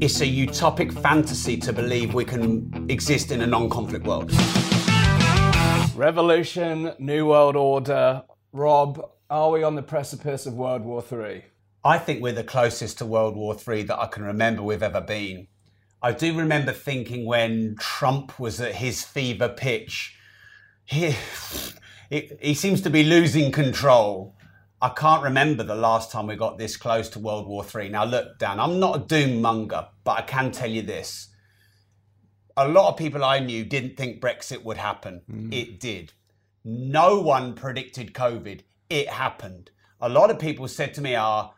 it's 0.00 0.20
a 0.20 0.26
utopic 0.26 0.92
fantasy 0.92 1.56
to 1.56 1.72
believe 1.72 2.12
we 2.12 2.24
can 2.24 2.86
exist 2.90 3.30
in 3.30 3.40
a 3.40 3.46
non 3.46 3.70
conflict 3.70 4.06
world. 4.06 4.30
Revolution, 5.94 6.92
New 6.98 7.26
World 7.26 7.56
Order. 7.56 8.22
Rob, 8.52 9.10
are 9.30 9.50
we 9.50 9.62
on 9.62 9.74
the 9.74 9.82
precipice 9.82 10.44
of 10.44 10.54
World 10.54 10.82
War 10.82 11.02
III? 11.10 11.44
I 11.82 11.98
think 11.98 12.22
we're 12.22 12.32
the 12.32 12.44
closest 12.44 12.98
to 12.98 13.06
World 13.06 13.36
War 13.36 13.56
III 13.56 13.84
that 13.84 13.98
I 13.98 14.06
can 14.06 14.24
remember 14.24 14.62
we've 14.62 14.82
ever 14.82 15.00
been. 15.00 15.48
I 16.02 16.12
do 16.12 16.36
remember 16.36 16.72
thinking 16.72 17.24
when 17.24 17.76
Trump 17.78 18.38
was 18.38 18.60
at 18.60 18.74
his 18.74 19.02
fever 19.02 19.48
pitch, 19.48 20.18
he, 20.84 21.16
he, 22.10 22.30
he 22.40 22.54
seems 22.54 22.82
to 22.82 22.90
be 22.90 23.02
losing 23.02 23.50
control. 23.50 24.35
I 24.80 24.90
can't 24.90 25.22
remember 25.22 25.62
the 25.62 25.74
last 25.74 26.12
time 26.12 26.26
we 26.26 26.36
got 26.36 26.58
this 26.58 26.76
close 26.76 27.08
to 27.10 27.18
World 27.18 27.46
War 27.46 27.64
III. 27.64 27.88
Now, 27.88 28.04
look, 28.04 28.38
Dan, 28.38 28.60
I'm 28.60 28.78
not 28.78 28.96
a 28.96 29.06
doom 29.06 29.40
monger, 29.40 29.88
but 30.04 30.18
I 30.18 30.22
can 30.22 30.52
tell 30.52 30.70
you 30.70 30.82
this. 30.82 31.28
A 32.58 32.68
lot 32.68 32.90
of 32.90 32.98
people 32.98 33.24
I 33.24 33.38
knew 33.38 33.64
didn't 33.64 33.96
think 33.96 34.20
Brexit 34.20 34.64
would 34.64 34.76
happen. 34.76 35.22
Mm. 35.30 35.52
It 35.52 35.80
did. 35.80 36.12
No 36.64 37.20
one 37.20 37.54
predicted 37.54 38.12
COVID. 38.12 38.62
It 38.90 39.08
happened. 39.08 39.70
A 40.00 40.08
lot 40.08 40.30
of 40.30 40.38
people 40.38 40.68
said 40.68 40.92
to 40.94 41.00
me, 41.00 41.14
ah, 41.14 41.52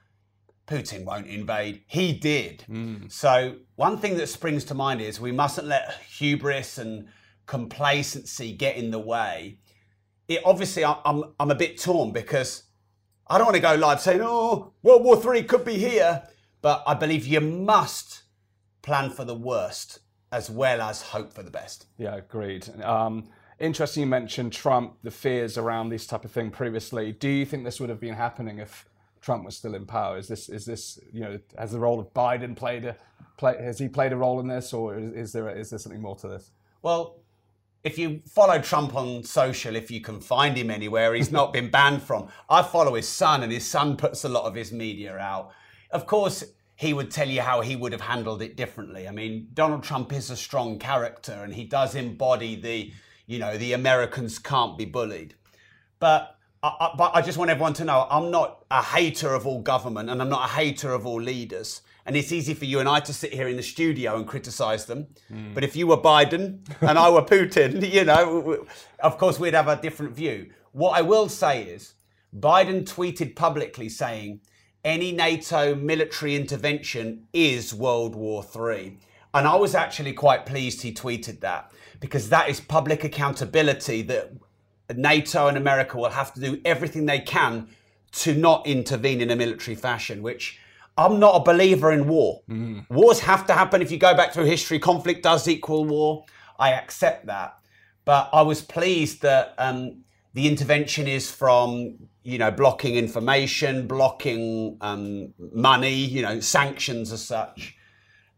Putin 0.69 1.05
won't 1.05 1.27
invade. 1.27 1.83
He 1.87 2.13
did. 2.13 2.65
Mm. 2.69 3.11
So, 3.11 3.57
one 3.75 3.99
thing 3.99 4.17
that 4.19 4.29
springs 4.29 4.65
to 4.65 4.75
mind 4.75 5.01
is 5.01 5.21
we 5.21 5.33
mustn't 5.33 5.67
let 5.67 6.01
hubris 6.09 6.79
and 6.79 7.09
complacency 7.47 8.53
get 8.53 8.77
in 8.77 8.91
the 8.93 8.99
way. 8.99 9.59
It 10.29 10.43
obviously, 10.45 10.85
I'm, 10.85 11.25
I'm 11.41 11.51
a 11.51 11.55
bit 11.55 11.81
torn 11.81 12.13
because 12.13 12.65
I 13.31 13.37
don't 13.37 13.47
want 13.47 13.57
to 13.57 13.63
go 13.63 13.75
live 13.75 14.01
saying, 14.01 14.21
oh, 14.23 14.73
World 14.83 15.05
War 15.05 15.17
Three 15.17 15.43
could 15.43 15.65
be 15.65 15.79
here. 15.79 16.23
But 16.61 16.83
I 16.87 16.95
believe 16.95 17.27
you 17.27 17.41
must 17.41 18.23
plan 18.83 19.11
for 19.11 19.25
the 19.25 19.35
worst 19.35 20.01
as 20.33 20.51
well 20.51 20.81
as 20.81 21.03
hope 21.03 21.33
for 21.33 21.43
the 21.43 21.51
best. 21.51 21.87
Yeah, 21.97 22.17
agreed. 22.17 22.69
Um, 22.83 23.29
interesting 23.59 24.03
you 24.03 24.07
mentioned 24.07 24.53
Trump, 24.53 24.97
the 25.03 25.11
fears 25.11 25.57
around 25.57 25.89
this 25.89 26.07
type 26.07 26.25
of 26.25 26.31
thing 26.31 26.51
previously. 26.51 27.13
Do 27.13 27.29
you 27.29 27.47
think 27.47 27.65
this 27.65 27.81
would 27.81 27.91
have 27.91 28.01
been 28.01 28.15
happening 28.15 28.59
if 28.59 28.87
Trump 29.21 29.45
was 29.45 29.57
still 29.57 29.75
in 29.75 29.87
power? 29.87 30.19
Is 30.19 30.29
this, 30.29 30.49
is 30.49 30.65
this 30.65 30.99
you 31.13 31.21
know, 31.21 31.39
has 31.57 31.73
the 31.73 31.79
role 31.79 32.01
of 32.01 32.13
Biden 32.13 32.57
played 32.57 32.85
a, 32.85 32.97
play, 33.37 33.57
has 33.63 33.79
he 33.79 33.89
played 33.89 34.13
a 34.13 34.17
role 34.17 34.41
in 34.41 34.49
this 34.49 34.73
or 34.73 34.99
is, 34.99 35.13
is 35.13 35.33
there, 35.33 35.49
is 35.49 35.71
there 35.71 35.79
something 35.79 36.03
more 36.03 36.17
to 36.17 36.29
this? 36.29 36.51
Well, 36.83 37.21
if 37.89 37.97
you 37.97 38.21
follow 38.29 38.61
Trump 38.61 38.95
on 38.95 39.25
social, 39.25 39.75
if 39.75 39.91
you 39.91 40.03
can 40.03 40.21
find 40.21 40.59
him 40.59 40.71
anywhere, 40.71 41.15
he's 41.15 41.33
not 41.33 41.55
been 41.55 41.71
banned 41.71 42.03
from. 42.03 42.29
I 42.51 42.63
follow 42.63 42.95
his 42.97 43.09
son, 43.09 43.43
and 43.43 43.51
his 43.51 43.67
son 43.67 43.97
puts 43.97 44.25
a 44.25 44.29
lot 44.29 44.45
of 44.45 44.55
his 44.55 44.73
media 44.73 45.17
out. 45.17 45.53
Of 45.91 46.07
course, 46.07 46.45
he 46.77 46.93
would 46.93 47.11
tell 47.11 47.27
you 47.27 47.41
how 47.41 47.63
he 47.63 47.77
would 47.77 47.93
have 47.93 48.03
handled 48.03 48.43
it 48.43 48.57
differently. 48.57 49.09
I 49.09 49.11
mean, 49.11 49.49
Donald 49.55 49.83
Trump 49.83 50.13
is 50.13 50.29
a 50.29 50.37
strong 50.37 50.79
character, 50.79 51.33
and 51.33 51.55
he 51.55 51.65
does 51.65 51.95
embody 51.95 52.57
the, 52.57 52.93
you 53.27 53.39
know, 53.39 53.57
the 53.57 53.73
Americans 53.73 54.39
can't 54.39 54.77
be 54.77 54.85
bullied. 54.85 55.33
But 55.99 56.37
I, 56.63 56.69
I, 56.69 56.95
but 56.95 57.17
I 57.17 57.23
just 57.23 57.39
want 57.39 57.51
everyone 57.51 57.73
to 57.75 57.87
know 57.87 58.07
I'm 58.11 58.31
not 58.31 58.67
a 58.71 58.83
hater 58.83 59.33
of 59.33 59.47
all 59.47 59.63
government, 59.63 60.11
and 60.11 60.21
I'm 60.21 60.29
not 60.29 60.51
a 60.51 60.53
hater 60.53 60.93
of 60.93 61.07
all 61.07 61.23
leaders. 61.23 61.81
And 62.09 62.17
it's 62.17 62.33
easy 62.33 62.55
for 62.55 62.65
you 62.65 62.81
and 62.81 62.89
I 62.89 63.01
to 63.01 63.13
sit 63.13 63.35
here 63.35 63.49
in 63.49 63.59
the 63.59 63.63
studio 63.63 64.17
and 64.17 64.27
criticize 64.27 64.87
them. 64.87 65.09
Mm. 65.31 65.53
But 65.53 65.63
if 65.63 65.77
you 65.77 65.87
were 65.87 65.99
Biden 65.99 66.61
and 66.81 66.99
I 66.99 67.11
were 67.11 67.21
Putin, 67.21 67.93
you 67.93 68.03
know, 68.03 68.67
of 69.01 69.19
course 69.19 69.39
we'd 69.39 69.53
have 69.53 69.69
a 69.69 69.77
different 69.77 70.15
view. 70.15 70.51
What 70.73 70.97
I 70.99 71.03
will 71.03 71.29
say 71.29 71.65
is 71.65 71.93
Biden 72.35 72.85
tweeted 72.85 73.37
publicly 73.37 73.91
saying, 73.91 74.41
any 74.85 75.13
NATO 75.13 75.75
military 75.75 76.35
intervention 76.35 77.27
is 77.35 77.75
World 77.75 78.15
War 78.15 78.43
III. 78.43 78.99
And 79.35 79.47
I 79.47 79.57
was 79.57 79.75
actually 79.75 80.15
quite 80.15 80.47
pleased 80.47 80.81
he 80.81 80.95
tweeted 80.95 81.41
that 81.41 81.73
because 82.01 82.31
that 82.31 82.49
is 82.49 82.59
public 82.59 83.05
accountability 83.05 84.01
that 84.01 84.33
NATO 84.97 85.47
and 85.47 85.59
America 85.59 85.99
will 85.99 86.09
have 86.09 86.33
to 86.33 86.41
do 86.41 86.59
everything 86.65 87.05
they 87.05 87.21
can 87.21 87.69
to 88.13 88.35
not 88.35 88.67
intervene 88.67 89.21
in 89.21 89.31
a 89.31 89.37
military 89.37 89.75
fashion, 89.75 90.23
which 90.23 90.59
I'm 90.99 91.21
not 91.21 91.37
a 91.37 91.45
believer 91.45 91.93
in 91.93 92.09
war. 92.09 92.43
Mm. 92.51 92.91
Wars 92.91 93.21
have 93.21 93.47
to 93.47 93.55
happen. 93.55 93.81
If 93.81 93.93
you 93.93 93.99
go 93.99 94.15
back 94.15 94.33
through 94.35 94.47
history, 94.47 94.81
conflict 94.81 95.23
does 95.23 95.47
equal 95.47 95.85
war. 95.85 96.25
I 96.59 96.73
accept 96.73 97.27
that. 97.27 97.57
But 98.05 98.29
I 98.33 98.43
was 98.43 98.63
pleased 98.63 99.23
that 99.23 99.55
um, 99.59 100.03
the 100.35 100.49
intervention 100.49 101.07
is 101.07 101.31
from, 101.31 101.95
you 102.25 102.39
know, 102.39 102.51
blocking 102.51 102.97
information, 102.97 103.87
blocking 103.87 104.77
um, 104.81 105.35
money, 105.39 105.95
you 105.95 106.23
know, 106.23 106.41
sanctions 106.41 107.13
as 107.13 107.25
such. 107.25 107.77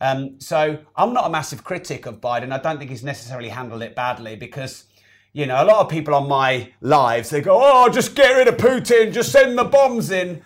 Um, 0.03 0.39
so 0.39 0.79
I'm 0.97 1.15
not 1.15 1.27
a 1.27 1.31
massive 1.31 1.65
critic 1.65 2.05
of 2.05 2.21
Biden. 2.21 2.53
I 2.53 2.59
don't 2.59 2.79
think 2.79 2.91
he's 2.91 3.05
necessarily 3.05 3.49
handled 3.49 3.83
it 3.83 3.97
badly 3.97 4.37
because, 4.37 4.85
you 5.33 5.47
know, 5.47 5.63
a 5.63 5.65
lot 5.65 5.79
of 5.79 5.89
people 5.89 6.15
on 6.15 6.29
my 6.29 6.73
lives, 6.83 7.31
they 7.31 7.41
go, 7.41 7.59
oh, 7.59 7.89
just 7.89 8.15
get 8.15 8.33
rid 8.33 8.49
of 8.49 8.57
Putin, 8.57 9.13
just 9.13 9.33
send 9.33 9.57
the 9.57 9.65
bombs 9.65 10.11
in 10.11 10.43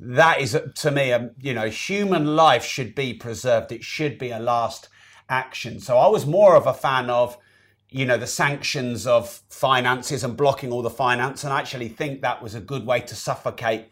that 0.00 0.40
is 0.40 0.58
to 0.76 0.90
me, 0.90 1.10
a, 1.10 1.30
you 1.40 1.54
know, 1.54 1.68
human 1.68 2.34
life 2.34 2.64
should 2.64 2.94
be 2.94 3.12
preserved. 3.14 3.70
It 3.70 3.84
should 3.84 4.18
be 4.18 4.30
a 4.30 4.40
last 4.40 4.88
action. 5.28 5.78
So 5.80 5.98
I 5.98 6.08
was 6.08 6.26
more 6.26 6.56
of 6.56 6.66
a 6.66 6.74
fan 6.74 7.10
of, 7.10 7.36
you 7.90 8.06
know, 8.06 8.16
the 8.16 8.26
sanctions 8.26 9.06
of 9.06 9.28
finances 9.50 10.24
and 10.24 10.36
blocking 10.36 10.72
all 10.72 10.82
the 10.82 10.90
finance, 10.90 11.44
and 11.44 11.52
I 11.52 11.58
actually 11.58 11.88
think 11.88 12.22
that 12.22 12.42
was 12.42 12.54
a 12.54 12.60
good 12.60 12.86
way 12.86 13.00
to 13.00 13.14
suffocate, 13.14 13.90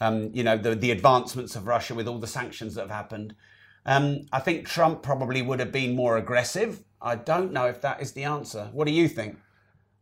um, 0.00 0.30
you 0.32 0.44
know, 0.44 0.56
the 0.56 0.74
the 0.74 0.90
advancements 0.90 1.56
of 1.56 1.66
Russia 1.66 1.94
with 1.94 2.06
all 2.06 2.18
the 2.18 2.26
sanctions 2.26 2.74
that 2.74 2.82
have 2.82 2.90
happened. 2.90 3.34
Um, 3.86 4.26
I 4.32 4.40
think 4.40 4.66
Trump 4.66 5.02
probably 5.02 5.42
would 5.42 5.58
have 5.58 5.72
been 5.72 5.96
more 5.96 6.18
aggressive. 6.18 6.84
I 7.00 7.16
don't 7.16 7.52
know 7.52 7.64
if 7.64 7.80
that 7.80 8.02
is 8.02 8.12
the 8.12 8.24
answer. 8.24 8.68
What 8.72 8.86
do 8.86 8.92
you 8.92 9.08
think? 9.08 9.38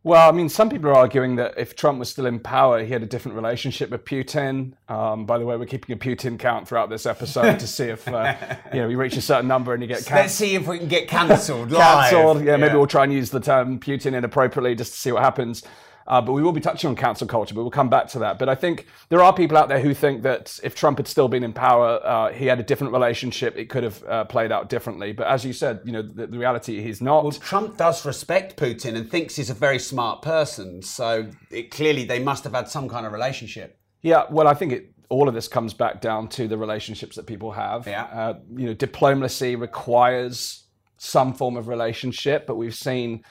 Well, 0.09 0.27
I 0.27 0.33
mean, 0.33 0.49
some 0.49 0.71
people 0.71 0.89
are 0.89 0.95
arguing 0.95 1.37
that 1.37 1.59
if 1.59 1.77
Trump 1.77 1.99
was 1.99 2.09
still 2.09 2.25
in 2.25 2.41
power, 2.41 2.83
he 2.83 2.91
had 2.91 3.03
a 3.03 3.07
different 3.07 3.37
relationship 3.37 3.91
with 3.91 4.07
Putin. 4.07 4.73
Um, 4.89 5.27
by 5.27 5.37
the 5.37 5.45
way, 5.45 5.55
we're 5.59 5.67
keeping 5.67 5.95
a 5.95 5.99
Putin 5.99 6.39
count 6.39 6.67
throughout 6.67 6.89
this 6.89 7.05
episode 7.05 7.61
to 7.61 7.67
see 7.67 7.89
if 7.89 8.09
uh, 8.09 8.35
you 8.73 8.81
know 8.81 8.89
we 8.89 8.95
reach 8.95 9.19
a 9.19 9.21
certain 9.21 9.47
number 9.47 9.75
and 9.75 9.83
you 9.83 9.87
get. 9.87 10.11
Let's 10.11 10.33
see 10.33 10.55
if 10.55 10.67
we 10.67 10.79
can 10.79 10.89
get 10.89 11.09
cancelled. 11.09 11.71
cancelled. 11.75 12.39
Yeah, 12.39 12.53
yeah, 12.53 12.57
maybe 12.57 12.77
we'll 12.77 12.87
try 12.87 13.05
and 13.05 13.13
use 13.13 13.29
the 13.29 13.41
term 13.41 13.79
Putin 13.79 14.15
inappropriately 14.15 14.75
just 14.75 14.95
to 14.95 14.99
see 14.99 15.13
what 15.13 15.23
happens. 15.23 15.63
Uh, 16.09 16.23
but 16.23 16.33
we 16.33 16.43
will 16.43 16.53
be 16.53 16.61
touching 16.61 16.89
on 16.89 16.97
cancel 16.97 17.27
culture, 17.27 17.55
but 17.55 17.61
we'll 17.61 17.71
come 17.71 17.91
back 17.91 18.09
to 18.09 18.19
that. 18.19 18.39
But 18.39 18.49
I 18.49 18.55
think 18.55 18.87
there 19.11 19.23
are 19.23 19.33
people 19.33 19.59
out 19.59 19.69
there 19.69 19.79
who 19.79 19.93
think 19.93 20.23
that 20.23 20.59
if 20.63 20.75
Trump 20.75 20.97
had 20.97 21.07
still 21.07 21.29
been 21.29 21.45
in 21.45 21.53
power, 21.53 22.01
uh, 22.03 22.33
he 22.33 22.47
had 22.47 22.59
a 22.59 22.63
different 22.63 22.95
relationship. 22.95 23.57
It 23.59 23.69
could 23.69 23.85
have 23.85 24.03
uh, 24.05 24.25
played 24.25 24.51
out 24.51 24.71
differently. 24.71 25.13
But 25.13 25.27
as 25.27 25.45
you 25.45 25.53
said, 25.53 25.81
you 25.85 25.93
know, 25.93 26.01
the, 26.01 26.27
the, 26.27 26.39
reality 26.39 26.81
he's 26.83 27.03
not. 27.03 27.25
Well, 27.25 27.33
Trump 27.33 27.77
does 27.77 28.07
respect 28.07 28.57
Putin 28.57 28.97
and 28.97 29.11
thinks 29.11 29.37
he's 29.37 29.51
a 29.51 29.55
very 29.55 29.79
smart 29.79 30.23
person. 30.23 30.81
So 30.81 31.29
it, 31.51 31.71
clearly 31.71 32.05
they 32.05 32.21
must 32.21 32.43
have 32.45 32.55
had 32.55 32.69
some 32.69 32.89
kind 32.89 33.05
of 33.05 33.13
relationship. 33.13 33.79
Yeah, 34.01 34.25
well, 34.31 34.49
I 34.49 34.55
think 34.55 34.73
it, 34.73 34.95
all 35.11 35.29
of 35.29 35.35
this 35.35 35.47
comes 35.47 35.75
back 35.75 36.01
down 36.01 36.29
to 36.29 36.49
the 36.49 36.57
relationships 36.57 37.17
that 37.17 37.27
people 37.27 37.53
have. 37.53 37.87
Yeah. 37.87 38.05
Uh, 38.05 38.39
you 38.57 38.67
know, 38.67 38.75
diplomacy 38.75 39.57
requires 39.57 40.65
some 40.97 41.35
form 41.35 41.59
of 41.59 41.69
relationship, 41.69 42.47
but 42.47 42.57
we've 42.57 42.75
seen 42.75 43.25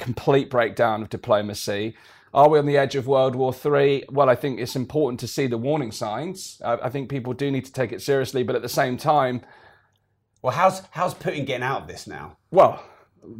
complete 0.00 0.50
breakdown 0.50 1.02
of 1.02 1.10
diplomacy. 1.10 1.94
Are 2.32 2.48
we 2.48 2.58
on 2.58 2.66
the 2.66 2.76
edge 2.76 2.94
of 2.94 3.06
World 3.06 3.34
War 3.34 3.54
III? 3.54 4.04
Well, 4.10 4.30
I 4.30 4.34
think 4.34 4.58
it's 4.58 4.74
important 4.74 5.20
to 5.20 5.28
see 5.28 5.46
the 5.46 5.58
warning 5.58 5.92
signs. 5.92 6.60
I 6.64 6.88
think 6.88 7.08
people 7.08 7.32
do 7.32 7.50
need 7.50 7.64
to 7.66 7.72
take 7.72 7.92
it 7.92 8.02
seriously, 8.02 8.42
but 8.42 8.56
at 8.56 8.62
the 8.62 8.68
same 8.68 8.96
time, 8.96 9.42
well, 10.42 10.54
how's 10.54 10.82
how's 10.90 11.14
Putin 11.14 11.44
getting 11.44 11.64
out 11.64 11.82
of 11.82 11.88
this 11.88 12.06
now? 12.06 12.38
Well, 12.50 12.82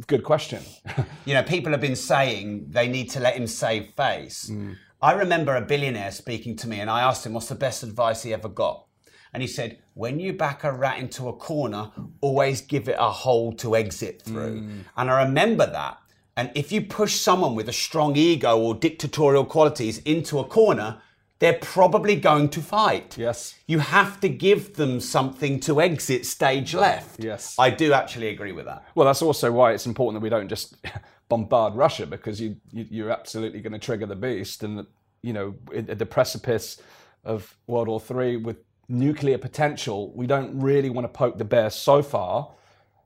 good 0.07 0.23
question. 0.23 0.61
you 1.25 1.33
know, 1.33 1.43
people 1.43 1.71
have 1.71 1.81
been 1.81 1.95
saying 1.95 2.67
they 2.69 2.87
need 2.87 3.09
to 3.11 3.19
let 3.19 3.35
him 3.35 3.47
save 3.47 3.87
face. 3.95 4.49
Mm. 4.51 4.75
I 5.01 5.13
remember 5.13 5.55
a 5.55 5.61
billionaire 5.61 6.11
speaking 6.11 6.55
to 6.57 6.67
me, 6.67 6.79
and 6.79 6.89
I 6.89 7.01
asked 7.01 7.25
him 7.25 7.33
what's 7.33 7.47
the 7.47 7.55
best 7.55 7.81
advice 7.81 8.21
he 8.23 8.33
ever 8.33 8.49
got. 8.49 8.85
And 9.33 9.41
he 9.41 9.47
said, 9.47 9.79
when 9.93 10.19
you 10.19 10.33
back 10.33 10.63
a 10.63 10.71
rat 10.71 10.99
into 10.99 11.29
a 11.29 11.33
corner, 11.33 11.91
always 12.19 12.61
give 12.61 12.89
it 12.89 12.97
a 12.99 13.09
hole 13.09 13.53
to 13.53 13.75
exit 13.77 14.21
through. 14.21 14.61
Mm. 14.61 14.83
And 14.97 15.09
I 15.09 15.23
remember 15.23 15.65
that. 15.65 15.97
And 16.37 16.51
if 16.55 16.71
you 16.71 16.81
push 16.81 17.15
someone 17.15 17.55
with 17.55 17.67
a 17.67 17.73
strong 17.73 18.15
ego 18.15 18.57
or 18.57 18.73
dictatorial 18.73 19.45
qualities 19.45 19.99
into 19.99 20.39
a 20.39 20.43
corner, 20.43 21.01
they're 21.39 21.59
probably 21.59 22.15
going 22.15 22.49
to 22.49 22.61
fight. 22.61 23.17
Yes. 23.17 23.55
You 23.65 23.79
have 23.79 24.19
to 24.21 24.29
give 24.29 24.75
them 24.75 24.99
something 24.99 25.59
to 25.61 25.81
exit 25.81 26.25
stage 26.25 26.73
left. 26.73 27.23
Yes. 27.23 27.55
I 27.57 27.71
do 27.71 27.93
actually 27.93 28.29
agree 28.29 28.51
with 28.51 28.65
that. 28.65 28.85
Well, 28.95 29.07
that's 29.07 29.23
also 29.23 29.51
why 29.51 29.73
it's 29.73 29.87
important 29.87 30.21
that 30.21 30.23
we 30.23 30.29
don't 30.29 30.47
just 30.47 30.75
bombard 31.29 31.75
Russia 31.75 32.05
because 32.05 32.39
you, 32.39 32.57
you 32.71 33.07
are 33.07 33.11
absolutely 33.11 33.59
going 33.59 33.73
to 33.73 33.79
trigger 33.79 34.05
the 34.05 34.15
beast 34.15 34.63
and 34.63 34.85
you 35.23 35.33
know 35.33 35.55
at 35.75 35.97
the 35.97 36.05
precipice 36.05 36.81
of 37.23 37.57
World 37.67 37.87
War 37.87 37.99
Three 37.99 38.37
with 38.37 38.57
nuclear 38.87 39.37
potential, 39.37 40.11
we 40.13 40.27
don't 40.27 40.59
really 40.59 40.89
want 40.89 41.05
to 41.05 41.09
poke 41.09 41.37
the 41.37 41.45
bear 41.45 41.69
so 41.69 42.01
far 42.03 42.51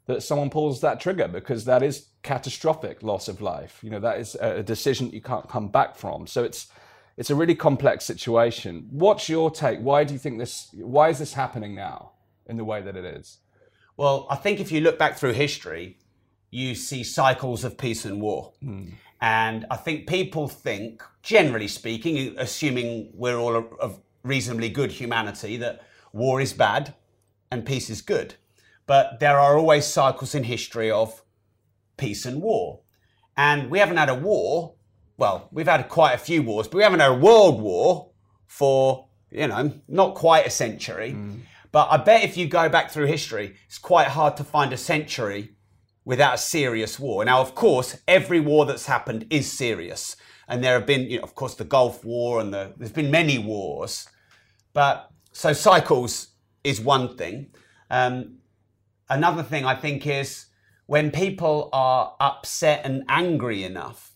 that 0.05 0.21
someone 0.23 0.49
pulls 0.49 0.81
that 0.81 0.99
trigger 0.99 1.27
because 1.27 1.65
that 1.65 1.81
is 1.81 2.07
catastrophic 2.23 3.01
loss 3.01 3.27
of 3.27 3.41
life. 3.41 3.79
You 3.83 3.89
know, 3.89 3.99
that 3.99 4.19
is 4.19 4.35
a 4.39 4.63
decision 4.63 5.11
you 5.11 5.21
can't 5.21 5.49
come 5.49 5.67
back 5.69 5.95
from. 5.95 6.27
So 6.27 6.43
it's 6.43 6.67
it's 7.17 7.29
a 7.29 7.35
really 7.35 7.55
complex 7.55 8.03
situation. 8.03 8.87
What's 8.91 9.29
your 9.29 9.49
take? 9.49 9.79
Why 9.79 10.03
do 10.03 10.13
you 10.13 10.19
think 10.19 10.37
this 10.37 10.69
why 10.73 11.09
is 11.09 11.19
this 11.19 11.33
happening 11.33 11.75
now 11.75 12.11
in 12.47 12.57
the 12.57 12.65
way 12.65 12.81
that 12.81 12.95
it 12.95 13.05
is? 13.05 13.39
Well, 13.97 14.27
I 14.29 14.35
think 14.35 14.59
if 14.59 14.71
you 14.71 14.81
look 14.81 14.99
back 14.99 15.17
through 15.17 15.33
history, 15.33 15.97
you 16.51 16.75
see 16.75 17.03
cycles 17.03 17.63
of 17.63 17.77
peace 17.77 18.05
and 18.05 18.21
war. 18.21 18.53
Hmm. 18.61 18.89
And 19.21 19.65
I 19.71 19.77
think 19.77 20.07
people 20.07 20.47
think, 20.47 21.01
generally 21.23 21.69
speaking, 21.69 22.35
assuming 22.37 23.11
we're 23.13 23.37
all 23.37 23.55
of- 23.55 23.73
of 23.79 23.99
reasonably 24.23 24.69
good 24.69 24.91
humanity, 24.91 25.57
that 25.57 25.81
war 26.11 26.41
is 26.41 26.53
bad 26.53 26.93
and 27.49 27.65
peace 27.65 27.89
is 27.89 28.01
good. 28.01 28.35
But 28.87 29.19
there 29.19 29.39
are 29.39 29.57
always 29.57 29.85
cycles 29.85 30.35
in 30.35 30.43
history 30.43 30.91
of 30.91 31.23
peace 31.97 32.25
and 32.25 32.41
war. 32.41 32.81
And 33.37 33.69
we 33.69 33.79
haven't 33.79 33.97
had 33.97 34.09
a 34.09 34.15
war. 34.15 34.75
Well, 35.17 35.49
we've 35.51 35.67
had 35.67 35.87
quite 35.89 36.13
a 36.13 36.17
few 36.17 36.43
wars, 36.43 36.67
but 36.67 36.77
we 36.77 36.83
haven't 36.83 36.99
had 36.99 37.11
a 37.11 37.15
world 37.15 37.61
war 37.61 38.11
for, 38.47 39.07
you 39.31 39.47
know, 39.47 39.73
not 39.87 40.15
quite 40.15 40.45
a 40.45 40.49
century. 40.49 41.15
But 41.71 41.89
I 41.91 41.97
bet 41.97 42.23
if 42.23 42.37
you 42.37 42.47
go 42.47 42.69
back 42.69 42.91
through 42.91 43.07
history, 43.07 43.55
it's 43.65 43.77
quite 43.77 44.07
hard 44.07 44.37
to 44.37 44.43
find 44.43 44.71
a 44.71 44.77
century 44.77 45.55
without 46.05 46.35
a 46.35 46.37
serious 46.37 46.99
war. 46.99 47.25
Now, 47.25 47.41
of 47.41 47.55
course, 47.55 47.97
every 48.07 48.39
war 48.39 48.65
that's 48.65 48.85
happened 48.85 49.25
is 49.29 49.51
serious. 49.51 50.15
And 50.47 50.63
there 50.63 50.73
have 50.73 50.85
been, 50.85 51.09
you 51.09 51.17
know, 51.17 51.23
of 51.23 51.33
course, 51.33 51.55
the 51.55 51.65
Gulf 51.65 52.05
War 52.05 52.39
and 52.39 52.53
the, 52.53 52.73
there's 52.77 52.91
been 52.91 53.09
many 53.11 53.39
wars. 53.39 54.07
But 54.73 55.09
so 55.31 55.51
cycles 55.51 56.27
is 56.63 56.79
one 56.79 57.17
thing. 57.17 57.47
Um, 57.89 58.37
another 59.09 59.43
thing 59.43 59.65
I 59.65 59.75
think 59.75 60.05
is 60.07 60.45
when 60.85 61.11
people 61.11 61.69
are 61.73 62.15
upset 62.19 62.81
and 62.85 63.03
angry 63.09 63.63
enough, 63.63 64.11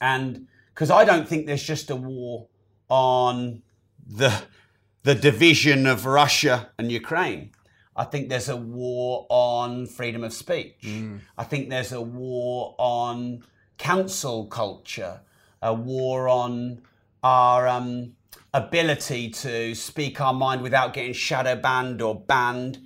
and 0.00 0.46
because 0.74 0.90
I 0.90 1.04
don't 1.04 1.28
think 1.28 1.46
there's 1.46 1.62
just 1.62 1.90
a 1.90 1.96
war 1.96 2.48
on 2.88 3.62
the 4.06 4.42
the 5.02 5.14
division 5.14 5.86
of 5.86 6.06
Russia 6.06 6.70
and 6.78 6.90
Ukraine. 6.92 7.50
I 7.96 8.04
think 8.04 8.28
there's 8.28 8.48
a 8.48 8.56
war 8.56 9.26
on 9.28 9.86
freedom 9.86 10.24
of 10.24 10.32
speech. 10.32 10.76
I 11.36 11.44
think 11.44 11.68
there's 11.68 11.92
a 11.92 12.00
war 12.00 12.74
on 12.78 13.44
cancel 13.78 14.46
culture, 14.46 15.20
a 15.60 15.74
war 15.74 16.28
on 16.28 16.82
our 17.22 17.68
um, 17.68 18.12
ability 18.54 19.30
to 19.30 19.74
speak 19.74 20.20
our 20.20 20.32
mind 20.32 20.62
without 20.62 20.94
getting 20.94 21.12
shadow 21.12 21.56
banned 21.56 22.00
or 22.00 22.14
banned. 22.14 22.78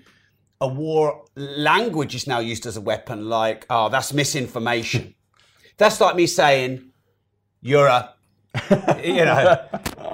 A 0.64 0.66
war, 0.66 1.26
language 1.36 2.14
is 2.14 2.26
now 2.26 2.38
used 2.38 2.64
as 2.64 2.78
a 2.78 2.80
weapon, 2.80 3.28
like, 3.28 3.66
oh, 3.68 3.90
that's 3.90 4.14
misinformation. 4.14 5.14
that's 5.76 6.00
like 6.00 6.16
me 6.16 6.26
saying, 6.26 6.90
you're 7.60 7.86
a, 7.86 8.14
you 9.04 9.26
know. 9.26 9.62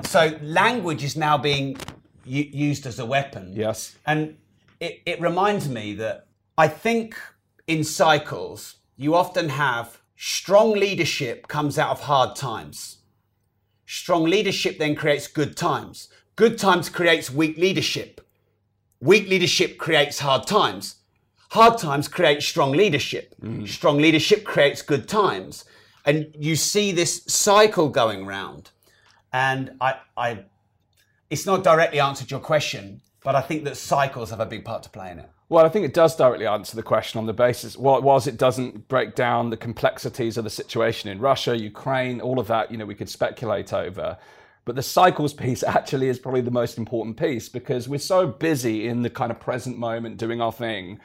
So 0.03 0.37
language 0.43 1.05
is 1.05 1.17
now 1.17 1.39
being 1.39 1.77
u- 2.25 2.51
used 2.53 2.85
as 2.85 2.99
a 2.99 3.07
weapon. 3.07 3.53
Yes. 3.55 3.97
And 4.07 4.39
it, 4.81 5.03
it 5.07 5.21
reminds 5.21 5.69
me 5.69 5.95
that 5.95 6.27
I 6.59 6.67
think 6.67 7.17
in 7.69 7.85
cycles, 7.85 8.79
you 8.97 9.15
often 9.15 9.51
have 9.51 10.01
strong 10.17 10.73
leadership 10.73 11.47
comes 11.47 11.79
out 11.79 11.91
of 11.91 12.01
hard 12.01 12.35
times. 12.35 13.03
Strong 13.87 14.25
leadership 14.25 14.81
then 14.81 14.97
creates 14.97 15.29
good 15.29 15.57
times. 15.57 16.09
Good 16.35 16.59
times 16.59 16.89
creates 16.89 17.31
weak 17.31 17.57
leadership. 17.57 18.21
Weak 19.01 19.29
leadership 19.29 19.79
creates 19.79 20.19
hard 20.19 20.47
times. 20.47 20.97
Hard 21.51 21.79
times 21.79 22.07
create 22.07 22.43
strong 22.43 22.73
leadership. 22.73 23.35
Mm. 23.43 23.67
Strong 23.67 23.99
leadership 23.99 24.45
creates 24.45 24.83
good 24.83 25.09
times. 25.09 25.65
And 26.05 26.33
you 26.39 26.55
see 26.57 26.93
this 26.93 27.23
cycle 27.27 27.89
going 27.89 28.27
round. 28.27 28.71
And 29.33 29.73
I, 29.81 29.97
I 30.17 30.45
it's 31.31 31.47
not 31.47 31.65
directly 31.65 32.01
answered 32.01 32.31
your 32.31 32.41
question, 32.41 33.01
but 33.23 33.35
I 33.35 33.41
think 33.41 33.65
that 33.65 33.77
cycles 33.77 34.31
have 34.31 34.41
a 34.41 34.47
big 34.47 34.65
part 34.65 34.83
to 34.83 34.91
play 34.91 35.11
in 35.11 35.21
it. 35.21 35.31
Well, 35.49 35.65
I 35.65 35.69
think 35.69 35.85
it 35.85 35.95
does 35.95 36.15
directly 36.15 36.47
answer 36.47 36.77
the 36.77 36.83
question 36.83 37.19
on 37.19 37.27
the 37.27 37.33
basis, 37.33 37.77
while- 37.77 38.01
whilst 38.03 38.29
it 38.29 38.37
doesn't 38.37 38.87
break 38.89 39.17
down 39.17 39.51
the 39.51 39.57
complexities 39.57 40.37
of 40.37 40.45
the 40.45 40.51
situation 40.51 41.11
in 41.11 41.19
Russia, 41.19 41.59
Ukraine, 41.59 42.21
all 42.21 42.39
of 42.39 42.47
that, 42.49 42.71
you 42.71 42.77
know, 42.77 42.87
we 42.87 42.95
could 42.95 43.09
speculate 43.09 43.73
over. 43.73 44.17
But 44.65 44.77
the 44.77 44.83
cycles 44.83 45.33
piece 45.33 45.63
actually 45.67 46.09
is 46.09 46.19
probably 46.19 46.43
the 46.43 46.51
most 46.51 46.79
important 46.79 47.17
piece 47.17 47.49
because 47.49 47.89
we're 47.89 47.99
so 47.99 48.27
busy 48.27 48.87
in 48.89 49.03
the 49.03 49.11
kind 49.11 49.31
of 49.31 49.41
present 49.41 49.79
moment 49.79 50.17
doing 50.17 50.41
our 50.41 50.53
thing 50.53 51.01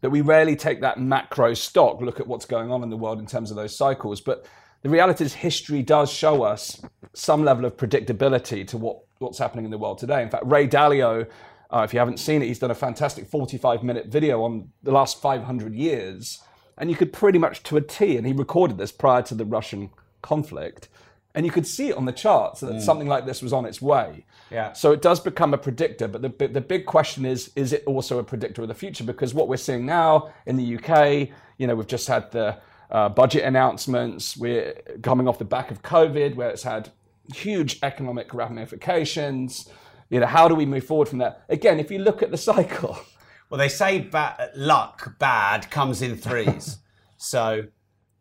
that 0.00 0.10
we 0.10 0.20
rarely 0.20 0.56
take 0.56 0.80
that 0.80 0.98
macro 0.98 1.54
stock, 1.54 2.00
look 2.00 2.20
at 2.20 2.26
what's 2.26 2.46
going 2.46 2.70
on 2.70 2.82
in 2.82 2.90
the 2.90 2.96
world 2.96 3.18
in 3.18 3.26
terms 3.26 3.50
of 3.50 3.56
those 3.56 3.76
cycles. 3.76 4.20
But 4.20 4.46
the 4.82 4.88
reality 4.88 5.24
is, 5.24 5.34
history 5.34 5.82
does 5.82 6.10
show 6.10 6.42
us 6.42 6.80
some 7.12 7.44
level 7.44 7.64
of 7.64 7.76
predictability 7.76 8.66
to 8.68 8.78
what, 8.78 9.00
what's 9.18 9.38
happening 9.38 9.66
in 9.66 9.70
the 9.70 9.78
world 9.78 9.98
today. 9.98 10.22
In 10.22 10.30
fact, 10.30 10.44
Ray 10.46 10.66
Dalio, 10.66 11.26
uh, 11.70 11.82
if 11.84 11.92
you 11.92 11.98
haven't 11.98 12.18
seen 12.18 12.42
it, 12.42 12.46
he's 12.46 12.58
done 12.58 12.70
a 12.70 12.74
fantastic 12.74 13.26
45 13.26 13.82
minute 13.82 14.06
video 14.06 14.42
on 14.42 14.70
the 14.82 14.92
last 14.92 15.20
500 15.20 15.74
years. 15.74 16.42
And 16.78 16.88
you 16.88 16.96
could 16.96 17.12
pretty 17.12 17.38
much 17.38 17.62
to 17.64 17.76
a 17.76 17.82
T, 17.82 18.16
and 18.16 18.26
he 18.26 18.32
recorded 18.32 18.78
this 18.78 18.90
prior 18.90 19.20
to 19.22 19.34
the 19.34 19.44
Russian 19.44 19.90
conflict. 20.22 20.88
And 21.34 21.46
you 21.46 21.52
could 21.52 21.66
see 21.66 21.90
it 21.90 21.96
on 21.96 22.06
the 22.06 22.12
charts 22.12 22.60
that 22.60 22.82
something 22.82 23.06
like 23.06 23.24
this 23.24 23.40
was 23.40 23.52
on 23.52 23.64
its 23.64 23.80
way. 23.80 24.24
Yeah. 24.50 24.72
So 24.72 24.90
it 24.90 25.00
does 25.00 25.20
become 25.20 25.54
a 25.54 25.58
predictor, 25.58 26.08
but 26.08 26.22
the, 26.22 26.48
the 26.48 26.60
big 26.60 26.86
question 26.86 27.24
is, 27.24 27.52
is 27.54 27.72
it 27.72 27.84
also 27.86 28.18
a 28.18 28.24
predictor 28.24 28.62
of 28.62 28.68
the 28.68 28.74
future? 28.74 29.04
Because 29.04 29.32
what 29.32 29.46
we're 29.46 29.56
seeing 29.56 29.86
now 29.86 30.30
in 30.46 30.56
the 30.56 30.76
UK, 30.76 31.28
you 31.56 31.68
know, 31.68 31.76
we've 31.76 31.86
just 31.86 32.08
had 32.08 32.32
the 32.32 32.58
uh, 32.90 33.08
budget 33.08 33.44
announcements. 33.44 34.36
We're 34.36 34.74
coming 35.02 35.28
off 35.28 35.38
the 35.38 35.44
back 35.44 35.70
of 35.70 35.82
COVID, 35.82 36.34
where 36.34 36.50
it's 36.50 36.64
had 36.64 36.90
huge 37.32 37.78
economic 37.84 38.34
ramifications. 38.34 39.68
You 40.08 40.18
know, 40.20 40.26
how 40.26 40.48
do 40.48 40.56
we 40.56 40.66
move 40.66 40.84
forward 40.84 41.08
from 41.08 41.18
that? 41.18 41.44
Again, 41.48 41.78
if 41.78 41.90
you 41.92 42.00
look 42.00 42.22
at 42.22 42.32
the 42.32 42.36
cycle, 42.52 42.98
Well, 43.48 43.58
they 43.58 43.68
say 43.68 44.00
ba- 44.00 44.50
luck 44.56 45.16
bad 45.18 45.70
comes 45.70 46.02
in 46.02 46.16
threes. 46.16 46.78
so 47.16 47.66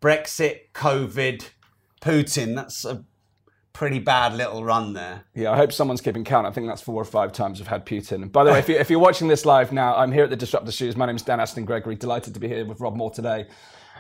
Brexit, 0.02 0.72
COVID, 0.74 1.50
Putin, 2.02 2.56
that's 2.56 2.86
a 2.86 3.04
pretty 3.74 4.00
bad 4.00 4.34
little 4.34 4.64
run 4.64 4.94
there. 4.94 5.24
Yeah, 5.34 5.52
I 5.52 5.56
hope 5.56 5.72
someone's 5.72 6.02
keeping 6.02 6.24
count. 6.24 6.46
I 6.46 6.52
think 6.52 6.68
that's 6.68 6.82
four 6.82 7.02
or 7.02 7.06
five 7.06 7.32
times 7.32 7.60
we've 7.60 7.68
had 7.68 7.86
Putin. 7.86 8.32
By 8.32 8.44
the 8.44 8.52
way, 8.52 8.60
if, 8.60 8.70
you, 8.70 8.84
you're 8.90 9.00
watching 9.00 9.28
this 9.28 9.46
live 9.46 9.72
now, 9.72 9.96
I'm 9.96 10.12
here 10.12 10.24
at 10.24 10.30
the 10.30 10.36
Disruptor 10.36 10.72
Studios. 10.72 10.96
My 10.96 11.06
name 11.06 11.16
is 11.16 11.22
Dan 11.22 11.40
Aston 11.40 11.66
Gregory. 11.66 11.96
Delighted 11.96 12.34
to 12.34 12.40
be 12.40 12.48
here 12.48 12.66
with 12.66 12.80
Rob 12.80 12.96
Moore 12.96 13.12
today, 13.12 13.48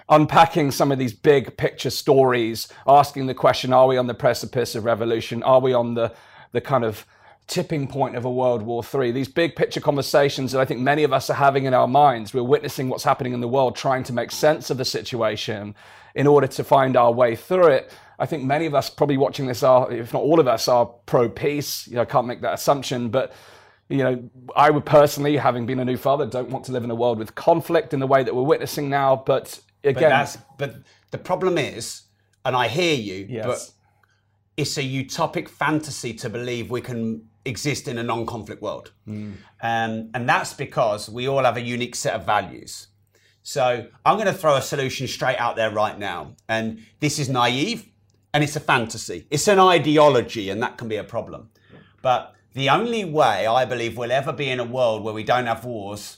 unpacking 0.10 0.72
some 0.72 0.92
of 0.92 1.00
these 1.00 1.13
big 1.13 1.56
picture 1.56 1.90
stories, 1.90 2.68
asking 2.88 3.28
the 3.28 3.34
question: 3.34 3.72
Are 3.72 3.88
we 3.88 3.98
on 3.98 4.07
the 4.07 4.13
precipice 4.13 4.75
of 4.75 4.86
revolution? 4.86 5.44
Are 5.44 5.62
we 5.62 5.74
on 5.74 5.94
the 5.94 6.13
the 6.51 6.62
kind 6.62 6.84
of 6.84 7.06
tipping 7.48 7.88
point 7.88 8.16
of 8.16 8.25
a 8.25 8.31
World 8.31 8.62
War 8.62 8.84
III? 8.84 9.12
These 9.12 9.30
big 9.30 9.56
picture 9.56 9.80
conversations 9.80 10.51
that 10.51 10.60
I 10.60 10.66
think 10.66 10.81
many 10.81 11.04
of 11.04 11.13
us 11.13 11.30
are 11.30 11.36
having 11.36 11.66
in 11.66 11.74
our 11.74 11.88
minds. 11.88 12.34
We're 12.34 12.44
witnessing 12.44 12.90
what's 12.90 13.04
happening 13.04 13.34
in 13.34 13.40
the 13.40 13.48
world, 13.48 13.75
trying 13.75 14.03
to 14.03 14.13
make 14.13 14.32
sense 14.32 14.70
of 14.70 14.77
the 14.77 14.86
situation 14.86 15.75
in 16.16 16.28
order 16.28 16.48
to 16.48 16.63
find 16.63 16.96
our 16.98 17.12
way 17.12 17.36
through 17.36 17.68
it. 17.68 17.92
I 18.18 18.25
think 18.25 18.44
many 18.44 18.66
of 18.66 18.75
us 18.75 18.89
probably 18.89 19.18
watching 19.18 19.46
this 19.48 19.63
are, 19.63 19.92
if 19.92 20.13
not 20.13 20.22
all 20.22 20.39
of 20.39 20.48
us, 20.48 20.68
are 20.68 20.86
pro 21.06 21.30
peace. 21.30 21.88
You 21.88 21.96
know, 21.96 22.01
I 22.01 22.06
can't 22.06 22.28
make 22.28 22.42
that 22.42 22.54
assumption, 22.54 23.10
but 23.10 23.32
you 23.88 23.98
know, 24.00 24.30
I 24.56 24.70
would 24.70 24.86
personally, 24.86 25.38
having 25.38 25.66
been 25.66 25.80
a 25.80 25.86
new 25.86 25.98
father, 25.98 26.25
don't 26.25 26.50
want 26.50 26.66
to 26.66 26.72
live 26.72 26.84
in 26.84 26.92
a 26.92 26.96
world 26.96 27.18
with 27.18 27.34
conflict 27.36 27.94
in 27.94 28.00
the 28.00 28.08
way 28.08 28.24
that 28.24 28.36
we're 28.36 28.44
witnessing 28.44 28.89
now. 28.89 29.16
But 29.16 29.60
But 29.84 29.89
again, 29.89 30.10
that's 30.10 30.38
but 30.58 30.75
the 31.12 31.18
problem 31.18 31.58
is, 31.58 32.04
and 32.46 32.56
I 32.56 32.68
hear 32.68 32.96
you, 32.96 33.25
Yes. 33.30 33.46
but 33.46 33.72
it's 34.58 34.78
a 34.78 34.84
utopic 34.84 35.48
fantasy 35.48 36.13
to 36.16 36.30
believe 36.30 36.70
we 36.70 36.82
can 36.82 37.24
exist 37.46 37.88
in 37.88 37.98
a 37.98 38.04
non-conflict 38.04 38.62
world, 38.62 38.92
Hmm. 39.06 39.32
um, 39.62 40.10
and 40.13 40.28
that's 40.28 40.54
because 40.54 41.10
we 41.10 41.28
all 41.28 41.44
have 41.46 41.58
a 41.58 41.62
unique 41.62 41.96
set 41.96 42.13
of 42.13 42.25
values. 42.25 42.88
So 43.41 43.88
I'm 44.05 44.15
going 44.15 44.27
to 44.27 44.34
throw 44.34 44.55
a 44.55 44.62
solution 44.62 45.08
straight 45.08 45.38
out 45.38 45.55
there 45.55 45.72
right 45.72 45.98
now, 45.98 46.36
and 46.48 46.84
this 47.00 47.19
is 47.19 47.29
naive, 47.29 47.89
and 48.34 48.43
it's 48.43 48.55
a 48.55 48.60
fantasy. 48.60 49.25
It's 49.29 49.48
an 49.48 49.60
ideology, 49.60 50.50
and 50.50 50.62
that 50.62 50.77
can 50.77 50.88
be 50.88 50.98
a 50.98 51.03
problem. 51.03 51.50
But 52.01 52.36
the 52.53 52.69
only 52.69 53.05
way 53.05 53.48
I 53.48 53.65
believe 53.65 53.98
we'll 53.98 54.12
ever 54.12 54.34
be 54.34 54.50
in 54.50 54.60
a 54.60 54.63
world 54.63 55.03
where 55.03 55.13
we 55.13 55.24
don't 55.24 55.46
have 55.46 55.65
wars 55.65 56.17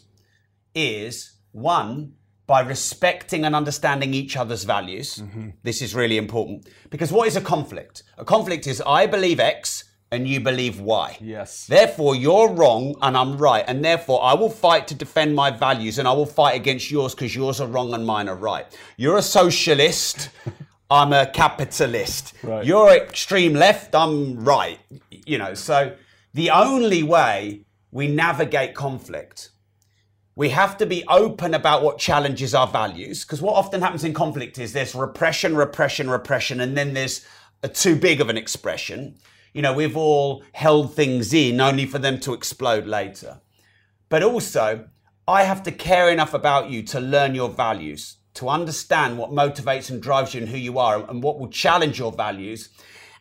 is 0.73 1.33
one 1.51 2.13
by 2.47 2.61
respecting 2.61 3.45
and 3.45 3.55
understanding 3.55 4.13
each 4.13 4.35
other's 4.35 4.63
values. 4.63 5.17
Mm-hmm. 5.17 5.49
This 5.63 5.81
is 5.81 5.95
really 5.95 6.17
important 6.17 6.67
because 6.89 7.11
what 7.11 7.27
is 7.27 7.35
a 7.35 7.41
conflict? 7.41 8.03
A 8.17 8.25
conflict 8.25 8.67
is 8.67 8.81
I 8.85 9.05
believe 9.05 9.39
X 9.39 9.85
and 10.11 10.27
you 10.27 10.39
believe 10.39 10.79
Y. 10.79 11.17
Yes. 11.21 11.65
Therefore, 11.65 12.15
you're 12.15 12.49
wrong 12.49 12.95
and 13.01 13.15
I'm 13.15 13.37
right, 13.37 13.63
and 13.67 13.83
therefore 13.83 14.23
I 14.23 14.33
will 14.33 14.49
fight 14.49 14.87
to 14.89 14.95
defend 14.95 15.35
my 15.35 15.51
values 15.51 15.97
and 15.97 16.07
I 16.07 16.11
will 16.11 16.25
fight 16.25 16.55
against 16.55 16.91
yours 16.91 17.15
because 17.15 17.35
yours 17.35 17.61
are 17.61 17.67
wrong 17.67 17.93
and 17.93 18.05
mine 18.05 18.27
are 18.27 18.35
right. 18.35 18.65
You're 18.97 19.17
a 19.17 19.21
socialist. 19.21 20.29
I'm 20.91 21.13
a 21.13 21.25
capitalist. 21.25 22.33
Right. 22.43 22.65
You're 22.65 22.89
extreme 22.89 23.53
left. 23.53 23.95
I'm 23.95 24.43
right. 24.43 24.79
You 25.25 25.37
know, 25.37 25.53
so 25.53 25.95
the 26.33 26.49
only 26.49 27.01
way 27.01 27.61
we 27.91 28.07
navigate 28.07 28.75
conflict 28.75 29.51
we 30.35 30.49
have 30.49 30.77
to 30.77 30.85
be 30.85 31.03
open 31.07 31.53
about 31.53 31.83
what 31.83 31.97
challenges 31.97 32.55
our 32.55 32.67
values 32.67 33.23
because 33.23 33.41
what 33.41 33.53
often 33.53 33.81
happens 33.81 34.03
in 34.03 34.13
conflict 34.13 34.57
is 34.57 34.73
there's 34.73 34.95
repression 34.95 35.55
repression 35.55 36.09
repression 36.09 36.61
and 36.61 36.77
then 36.77 36.93
there's 36.93 37.25
a 37.63 37.67
too 37.67 37.95
big 37.95 38.21
of 38.21 38.29
an 38.29 38.37
expression 38.37 39.17
you 39.53 39.61
know 39.61 39.73
we've 39.73 39.97
all 39.97 40.43
held 40.53 40.93
things 40.93 41.33
in 41.33 41.59
only 41.59 41.85
for 41.85 41.99
them 41.99 42.19
to 42.19 42.33
explode 42.33 42.85
later 42.85 43.39
but 44.09 44.23
also 44.23 44.85
I 45.27 45.43
have 45.43 45.63
to 45.63 45.71
care 45.71 46.09
enough 46.09 46.33
about 46.33 46.69
you 46.69 46.83
to 46.83 46.99
learn 46.99 47.35
your 47.35 47.49
values, 47.49 48.17
to 48.33 48.49
understand 48.49 49.17
what 49.17 49.31
motivates 49.31 49.89
and 49.89 50.01
drives 50.01 50.33
you 50.33 50.41
and 50.41 50.49
who 50.49 50.57
you 50.57 50.77
are 50.79 51.09
and 51.09 51.23
what 51.23 51.39
will 51.39 51.47
challenge 51.47 51.99
your 51.99 52.11
values. 52.11 52.69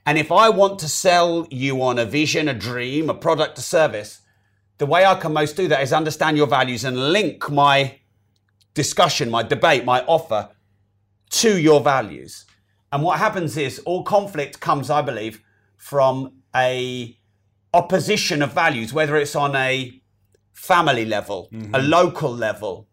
And 0.06 0.18
if 0.18 0.32
I 0.32 0.48
want 0.48 0.80
to 0.80 0.88
sell 0.88 1.46
you 1.50 1.82
on 1.82 2.00
a 2.00 2.04
vision, 2.04 2.48
a 2.48 2.54
dream, 2.54 3.10
a 3.10 3.14
product, 3.14 3.58
a 3.58 3.60
service, 3.60 4.22
the 4.78 4.86
way 4.86 5.04
I 5.04 5.14
can 5.14 5.32
most 5.32 5.56
do 5.56 5.68
that 5.68 5.82
is 5.82 5.92
understand 5.92 6.36
your 6.36 6.48
values 6.48 6.84
and 6.84 7.12
link 7.12 7.48
my 7.48 8.00
discussion, 8.74 9.30
my 9.30 9.44
debate, 9.44 9.84
my 9.84 10.02
offer 10.06 10.48
to 11.30 11.58
your 11.60 11.80
values. 11.80 12.46
And 12.90 13.04
what 13.04 13.20
happens 13.20 13.56
is 13.56 13.78
all 13.80 14.02
conflict 14.02 14.58
comes, 14.58 14.90
I 14.90 15.02
believe, 15.02 15.44
from 15.80 16.30
a 16.54 17.16
opposition 17.72 18.42
of 18.42 18.52
values, 18.52 18.92
whether 18.92 19.16
it's 19.16 19.34
on 19.34 19.56
a 19.56 19.98
family 20.52 21.06
level, 21.06 21.48
mm-hmm. 21.50 21.74
a 21.74 21.78
local 21.78 22.30
level, 22.30 22.86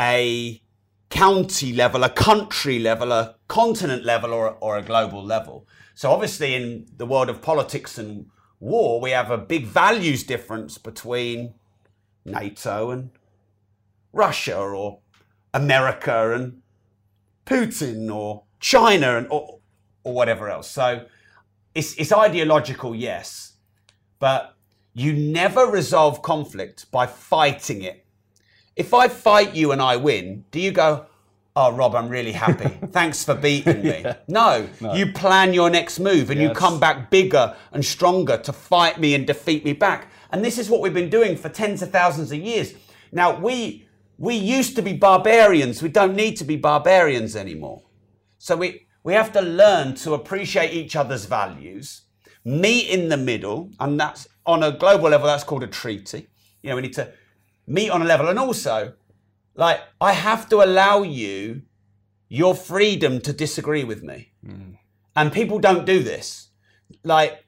a 0.00 0.60
county 1.08 1.72
level, 1.72 2.02
a 2.02 2.10
country 2.10 2.80
level, 2.80 3.12
a 3.12 3.36
continent 3.46 4.04
level, 4.04 4.32
or, 4.32 4.56
or 4.60 4.76
a 4.76 4.82
global 4.82 5.24
level. 5.24 5.68
So, 5.94 6.10
obviously, 6.10 6.54
in 6.56 6.86
the 6.96 7.06
world 7.06 7.28
of 7.28 7.40
politics 7.42 7.96
and 7.96 8.26
war, 8.58 9.00
we 9.00 9.12
have 9.12 9.30
a 9.30 9.38
big 9.38 9.66
values 9.66 10.24
difference 10.24 10.78
between 10.78 11.54
NATO 12.24 12.90
and 12.90 13.10
Russia, 14.12 14.58
or 14.58 14.98
America 15.54 16.34
and 16.34 16.62
Putin, 17.46 18.12
or 18.12 18.44
China, 18.58 19.16
and 19.16 19.28
or, 19.30 19.60
or 20.02 20.12
whatever 20.12 20.50
else. 20.50 20.68
So, 20.68 21.06
it's, 21.74 21.94
it's 21.94 22.12
ideological, 22.12 22.94
yes, 22.94 23.54
but 24.18 24.56
you 24.92 25.12
never 25.12 25.66
resolve 25.66 26.22
conflict 26.22 26.90
by 26.90 27.06
fighting 27.06 27.82
it. 27.82 28.04
If 28.76 28.94
I 28.94 29.08
fight 29.08 29.54
you 29.54 29.72
and 29.72 29.80
I 29.80 29.96
win, 29.96 30.44
do 30.50 30.60
you 30.60 30.72
go, 30.72 31.06
Oh, 31.56 31.72
Rob, 31.72 31.96
I'm 31.96 32.08
really 32.08 32.32
happy. 32.32 32.68
Thanks 32.92 33.24
for 33.24 33.34
beating 33.34 33.82
me. 33.82 33.88
yeah. 34.04 34.16
no, 34.28 34.68
no, 34.80 34.94
you 34.94 35.12
plan 35.12 35.52
your 35.52 35.68
next 35.68 35.98
move 35.98 36.30
and 36.30 36.40
yes. 36.40 36.48
you 36.48 36.54
come 36.54 36.78
back 36.78 37.10
bigger 37.10 37.56
and 37.72 37.84
stronger 37.84 38.38
to 38.38 38.52
fight 38.52 39.00
me 39.00 39.14
and 39.14 39.26
defeat 39.26 39.64
me 39.64 39.72
back. 39.72 40.10
And 40.30 40.44
this 40.44 40.58
is 40.58 40.70
what 40.70 40.80
we've 40.80 40.94
been 40.94 41.10
doing 41.10 41.36
for 41.36 41.48
tens 41.48 41.82
of 41.82 41.90
thousands 41.90 42.30
of 42.30 42.38
years. 42.38 42.74
Now, 43.10 43.36
we, 43.36 43.88
we 44.16 44.36
used 44.36 44.76
to 44.76 44.82
be 44.82 44.92
barbarians. 44.92 45.82
We 45.82 45.88
don't 45.88 46.14
need 46.14 46.36
to 46.36 46.44
be 46.44 46.56
barbarians 46.56 47.34
anymore. 47.34 47.82
So 48.38 48.56
we, 48.56 48.86
we 49.02 49.14
have 49.14 49.32
to 49.32 49.40
learn 49.40 49.94
to 49.96 50.14
appreciate 50.14 50.72
each 50.72 50.96
other's 50.96 51.24
values, 51.24 52.02
meet 52.44 52.88
in 52.88 53.08
the 53.08 53.16
middle, 53.16 53.70
and 53.80 53.98
that's 53.98 54.28
on 54.46 54.62
a 54.62 54.72
global 54.72 55.08
level, 55.08 55.26
that's 55.26 55.44
called 55.44 55.62
a 55.62 55.66
treaty. 55.66 56.28
You 56.62 56.70
know, 56.70 56.76
we 56.76 56.82
need 56.82 56.94
to 56.94 57.12
meet 57.66 57.90
on 57.90 58.02
a 58.02 58.04
level. 58.04 58.28
And 58.28 58.38
also, 58.38 58.94
like, 59.54 59.80
I 60.00 60.12
have 60.12 60.48
to 60.50 60.62
allow 60.62 61.02
you 61.02 61.62
your 62.28 62.54
freedom 62.54 63.20
to 63.22 63.32
disagree 63.32 63.84
with 63.84 64.02
me. 64.02 64.32
Mm. 64.46 64.76
And 65.16 65.32
people 65.32 65.58
don't 65.58 65.86
do 65.86 66.02
this. 66.02 66.48
Like, 67.02 67.44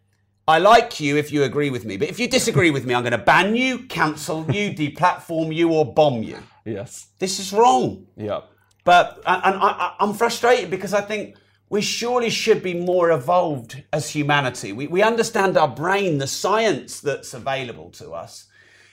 I 0.49 0.59
like 0.59 0.99
you 1.01 1.17
if 1.17 1.31
you 1.31 1.45
agree 1.45 1.71
with 1.71 1.85
me, 1.85 1.97
but 1.97 2.09
if 2.09 2.19
you 2.19 2.29
disagree 2.29 2.71
with 2.71 2.85
me, 2.85 2.95
I'm 2.95 3.03
going 3.03 3.13
to 3.13 3.19
ban 3.19 3.55
you, 3.55 3.87
cancel 3.87 4.51
you, 4.51 4.71
deplatform 4.75 5.55
you, 5.55 5.73
or 5.73 5.93
bomb 5.93 6.23
you. 6.23 6.39
Yes. 6.65 7.09
This 7.19 7.39
is 7.39 7.53
wrong. 7.53 8.07
Yeah. 8.17 8.41
But, 8.85 9.23
and 9.25 9.57
I, 9.57 9.95
I'm 10.01 10.15
frustrated 10.15 10.71
because 10.71 10.93
I 10.93 11.01
think 11.01 11.37
we 11.73 11.81
surely 11.81 12.29
should 12.29 12.63
be 12.63 12.75
more 12.75 13.11
evolved 13.11 13.83
as 13.95 14.11
humanity. 14.11 14.75
We, 14.75 14.89
we 14.89 15.03
understand 15.03 15.57
our 15.57 15.67
brain, 15.67 16.19
the 16.19 16.27
science 16.27 17.01
that's 17.01 17.33
available 17.33 17.89
to 17.93 18.11
us. 18.11 18.45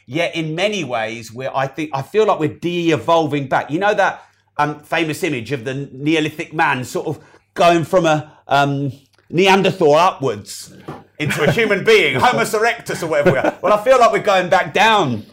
Yet 0.05 0.33
in 0.33 0.55
many 0.55 0.86
ways, 0.86 1.29
we're, 1.29 1.51
I 1.53 1.67
think, 1.67 1.89
I 1.93 2.01
feel 2.01 2.25
like 2.25 2.39
we're 2.39 2.57
de-evolving 2.57 3.50
back. 3.50 3.69
You 3.69 3.79
know 3.79 3.93
that 3.95 4.24
um, 4.57 4.79
famous 4.79 5.24
image 5.24 5.51
of 5.51 5.65
the 5.65 5.89
Neolithic 5.91 6.53
man 6.53 6.86
sort 6.86 7.07
of 7.07 7.21
going 7.53 7.83
from 7.83 8.05
a 8.05 8.31
um, 8.48 8.93
Neanderthal 9.29 9.95
upwards 9.95 10.74
into 11.19 11.43
a 11.43 11.51
human 11.51 11.83
being, 11.83 12.15
Homo 12.17 12.43
erectus 12.43 13.03
or 13.03 13.07
whatever 13.07 13.33
we 13.33 13.38
are. 13.39 13.59
Well, 13.62 13.74
I 13.74 13.83
feel 13.83 14.00
like 14.00 14.13
we're 14.13 14.19
going 14.19 14.50
back 14.50 14.74
down 14.74 15.25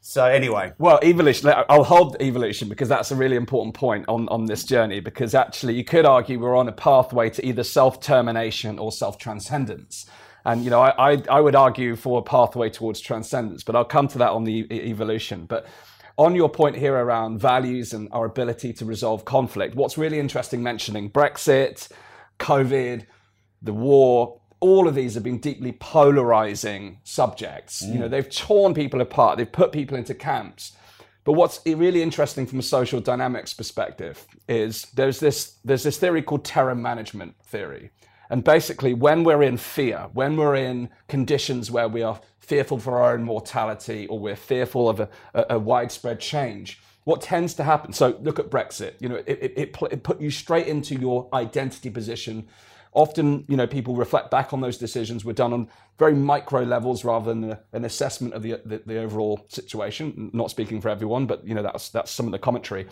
so 0.00 0.24
anyway, 0.24 0.72
well, 0.78 0.98
evolution. 1.02 1.52
I'll 1.68 1.84
hold 1.84 2.16
evolution 2.20 2.68
because 2.68 2.88
that's 2.88 3.10
a 3.10 3.16
really 3.16 3.36
important 3.36 3.74
point 3.74 4.06
on 4.08 4.28
on 4.28 4.46
this 4.46 4.64
journey. 4.64 5.00
Because 5.00 5.34
actually, 5.34 5.74
you 5.74 5.84
could 5.84 6.06
argue 6.06 6.38
we're 6.38 6.56
on 6.56 6.68
a 6.68 6.72
pathway 6.72 7.28
to 7.30 7.46
either 7.46 7.62
self 7.62 8.00
termination 8.00 8.78
or 8.78 8.92
self 8.92 9.18
transcendence. 9.18 10.06
And 10.44 10.64
you 10.64 10.70
know, 10.70 10.80
I, 10.80 11.12
I, 11.12 11.22
I 11.30 11.40
would 11.40 11.54
argue 11.54 11.96
for 11.96 12.20
a 12.20 12.22
pathway 12.22 12.70
towards 12.70 13.00
transcendence, 13.00 13.62
but 13.62 13.76
I'll 13.76 13.84
come 13.84 14.08
to 14.08 14.18
that 14.18 14.30
on 14.30 14.44
the 14.44 14.66
evolution. 14.72 15.44
But 15.44 15.66
on 16.16 16.34
your 16.34 16.48
point 16.48 16.76
here 16.76 16.94
around 16.94 17.38
values 17.38 17.92
and 17.92 18.08
our 18.12 18.24
ability 18.24 18.72
to 18.74 18.86
resolve 18.86 19.24
conflict, 19.26 19.74
what's 19.74 19.98
really 19.98 20.18
interesting 20.18 20.62
mentioning 20.62 21.10
Brexit, 21.10 21.90
COVID, 22.38 23.04
the 23.62 23.72
war, 23.74 24.39
all 24.60 24.86
of 24.86 24.94
these 24.94 25.14
have 25.14 25.22
been 25.22 25.38
deeply 25.38 25.72
polarizing 25.72 26.98
subjects. 27.02 27.82
Mm. 27.82 27.92
You 27.92 27.98
know, 27.98 28.06
mm. 28.06 28.10
they've 28.10 28.30
torn 28.30 28.74
people 28.74 29.00
apart, 29.00 29.38
they've 29.38 29.50
put 29.50 29.72
people 29.72 29.96
into 29.96 30.14
camps. 30.14 30.72
But 31.24 31.32
what's 31.34 31.60
really 31.66 32.02
interesting 32.02 32.46
from 32.46 32.58
a 32.58 32.62
social 32.62 33.00
dynamics 33.00 33.52
perspective 33.52 34.26
is 34.48 34.86
there's 34.94 35.20
this 35.20 35.56
there's 35.64 35.82
this 35.82 35.98
theory 35.98 36.22
called 36.22 36.44
terror 36.44 36.74
management 36.74 37.34
theory. 37.44 37.90
And 38.30 38.44
basically, 38.44 38.94
when 38.94 39.24
we're 39.24 39.42
in 39.42 39.56
fear, 39.56 40.08
when 40.12 40.36
we're 40.36 40.54
in 40.54 40.88
conditions 41.08 41.70
where 41.70 41.88
we 41.88 42.02
are 42.02 42.20
fearful 42.38 42.78
for 42.78 43.00
our 43.00 43.14
own 43.14 43.24
mortality 43.24 44.06
or 44.06 44.18
we're 44.18 44.36
fearful 44.36 44.88
of 44.88 45.00
a, 45.00 45.08
a, 45.34 45.46
a 45.50 45.58
widespread 45.58 46.20
change, 46.20 46.80
what 47.04 47.20
tends 47.20 47.54
to 47.54 47.64
happen? 47.64 47.92
So 47.92 48.18
look 48.22 48.38
at 48.38 48.50
Brexit. 48.50 48.94
You 49.00 49.08
know, 49.08 49.16
it, 49.16 49.28
it, 49.28 49.52
it, 49.56 49.76
it 49.90 50.02
put 50.02 50.20
you 50.20 50.30
straight 50.30 50.68
into 50.68 50.94
your 50.94 51.28
identity 51.32 51.90
position 51.90 52.46
often 52.92 53.44
you 53.48 53.56
know 53.56 53.66
people 53.66 53.94
reflect 53.94 54.30
back 54.30 54.52
on 54.52 54.60
those 54.60 54.76
decisions 54.76 55.24
were 55.24 55.32
done 55.32 55.52
on 55.52 55.68
very 55.98 56.14
micro 56.14 56.62
levels 56.62 57.04
rather 57.04 57.32
than 57.32 57.56
an 57.72 57.84
assessment 57.84 58.34
of 58.34 58.42
the, 58.42 58.60
the, 58.64 58.82
the 58.86 58.98
overall 58.98 59.44
situation. 59.48 60.30
Not 60.32 60.50
speaking 60.50 60.80
for 60.80 60.88
everyone 60.88 61.26
but 61.26 61.46
you 61.46 61.54
know 61.54 61.62
that's 61.62 61.88
that's 61.90 62.10
some 62.10 62.26
of 62.26 62.32
the 62.32 62.38
commentary. 62.38 62.86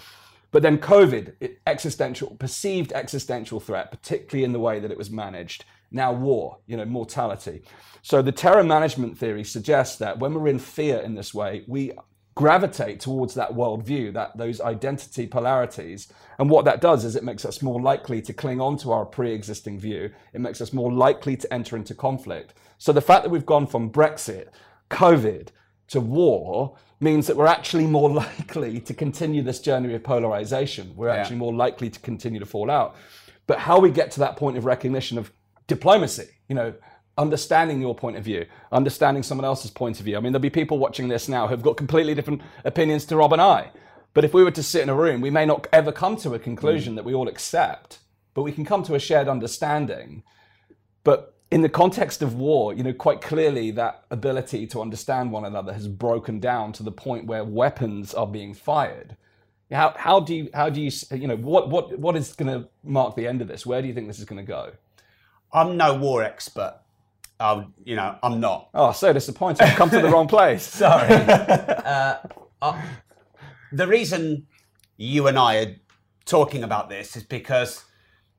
But 0.50 0.62
then 0.62 0.78
covid 0.78 1.56
existential 1.66 2.36
perceived 2.36 2.92
existential 2.92 3.60
threat 3.60 3.90
particularly 3.90 4.44
in 4.44 4.52
the 4.52 4.60
way 4.60 4.80
that 4.80 4.90
it 4.90 4.98
was 4.98 5.10
managed. 5.10 5.64
Now 5.90 6.12
war 6.12 6.58
you 6.66 6.76
know 6.76 6.84
mortality. 6.84 7.62
So 8.02 8.22
the 8.22 8.32
terror 8.32 8.64
management 8.64 9.18
theory 9.18 9.44
suggests 9.44 9.96
that 9.96 10.18
when 10.18 10.32
we're 10.32 10.48
in 10.48 10.58
fear 10.58 10.98
in 10.98 11.14
this 11.14 11.34
way 11.34 11.64
we 11.66 11.92
gravitate 12.38 13.00
towards 13.00 13.34
that 13.34 13.50
worldview, 13.50 14.12
that 14.12 14.36
those 14.36 14.60
identity 14.60 15.26
polarities. 15.26 16.06
And 16.38 16.48
what 16.48 16.64
that 16.66 16.80
does 16.80 17.04
is 17.04 17.16
it 17.16 17.24
makes 17.24 17.44
us 17.44 17.62
more 17.62 17.80
likely 17.80 18.22
to 18.22 18.32
cling 18.32 18.60
on 18.60 18.76
to 18.76 18.92
our 18.92 19.04
pre-existing 19.04 19.80
view. 19.80 20.12
It 20.32 20.40
makes 20.40 20.60
us 20.60 20.72
more 20.72 20.92
likely 20.92 21.36
to 21.36 21.52
enter 21.52 21.74
into 21.74 21.96
conflict. 21.96 22.54
So 22.78 22.92
the 22.92 23.00
fact 23.00 23.24
that 23.24 23.30
we've 23.30 23.44
gone 23.44 23.66
from 23.66 23.90
Brexit, 23.90 24.50
COVID 24.88 25.48
to 25.88 26.00
war 26.00 26.76
means 27.00 27.26
that 27.26 27.36
we're 27.36 27.48
actually 27.48 27.88
more 27.88 28.08
likely 28.24 28.78
to 28.82 28.94
continue 28.94 29.42
this 29.42 29.58
journey 29.58 29.92
of 29.94 30.04
polarization. 30.04 30.92
We're 30.94 31.08
actually 31.08 31.38
yeah. 31.38 31.40
more 31.40 31.54
likely 31.54 31.90
to 31.90 31.98
continue 31.98 32.38
to 32.38 32.46
fall 32.46 32.70
out. 32.70 32.94
But 33.48 33.58
how 33.58 33.80
we 33.80 33.90
get 33.90 34.12
to 34.12 34.20
that 34.20 34.36
point 34.36 34.56
of 34.56 34.64
recognition 34.64 35.18
of 35.18 35.32
diplomacy, 35.66 36.28
you 36.48 36.54
know, 36.54 36.72
understanding 37.18 37.82
your 37.82 37.94
point 37.94 38.16
of 38.16 38.24
view, 38.24 38.46
understanding 38.72 39.22
someone 39.22 39.44
else's 39.44 39.70
point 39.70 39.98
of 39.98 40.04
view. 40.04 40.16
I 40.16 40.20
mean, 40.20 40.32
there'll 40.32 40.40
be 40.40 40.50
people 40.50 40.78
watching 40.78 41.08
this 41.08 41.28
now 41.28 41.48
who've 41.48 41.62
got 41.62 41.76
completely 41.76 42.14
different 42.14 42.40
opinions 42.64 43.04
to 43.06 43.16
Rob 43.16 43.32
and 43.32 43.42
I. 43.42 43.70
But 44.14 44.24
if 44.24 44.32
we 44.32 44.42
were 44.42 44.50
to 44.52 44.62
sit 44.62 44.82
in 44.82 44.88
a 44.88 44.94
room, 44.94 45.20
we 45.20 45.30
may 45.30 45.44
not 45.44 45.66
ever 45.72 45.92
come 45.92 46.16
to 46.18 46.34
a 46.34 46.38
conclusion 46.38 46.94
mm. 46.94 46.96
that 46.96 47.04
we 47.04 47.14
all 47.14 47.28
accept, 47.28 47.98
but 48.34 48.42
we 48.42 48.52
can 48.52 48.64
come 48.64 48.82
to 48.84 48.94
a 48.94 48.98
shared 48.98 49.28
understanding. 49.28 50.22
But 51.04 51.34
in 51.50 51.62
the 51.62 51.68
context 51.68 52.22
of 52.22 52.34
war, 52.34 52.72
you 52.72 52.82
know, 52.82 52.92
quite 52.92 53.20
clearly 53.20 53.70
that 53.72 54.04
ability 54.10 54.66
to 54.68 54.80
understand 54.80 55.32
one 55.32 55.44
another 55.44 55.72
has 55.72 55.88
broken 55.88 56.40
down 56.40 56.72
to 56.74 56.82
the 56.82 56.92
point 56.92 57.26
where 57.26 57.44
weapons 57.44 58.14
are 58.14 58.26
being 58.26 58.54
fired. 58.54 59.16
How, 59.70 59.94
how 59.96 60.20
do 60.20 60.34
you, 60.34 60.50
how 60.54 60.70
do 60.70 60.80
you, 60.80 60.90
you 61.12 61.26
know, 61.26 61.36
what, 61.36 61.68
what, 61.68 61.98
what 61.98 62.16
is 62.16 62.32
going 62.32 62.62
to 62.62 62.68
mark 62.82 63.16
the 63.16 63.26
end 63.26 63.42
of 63.42 63.48
this? 63.48 63.66
Where 63.66 63.82
do 63.82 63.88
you 63.88 63.94
think 63.94 64.06
this 64.06 64.18
is 64.18 64.24
going 64.24 64.44
to 64.44 64.46
go? 64.46 64.72
I'm 65.52 65.76
no 65.76 65.94
war 65.94 66.22
expert. 66.22 66.80
Um, 67.40 67.72
you 67.84 67.94
know, 67.96 68.18
I'm 68.22 68.40
not. 68.40 68.70
Oh, 68.74 68.92
so 68.92 69.12
disappointed. 69.12 69.62
I've 69.62 69.76
come 69.76 69.90
to 69.90 70.00
the 70.00 70.08
wrong 70.08 70.28
place. 70.28 70.62
Sorry. 70.66 71.08
Uh, 71.88 72.18
uh, 72.60 72.82
the 73.72 73.86
reason 73.86 74.46
you 74.98 75.26
and 75.26 75.38
I 75.38 75.56
are 75.56 75.76
talking 76.26 76.62
about 76.62 76.90
this 76.90 77.16
is 77.16 77.22
because 77.22 77.84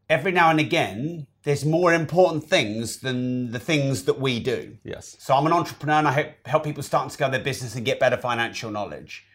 every 0.07 0.31
now 0.31 0.51
and 0.51 0.59
again, 0.59 1.25
there's 1.43 1.65
more 1.65 1.93
important 1.93 2.43
things 2.43 2.97
than 2.97 3.51
the 3.51 3.59
things 3.59 4.03
that 4.05 4.19
we 4.19 4.39
do. 4.39 4.77
Yes. 4.83 5.15
So 5.19 5.33
I'm 5.33 5.47
an 5.47 5.53
entrepreneur 5.53 5.95
and 5.95 6.07
I 6.07 6.11
help, 6.11 6.27
help 6.45 6.63
people 6.63 6.83
start 6.83 7.03
and 7.03 7.11
scale 7.11 7.29
their 7.29 7.43
business 7.43 7.75
and 7.75 7.85
get 7.85 7.99
better 7.99 8.17
financial 8.17 8.69
knowledge. 8.69 9.25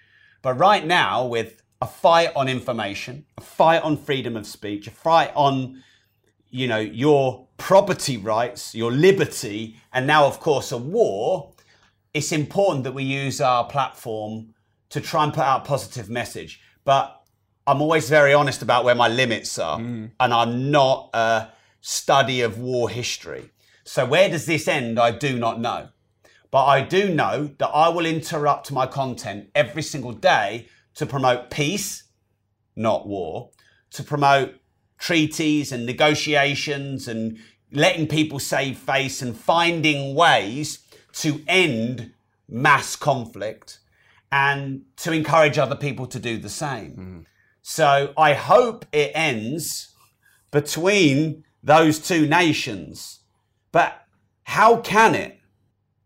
But 0.43 0.55
right 0.55 0.87
now, 0.87 1.25
with 1.27 1.63
a 1.81 1.87
fight 1.87 2.31
on 2.37 2.49
information, 2.49 3.25
a 3.39 3.41
fight 3.41 3.83
on 3.83 3.97
freedom 3.97 4.37
of 4.37 4.47
speech, 4.47 4.87
a 4.87 4.91
fight 4.91 5.33
on, 5.35 5.83
you 6.55 6.69
know, 6.69 6.79
your 6.79 7.49
property 7.57 8.17
rights, 8.17 8.77
your 8.77 8.93
liberty, 8.93 9.77
and 9.93 10.07
now, 10.07 10.25
of 10.25 10.39
course, 10.39 10.71
a 10.71 10.79
war, 10.79 11.53
it's 12.15 12.31
important 12.31 12.85
that 12.85 12.93
we 12.95 13.03
use 13.03 13.41
our 13.41 13.65
platform 13.65 14.55
to 14.91 15.01
try 15.01 15.25
and 15.25 15.35
put 15.35 15.43
out 15.43 15.63
a 15.63 15.65
positive 15.65 16.09
message. 16.09 16.61
But 16.85 17.21
I'm 17.67 17.83
always 17.83 18.09
very 18.09 18.33
honest 18.33 18.63
about 18.63 18.85
where 18.85 18.95
my 18.95 19.09
limits 19.09 19.59
are, 19.59 19.81
mm. 19.81 20.13
and 20.21 20.33
I'm 20.33 20.71
not 20.71 21.11
a 21.13 21.49
study 21.81 22.43
of 22.43 22.61
war 22.61 22.89
history. 22.89 23.51
So 23.83 24.07
where 24.07 24.29
does 24.29 24.47
this 24.47 24.69
end? 24.69 25.01
I 25.01 25.11
do 25.11 25.37
not 25.37 25.59
know. 25.59 25.89
But 26.53 26.67
I 26.67 26.83
do 26.83 27.13
know 27.13 27.51
that 27.59 27.69
I 27.71 27.89
will 27.89 28.07
interrupt 28.07 28.71
my 28.71 28.87
content 28.87 29.51
every 29.57 29.83
single 29.83 30.13
day 30.13 30.69
to 30.95 31.05
promote 31.05 31.51
peace, 31.51 32.05
not 32.77 33.09
war, 33.09 33.51
to 33.91 34.05
promote 34.05 34.55
treaties 34.99 35.73
and 35.73 35.87
negotiations 35.87 37.09
and 37.09 37.39
letting 37.73 38.07
people 38.07 38.39
save 38.39 38.79
face 38.79 39.21
and 39.21 39.37
finding 39.37 40.15
ways 40.15 40.81
to 41.13 41.43
end 41.47 42.13
mass 42.49 42.97
conflict 42.97 43.79
and 44.31 44.83
to 44.97 45.13
encourage 45.13 45.59
other 45.59 45.77
people 45.77 46.07
to 46.07 46.19
do 46.19 46.39
the 46.39 46.49
same. 46.49 46.91
Hmm. 46.93 47.19
So 47.63 48.13
I 48.17 48.35
hope 48.35 48.85
it 48.93 49.13
ends 49.15 49.95
between 50.51 51.45
those 51.63 51.99
two 51.99 52.27
nations. 52.27 53.21
But 53.73 54.07
how 54.45 54.77
can 54.77 55.15
it? 55.15 55.39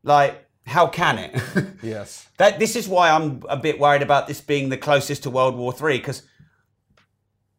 Like, 0.02 0.46
how 0.66 0.86
can 0.86 1.18
it? 1.18 1.40
Yes. 1.82 2.28
that 2.38 2.58
this 2.58 2.74
is 2.76 2.88
why 2.88 3.10
I'm 3.10 3.42
a 3.48 3.56
bit 3.56 3.78
worried 3.78 4.02
about 4.02 4.26
this 4.26 4.40
being 4.40 4.68
the 4.68 4.76
closest 4.76 5.22
to 5.22 5.30
World 5.30 5.56
War 5.56 5.72
Three 5.72 5.98
because 5.98 6.22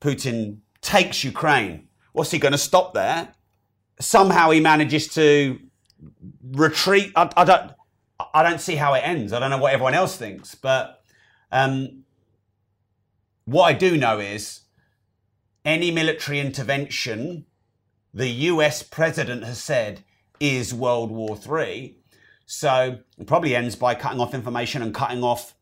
Putin 0.01 0.59
takes 0.81 1.23
Ukraine. 1.23 1.87
What's 2.13 2.31
he 2.31 2.39
going 2.39 2.51
to 2.51 2.57
stop 2.57 2.93
there? 2.93 3.33
Somehow 3.99 4.49
he 4.51 4.59
manages 4.59 5.07
to 5.09 5.59
retreat. 6.51 7.11
I, 7.15 7.29
I 7.35 7.43
don't. 7.43 7.71
I 8.33 8.43
don't 8.43 8.59
see 8.59 8.75
how 8.75 8.93
it 8.95 8.99
ends. 8.99 9.31
I 9.31 9.39
don't 9.39 9.49
know 9.49 9.57
what 9.57 9.73
everyone 9.73 9.93
else 9.93 10.17
thinks, 10.17 10.53
but 10.53 11.01
um, 11.53 12.03
what 13.45 13.63
I 13.63 13.73
do 13.73 13.95
know 13.97 14.19
is 14.19 14.61
any 15.63 15.89
military 15.89 16.39
intervention 16.39 17.45
the 18.13 18.27
US 18.27 18.83
president 18.83 19.43
has 19.45 19.63
said 19.63 20.03
is 20.39 20.73
World 20.73 21.11
War 21.11 21.37
Three. 21.37 21.97
So 22.45 22.99
it 23.17 23.27
probably 23.27 23.55
ends 23.55 23.75
by 23.75 23.95
cutting 23.95 24.19
off 24.19 24.33
information 24.33 24.81
and 24.81 24.93
cutting 24.93 25.23
off 25.23 25.53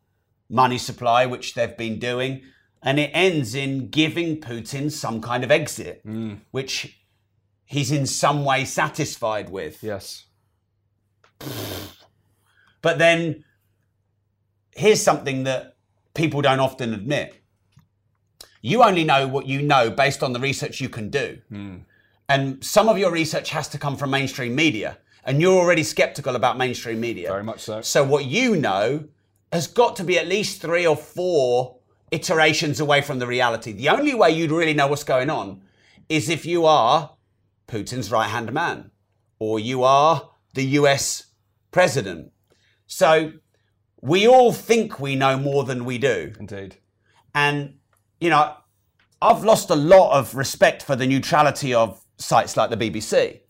money 0.50 0.77
supply, 0.77 1.25
which 1.25 1.53
they've 1.53 1.77
been 1.77 2.00
doing. 2.00 2.43
And 2.84 3.00
it 3.00 3.12
ends 3.13 3.55
in 3.55 3.89
giving 3.89 4.39
Putin 4.39 4.91
some 4.91 5.22
kind 5.22 5.43
of 5.43 5.51
exit, 5.51 6.05
mm. 6.05 6.39
which 6.51 7.00
he's 7.65 7.91
in 7.91 8.05
some 8.05 8.46
way 8.46 8.65
satisfied 8.65 9.50
with. 9.50 9.84
Yes. 9.84 10.25
But 12.81 12.98
then 12.98 13.43
here's 14.75 15.01
something 15.01 15.43
that 15.43 15.75
people 16.13 16.41
don't 16.41 16.60
often 16.60 16.93
admit. 16.93 17.36
You 18.62 18.84
only 18.84 19.03
know 19.03 19.27
what 19.27 19.48
you 19.48 19.62
know 19.62 19.89
based 19.89 20.24
on 20.24 20.34
the 20.34 20.39
research 20.39 20.81
you 20.81 20.89
can 20.89 21.10
do. 21.10 21.39
Mm. 21.51 21.81
And 22.29 22.63
some 22.63 22.89
of 22.89 22.98
your 22.98 23.12
research 23.12 23.50
has 23.51 23.67
to 23.69 23.77
come 23.77 23.96
from 23.96 24.10
mainstream 24.12 24.55
media. 24.55 24.98
And 25.24 25.41
you're 25.41 25.60
already 25.60 25.84
skeptical 25.84 26.36
about 26.36 26.57
mainstream 26.57 27.00
media. 27.00 27.29
Very 27.29 27.43
much 27.43 27.60
so. 27.60 27.81
So 27.81 28.03
what 28.03 28.25
you 28.25 28.55
know 28.55 29.05
has 29.51 29.67
got 29.67 29.96
to 29.98 30.03
be 30.03 30.17
at 30.17 30.27
least 30.27 30.62
three 30.62 30.86
or 30.86 30.96
four 30.96 31.76
iterations 32.11 32.79
away 32.79 33.01
from 33.01 33.19
the 33.19 33.27
reality. 33.27 33.71
The 33.71 33.89
only 33.89 34.13
way 34.13 34.31
you'd 34.31 34.51
really 34.51 34.73
know 34.73 34.87
what's 34.87 35.03
going 35.03 35.29
on 35.29 35.61
is 36.09 36.29
if 36.29 36.45
you 36.45 36.65
are 36.65 37.17
Putin's 37.67 38.11
right 38.11 38.29
hand 38.29 38.53
man 38.53 38.91
or 39.39 39.59
you 39.59 39.83
are 39.83 40.29
the 40.53 40.63
US 40.65 41.27
president. 41.71 42.31
So 42.85 43.33
we 44.01 44.27
all 44.27 44.53
think 44.53 44.99
we 44.99 45.15
know 45.15 45.37
more 45.37 45.63
than 45.65 45.83
we 45.83 45.97
do. 45.97 46.33
Indeed. 46.39 46.77
And, 47.35 47.75
you 48.19 48.29
know, 48.29 48.55
I've 49.21 49.43
lost 49.43 49.69
a 49.69 49.75
lot 49.75 50.17
of 50.17 50.35
respect 50.35 50.84
for 50.84 50.95
the 50.95 51.08
neutrality 51.08 51.73
of 51.73 52.03
sites 52.17 52.55
like 52.55 52.69
the 52.69 52.77
BBC, 52.77 53.41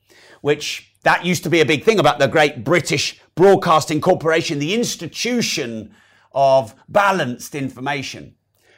which 0.41 0.93
that 1.03 1.25
used 1.25 1.43
to 1.43 1.49
be 1.49 1.61
a 1.61 1.65
big 1.65 1.83
thing 1.83 1.99
about 1.99 2.19
the 2.19 2.27
great 2.27 2.63
British 2.63 3.19
Broadcasting 3.35 4.01
Corporation, 4.01 4.59
the 4.59 4.73
institution 4.73 5.93
of 6.33 6.75
balanced 6.89 7.55
information. 7.55 8.35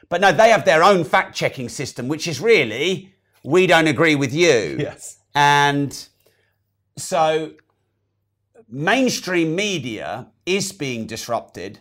But 0.10 0.22
no, 0.22 0.32
they 0.32 0.50
have 0.50 0.66
their 0.66 0.84
own 0.84 1.04
fact 1.04 1.36
checking 1.36 1.70
system, 1.70 2.08
which 2.08 2.28
is 2.28 2.42
really, 2.42 3.14
we 3.44 3.68
don't 3.68 3.88
agree 3.88 4.16
with 4.16 4.34
you. 4.34 4.78
Yes. 4.80 5.20
And 5.36 6.08
so 6.98 7.54
mainstream 8.68 9.56
media 9.56 10.28
is 10.46 10.72
being 10.72 11.06
disrupted, 11.06 11.80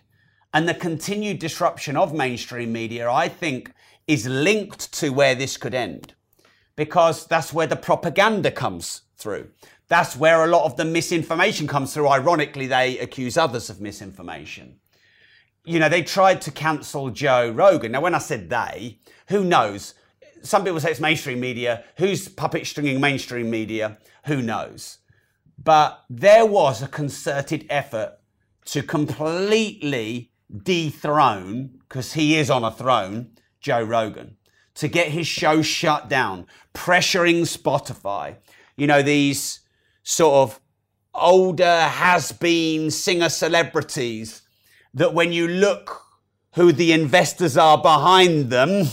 and 0.53 0.69
the 0.69 0.75
continued 0.75 1.38
disruption 1.38 1.97
of 1.97 2.14
mainstream 2.14 2.73
media, 2.73 3.11
I 3.11 3.29
think, 3.29 3.73
is 4.07 4.27
linked 4.27 4.93
to 4.95 5.11
where 5.11 5.35
this 5.35 5.57
could 5.57 5.75
end. 5.75 6.14
Because 6.77 7.27
that's 7.27 7.53
where 7.53 7.67
the 7.67 7.77
propaganda 7.77 8.51
comes 8.51 9.03
through. 9.17 9.49
That's 9.88 10.17
where 10.17 10.45
a 10.45 10.47
lot 10.47 10.64
of 10.64 10.77
the 10.77 10.85
misinformation 10.85 11.67
comes 11.67 11.93
through. 11.93 12.09
Ironically, 12.09 12.67
they 12.67 12.99
accuse 12.99 13.37
others 13.37 13.69
of 13.69 13.81
misinformation 13.81 14.79
you 15.68 15.78
know, 15.78 15.88
they 15.88 16.02
tried 16.02 16.40
to 16.42 16.50
cancel 16.50 17.11
Joe 17.11 17.50
Rogan. 17.50 17.92
Now, 17.92 18.00
when 18.00 18.14
I 18.14 18.18
said 18.18 18.48
they, 18.48 18.98
who 19.28 19.44
knows? 19.44 19.94
Some 20.42 20.64
people 20.64 20.81
say 20.81 20.90
it's 20.90 21.00
mainstream 21.00 21.40
media. 21.40 21.85
Who's 21.98 22.28
puppet 22.28 22.66
stringing 22.66 23.00
mainstream 23.00 23.50
media? 23.50 23.98
Who 24.26 24.40
knows? 24.40 24.98
But 25.62 26.04
there 26.09 26.46
was 26.46 26.83
a 26.83 26.88
concerted 26.88 27.66
effort 27.68 28.18
to 28.66 28.83
completely 28.83 30.33
dethrone, 30.62 31.81
because 31.81 32.14
he 32.14 32.37
is 32.37 32.48
on 32.48 32.64
a 32.64 32.70
throne, 32.70 33.33
Joe 33.61 33.83
Rogan, 33.83 34.37
to 34.76 34.88
get 34.88 35.09
his 35.09 35.26
show 35.26 35.61
shut 35.61 36.09
down, 36.09 36.46
pressuring 36.72 37.42
Spotify. 37.42 38.37
You 38.76 38.87
know, 38.87 39.02
these 39.02 39.61
sort 40.02 40.35
of 40.35 40.61
older 41.14 41.83
has 41.83 42.33
been 42.33 42.90
singer 42.90 43.28
celebrities 43.28 44.42
that 44.99 45.15
when 45.15 45.33
you 45.33 45.49
look 45.49 46.03
who 46.55 46.73
the 46.73 46.93
investors 46.93 47.57
are 47.57 47.79
behind 47.81 48.51
them, 48.51 48.89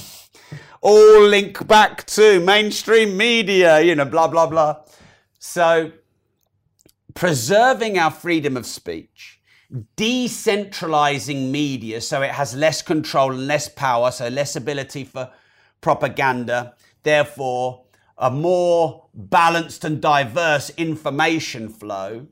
all 0.81 1.21
link 1.21 1.67
back 1.67 2.05
to 2.05 2.39
mainstream 2.39 3.17
media, 3.17 3.81
you 3.81 3.95
know, 3.95 4.05
blah, 4.05 4.27
blah, 4.27 4.45
blah. 4.45 4.77
So, 5.39 5.91
preserving 7.15 7.97
our 7.97 8.11
freedom 8.11 8.55
of 8.55 8.67
speech, 8.67 9.41
decentralizing 9.97 11.49
media 11.49 11.99
so 12.01 12.21
it 12.21 12.31
has 12.31 12.55
less 12.55 12.83
control 12.83 13.31
and 13.31 13.47
less 13.47 13.67
power, 13.67 14.11
so 14.11 14.27
less 14.27 14.55
ability 14.55 15.05
for 15.05 15.31
propaganda, 15.81 16.75
therefore, 17.01 17.85
a 18.17 18.29
more 18.29 19.07
balanced 19.13 19.83
and 19.83 20.01
diverse 20.01 20.69
information 20.77 21.67
flow, 21.67 22.27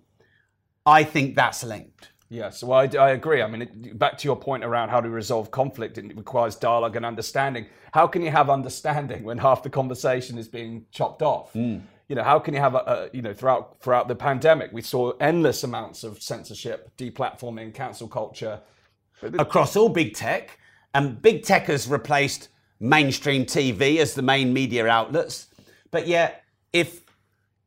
I 0.86 1.04
think 1.04 1.36
that's 1.36 1.64
linked. 1.64 2.13
Yes, 2.34 2.64
well, 2.64 2.80
I, 2.80 2.98
I 2.98 3.12
agree. 3.12 3.44
I 3.44 3.48
mean, 3.48 3.62
it, 3.62 4.00
back 4.00 4.18
to 4.18 4.28
your 4.28 4.36
point 4.36 4.64
around 4.64 4.90
how 4.90 5.00
to 5.00 5.08
resolve 5.08 5.52
conflict, 5.52 6.00
it 6.00 6.18
requires 6.18 6.56
dialogue 6.56 6.96
and 6.96 7.06
understanding. 7.06 7.68
How 7.92 8.08
can 8.08 8.24
you 8.24 8.32
have 8.32 8.50
understanding 8.50 9.24
when 9.24 9.38
half 9.38 9.62
the 9.62 9.70
conversation 9.70 10.40
is 10.40 10.48
being 10.48 10.88
chopped 10.92 11.22
off? 11.22 11.54
Hmm. 11.54 11.78
You 12.10 12.16
know, 12.16 12.24
how 12.24 12.40
can 12.40 12.56
you 12.56 12.60
have 12.60 12.74
a, 12.74 12.80
a 12.80 13.10
you 13.14 13.22
know 13.22 13.36
throughout 13.36 13.80
throughout 13.82 14.08
the 14.08 14.16
pandemic, 14.16 14.74
we 14.74 14.82
saw 14.82 15.12
endless 15.20 15.64
amounts 15.64 16.04
of 16.04 16.24
censorship, 16.24 16.90
deplatforming, 16.98 17.72
cancel 17.76 18.08
culture. 18.08 18.62
across 19.22 19.76
all 19.76 19.88
big 19.88 20.16
tech, 20.16 20.58
and 20.96 21.22
big 21.22 21.44
tech 21.44 21.68
has 21.68 21.88
replaced 21.88 22.50
mainstream 22.80 23.46
TV 23.46 23.98
as 23.98 24.16
the 24.16 24.24
main 24.24 24.52
media 24.52 24.88
outlets. 24.88 25.50
But 25.92 26.08
yet, 26.08 26.44
if 26.74 27.02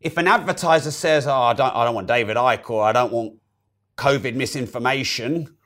if 0.00 0.16
an 0.16 0.26
advertiser 0.26 0.90
says, 0.90 1.28
"Oh, 1.28 1.40
I 1.40 1.52
don't, 1.52 1.72
I 1.72 1.84
don't 1.84 1.94
want 1.94 2.08
David 2.08 2.36
Icke," 2.36 2.68
or 2.68 2.82
"I 2.82 2.90
don't 2.90 3.12
want 3.12 3.34
COVID 3.96 4.34
misinformation," 4.34 5.56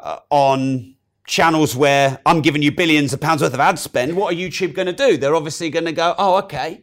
uh, 0.00 0.18
on 0.30 0.94
channels 1.26 1.76
where 1.76 2.18
I'm 2.26 2.40
giving 2.40 2.62
you 2.62 2.72
billions 2.72 3.12
of 3.12 3.20
pounds 3.20 3.40
worth 3.42 3.54
of 3.54 3.60
ad 3.60 3.78
spend, 3.78 4.16
what 4.16 4.32
are 4.34 4.36
YouTube 4.36 4.74
going 4.74 4.86
to 4.86 4.92
do? 4.92 5.16
They're 5.16 5.36
obviously 5.36 5.70
going 5.70 5.84
to 5.84 5.92
go, 5.92 6.14
"Oh, 6.18 6.36
okay." 6.38 6.82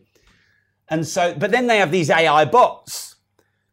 And 0.89 1.05
so, 1.05 1.35
but 1.37 1.51
then 1.51 1.67
they 1.67 1.79
have 1.79 1.91
these 1.91 2.09
AI 2.09 2.45
bots. 2.45 3.15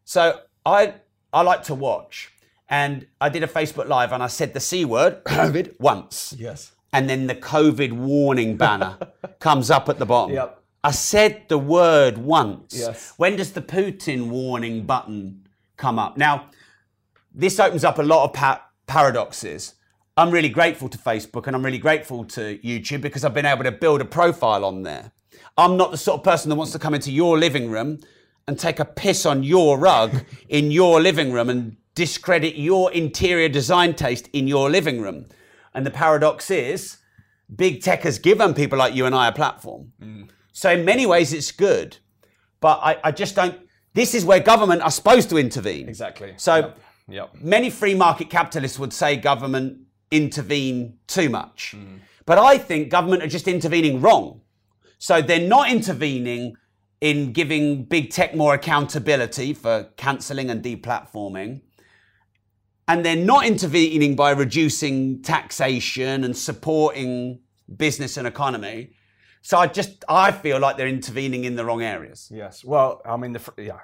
So 0.05 0.41
I 0.67 0.95
I 1.33 1.43
like 1.43 1.63
to 1.65 1.75
watch, 1.75 2.33
and 2.69 3.07
I 3.21 3.29
did 3.29 3.43
a 3.43 3.47
Facebook 3.47 3.89
live, 3.89 4.13
and 4.13 4.23
I 4.23 4.27
said 4.29 4.53
the 4.55 4.61
c 4.61 4.85
word, 4.85 5.23
COVID, 5.39 5.79
once, 5.81 6.35
Yes. 6.39 6.73
and 6.93 7.09
then 7.09 7.27
the 7.27 7.35
COVID 7.35 7.93
warning 7.93 8.57
banner 8.57 8.99
comes 9.41 9.71
up 9.71 9.89
at 9.89 9.99
the 9.99 10.07
bottom. 10.07 10.35
Yep. 10.35 10.61
I 10.83 10.91
said 10.91 11.45
the 11.49 11.57
word 11.59 12.19
once. 12.19 12.75
Yes. 12.77 13.15
When 13.17 13.37
does 13.37 13.53
the 13.53 13.63
Putin 13.63 14.29
warning 14.29 14.85
button 14.85 15.47
come 15.77 15.99
up? 15.99 16.17
Now, 16.19 16.51
this 17.35 17.59
opens 17.59 17.85
up 17.85 17.99
a 17.99 18.03
lot 18.03 18.25
of 18.25 18.33
pa- 18.33 18.65
paradoxes. 18.87 19.75
I'm 20.17 20.31
really 20.31 20.49
grateful 20.49 20.89
to 20.89 20.99
Facebook 20.99 21.47
and 21.47 21.57
I'm 21.57 21.65
really 21.65 21.79
grateful 21.79 22.25
to 22.27 22.59
YouTube 22.59 23.01
because 23.01 23.25
I've 23.25 23.35
been 23.35 23.47
able 23.47 23.65
to 23.65 23.73
build 23.73 24.01
a 24.01 24.05
profile 24.05 24.65
on 24.65 24.83
there. 24.83 25.11
I'm 25.59 25.77
not 25.77 25.91
the 25.91 25.97
sort 25.97 26.21
of 26.21 26.25
person 26.25 26.49
that 26.51 26.55
wants 26.55 26.73
to 26.73 26.79
come 26.79 26.95
into 26.95 27.11
your 27.11 27.37
living 27.37 27.69
room 27.69 27.99
and 28.47 28.59
take 28.59 28.79
a 28.79 28.85
piss 28.85 29.27
on 29.27 29.43
your 29.43 29.79
rug 29.79 30.25
in 30.49 30.71
your 30.71 31.01
living 31.01 31.33
room 31.33 31.51
and 31.51 31.77
discredit 31.95 32.57
your 32.57 32.93
interior 32.93 33.49
design 33.49 33.95
taste 33.95 34.29
in 34.33 34.47
your 34.47 34.71
living 34.71 35.01
room. 35.01 35.27
And 35.75 35.85
the 35.85 35.91
paradox 35.91 36.51
is, 36.51 36.99
big 37.55 37.83
tech 37.83 38.03
has 38.03 38.19
given 38.19 38.55
people 38.55 38.79
like 38.79 38.95
you 38.95 39.07
and 39.07 39.15
I 39.15 39.29
a 39.29 39.33
platform. 39.33 39.93
Mm. 40.01 40.29
So 40.53 40.71
in 40.71 40.85
many 40.85 41.07
ways, 41.07 41.33
it's 41.33 41.51
good. 41.51 41.97
But 42.61 42.79
I, 42.83 42.99
I 43.05 43.11
just 43.11 43.35
don't. 43.35 43.59
This 43.95 44.15
is 44.15 44.25
where 44.25 44.41
government 44.41 44.83
are 44.83 44.91
supposed 44.91 45.31
to 45.31 45.37
intervene. 45.37 45.89
Exactly. 45.89 46.35
So 46.37 46.57
Yep. 46.57 46.79
Yep. 47.09 47.43
many 47.43 47.71
free 47.71 47.95
market 47.95 48.31
capitalists 48.31 48.79
would 48.79 48.93
say 48.93 49.17
government 49.17 49.79
intervene 50.11 50.99
too 51.07 51.29
much. 51.29 51.75
Hmm. 51.77 51.97
But 52.27 52.39
I 52.39 52.57
think 52.59 52.89
government 52.89 53.23
are 53.23 53.29
just 53.29 53.47
intervening 53.49 54.01
wrong. 54.01 54.41
So 54.99 55.21
they're 55.21 55.47
not 55.47 55.71
intervening 55.71 56.57
in 57.01 57.33
giving 57.33 57.85
big 57.85 58.11
tech 58.11 58.35
more 58.35 58.55
accountability 58.55 59.53
for 59.53 59.91
cancelling 59.97 60.49
and 60.49 60.63
deplatforming. 60.63 61.61
And 62.89 63.05
they're 63.05 63.17
not 63.17 63.45
intervening 63.45 64.17
by 64.17 64.31
reducing 64.31 65.23
taxation 65.23 66.25
and 66.25 66.37
supporting 66.37 67.41
business 67.77 68.17
and 68.17 68.27
economy. 68.27 68.91
So 69.47 69.59
I 69.59 69.67
just 69.67 70.05
I 70.09 70.33
feel 70.33 70.59
like 70.59 70.79
they're 70.79 70.89
intervening 70.89 71.45
in 71.45 71.55
the 71.55 71.67
wrong 71.67 71.83
areas. 71.83 72.31
Yes. 72.33 72.65
Well, 72.65 73.03
I 73.05 73.15
mean, 73.19 73.33
the 73.35 73.53
yeah, 73.59 73.77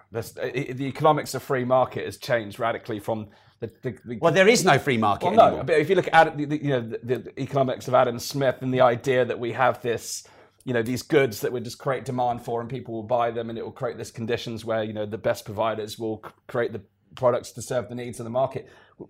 i- 0.42 0.72
the 0.72 0.86
economics 0.86 1.34
of 1.34 1.42
free 1.42 1.66
market 1.66 2.06
has 2.06 2.16
changed 2.16 2.58
radically 2.58 2.98
from 2.98 3.28
the. 3.60 3.70
the, 3.82 3.90
the 4.06 4.18
Well, 4.22 4.32
there 4.32 4.48
is 4.48 4.64
no 4.64 4.78
free 4.78 4.96
market 4.96 5.26
Well, 5.26 5.34
no, 5.34 5.46
anymore. 5.48 5.64
but 5.64 5.78
if 5.78 5.90
you 5.90 5.96
look 5.96 6.08
at 6.14 6.34
the, 6.38 6.46
the, 6.46 6.62
you 6.64 6.70
know 6.70 6.80
the, 6.80 7.18
the 7.18 7.40
economics 7.40 7.88
of 7.88 7.94
Adam 7.94 8.18
Smith 8.18 8.56
and 8.62 8.72
the 8.72 8.80
idea 8.80 9.22
that 9.26 9.38
we 9.38 9.52
have 9.52 9.82
this, 9.82 10.26
you 10.64 10.72
know, 10.72 10.82
these 10.82 11.02
goods 11.02 11.40
that 11.42 11.52
would 11.52 11.64
just 11.64 11.78
create 11.78 12.06
demand 12.06 12.42
for 12.42 12.62
and 12.62 12.70
people 12.70 12.94
will 12.94 13.02
buy 13.18 13.30
them 13.30 13.50
and 13.50 13.58
it 13.58 13.62
will 13.62 13.70
create 13.82 13.98
this 13.98 14.10
conditions 14.10 14.64
where 14.64 14.82
you 14.82 14.94
know 14.94 15.04
the 15.04 15.18
best 15.18 15.44
providers 15.44 15.98
will 15.98 16.24
create 16.48 16.72
the 16.72 16.80
products 17.16 17.50
to 17.52 17.60
serve 17.60 17.90
the 17.90 17.94
needs 17.94 18.18
of 18.18 18.24
the 18.24 18.30
market. 18.30 18.66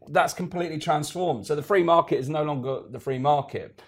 That's 0.09 0.35
completely 0.35 0.79
transformed. 0.81 1.47
So 1.47 1.55
the 1.55 1.63
free 1.63 1.85
market 1.85 2.19
is 2.19 2.29
no 2.29 2.43
longer 2.43 2.81
the 2.91 2.99
free 2.99 3.21
market. 3.21 3.81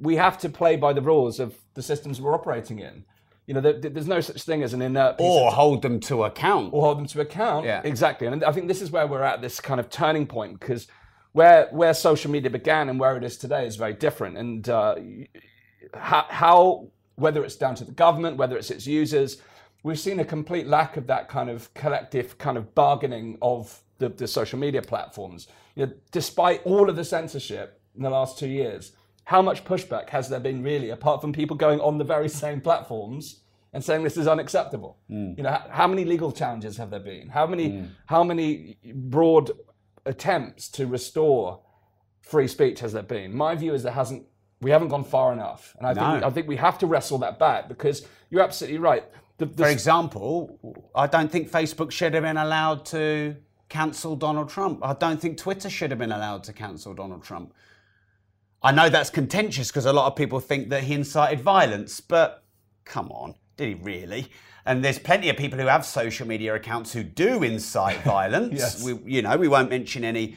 We 0.00 0.16
have 0.16 0.38
to 0.38 0.48
play 0.48 0.76
by 0.76 0.92
the 0.92 1.02
rules 1.02 1.40
of 1.40 1.56
the 1.74 1.82
systems 1.82 2.20
we're 2.20 2.34
operating 2.34 2.78
in. 2.78 3.04
You 3.46 3.54
know, 3.54 3.60
there, 3.60 3.72
there's 3.74 4.06
no 4.06 4.20
such 4.20 4.42
thing 4.42 4.62
as 4.62 4.72
an 4.72 4.82
inert 4.82 5.16
or 5.18 5.50
hold 5.50 5.82
them 5.82 5.98
to 6.00 6.24
account. 6.24 6.72
or 6.72 6.82
hold 6.82 6.98
them 6.98 7.06
to 7.06 7.20
account. 7.20 7.66
Yeah. 7.66 7.80
Exactly. 7.84 8.26
And 8.26 8.44
I 8.44 8.52
think 8.52 8.68
this 8.68 8.80
is 8.80 8.90
where 8.90 9.06
we're 9.06 9.22
at 9.22 9.42
this 9.42 9.60
kind 9.60 9.80
of 9.80 9.90
turning 9.90 10.26
point 10.26 10.60
because 10.60 10.86
where 11.32 11.68
where 11.72 11.92
social 11.92 12.30
media 12.30 12.50
began 12.50 12.88
and 12.88 13.00
where 13.00 13.16
it 13.16 13.24
is 13.24 13.36
today 13.36 13.66
is 13.66 13.76
very 13.76 13.94
different. 13.94 14.38
And 14.38 14.68
uh, 14.68 14.96
how, 15.94 16.26
how 16.28 16.88
whether 17.16 17.44
it's 17.44 17.56
down 17.56 17.74
to 17.76 17.84
the 17.84 17.92
government, 17.92 18.36
whether 18.36 18.56
it's 18.56 18.70
its 18.70 18.86
users, 18.86 19.42
we've 19.82 19.98
seen 19.98 20.20
a 20.20 20.24
complete 20.24 20.66
lack 20.66 20.96
of 20.96 21.06
that 21.08 21.28
kind 21.28 21.50
of 21.50 21.72
collective 21.74 22.38
kind 22.38 22.56
of 22.56 22.74
bargaining 22.74 23.38
of 23.42 23.82
the, 23.98 24.08
the 24.08 24.26
social 24.26 24.58
media 24.58 24.82
platforms. 24.82 25.48
You 25.74 25.86
know, 25.86 25.92
despite 26.10 26.62
all 26.64 26.88
of 26.88 26.96
the 26.96 27.04
censorship 27.04 27.80
in 27.96 28.02
the 28.02 28.10
last 28.10 28.38
two 28.38 28.48
years, 28.48 28.92
how 29.24 29.42
much 29.42 29.64
pushback 29.64 30.10
has 30.10 30.28
there 30.28 30.40
been 30.40 30.62
really, 30.62 30.90
apart 30.90 31.20
from 31.20 31.32
people 31.32 31.56
going 31.56 31.80
on 31.80 31.98
the 31.98 32.04
very 32.04 32.28
same 32.28 32.60
platforms 32.60 33.40
and 33.72 33.82
saying 33.82 34.02
this 34.02 34.16
is 34.16 34.26
unacceptable? 34.26 34.98
Hmm. 35.08 35.34
You 35.36 35.44
know, 35.44 35.50
how, 35.50 35.66
how 35.70 35.86
many 35.86 36.04
legal 36.04 36.32
challenges 36.32 36.76
have 36.76 36.90
there 36.90 37.00
been? 37.00 37.28
How 37.28 37.46
many 37.46 37.78
hmm. 37.78 37.86
how 38.06 38.24
many 38.24 38.78
broad 38.94 39.50
attempts 40.04 40.68
to 40.70 40.86
restore 40.86 41.60
free 42.22 42.48
speech 42.48 42.80
has 42.80 42.92
there 42.92 43.02
been? 43.02 43.34
My 43.34 43.54
view 43.54 43.74
is 43.74 43.82
there 43.82 43.92
hasn't. 43.92 44.26
We 44.60 44.70
haven't 44.70 44.88
gone 44.88 45.02
far 45.02 45.32
enough, 45.32 45.74
and 45.78 45.86
I 45.86 45.94
think 45.94 46.24
I 46.24 46.30
think 46.30 46.46
we 46.46 46.56
have 46.56 46.78
to 46.78 46.86
wrestle 46.86 47.18
that 47.18 47.38
back 47.38 47.68
because 47.68 48.06
you're 48.30 48.42
absolutely 48.42 48.78
right. 48.78 49.04
The, 49.38 49.46
the, 49.46 49.64
For 49.64 49.70
example, 49.70 50.88
I 50.94 51.08
don't 51.08 51.32
think 51.32 51.50
Facebook 51.50 51.90
should 51.90 52.14
have 52.14 52.22
been 52.22 52.36
allowed 52.36 52.84
to 52.86 53.36
cancel 53.68 54.14
Donald 54.14 54.50
Trump. 54.50 54.78
I 54.84 54.92
don't 54.92 55.20
think 55.20 55.36
Twitter 55.36 55.68
should 55.68 55.90
have 55.90 55.98
been 55.98 56.12
allowed 56.12 56.44
to 56.44 56.52
cancel 56.52 56.94
Donald 56.94 57.24
Trump. 57.24 57.52
I 58.62 58.72
know 58.72 58.88
that's 58.88 59.10
contentious 59.10 59.68
because 59.68 59.86
a 59.86 59.92
lot 59.92 60.06
of 60.06 60.16
people 60.16 60.40
think 60.40 60.68
that 60.70 60.84
he 60.84 60.94
incited 60.94 61.40
violence, 61.40 62.00
but 62.00 62.44
come 62.84 63.10
on, 63.10 63.34
did 63.56 63.68
he 63.68 63.74
really? 63.74 64.30
And 64.64 64.84
there's 64.84 64.98
plenty 64.98 65.28
of 65.28 65.36
people 65.36 65.58
who 65.58 65.66
have 65.66 65.84
social 65.84 66.26
media 66.26 66.54
accounts 66.54 66.92
who 66.92 67.02
do 67.02 67.42
incite 67.42 68.00
violence. 68.04 68.60
Yes. 68.60 68.84
we, 68.84 68.98
you 69.04 69.22
know, 69.22 69.36
we 69.36 69.48
won't 69.48 69.70
mention 69.70 70.04
any 70.04 70.36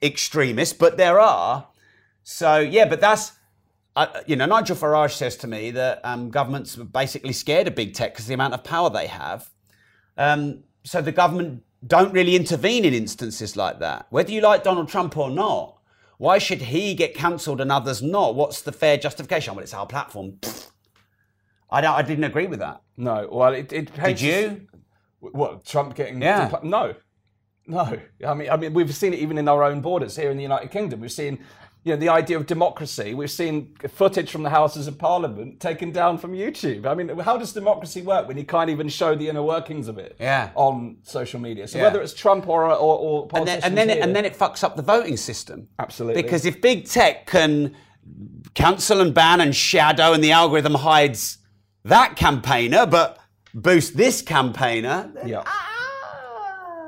extremists, 0.00 0.74
but 0.74 0.96
there 0.96 1.18
are. 1.18 1.66
So 2.22 2.58
yeah, 2.58 2.86
but 2.86 3.00
that's 3.00 3.32
uh, 3.96 4.06
you 4.26 4.36
know 4.36 4.46
Nigel 4.46 4.76
Farage 4.76 5.12
says 5.12 5.36
to 5.38 5.46
me 5.46 5.70
that 5.72 6.00
um, 6.04 6.30
governments 6.30 6.76
are 6.78 6.84
basically 6.84 7.32
scared 7.32 7.66
of 7.66 7.74
big 7.74 7.94
tech 7.94 8.12
because 8.12 8.26
of 8.26 8.28
the 8.28 8.34
amount 8.34 8.54
of 8.54 8.62
power 8.62 8.90
they 8.90 9.06
have. 9.06 9.50
Um, 10.16 10.64
so 10.84 11.00
the 11.00 11.12
government 11.12 11.62
don't 11.86 12.12
really 12.12 12.36
intervene 12.36 12.84
in 12.84 12.94
instances 12.94 13.56
like 13.56 13.80
that. 13.80 14.06
Whether 14.10 14.32
you 14.32 14.40
like 14.40 14.62
Donald 14.62 14.88
Trump 14.88 15.16
or 15.16 15.30
not, 15.30 15.75
why 16.18 16.38
should 16.38 16.62
he 16.62 16.94
get 16.94 17.14
cancelled 17.14 17.60
and 17.60 17.70
others 17.70 18.02
not? 18.02 18.34
What's 18.34 18.62
the 18.62 18.72
fair 18.72 18.96
justification? 18.96 19.54
Well, 19.54 19.62
it's 19.62 19.74
our 19.74 19.86
platform. 19.86 20.32
Pfft. 20.40 20.70
I 21.70 21.80
don't, 21.80 21.94
I 21.94 22.02
didn't 22.02 22.24
agree 22.24 22.46
with 22.46 22.60
that. 22.60 22.80
no, 22.96 23.28
well, 23.30 23.52
it, 23.52 23.72
it 23.72 23.92
Did 23.94 24.20
you? 24.20 24.66
What 25.18 25.64
Trump 25.64 25.94
getting? 25.96 26.22
Yeah. 26.22 26.48
depla- 26.48 26.62
no, 26.62 26.94
no. 27.66 27.98
I 28.26 28.34
mean, 28.34 28.48
I 28.50 28.56
mean, 28.56 28.72
we've 28.72 28.94
seen 28.94 29.12
it 29.12 29.18
even 29.18 29.36
in 29.38 29.48
our 29.48 29.64
own 29.64 29.80
borders 29.80 30.14
here 30.16 30.30
in 30.30 30.36
the 30.36 30.42
United 30.42 30.70
Kingdom. 30.70 31.00
We've 31.00 31.10
seen, 31.10 31.44
you 31.86 31.92
know, 31.92 31.96
the 32.00 32.08
idea 32.08 32.36
of 32.36 32.46
democracy. 32.46 33.14
We've 33.14 33.30
seen 33.30 33.72
footage 33.88 34.28
from 34.32 34.42
the 34.42 34.50
Houses 34.50 34.88
of 34.88 34.98
Parliament 34.98 35.60
taken 35.60 35.92
down 35.92 36.18
from 36.18 36.32
YouTube. 36.32 36.84
I 36.84 36.94
mean, 36.94 37.16
how 37.20 37.36
does 37.36 37.52
democracy 37.52 38.02
work 38.02 38.26
when 38.26 38.36
you 38.36 38.44
can't 38.44 38.70
even 38.70 38.88
show 38.88 39.14
the 39.14 39.28
inner 39.28 39.42
workings 39.44 39.86
of 39.86 39.96
it? 39.96 40.16
Yeah. 40.18 40.50
On 40.56 40.96
social 41.04 41.38
media. 41.38 41.68
So 41.68 41.78
Yeah. 41.78 41.84
whether 41.84 42.02
it's 42.02 42.12
Trump 42.12 42.48
or 42.48 42.64
or, 42.64 42.72
or 42.74 43.22
And 43.22 43.30
politicians 43.30 43.62
then, 43.62 43.70
and 43.70 43.78
then, 43.78 43.90
it, 43.90 44.02
and 44.02 44.16
then 44.16 44.24
it 44.24 44.36
fucks 44.36 44.64
up 44.64 44.74
the 44.74 44.82
voting 44.82 45.16
system. 45.16 45.68
Absolutely. 45.78 46.20
Because 46.22 46.44
if 46.44 46.60
big 46.60 46.86
tech 46.88 47.26
can 47.26 47.76
cancel 48.54 49.00
and 49.00 49.14
ban 49.14 49.40
and 49.40 49.54
shadow, 49.54 50.12
and 50.12 50.24
the 50.24 50.32
algorithm 50.32 50.74
hides 50.74 51.38
that 51.84 52.16
campaigner, 52.16 52.84
but 52.84 53.16
boost 53.54 53.96
this 53.96 54.22
campaigner, 54.22 55.12
Yeah. 55.24 55.44
ah. 55.46 55.75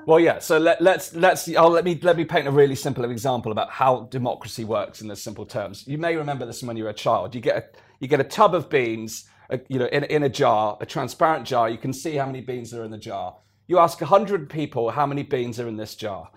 Well, 0.08 0.20
yeah. 0.20 0.38
So 0.38 0.56
let, 0.56 0.80
let's 0.80 1.12
let's 1.12 1.46
oh, 1.54 1.68
let 1.68 1.84
me 1.84 2.00
let 2.02 2.16
me 2.16 2.24
paint 2.24 2.48
a 2.48 2.50
really 2.50 2.76
simple 2.76 3.04
example 3.04 3.52
about 3.52 3.68
how 3.68 4.08
democracy 4.10 4.64
works 4.64 5.02
in 5.02 5.08
the 5.08 5.14
simple 5.14 5.44
terms. 5.44 5.86
You 5.86 5.98
may 5.98 6.16
remember 6.16 6.46
this 6.46 6.62
when 6.62 6.78
you 6.78 6.84
were 6.84 6.88
a 6.88 6.94
child. 6.94 7.34
You 7.34 7.42
get 7.42 7.56
a 7.58 7.64
you 8.00 8.08
get 8.08 8.18
a 8.18 8.24
tub 8.24 8.54
of 8.54 8.70
beans, 8.70 9.28
uh, 9.50 9.58
you 9.68 9.78
know, 9.78 9.84
in, 9.84 10.04
in 10.04 10.22
a 10.22 10.30
jar, 10.30 10.78
a 10.80 10.86
transparent 10.86 11.44
jar. 11.44 11.68
You 11.68 11.76
can 11.76 11.92
see 11.92 12.14
how 12.14 12.24
many 12.24 12.40
beans 12.40 12.72
are 12.72 12.84
in 12.84 12.90
the 12.90 12.96
jar. 12.96 13.36
You 13.66 13.78
ask 13.80 14.00
hundred 14.00 14.48
people 14.48 14.88
how 14.88 15.04
many 15.04 15.24
beans 15.24 15.60
are 15.60 15.68
in 15.68 15.76
this 15.76 15.94
jar. 15.94 16.30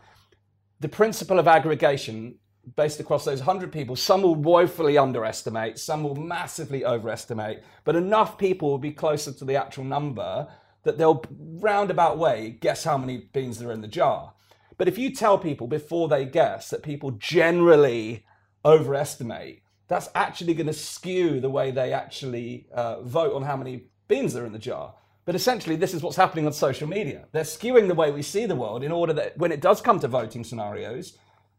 The 0.82 0.90
principle 0.90 1.40
of 1.40 1.48
aggregation, 1.48 2.40
based 2.76 3.00
across 3.00 3.24
those 3.24 3.40
hundred 3.40 3.72
people, 3.72 3.96
some 3.96 4.22
will 4.22 4.36
woefully 4.36 4.98
underestimate, 4.98 5.80
some 5.80 6.04
will 6.04 6.16
massively 6.16 6.84
overestimate, 6.84 7.64
but 7.86 7.96
enough 7.96 8.38
people 8.38 8.70
will 8.70 8.80
be 8.80 8.92
closer 8.92 9.32
to 9.32 9.46
the 9.46 9.56
actual 9.56 9.86
number 9.86 10.50
that 10.84 10.98
they'll 10.98 11.24
roundabout 11.60 12.18
way 12.18 12.58
guess 12.60 12.84
how 12.84 12.98
many 12.98 13.18
beans 13.18 13.60
there 13.60 13.70
are 13.70 13.74
in 13.74 13.82
the 13.82 13.88
jar. 13.88 14.34
But 14.78 14.88
if 14.88 14.98
you 14.98 15.14
tell 15.14 15.38
people 15.38 15.68
before 15.68 16.08
they 16.08 16.26
guess 16.26 16.70
that 16.70 16.82
people 16.82 17.12
generally 17.12 18.26
overestimate, 18.66 19.62
that's 19.88 20.10
actually 20.16 20.54
going 20.54 20.68
to 20.68 20.74
skew 20.74 21.40
the 21.40 21.50
way 21.50 21.70
they 21.72 21.94
actually 21.94 22.68
uh, 22.74 23.02
vote 23.02 23.34
on 23.34 23.44
how 23.44 23.58
many 23.58 23.84
beans 24.08 24.34
there 24.34 24.44
are 24.44 24.48
in 24.48 24.54
the 24.54 24.60
jar. 24.60 24.96
But 25.26 25.36
essentially, 25.36 25.76
this 25.76 25.94
is 25.94 26.02
what's 26.02 26.16
happening 26.16 26.48
on 26.48 26.54
social 26.54 26.88
media. 26.88 27.28
They're 27.32 27.44
skewing 27.44 27.88
the 27.88 27.94
way 27.94 28.10
we 28.10 28.24
see 28.24 28.46
the 28.46 28.56
world 28.56 28.84
in 28.84 28.92
order 28.92 29.14
that 29.14 29.38
when 29.38 29.52
it 29.52 29.62
does 29.62 29.82
come 29.82 30.00
to 30.00 30.08
voting 30.08 30.44
scenarios, 30.44 31.18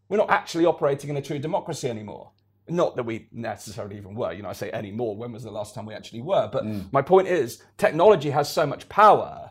we're 0.08 0.16
not 0.16 0.30
actually 0.30 0.66
operating 0.66 1.10
in 1.10 1.16
a 1.16 1.22
true 1.22 1.38
democracy 1.38 1.88
anymore. 1.88 2.32
Not 2.68 2.96
that 2.96 3.02
we 3.02 3.26
necessarily 3.32 3.96
even 3.96 4.14
were, 4.14 4.32
you 4.32 4.42
know, 4.42 4.48
I 4.48 4.52
say 4.52 4.70
anymore. 4.70 5.16
When 5.16 5.32
was 5.32 5.42
the 5.42 5.50
last 5.50 5.74
time 5.74 5.84
we 5.84 5.94
actually 5.94 6.22
were? 6.22 6.48
But 6.52 6.64
mm. 6.64 6.92
my 6.92 7.02
point 7.02 7.28
is, 7.28 7.62
technology 7.76 8.30
has 8.30 8.52
so 8.52 8.66
much 8.66 8.88
power 8.88 9.50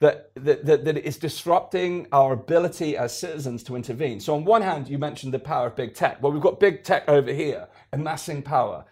that, 0.00 0.30
that, 0.34 0.64
that, 0.64 0.84
that 0.84 0.96
it 0.96 1.04
is 1.04 1.16
disrupting 1.16 2.08
our 2.10 2.32
ability 2.32 2.96
as 2.96 3.16
citizens 3.16 3.62
to 3.64 3.76
intervene. 3.76 4.18
So, 4.18 4.34
on 4.34 4.44
one 4.44 4.62
hand, 4.62 4.88
you 4.88 4.98
mentioned 4.98 5.32
the 5.32 5.38
power 5.38 5.68
of 5.68 5.76
big 5.76 5.94
tech. 5.94 6.22
Well, 6.22 6.32
we've 6.32 6.42
got 6.42 6.58
big 6.58 6.82
tech 6.82 7.08
over 7.08 7.32
here, 7.32 7.68
amassing 7.92 8.42
power, 8.42 8.84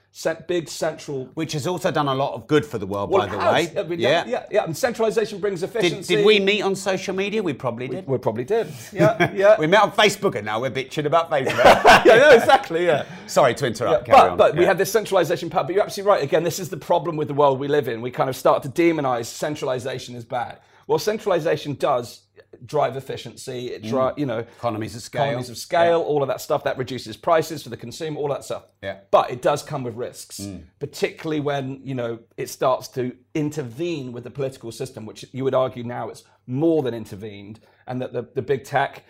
big 0.49 0.69
central. 0.69 1.27
which 1.35 1.53
has 1.53 1.67
also 1.67 1.91
done 1.91 2.09
a 2.09 2.15
lot 2.15 2.35
of 2.35 2.47
good 2.47 2.65
for 2.67 2.79
the 2.79 2.87
world, 2.87 3.11
Well, 3.11 3.27
by 3.27 3.33
the 3.35 3.41
has. 3.41 3.53
way. 3.55 3.73
Yeah, 3.75 3.83
we- 3.83 3.97
yeah, 3.97 4.47
yeah. 4.51 4.65
And 4.65 4.77
centralization 4.77 5.39
brings 5.39 5.63
efficiency. 5.63 6.17
did 6.17 6.25
we 6.27 6.41
meet 6.41 6.63
on 6.63 6.75
social 6.75 7.15
media? 7.15 7.43
We 7.43 7.53
probably 7.53 7.89
did. 7.89 8.07
We 8.07 8.19
probably 8.19 8.45
did. 8.45 8.67
Yeah, 8.93 9.31
yeah. 9.35 9.57
We 9.59 9.67
met 9.67 9.83
on 9.83 9.93
Facebook, 9.93 10.35
and 10.35 10.45
now 10.47 10.61
we're 10.61 10.71
bitching 10.71 11.05
about 11.05 11.31
Facebook. 11.31 11.65
yeah, 12.05 12.17
no, 12.19 12.31
exactly. 12.31 12.87
Yeah. 12.87 13.05
Sorry 13.27 13.55
to 13.55 13.67
interrupt. 13.67 14.09
Yeah, 14.09 14.15
but 14.15 14.31
on. 14.31 14.37
but 14.39 14.57
we 14.57 14.65
have 14.65 14.79
this 14.79 14.91
centralization 14.91 15.51
power. 15.51 15.65
But 15.65 15.75
you're 15.75 15.85
absolutely 15.85 16.11
right. 16.11 16.23
Again, 16.23 16.43
this 16.43 16.59
is 16.59 16.69
the 16.69 16.77
problem 16.77 17.17
with 17.17 17.29
the 17.29 17.35
world 17.35 17.59
we 17.61 17.69
live 17.69 17.87
in. 17.89 18.01
We 18.01 18.11
kind 18.11 18.29
of 18.31 18.37
start 18.37 18.63
to 18.65 18.69
demonize 18.69 19.27
centralization 19.27 20.17
as 20.17 20.25
bad. 20.25 20.59
Well, 20.87 20.99
centralization 20.99 21.75
does 21.75 22.23
drive 22.65 22.97
efficiency. 22.97 23.69
It 23.69 23.83
drive, 23.83 24.19
you 24.19 24.27
know, 24.27 24.39
economies 24.39 24.97
of 24.97 25.03
scale. 25.03 25.23
economies 25.23 25.51
of 25.51 25.59
scale, 25.59 26.01
all 26.01 26.23
of 26.23 26.29
that 26.29 26.41
stuff 26.41 26.65
that 26.65 26.79
reduces 26.79 27.17
prices 27.17 27.63
for 27.63 27.69
the 27.69 27.77
consumer, 27.77 28.19
all 28.19 28.29
that 28.29 28.45
stuff. 28.45 28.65
Yeah. 28.83 29.01
But 29.11 29.31
it 29.31 29.43
does 29.43 29.63
come 29.63 29.83
with 29.83 29.95
risks, 29.95 30.49
particularly 30.79 31.41
when 31.41 31.81
you 31.83 31.95
know 31.95 32.21
it 32.37 32.49
starts 32.49 32.89
to 32.89 33.17
intervene 33.35 34.13
with 34.13 34.25
the 34.25 34.31
political 34.31 34.73
system, 34.73 35.07
which 35.07 35.25
you 35.33 35.45
would 35.45 35.55
argue 35.55 35.85
now 35.85 36.09
it's 36.09 36.25
more 36.47 36.83
than 36.83 36.95
intervened, 36.95 37.61
and 37.87 38.01
that 38.01 38.13
the, 38.13 38.29
the 38.35 38.43
big 38.43 38.65
tech 38.65 39.05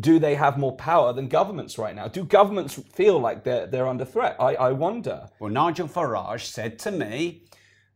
do 0.00 0.18
they 0.18 0.34
have 0.34 0.58
more 0.58 0.74
power 0.76 1.12
than 1.12 1.28
governments 1.28 1.76
right 1.76 1.94
now? 1.94 2.08
Do 2.08 2.24
governments 2.24 2.74
feel 2.74 3.18
like 3.18 3.44
they're, 3.44 3.66
they're 3.66 3.86
under 3.86 4.04
threat? 4.04 4.36
I, 4.40 4.54
I 4.54 4.72
wonder. 4.72 5.28
Well, 5.38 5.50
Nigel 5.50 5.88
Farage 5.88 6.46
said 6.46 6.78
to 6.80 6.90
me 6.90 7.44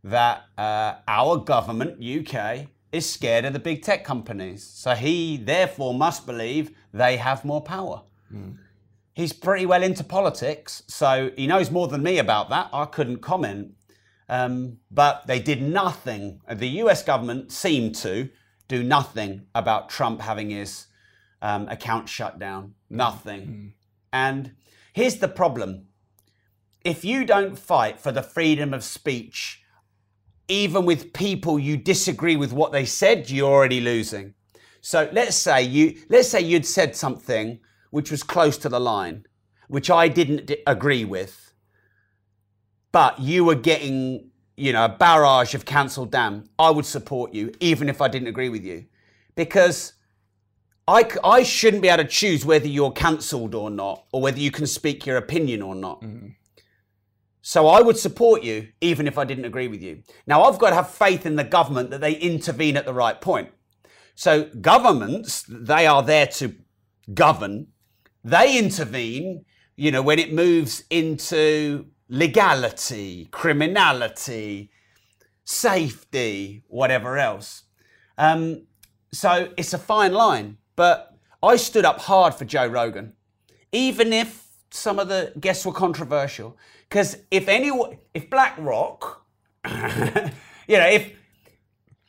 that 0.04 0.44
uh, 0.56 0.96
our 1.06 1.38
government, 1.38 2.02
UK, 2.02 2.66
is 2.92 3.08
scared 3.08 3.44
of 3.44 3.52
the 3.52 3.58
big 3.58 3.82
tech 3.82 4.04
companies. 4.04 4.64
So 4.64 4.94
he 4.94 5.36
therefore 5.36 5.94
must 5.94 6.26
believe 6.26 6.70
they 6.92 7.16
have 7.16 7.44
more 7.44 7.62
power. 7.62 8.02
Mm. 8.32 8.58
He's 9.14 9.32
pretty 9.32 9.66
well 9.66 9.82
into 9.82 10.04
politics, 10.04 10.82
so 10.86 11.32
he 11.36 11.46
knows 11.46 11.70
more 11.70 11.88
than 11.88 12.02
me 12.02 12.18
about 12.18 12.50
that. 12.50 12.70
I 12.72 12.84
couldn't 12.84 13.18
comment. 13.18 13.74
Um, 14.28 14.78
but 14.90 15.26
they 15.26 15.40
did 15.40 15.62
nothing. 15.62 16.40
The 16.48 16.68
US 16.82 17.02
government 17.02 17.50
seemed 17.50 17.94
to 17.96 18.28
do 18.68 18.82
nothing 18.82 19.46
about 19.54 19.88
Trump 19.88 20.20
having 20.20 20.50
his 20.50 20.86
um, 21.40 21.68
account 21.68 22.08
shut 22.08 22.38
down. 22.38 22.74
Nothing. 22.90 23.40
Mm. 23.40 23.72
And 24.12 24.52
here's 24.92 25.16
the 25.16 25.28
problem 25.28 25.86
if 26.84 27.04
you 27.04 27.24
don't 27.24 27.58
fight 27.58 27.98
for 27.98 28.12
the 28.12 28.22
freedom 28.22 28.72
of 28.72 28.84
speech, 28.84 29.62
even 30.48 30.84
with 30.84 31.12
people 31.12 31.58
you 31.58 31.76
disagree 31.76 32.36
with 32.36 32.52
what 32.52 32.72
they 32.72 32.84
said, 32.84 33.30
you're 33.30 33.50
already 33.50 33.80
losing. 33.80 34.34
So 34.80 35.08
let's 35.12 35.36
say 35.36 35.62
you 35.62 36.00
let's 36.08 36.28
say 36.28 36.40
you'd 36.40 36.66
said 36.66 36.96
something 36.96 37.60
which 37.90 38.10
was 38.10 38.22
close 38.22 38.56
to 38.58 38.68
the 38.68 38.80
line, 38.80 39.26
which 39.68 39.90
I 39.90 40.08
didn't 40.08 40.46
d- 40.46 40.62
agree 40.66 41.04
with, 41.04 41.52
but 42.92 43.18
you 43.20 43.44
were 43.44 43.54
getting 43.54 44.30
you 44.56 44.72
know 44.72 44.84
a 44.84 44.88
barrage 44.88 45.54
of 45.54 45.64
cancelled 45.64 46.10
damn. 46.10 46.44
I 46.58 46.70
would 46.70 46.86
support 46.86 47.34
you 47.34 47.52
even 47.60 47.88
if 47.88 48.00
I 48.00 48.08
didn't 48.08 48.28
agree 48.28 48.48
with 48.48 48.64
you, 48.64 48.86
because 49.34 49.92
I, 50.88 51.06
I 51.22 51.42
shouldn't 51.42 51.82
be 51.82 51.88
able 51.88 52.04
to 52.04 52.08
choose 52.08 52.46
whether 52.46 52.66
you're 52.66 52.92
cancelled 52.92 53.54
or 53.54 53.68
not, 53.68 54.06
or 54.10 54.22
whether 54.22 54.38
you 54.38 54.50
can 54.50 54.66
speak 54.66 55.04
your 55.04 55.18
opinion 55.18 55.60
or 55.60 55.74
not. 55.74 56.00
Mm. 56.00 56.34
So 57.48 57.66
I 57.66 57.80
would 57.80 57.96
support 57.96 58.42
you 58.42 58.68
even 58.82 59.06
if 59.06 59.16
I 59.16 59.24
didn't 59.24 59.46
agree 59.46 59.68
with 59.68 59.80
you. 59.80 60.02
Now 60.26 60.42
I've 60.42 60.58
got 60.58 60.68
to 60.68 60.74
have 60.74 60.90
faith 60.90 61.24
in 61.24 61.36
the 61.36 61.44
government 61.44 61.88
that 61.88 62.02
they 62.02 62.12
intervene 62.12 62.76
at 62.76 62.84
the 62.84 62.92
right 62.92 63.18
point. 63.18 63.48
So 64.14 64.50
governments, 64.60 65.46
they 65.48 65.86
are 65.86 66.02
there 66.02 66.26
to 66.26 66.54
govern. 67.14 67.68
They 68.22 68.58
intervene, 68.58 69.46
you 69.76 69.90
know, 69.90 70.02
when 70.02 70.18
it 70.18 70.30
moves 70.30 70.84
into 70.90 71.86
legality, 72.10 73.28
criminality, 73.30 74.70
safety, 75.46 76.64
whatever 76.68 77.16
else. 77.16 77.62
Um, 78.18 78.66
so 79.10 79.48
it's 79.56 79.72
a 79.72 79.78
fine 79.78 80.12
line. 80.12 80.58
But 80.76 81.16
I 81.42 81.56
stood 81.56 81.86
up 81.86 81.98
hard 82.00 82.34
for 82.34 82.44
Joe 82.44 82.66
Rogan, 82.66 83.14
even 83.72 84.12
if 84.12 84.48
some 84.70 84.98
of 84.98 85.08
the 85.08 85.32
guests 85.40 85.64
were 85.64 85.72
controversial. 85.72 86.58
Because 86.88 87.18
if 87.30 87.48
anyone, 87.48 87.98
if 88.14 88.30
BlackRock, 88.30 89.26
you 89.66 90.78
know, 90.78 90.88
if 90.88 91.12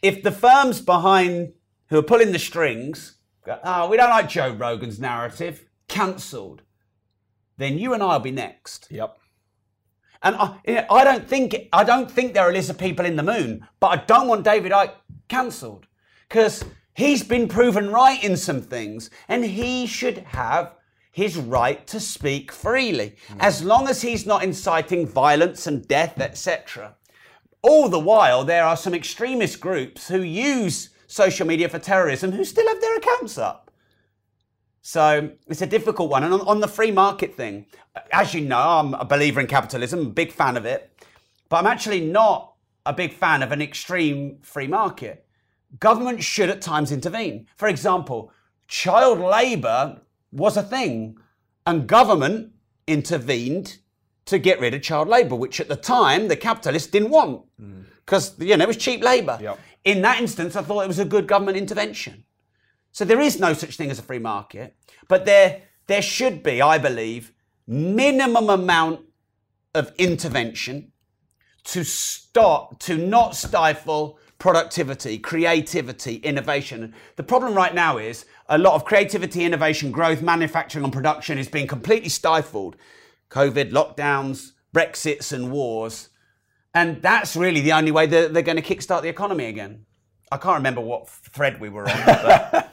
if 0.01 0.23
the 0.23 0.31
firms 0.31 0.81
behind 0.81 1.53
who 1.87 1.99
are 1.99 2.03
pulling 2.03 2.31
the 2.31 2.39
strings, 2.39 3.17
go, 3.45 3.59
oh, 3.63 3.89
we 3.89 3.97
don't 3.97 4.09
like 4.09 4.29
Joe 4.29 4.53
Rogan's 4.53 4.99
narrative, 4.99 5.65
cancelled, 5.87 6.61
then 7.57 7.77
you 7.77 7.93
and 7.93 8.01
I 8.01 8.13
will 8.13 8.19
be 8.19 8.31
next. 8.31 8.87
Yep. 8.89 9.17
And 10.21 10.35
I, 10.35 10.85
I 10.89 11.03
don't 11.03 11.27
think 11.27 11.55
I 11.73 11.83
don't 11.83 12.09
think 12.09 12.33
there 12.33 12.45
are 12.45 12.51
a 12.51 12.53
list 12.53 12.69
of 12.69 12.77
people 12.77 13.05
in 13.05 13.15
the 13.15 13.23
moon, 13.23 13.67
but 13.79 13.87
I 13.87 13.97
don't 13.97 14.27
want 14.27 14.43
David 14.43 14.71
Icke 14.71 14.93
cancelled 15.27 15.87
because 16.27 16.63
He's 16.99 17.23
been 17.23 17.47
proven 17.47 17.91
right 17.91 18.21
in 18.21 18.35
some 18.35 18.61
things, 18.61 19.09
and 19.29 19.45
he 19.45 19.87
should 19.87 20.17
have 20.17 20.75
his 21.11 21.37
right 21.37 21.85
to 21.87 21.99
speak 21.99 22.51
freely, 22.51 23.15
mm. 23.27 23.37
as 23.39 23.63
long 23.63 23.87
as 23.87 24.01
he's 24.01 24.25
not 24.25 24.43
inciting 24.43 25.07
violence 25.07 25.67
and 25.67 25.87
death, 25.87 26.19
etc. 26.19 26.95
All 27.61 27.89
the 27.89 27.99
while, 27.99 28.43
there 28.43 28.63
are 28.63 28.77
some 28.77 28.93
extremist 28.93 29.59
groups 29.59 30.07
who 30.07 30.21
use 30.21 30.89
social 31.07 31.47
media 31.47 31.67
for 31.67 31.79
terrorism 31.79 32.31
who 32.31 32.45
still 32.45 32.67
have 32.67 32.79
their 32.79 32.97
accounts 32.97 33.37
up. 33.37 33.71
So 34.81 35.31
it's 35.47 35.61
a 35.61 35.67
difficult 35.67 36.09
one. 36.09 36.23
And 36.23 36.33
on, 36.33 36.41
on, 36.41 36.59
the 36.61 36.67
free 36.67 36.91
market 36.91 37.35
thing, 37.35 37.65
as 38.11 38.33
you 38.33 38.41
know, 38.41 38.57
I'm 38.57 38.93
a 38.93 39.03
believer 39.03 39.41
in 39.41 39.47
capitalism, 39.47 40.11
big 40.11 40.31
fan 40.31 40.55
of 40.55 40.65
it, 40.65 41.03
but 41.49 41.57
I'm 41.57 41.67
actually 41.67 42.01
not 42.01 42.53
a 42.85 42.93
big 42.93 43.13
fan 43.13 43.43
of 43.43 43.51
an 43.51 43.61
extreme 43.61 44.37
free 44.41 44.67
market 44.67 45.25
government 45.77 46.23
should 46.23 46.49
at 46.49 46.61
times 46.61 46.91
intervene. 46.91 47.47
For 47.57 47.67
example, 47.67 48.31
child 48.67 49.19
labour 49.19 50.01
was 50.31 50.57
a 50.57 50.63
thing, 50.63 51.17
and 51.65 51.87
government 51.87 52.51
intervened 52.87 53.77
to 54.25 54.37
get 54.37 54.59
rid 54.59 54.73
of 54.73 54.81
child 54.81 55.07
labour, 55.07 55.35
which 55.35 55.59
at 55.59 55.69
the 55.69 55.75
time 55.75 56.27
the 56.27 56.35
capitalists 56.35 56.89
didn't 56.89 57.09
want 57.09 57.43
because 58.05 58.35
mm. 58.35 58.47
you 58.47 58.57
know 58.57 58.63
it 58.63 58.67
was 58.67 58.77
cheap 58.77 59.03
labour. 59.03 59.39
Yep. 59.41 59.59
In 59.85 60.01
that 60.01 60.19
instance, 60.19 60.55
I 60.55 60.61
thought 60.61 60.83
it 60.83 60.87
was 60.87 60.99
a 60.99 61.05
good 61.05 61.27
government 61.27 61.57
intervention. 61.57 62.25
So 62.91 63.05
there 63.05 63.21
is 63.21 63.39
no 63.39 63.53
such 63.53 63.75
thing 63.75 63.91
as 63.91 63.99
a 63.99 64.03
free 64.03 64.19
market, 64.19 64.75
but 65.07 65.25
there 65.25 65.63
there 65.87 66.01
should 66.01 66.43
be, 66.43 66.61
I 66.61 66.77
believe, 66.77 67.33
minimum 67.67 68.49
amount 68.49 69.01
of 69.73 69.93
intervention 69.97 70.91
to 71.63 71.83
stop 71.83 72.79
to 72.79 72.97
not 72.97 73.35
stifle 73.35 74.19
productivity, 74.39 75.17
creativity, 75.19 76.15
innovation. 76.15 76.93
The 77.15 77.23
problem 77.23 77.53
right 77.53 77.75
now 77.75 77.97
is 77.97 78.25
a 78.49 78.57
lot 78.57 78.73
of 78.73 78.83
creativity, 78.83 79.45
innovation, 79.45 79.91
growth, 79.91 80.21
manufacturing, 80.21 80.83
and 80.83 80.91
production 80.91 81.37
is 81.37 81.47
being 81.47 81.67
completely 81.67 82.09
stifled. 82.09 82.75
COVID, 83.29 83.71
lockdowns, 83.71 84.53
Brexits, 84.73 85.31
and 85.31 85.51
wars. 85.51 86.09
And 86.73 87.01
that's 87.01 87.35
really 87.35 87.61
the 87.61 87.73
only 87.73 87.91
way 87.91 88.07
that 88.07 88.33
they're 88.33 88.43
going 88.43 88.61
to 88.61 88.63
kickstart 88.63 89.03
the 89.03 89.07
economy 89.07 89.45
again. 89.45 89.85
I 90.31 90.37
can't 90.37 90.57
remember 90.57 90.81
what 90.81 91.09
thread 91.09 91.59
we 91.59 91.69
were 91.69 91.89
on. 91.89 92.63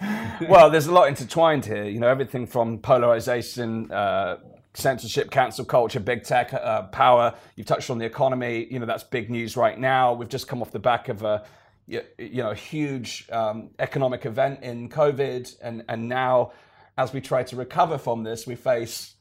well, 0.49 0.71
there's 0.71 0.87
a 0.87 0.93
lot 0.93 1.09
intertwined 1.09 1.65
here. 1.65 1.85
You 1.85 2.01
know, 2.01 2.09
everything 2.09 2.47
from 2.47 2.79
polarization, 2.79 3.91
uh, 3.91 4.37
censorship, 4.75 5.31
cancel 5.31 5.65
culture, 5.65 6.01
big 6.01 6.23
tech 6.23 6.53
uh, 6.53 6.83
power. 6.85 7.35
You've 7.55 7.67
touched 7.67 7.89
on 7.89 7.99
the 7.99 8.05
economy. 8.05 8.67
You 8.71 8.79
know 8.79 8.87
that's 8.87 9.05
big 9.05 9.31
news 9.31 9.57
right 9.57 9.79
now. 9.79 10.12
We've 10.12 10.29
just 10.29 10.49
come 10.49 10.61
off 10.61 10.71
the 10.71 10.79
back 10.79 11.09
of 11.09 11.23
a 11.23 11.45
you 11.87 12.03
know 12.18 12.51
a 12.51 12.55
huge 12.55 13.29
um, 13.31 13.70
economic 13.79 14.27
event 14.27 14.62
in 14.62 14.88
COVID, 14.88 15.57
and 15.62 15.85
and 15.88 16.09
now 16.09 16.53
as 16.99 17.12
we 17.12 17.20
try 17.20 17.42
to 17.44 17.57
recover 17.57 17.99
from 17.99 18.22
this, 18.22 18.46
we 18.46 18.55
face 18.55 19.14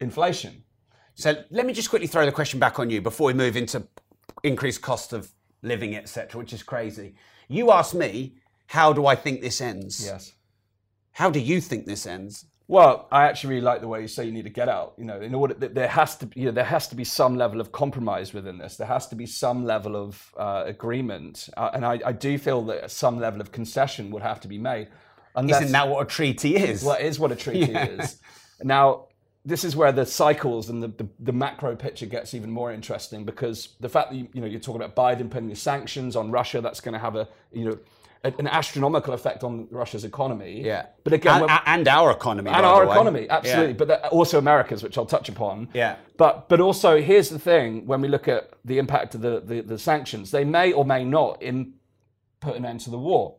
inflation. 0.00 0.64
So 1.14 1.44
let 1.50 1.66
me 1.66 1.72
just 1.72 1.90
quickly 1.90 2.06
throw 2.06 2.24
the 2.24 2.32
question 2.32 2.58
back 2.58 2.78
on 2.78 2.90
you 2.90 3.00
before 3.00 3.26
we 3.28 3.34
move 3.34 3.56
into 3.56 3.86
increased 4.42 4.82
cost 4.82 5.12
of 5.12 5.30
living, 5.62 5.96
etc., 5.96 6.38
which 6.38 6.52
is 6.52 6.62
crazy. 6.62 7.14
You 7.48 7.70
asked 7.70 7.94
me, 7.94 8.36
how 8.66 8.92
do 8.92 9.06
I 9.06 9.14
think 9.14 9.40
this 9.40 9.60
ends? 9.60 10.04
Yes. 10.04 10.32
How 11.12 11.30
do 11.30 11.38
you 11.38 11.60
think 11.60 11.86
this 11.86 12.06
ends? 12.06 12.46
Well, 12.66 13.08
I 13.12 13.24
actually 13.24 13.56
really 13.56 13.66
like 13.66 13.82
the 13.82 13.88
way 13.88 14.00
you 14.00 14.08
say 14.08 14.24
you 14.24 14.32
need 14.32 14.44
to 14.44 14.50
get 14.50 14.70
out. 14.70 14.94
You 14.96 15.04
know, 15.04 15.20
in 15.20 15.34
order 15.34 15.52
that 15.54 15.74
there 15.74 15.88
has 15.88 16.16
to, 16.18 16.28
you 16.34 16.46
know, 16.46 16.50
there 16.50 16.64
has 16.64 16.88
to 16.88 16.94
be 16.94 17.04
some 17.04 17.36
level 17.36 17.60
of 17.60 17.72
compromise 17.72 18.32
within 18.32 18.56
this. 18.56 18.76
There 18.76 18.86
has 18.86 19.06
to 19.08 19.14
be 19.14 19.26
some 19.26 19.64
level 19.66 19.96
of 19.96 20.32
uh, 20.38 20.64
agreement, 20.66 21.50
uh, 21.56 21.70
and 21.74 21.84
I, 21.84 22.00
I, 22.04 22.12
do 22.12 22.38
feel 22.38 22.62
that 22.62 22.90
some 22.90 23.20
level 23.20 23.42
of 23.42 23.52
concession 23.52 24.10
would 24.12 24.22
have 24.22 24.40
to 24.40 24.48
be 24.48 24.56
made. 24.56 24.88
Unless, 25.36 25.62
Isn't 25.62 25.72
that 25.72 25.88
what 25.88 26.02
a 26.02 26.06
treaty 26.06 26.56
is? 26.56 26.82
Well, 26.82 26.96
it 26.96 27.04
is 27.04 27.18
what 27.18 27.32
a 27.32 27.36
treaty 27.36 27.72
yeah. 27.72 27.84
is. 27.84 28.18
Now, 28.62 29.08
this 29.44 29.62
is 29.62 29.76
where 29.76 29.92
the 29.92 30.06
cycles 30.06 30.70
and 30.70 30.82
the, 30.82 30.88
the, 30.88 31.08
the, 31.20 31.32
macro 31.32 31.76
picture 31.76 32.06
gets 32.06 32.32
even 32.32 32.50
more 32.50 32.72
interesting 32.72 33.24
because 33.24 33.74
the 33.80 33.90
fact 33.90 34.10
that 34.10 34.16
you, 34.16 34.28
you 34.32 34.40
know 34.40 34.46
you're 34.46 34.60
talking 34.60 34.80
about 34.80 34.96
Biden 34.96 35.28
putting 35.28 35.50
the 35.50 35.56
sanctions 35.56 36.16
on 36.16 36.30
Russia, 36.30 36.62
that's 36.62 36.80
going 36.80 36.94
to 36.94 36.98
have 36.98 37.14
a 37.14 37.28
you 37.52 37.66
know 37.66 37.78
an 38.24 38.46
astronomical 38.46 39.12
effect 39.12 39.44
on 39.44 39.68
Russia's 39.70 40.04
economy. 40.04 40.62
Yeah. 40.64 40.86
But 41.04 41.12
again, 41.12 41.42
and, 41.42 41.60
and 41.66 41.88
our 41.88 42.10
economy. 42.10 42.50
And 42.50 42.64
our 42.64 42.84
economy, 42.84 43.28
absolutely. 43.28 43.72
Yeah. 43.72 43.72
But 43.72 43.90
uh, 43.90 44.08
also 44.08 44.38
America's, 44.38 44.82
which 44.82 44.96
I'll 44.96 45.06
touch 45.06 45.28
upon. 45.28 45.68
Yeah. 45.74 45.96
But 46.16 46.48
but 46.48 46.60
also 46.60 47.00
here's 47.00 47.28
the 47.28 47.38
thing: 47.38 47.86
when 47.86 48.00
we 48.00 48.08
look 48.08 48.26
at 48.28 48.50
the 48.64 48.78
impact 48.78 49.14
of 49.14 49.20
the, 49.20 49.40
the, 49.40 49.60
the 49.60 49.78
sanctions, 49.78 50.30
they 50.30 50.44
may 50.44 50.72
or 50.72 50.84
may 50.84 51.04
not 51.04 51.42
in, 51.42 51.74
put 52.40 52.56
an 52.56 52.64
end 52.64 52.80
to 52.80 52.90
the 52.90 52.98
war. 52.98 53.36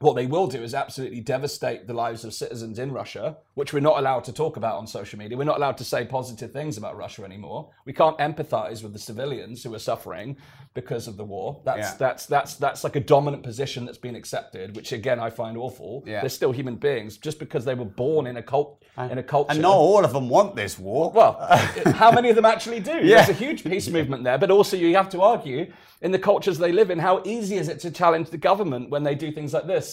What 0.00 0.14
they 0.16 0.24
will 0.24 0.46
do 0.46 0.62
is 0.62 0.74
absolutely 0.74 1.20
devastate 1.20 1.86
the 1.86 1.92
lives 1.92 2.24
of 2.24 2.32
citizens 2.32 2.78
in 2.78 2.90
Russia, 2.90 3.36
which 3.52 3.74
we're 3.74 3.80
not 3.80 3.98
allowed 3.98 4.24
to 4.24 4.32
talk 4.32 4.56
about 4.56 4.78
on 4.78 4.86
social 4.86 5.18
media. 5.18 5.36
We're 5.36 5.44
not 5.44 5.58
allowed 5.58 5.76
to 5.76 5.84
say 5.84 6.06
positive 6.06 6.52
things 6.52 6.78
about 6.78 6.96
Russia 6.96 7.22
anymore. 7.22 7.70
We 7.84 7.92
can't 7.92 8.16
empathize 8.16 8.82
with 8.82 8.94
the 8.94 8.98
civilians 8.98 9.62
who 9.62 9.74
are 9.74 9.78
suffering 9.78 10.38
because 10.72 11.06
of 11.06 11.18
the 11.18 11.24
war. 11.24 11.60
That's 11.66 11.90
yeah. 11.90 11.96
that's 11.98 12.24
that's 12.24 12.54
that's 12.54 12.82
like 12.82 12.96
a 12.96 13.00
dominant 13.00 13.42
position 13.42 13.84
that's 13.84 13.98
been 13.98 14.16
accepted, 14.16 14.74
which 14.74 14.92
again 14.92 15.20
I 15.20 15.28
find 15.28 15.58
awful. 15.58 16.02
Yeah. 16.06 16.20
They're 16.22 16.30
still 16.30 16.52
human 16.52 16.76
beings 16.76 17.18
just 17.18 17.38
because 17.38 17.66
they 17.66 17.74
were 17.74 17.84
born 17.84 18.26
in 18.26 18.38
a 18.38 18.42
cult 18.42 18.82
in 18.96 19.18
a 19.18 19.22
culture. 19.22 19.52
And 19.52 19.60
not 19.60 19.76
all 19.76 20.02
of 20.02 20.14
them 20.14 20.30
want 20.30 20.56
this 20.56 20.78
war. 20.78 21.12
Well, 21.12 21.36
how 21.94 22.10
many 22.10 22.30
of 22.30 22.36
them 22.36 22.46
actually 22.46 22.80
do? 22.80 22.92
Yeah. 22.92 23.16
There's 23.16 23.28
a 23.28 23.44
huge 23.44 23.64
peace 23.64 23.88
movement 23.88 24.24
there, 24.24 24.38
but 24.38 24.50
also 24.50 24.78
you 24.78 24.94
have 24.96 25.10
to 25.10 25.20
argue 25.20 25.70
in 26.02 26.12
the 26.12 26.18
cultures 26.18 26.58
they 26.58 26.72
live 26.72 26.90
in, 26.90 26.98
how 26.98 27.22
easy 27.24 27.56
is 27.56 27.68
it 27.68 27.80
to 27.80 27.90
challenge 27.90 28.30
the 28.30 28.38
government 28.38 28.90
when 28.90 29.02
they 29.02 29.14
do 29.14 29.30
things 29.30 29.52
like 29.52 29.66
this? 29.66 29.89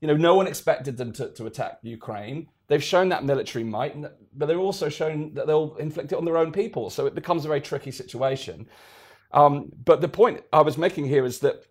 You 0.00 0.08
know, 0.08 0.16
no 0.16 0.34
one 0.34 0.46
expected 0.46 0.96
them 0.96 1.12
to, 1.14 1.30
to 1.30 1.46
attack 1.46 1.78
Ukraine. 1.82 2.48
They've 2.68 2.82
shown 2.82 3.08
that 3.10 3.24
military 3.24 3.64
might, 3.64 3.96
but 4.34 4.46
they've 4.46 4.58
also 4.58 4.88
shown 4.88 5.34
that 5.34 5.46
they'll 5.46 5.76
inflict 5.76 6.12
it 6.12 6.18
on 6.18 6.24
their 6.24 6.36
own 6.36 6.52
people. 6.52 6.90
So 6.90 7.06
it 7.06 7.14
becomes 7.14 7.44
a 7.44 7.48
very 7.48 7.60
tricky 7.60 7.90
situation. 7.90 8.68
Um, 9.32 9.70
but 9.84 10.00
the 10.00 10.08
point 10.08 10.42
I 10.52 10.62
was 10.62 10.76
making 10.76 11.06
here 11.06 11.24
is 11.24 11.38
that 11.40 11.64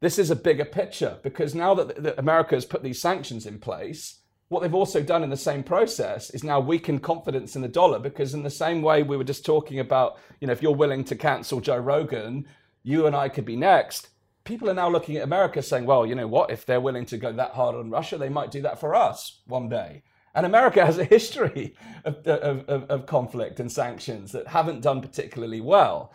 this 0.00 0.18
is 0.18 0.30
a 0.30 0.36
bigger 0.36 0.64
picture 0.64 1.18
because 1.22 1.54
now 1.54 1.74
that, 1.74 2.02
that 2.02 2.18
America 2.18 2.54
has 2.54 2.64
put 2.64 2.82
these 2.82 3.00
sanctions 3.00 3.46
in 3.46 3.58
place, 3.58 4.20
what 4.48 4.62
they've 4.62 4.74
also 4.74 5.02
done 5.02 5.22
in 5.22 5.30
the 5.30 5.36
same 5.36 5.62
process 5.62 6.30
is 6.30 6.44
now 6.44 6.60
weaken 6.60 6.98
confidence 6.98 7.54
in 7.56 7.62
the 7.62 7.68
dollar 7.68 7.98
because 7.98 8.32
in 8.32 8.42
the 8.42 8.50
same 8.50 8.80
way 8.80 9.02
we 9.02 9.16
were 9.16 9.24
just 9.24 9.44
talking 9.44 9.80
about, 9.80 10.18
you 10.40 10.46
know, 10.46 10.52
if 10.52 10.62
you're 10.62 10.74
willing 10.74 11.04
to 11.04 11.16
cancel 11.16 11.60
Joe 11.60 11.76
Rogan, 11.76 12.46
you 12.82 13.06
and 13.06 13.14
I 13.14 13.28
could 13.28 13.44
be 13.44 13.56
next. 13.56 14.08
People 14.48 14.70
are 14.70 14.74
now 14.74 14.88
looking 14.88 15.18
at 15.18 15.24
America 15.24 15.62
saying, 15.62 15.84
well, 15.84 16.06
you 16.06 16.14
know 16.14 16.26
what, 16.26 16.50
if 16.50 16.64
they're 16.64 16.80
willing 16.80 17.04
to 17.04 17.18
go 17.18 17.30
that 17.32 17.50
hard 17.50 17.74
on 17.74 17.90
Russia, 17.90 18.16
they 18.16 18.30
might 18.30 18.50
do 18.50 18.62
that 18.62 18.80
for 18.80 18.94
us 18.94 19.40
one 19.46 19.68
day. 19.68 20.02
And 20.34 20.46
America 20.46 20.86
has 20.86 20.96
a 20.96 21.04
history 21.04 21.76
of, 22.06 22.26
of, 22.26 22.84
of, 22.88 23.04
conflict 23.04 23.60
and 23.60 23.70
sanctions 23.70 24.32
that 24.32 24.46
haven't 24.46 24.80
done 24.80 25.02
particularly 25.02 25.60
well. 25.60 26.14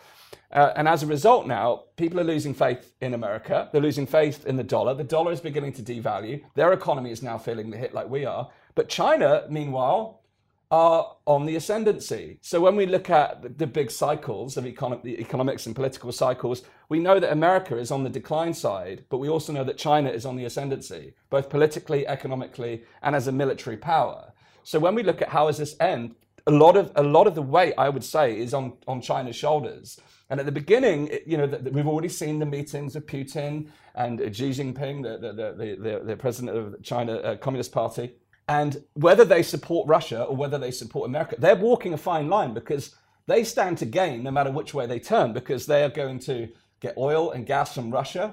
Uh, 0.50 0.72
and 0.74 0.88
as 0.88 1.04
a 1.04 1.06
result, 1.06 1.46
now 1.46 1.84
people 1.96 2.18
are 2.18 2.24
losing 2.24 2.54
faith 2.54 2.92
in 3.00 3.14
America. 3.14 3.68
They're 3.70 3.80
losing 3.80 4.04
faith 4.04 4.44
in 4.46 4.56
the 4.56 4.64
dollar. 4.64 4.94
The 4.94 5.04
dollar 5.04 5.30
is 5.30 5.40
beginning 5.40 5.74
to 5.74 5.82
devalue. 5.84 6.42
Their 6.56 6.72
economy 6.72 7.12
is 7.12 7.22
now 7.22 7.38
feeling 7.38 7.70
the 7.70 7.76
hit 7.76 7.94
like 7.94 8.10
we 8.10 8.24
are. 8.24 8.50
But 8.74 8.88
China, 8.88 9.46
meanwhile, 9.48 10.24
are 10.72 11.16
on 11.26 11.46
the 11.46 11.54
ascendancy. 11.54 12.38
So 12.40 12.60
when 12.60 12.74
we 12.74 12.86
look 12.86 13.10
at 13.10 13.58
the, 13.58 13.66
big 13.66 13.92
cycles 13.92 14.56
of 14.56 14.64
econ- 14.64 15.04
the 15.04 15.20
economics 15.20 15.66
and 15.66 15.76
political 15.76 16.10
cycles, 16.10 16.62
we 16.88 16.98
know 16.98 17.18
that 17.18 17.32
America 17.32 17.76
is 17.76 17.90
on 17.90 18.04
the 18.04 18.10
decline 18.10 18.54
side, 18.54 19.04
but 19.08 19.18
we 19.18 19.28
also 19.28 19.52
know 19.52 19.64
that 19.64 19.78
China 19.78 20.10
is 20.10 20.26
on 20.26 20.36
the 20.36 20.44
ascendancy, 20.44 21.14
both 21.30 21.48
politically, 21.48 22.06
economically, 22.06 22.82
and 23.02 23.16
as 23.16 23.26
a 23.26 23.32
military 23.32 23.76
power. 23.76 24.32
So 24.62 24.78
when 24.78 24.94
we 24.94 25.02
look 25.02 25.22
at 25.22 25.30
how 25.30 25.46
does 25.46 25.58
this 25.58 25.76
end, 25.80 26.14
a 26.46 26.50
lot 26.50 26.76
of 26.76 26.92
a 26.96 27.02
lot 27.02 27.26
of 27.26 27.34
the 27.34 27.42
weight 27.42 27.74
I 27.78 27.88
would 27.88 28.04
say 28.04 28.38
is 28.38 28.52
on 28.52 28.74
on 28.86 29.00
China's 29.00 29.36
shoulders. 29.36 29.98
And 30.30 30.40
at 30.40 30.46
the 30.46 30.52
beginning, 30.52 31.10
you 31.26 31.36
know, 31.36 31.46
the, 31.46 31.58
the, 31.58 31.70
we've 31.70 31.86
already 31.86 32.08
seen 32.08 32.38
the 32.38 32.46
meetings 32.46 32.96
of 32.96 33.06
Putin 33.06 33.68
and 33.94 34.18
Xi 34.34 34.50
Jinping, 34.50 35.02
the, 35.02 35.18
the, 35.18 35.76
the, 35.76 36.04
the 36.04 36.16
president 36.16 36.56
of 36.56 36.82
China 36.82 37.16
uh, 37.16 37.36
Communist 37.36 37.72
Party. 37.72 38.14
And 38.48 38.82
whether 38.94 39.24
they 39.24 39.42
support 39.42 39.86
Russia 39.86 40.24
or 40.24 40.34
whether 40.34 40.58
they 40.58 40.70
support 40.70 41.08
America, 41.08 41.36
they're 41.38 41.56
walking 41.56 41.92
a 41.92 41.98
fine 41.98 42.28
line 42.28 42.54
because 42.54 42.94
they 43.26 43.44
stand 43.44 43.78
to 43.78 43.86
gain 43.86 44.22
no 44.22 44.30
matter 44.30 44.50
which 44.50 44.74
way 44.74 44.86
they 44.86 44.98
turn 44.98 45.32
because 45.32 45.66
they 45.66 45.82
are 45.84 45.90
going 45.90 46.18
to 46.20 46.48
get 46.84 46.96
oil 46.98 47.30
and 47.30 47.46
gas 47.46 47.74
from 47.74 47.90
Russia. 47.90 48.26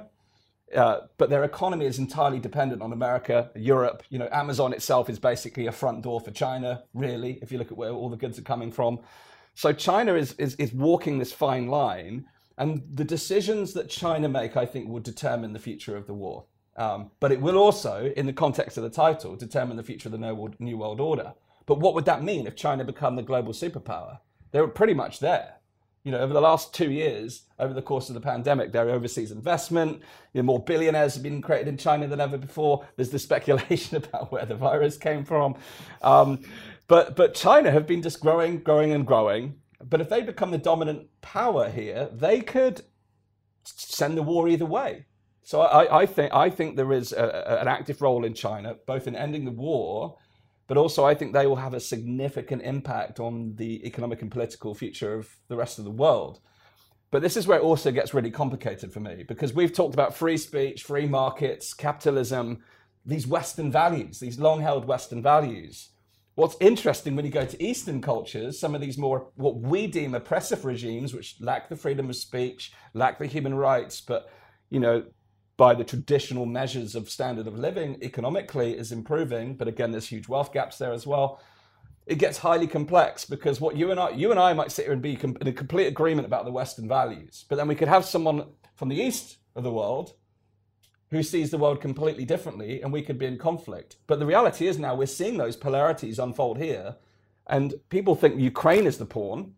Uh, 0.76 1.00
but 1.18 1.30
their 1.30 1.44
economy 1.44 1.86
is 1.86 2.00
entirely 2.00 2.40
dependent 2.40 2.82
on 2.82 2.94
America, 2.94 3.52
Europe. 3.56 4.04
You 4.10 4.20
know, 4.20 4.30
Amazon 4.32 4.72
itself 4.74 5.10
is 5.10 5.20
basically 5.20 5.68
a 5.68 5.72
front 5.72 6.02
door 6.02 6.22
for 6.22 6.32
China, 6.32 6.84
really, 6.94 7.40
if 7.42 7.52
you 7.52 7.58
look 7.58 7.72
at 7.72 7.78
where 7.78 7.92
all 7.92 8.10
the 8.10 8.22
goods 8.24 8.40
are 8.40 8.44
coming 8.54 8.72
from. 8.72 9.00
So 9.54 9.74
China 9.74 10.14
is, 10.16 10.34
is, 10.46 10.56
is 10.56 10.72
walking 10.72 11.20
this 11.20 11.34
fine 11.34 11.68
line, 11.68 12.26
and 12.58 12.82
the 12.94 13.04
decisions 13.04 13.74
that 13.74 13.90
China 13.90 14.30
make, 14.30 14.56
I 14.56 14.66
think, 14.66 14.88
will 14.88 15.02
determine 15.02 15.52
the 15.52 15.60
future 15.60 15.98
of 15.98 16.08
the 16.08 16.14
war. 16.14 16.46
Um, 16.78 17.12
but 17.20 17.32
it 17.34 17.42
will 17.42 17.58
also, 17.58 18.14
in 18.16 18.26
the 18.26 18.34
context 18.34 18.78
of 18.78 18.84
the 18.84 18.90
title, 18.90 19.36
determine 19.36 19.76
the 19.76 19.84
future 19.84 20.08
of 20.08 20.14
the 20.14 20.54
New 20.60 20.78
World 20.78 21.02
Order. 21.02 21.34
But 21.66 21.80
what 21.80 21.94
would 21.96 22.06
that 22.06 22.24
mean 22.24 22.48
if 22.48 22.56
China 22.56 22.84
become 22.86 23.16
the 23.18 23.30
global 23.32 23.52
superpower? 23.52 24.20
They're 24.52 24.68
pretty 24.68 24.94
much 24.94 25.20
there. 25.20 25.56
You 26.04 26.12
know, 26.12 26.20
over 26.20 26.34
the 26.34 26.42
last 26.42 26.74
two 26.74 26.92
years, 26.92 27.44
over 27.60 27.74
the 27.74 27.82
course 27.82 28.10
of 28.10 28.16
the 28.16 28.22
pandemic, 28.22 28.72
their 28.72 28.90
overseas 28.90 29.32
investment, 29.32 30.02
you 30.34 30.42
know, 30.42 30.44
more 30.44 30.64
billionaires 30.64 31.14
have 31.14 31.22
been 31.22 31.42
created 31.42 31.68
in 31.68 31.78
China 31.78 32.08
than 32.08 32.20
ever 32.20 32.38
before. 32.38 32.86
There's 32.96 33.12
the 33.12 33.20
speculation 33.30 33.98
about 33.98 34.32
where 34.32 34.46
the 34.46 34.56
virus 34.56 34.98
came 34.98 35.24
from. 35.24 35.56
Um, 36.02 36.44
but 36.88 37.16
but 37.16 37.36
China 37.36 37.72
have 37.72 37.86
been 37.86 38.02
just 38.02 38.20
growing, 38.20 38.60
growing, 38.60 38.94
and 38.94 39.06
growing. 39.06 39.56
But 39.84 40.02
if 40.02 40.10
they 40.10 40.22
become 40.22 40.52
the 40.52 40.58
dominant 40.58 41.08
power 41.22 41.70
here, 41.70 42.10
they 42.12 42.42
could 42.42 42.82
send 43.64 44.18
the 44.18 44.24
war 44.24 44.48
either 44.48 44.66
way. 44.66 45.06
So 45.44 45.62
I, 45.62 46.02
I 46.02 46.06
think 46.06 46.34
I 46.34 46.50
think 46.50 46.76
there 46.76 46.94
is 46.94 47.14
a, 47.14 47.60
an 47.62 47.68
active 47.68 48.02
role 48.02 48.26
in 48.26 48.34
China, 48.34 48.76
both 48.86 49.08
in 49.08 49.16
ending 49.16 49.46
the 49.46 49.52
war, 49.52 50.18
but 50.67 50.78
also 50.78 51.06
I 51.06 51.15
think 51.15 51.34
they 51.34 51.47
will 51.47 51.58
have 51.58 51.74
a 51.74 51.80
significant 51.80 52.62
impact 52.62 53.19
on 53.19 53.56
the 53.56 53.86
economic 53.86 54.21
and 54.21 54.32
political 54.32 54.74
future 54.74 55.13
of 55.13 55.30
the 55.47 55.56
rest 55.56 55.80
of 55.80 55.86
the 55.86 55.91
world. 55.91 56.39
But 57.12 57.21
this 57.21 57.36
is 57.36 57.45
where 57.45 57.60
it 57.60 57.63
also 57.63 57.91
gets 57.91 58.13
really 58.13 58.32
complicated 58.32 58.93
for 58.93 59.02
me 59.02 59.26
because 59.28 59.54
we've 59.54 59.74
talked 59.74 59.93
about 59.93 60.15
free 60.15 60.38
speech, 60.38 60.84
free 60.84 61.08
markets, 61.08 61.74
capitalism, 61.74 62.63
these 63.06 63.28
Western 63.28 63.71
values, 63.71 64.19
these 64.19 64.39
long 64.39 64.62
held 64.62 64.86
Western 64.86 65.21
values. 65.21 65.89
What's 66.36 66.56
interesting 66.62 67.17
when 67.17 67.26
you 67.26 67.32
go 67.32 67.45
to 67.45 67.63
Eastern 67.63 68.02
cultures, 68.02 68.58
some 68.58 68.74
of 68.74 68.80
these 68.80 68.97
more 68.97 69.28
what 69.36 69.58
we 69.58 69.88
deem 69.88 70.15
oppressive 70.15 70.63
regimes, 70.63 71.13
which 71.13 71.36
lack 71.41 71.67
the 71.67 71.76
freedom 71.76 72.10
of 72.10 72.15
speech, 72.15 72.71
lack 72.93 73.19
the 73.19 73.26
human 73.26 73.56
rights, 73.56 74.00
but 74.00 74.30
you 74.69 74.80
know, 74.80 75.04
by 75.58 75.74
the 75.74 75.84
traditional 75.84 76.46
measures 76.46 76.96
of 76.96 77.10
standard 77.10 77.48
of 77.48 77.58
living, 77.58 77.98
economically 78.02 78.78
is 78.78 78.92
improving. 78.92 79.56
But 79.56 79.68
again, 79.68 79.92
there's 79.92 80.08
huge 80.08 80.28
wealth 80.28 80.54
gaps 80.54 80.78
there 80.78 80.94
as 80.94 81.06
well. 81.06 81.42
It 82.08 82.18
gets 82.18 82.40
highly 82.40 82.68
complex 82.68 83.26
because 83.26 83.62
what 83.62 83.76
you 83.76 83.92
and 83.92 84.00
I, 84.00 84.10
you 84.10 84.32
and 84.32 84.40
I 84.40 84.54
might 84.54 84.72
sit 84.72 84.86
here 84.86 84.94
and 84.94 85.02
be 85.02 85.18
in 85.22 85.48
a 85.48 85.54
complete 85.54 85.88
agreement 85.88 86.26
about 86.26 86.46
the 86.46 86.52
Western 86.52 86.88
values, 86.88 87.46
but 87.48 87.58
then 87.58 87.68
we 87.68 87.76
could 87.76 87.88
have 87.88 88.06
someone 88.06 88.48
from 88.76 88.90
the 88.90 89.00
East 89.00 89.38
of 89.56 89.64
the 89.64 89.72
world 89.72 90.14
who 91.12 91.22
sees 91.22 91.52
the 91.52 91.58
world 91.58 91.82
completely 91.82 92.26
differently 92.26 92.82
and 92.82 92.92
we 92.92 93.02
could 93.02 93.20
be 93.20 93.26
in 93.26 93.38
conflict. 93.38 93.98
But 94.08 94.20
the 94.20 94.26
reality 94.26 94.68
is 94.68 94.80
now 94.80 94.96
we're 94.96 95.06
seeing 95.06 95.38
those 95.38 95.58
polarities 95.58 96.20
unfold 96.20 96.58
here. 96.58 96.96
And 97.48 97.76
people 97.90 98.16
think 98.16 98.40
Ukraine 98.40 98.88
is 98.88 98.98
the 98.98 99.06
pawn, 99.06 99.54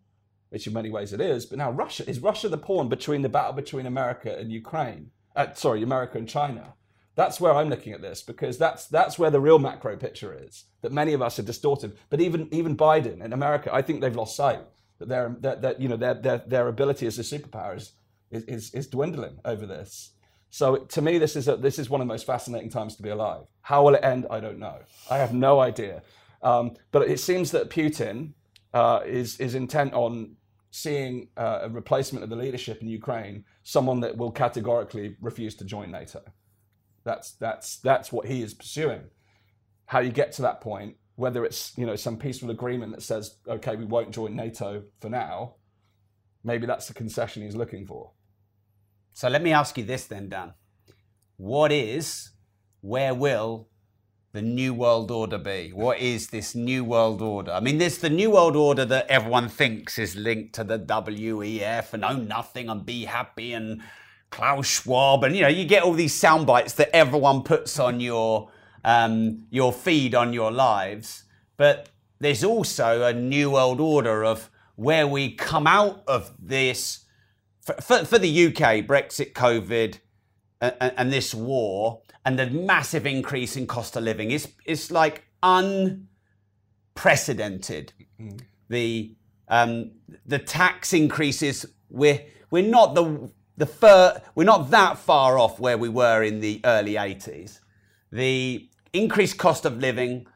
which 0.48 0.66
in 0.66 0.72
many 0.72 0.90
ways 0.90 1.12
it 1.12 1.20
is. 1.20 1.46
But 1.46 1.58
now 1.58 1.70
Russia 1.70 2.08
is 2.10 2.18
Russia 2.18 2.48
the 2.48 2.58
pawn 2.58 2.88
between 2.88 3.22
the 3.22 3.28
battle 3.28 3.52
between 3.52 3.86
America 3.86 4.36
and 4.36 4.50
Ukraine? 4.50 5.10
Uh, 5.34 5.52
sorry, 5.54 5.82
America 5.82 6.18
and 6.18 6.28
China. 6.28 6.74
That's 7.16 7.40
where 7.40 7.54
I'm 7.54 7.68
looking 7.68 7.92
at 7.92 8.02
this 8.02 8.22
because 8.22 8.58
that's 8.58 8.86
that's 8.86 9.18
where 9.18 9.30
the 9.30 9.40
real 9.40 9.58
macro 9.58 9.96
picture 9.96 10.36
is 10.36 10.64
that 10.82 10.92
many 10.92 11.12
of 11.12 11.22
us 11.22 11.38
are 11.38 11.42
distorted. 11.44 11.96
But 12.10 12.20
even 12.20 12.48
even 12.52 12.76
Biden 12.76 13.22
and 13.22 13.32
America, 13.32 13.72
I 13.72 13.82
think 13.82 14.00
they've 14.00 14.14
lost 14.14 14.36
sight 14.36 14.60
that 14.98 15.08
their 15.08 15.36
that, 15.40 15.62
that 15.62 15.80
you 15.80 15.88
know 15.88 15.96
their, 15.96 16.14
their 16.14 16.38
their 16.38 16.68
ability 16.68 17.06
as 17.06 17.18
a 17.18 17.22
superpower 17.22 17.76
is, 17.76 17.92
is 18.30 18.74
is 18.74 18.86
dwindling 18.88 19.38
over 19.44 19.66
this. 19.66 20.10
So 20.50 20.76
to 20.76 21.02
me, 21.02 21.18
this 21.18 21.34
is 21.34 21.48
a, 21.48 21.56
this 21.56 21.78
is 21.78 21.90
one 21.90 22.00
of 22.00 22.06
the 22.06 22.12
most 22.12 22.26
fascinating 22.26 22.70
times 22.70 22.94
to 22.96 23.02
be 23.02 23.08
alive. 23.08 23.44
How 23.62 23.82
will 23.84 23.94
it 23.94 24.04
end? 24.04 24.26
I 24.30 24.40
don't 24.40 24.58
know. 24.58 24.78
I 25.10 25.18
have 25.18 25.32
no 25.32 25.60
idea. 25.60 26.02
Um, 26.42 26.74
but 26.92 27.08
it 27.08 27.18
seems 27.18 27.50
that 27.52 27.70
Putin 27.70 28.34
uh, 28.72 29.00
is 29.04 29.38
is 29.40 29.54
intent 29.54 29.94
on 29.94 30.36
seeing 30.74 31.28
uh, 31.36 31.60
a 31.62 31.68
replacement 31.68 32.24
of 32.24 32.30
the 32.30 32.34
leadership 32.34 32.82
in 32.82 32.88
Ukraine, 32.88 33.44
someone 33.62 34.00
that 34.00 34.16
will 34.16 34.32
categorically 34.32 35.16
refuse 35.20 35.54
to 35.54 35.64
join 35.64 35.92
NATO. 35.92 36.20
That's 37.04 37.30
that's 37.34 37.76
that's 37.76 38.10
what 38.10 38.26
he 38.26 38.42
is 38.42 38.54
pursuing. 38.54 39.02
How 39.86 40.00
you 40.00 40.10
get 40.10 40.32
to 40.32 40.42
that 40.42 40.60
point, 40.60 40.96
whether 41.14 41.44
it's 41.44 41.78
you 41.78 41.86
know 41.86 41.94
some 41.94 42.16
peaceful 42.16 42.50
agreement 42.50 42.90
that 42.90 43.02
says 43.02 43.36
okay 43.46 43.76
we 43.76 43.84
won't 43.84 44.10
join 44.10 44.34
NATO 44.34 44.82
for 45.00 45.08
now, 45.08 45.54
maybe 46.42 46.66
that's 46.66 46.88
the 46.88 46.94
concession 46.94 47.44
he's 47.44 47.54
looking 47.54 47.86
for. 47.86 48.10
So 49.12 49.28
let 49.28 49.42
me 49.44 49.52
ask 49.52 49.78
you 49.78 49.84
this 49.84 50.06
then, 50.06 50.28
Dan. 50.28 50.54
What 51.36 51.70
is, 51.70 52.30
where 52.80 53.14
will 53.14 53.68
the 54.34 54.42
New 54.42 54.74
World 54.74 55.12
Order 55.12 55.38
be? 55.38 55.70
What 55.72 56.00
is 56.00 56.26
this 56.26 56.56
New 56.56 56.82
World 56.82 57.22
Order? 57.22 57.52
I 57.52 57.60
mean, 57.60 57.78
there's 57.78 57.98
the 57.98 58.10
New 58.10 58.32
World 58.32 58.56
Order 58.56 58.84
that 58.84 59.06
everyone 59.06 59.48
thinks 59.48 59.96
is 59.96 60.16
linked 60.16 60.56
to 60.56 60.64
the 60.64 60.76
WEF 60.76 61.92
and 61.92 62.04
Own 62.04 62.26
Nothing 62.26 62.68
and 62.68 62.84
Be 62.84 63.04
Happy 63.04 63.52
and 63.52 63.80
Klaus 64.30 64.66
Schwab. 64.66 65.22
And, 65.22 65.36
you 65.36 65.42
know, 65.42 65.48
you 65.48 65.64
get 65.64 65.84
all 65.84 65.92
these 65.92 66.14
sound 66.14 66.48
bites 66.48 66.72
that 66.74 66.94
everyone 66.94 67.44
puts 67.44 67.78
on 67.78 68.00
your, 68.00 68.50
um, 68.82 69.46
your 69.50 69.72
feed 69.72 70.16
on 70.16 70.32
your 70.32 70.50
lives. 70.50 71.22
But 71.56 71.90
there's 72.18 72.42
also 72.42 73.04
a 73.04 73.12
New 73.12 73.52
World 73.52 73.80
Order 73.80 74.24
of 74.24 74.50
where 74.74 75.06
we 75.06 75.32
come 75.36 75.68
out 75.68 76.02
of 76.08 76.32
this 76.40 77.04
for, 77.60 77.74
for, 77.74 78.04
for 78.04 78.18
the 78.18 78.46
UK, 78.46 78.84
Brexit, 78.84 79.32
COVID, 79.32 80.00
and, 80.60 80.92
and, 80.96 81.12
this 81.12 81.32
war, 81.32 82.02
and 82.24 82.38
the 82.38 82.46
massive 82.46 83.06
increase 83.06 83.56
in 83.56 83.66
cost 83.66 83.96
of 83.96 84.02
living 84.02 84.30
is 84.30 84.52
is 84.64 84.90
like 84.90 85.24
unprecedented. 85.42 87.92
Mm. 88.20 88.40
The 88.68 89.14
um, 89.48 89.92
the 90.24 90.38
tax 90.38 90.92
increases 90.92 91.66
we're 91.90 92.20
we're 92.50 92.68
not 92.68 92.94
the 92.94 93.30
the 93.56 93.66
fir- 93.66 94.20
we're 94.34 94.44
not 94.44 94.70
that 94.70 94.98
far 94.98 95.38
off 95.38 95.60
where 95.60 95.78
we 95.78 95.88
were 95.88 96.22
in 96.22 96.40
the 96.40 96.60
early 96.64 96.94
80s. 96.94 97.60
The 98.10 98.68
increased 98.92 99.38
cost 99.38 99.64
of 99.64 99.78
living 99.78 100.26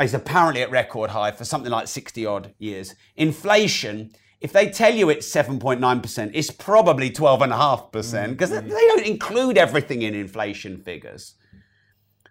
is 0.00 0.14
apparently 0.14 0.62
at 0.62 0.70
record 0.70 1.10
high 1.10 1.30
for 1.30 1.44
something 1.44 1.70
like 1.70 1.88
60 1.88 2.24
odd 2.26 2.54
years. 2.58 2.94
Inflation 3.16 4.12
if 4.40 4.52
they 4.52 4.70
tell 4.70 4.94
you 4.94 5.10
it's 5.10 5.30
7.9%, 5.30 6.30
it's 6.32 6.50
probably 6.50 7.10
12.5% 7.10 8.30
because 8.30 8.50
mm-hmm. 8.50 8.68
they 8.68 8.86
don't 8.86 9.06
include 9.06 9.58
everything 9.58 10.02
in 10.02 10.14
inflation 10.14 10.78
figures. 10.78 11.34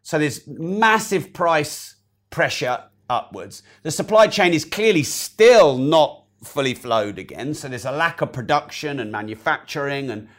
So 0.02 0.18
there's 0.18 0.48
massive 0.48 1.34
price 1.34 1.96
pressure 2.30 2.84
upwards. 3.10 3.64
The 3.84 3.92
supply 3.92 4.28
chain 4.28 4.54
is 4.54 4.66
clearly 4.66 5.04
still 5.04 5.78
not 5.78 6.24
fully 6.44 6.74
flowed 6.74 7.20
again. 7.20 7.54
So 7.54 7.68
there's 7.68 7.86
a 7.86 7.92
lack 7.92 8.22
of 8.22 8.32
production 8.32 9.00
and 9.00 9.12
manufacturing 9.12 10.10
and 10.10 10.30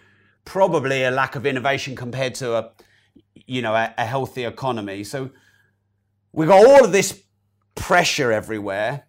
probably 0.45 1.05
a 1.05 1.11
lack 1.11 1.37
of 1.37 1.47
innovation 1.47 1.95
compared 1.95 2.35
to 2.37 2.57
a 2.57 2.71
you 3.47 3.63
know 3.63 3.75
a, 3.75 3.95
a 3.99 4.05
healthy 4.05 4.45
economy. 4.45 5.05
So 5.05 5.31
we've 6.33 6.49
got 6.49 6.67
all 6.67 6.85
of 6.85 6.93
this 6.93 7.23
pressure 7.75 8.33
everywhere. 8.33 9.07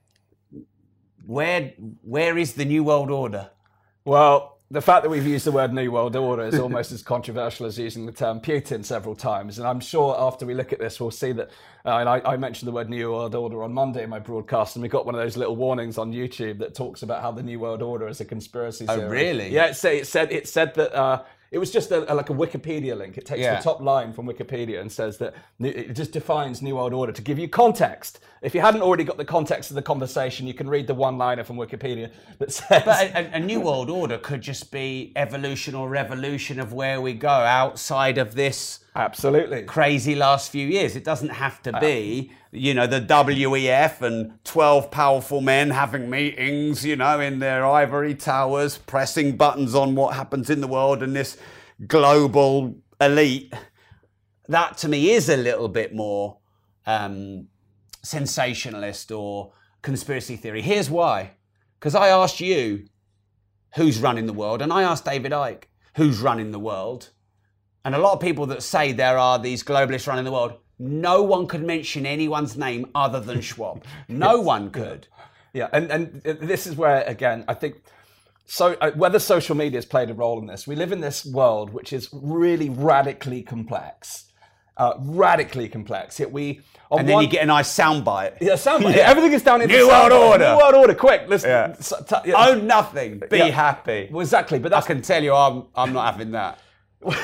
Where 1.26 1.74
where 2.02 2.38
is 2.38 2.54
the 2.54 2.66
new 2.66 2.84
world 2.84 3.12
order? 3.12 3.50
Well, 4.04 4.52
the 4.72 4.82
fact 4.82 5.04
that 5.04 5.10
we've 5.10 5.28
used 5.28 5.46
the 5.46 5.52
word 5.52 5.74
New 5.74 5.92
World 5.92 6.16
Order 6.16 6.44
is 6.44 6.58
almost 6.58 6.94
as 6.94 7.04
controversial 7.04 7.66
as 7.66 7.78
using 7.78 8.06
the 8.06 8.12
term 8.14 8.40
Putin 8.40 8.86
several 8.86 9.16
times. 9.16 9.60
And 9.60 9.68
I'm 9.68 9.82
sure 9.82 10.16
after 10.18 10.46
we 10.46 10.54
look 10.54 10.72
at 10.72 10.80
this, 10.80 10.98
we'll 11.00 11.12
see 11.12 11.34
that. 11.34 11.50
Uh, 11.86 11.98
and 11.98 12.08
I, 12.08 12.22
I, 12.22 12.38
mentioned 12.38 12.70
the 12.70 12.72
word 12.72 12.90
New 12.90 13.12
World 13.12 13.36
Order 13.36 13.64
on 13.64 13.74
Monday 13.74 14.04
in 14.04 14.10
my 14.10 14.20
broadcast, 14.20 14.78
and 14.78 14.84
we 14.84 14.88
got 14.88 15.06
one 15.06 15.14
of 15.14 15.20
those 15.20 15.36
little 15.36 15.58
warnings 15.58 15.98
on 15.98 16.14
YouTube 16.14 16.60
that 16.60 16.74
talks 16.74 17.04
about 17.04 17.22
how 17.22 17.32
the 17.32 17.44
New 17.44 17.60
World 17.60 17.82
Order 17.82 18.08
is 18.08 18.22
a 18.22 18.26
conspiracy 18.26 18.86
theory. 18.86 19.02
Oh, 19.02 19.10
really? 19.10 19.50
Yeah, 19.50 19.66
it, 19.66 19.76
say, 19.76 20.00
it 20.00 20.08
said 20.08 20.32
it 20.32 20.48
said 20.48 20.74
that. 20.76 20.96
Uh, 20.96 21.24
it 21.52 21.58
was 21.58 21.70
just 21.70 21.92
a, 21.92 22.12
a, 22.12 22.16
like 22.16 22.30
a 22.30 22.34
Wikipedia 22.34 22.98
link. 22.98 23.18
It 23.18 23.26
takes 23.26 23.42
yeah. 23.42 23.58
the 23.58 23.62
top 23.62 23.82
line 23.82 24.14
from 24.14 24.26
Wikipedia 24.26 24.80
and 24.80 24.90
says 24.90 25.18
that 25.18 25.36
it 25.60 25.94
just 25.94 26.14
defines 26.14 26.62
New 26.62 26.78
World 26.78 26.94
Order 26.94 27.12
to 27.12 27.22
give 27.22 27.38
you 27.38 27.50
context. 27.50 28.22
If 28.42 28.56
you 28.56 28.62
hadn't 28.62 28.82
already 28.82 29.04
got 29.04 29.18
the 29.18 29.26
context 29.26 29.70
of 29.70 29.76
the 29.76 29.82
conversation, 29.82 30.48
you 30.48 30.54
can 30.54 30.70
read 30.70 30.88
the 30.88 30.94
one 30.94 31.18
liner 31.18 31.44
from 31.44 31.58
Wikipedia 31.58 32.10
that 32.40 32.52
says. 32.54 32.84
But 32.86 32.88
a, 32.88 33.36
a, 33.36 33.40
New 33.40 33.60
World 33.60 33.90
Order 33.90 34.18
could 34.18 34.40
just 34.40 34.72
be 34.72 35.12
evolution 35.18 35.76
or 35.76 35.90
revolution 35.90 36.58
of 36.58 36.72
where 36.72 37.02
we 37.02 37.14
go 37.14 37.28
outside 37.28 38.18
of 38.18 38.34
this. 38.34 38.80
Absolutely. 38.96 39.64
Crazy 39.64 40.16
last 40.16 40.52
few 40.52 40.68
years. 40.68 40.98
It 40.98 41.06
doesn't 41.06 41.30
have 41.30 41.62
to 41.64 41.72
be, 41.80 42.32
you 42.52 42.74
know, 42.74 42.88
the 42.88 43.00
WEF 43.00 44.02
and 44.02 44.34
12 44.44 44.92
powerful 44.92 45.40
men 45.40 45.70
having 45.70 46.10
meetings, 46.10 46.86
you 46.86 46.98
know, 46.98 47.22
in 47.22 47.40
their 47.40 47.66
ivory 47.66 48.16
towers, 48.16 48.78
pressing 48.78 49.38
buttons 49.38 49.76
on 49.76 49.96
what 49.96 50.16
happens 50.16 50.50
in 50.50 50.60
the 50.60 50.68
world 50.68 51.02
and 51.02 51.16
this 51.16 51.38
global 51.88 52.76
elite. 53.00 53.54
That 54.50 54.78
to 54.80 54.90
me 54.90 55.12
is 55.12 55.30
a 55.30 55.38
little 55.38 55.70
bit 55.70 55.96
more 55.96 56.40
um, 56.86 57.48
sensationalist 58.04 59.12
or 59.12 59.54
conspiracy 59.82 60.36
theory. 60.36 60.62
Here's 60.62 60.90
why. 60.90 61.32
Because 61.80 61.96
I 61.96 62.10
asked 62.10 62.42
you 62.42 62.88
who's 63.76 64.00
running 64.00 64.26
the 64.26 64.34
world, 64.34 64.62
and 64.62 64.74
I 64.74 64.84
asked 64.84 65.06
David 65.06 65.32
Icke 65.32 65.64
who's 65.96 66.20
running 66.20 66.52
the 66.52 66.60
world. 66.60 67.10
And 67.84 67.96
a 67.96 68.00
lot 68.00 68.14
of 68.14 68.20
people 68.20 68.46
that 68.48 68.64
say 68.64 68.92
there 68.92 69.18
are 69.18 69.40
these 69.40 69.64
globalists 69.64 70.08
running 70.08 70.26
the 70.26 70.32
world, 70.32 70.54
no 70.78 71.24
one 71.24 71.48
could 71.48 71.64
mention 71.64 72.06
anyone's 72.06 72.58
name 72.58 72.88
other 72.94 73.20
than 73.20 73.42
Schwab. 73.50 73.84
No 74.08 74.40
one 74.40 74.70
could. 74.72 75.08
Yeah, 75.54 75.68
and, 75.74 75.92
and 75.92 76.22
this 76.24 76.66
is 76.66 76.76
where, 76.76 77.04
again, 77.04 77.44
I 77.48 77.54
think 77.54 77.76
so 78.46 78.74
uh, 78.82 78.92
whether 78.92 79.20
social 79.20 79.56
media 79.56 79.78
has 79.78 79.86
played 79.86 80.10
a 80.10 80.14
role 80.14 80.40
in 80.40 80.46
this, 80.46 80.68
we 80.68 80.76
live 80.76 80.92
in 80.92 81.00
this 81.00 81.26
world 81.26 81.72
which 81.72 81.94
is 81.94 82.10
really 82.12 82.70
radically 82.70 83.42
complex. 83.44 84.26
Uh, 84.78 84.94
radically 85.00 85.70
complex. 85.70 86.20
Yet 86.20 86.32
we 86.32 86.62
and 86.92 87.08
then 87.08 87.16
one, 87.16 87.24
you 87.24 87.30
get 87.30 87.44
a 87.44 87.46
nice 87.46 87.74
soundbite. 87.74 88.38
Yeah, 88.42 88.54
soundbite. 88.54 88.96
Yeah. 88.96 89.10
Everything 89.10 89.34
is 89.34 89.44
down 89.44 89.62
in 89.62 89.70
New 89.70 89.88
World 89.88 90.12
Order. 90.12 90.52
New 90.52 90.58
World 90.58 90.76
Order. 90.76 90.96
Quick, 90.96 91.28
listen. 91.28 91.50
Yeah. 91.50 91.76
T- 91.78 92.30
yeah. 92.30 92.50
Own 92.50 92.68
nothing. 92.68 93.22
Be 93.30 93.40
happy. 93.40 94.10
Well, 94.12 94.22
exactly. 94.22 94.60
But 94.60 94.74
I 94.74 94.82
can 94.82 95.02
tell 95.02 95.24
you, 95.24 95.34
I'm 95.34 95.68
I'm 95.76 95.94
not 95.94 96.12
having 96.12 96.32
that. 96.32 96.60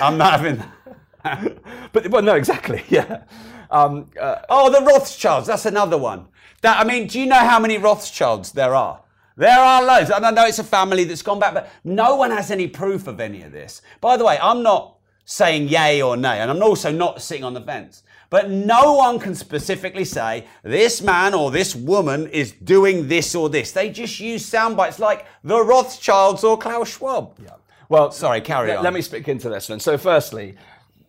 I'm 0.02 0.18
not 0.18 0.40
having 0.40 0.58
that. 0.58 1.92
but 1.94 2.08
well, 2.10 2.22
no, 2.22 2.36
exactly. 2.36 2.84
Yeah. 2.90 3.24
Um, 3.70 4.10
uh, 4.20 4.38
oh, 4.50 4.72
the 4.72 4.86
Rothschilds. 4.86 5.48
That's 5.48 5.66
another 5.66 5.98
one. 5.98 6.28
That 6.62 6.80
I 6.80 6.86
mean, 6.86 7.08
do 7.08 7.20
you 7.20 7.26
know 7.26 7.36
how 7.36 7.60
many 7.60 7.78
Rothschilds 7.78 8.54
there 8.54 8.74
are? 8.74 9.02
There 9.36 9.60
are 9.60 9.84
loads. 9.84 10.10
And 10.10 10.26
I 10.26 10.32
know 10.32 10.46
it's 10.46 10.60
a 10.60 10.64
family 10.64 11.04
that's 11.04 11.22
gone 11.22 11.40
back, 11.40 11.54
but 11.54 11.70
no 11.84 12.16
one 12.16 12.32
has 12.32 12.50
any 12.50 12.68
proof 12.68 13.08
of 13.08 13.20
any 13.20 13.44
of 13.44 13.52
this. 13.52 13.82
By 14.02 14.18
the 14.18 14.26
way, 14.26 14.40
I'm 14.42 14.64
not 14.64 14.98
saying 15.26 15.68
yay 15.68 16.02
or 16.02 16.16
nay, 16.16 16.40
and 16.40 16.50
I'm 16.50 16.64
also 16.64 16.92
not 16.92 17.22
sitting 17.22 17.44
on 17.44 17.54
the 17.54 17.62
fence. 17.62 18.04
But 18.30 18.50
no 18.50 18.94
one 18.94 19.20
can 19.20 19.36
specifically 19.36 20.04
say 20.04 20.46
this 20.64 21.02
man 21.02 21.34
or 21.34 21.52
this 21.52 21.76
woman 21.76 22.28
is 22.28 22.52
doing 22.52 23.08
this 23.08 23.36
or 23.36 23.50
this. 23.50 23.72
They 23.72 23.90
just 23.90 24.20
use 24.20 24.46
sound 24.46 24.76
bites 24.76 25.00
like 25.00 25.26
the 25.44 25.64
Rothschilds 25.64 26.44
or 26.44 26.58
Klaus 26.58 26.90
Schwab. 26.90 27.38
Yeah. 27.42 27.52
Well, 27.90 28.12
sorry, 28.12 28.42
carry 28.42 28.76
on. 28.76 28.84
Let 28.84 28.94
me 28.94 29.02
speak 29.02 29.28
into 29.28 29.50
this 29.50 29.70
one. 29.70 29.80
So, 29.80 29.98
firstly, 29.98 30.56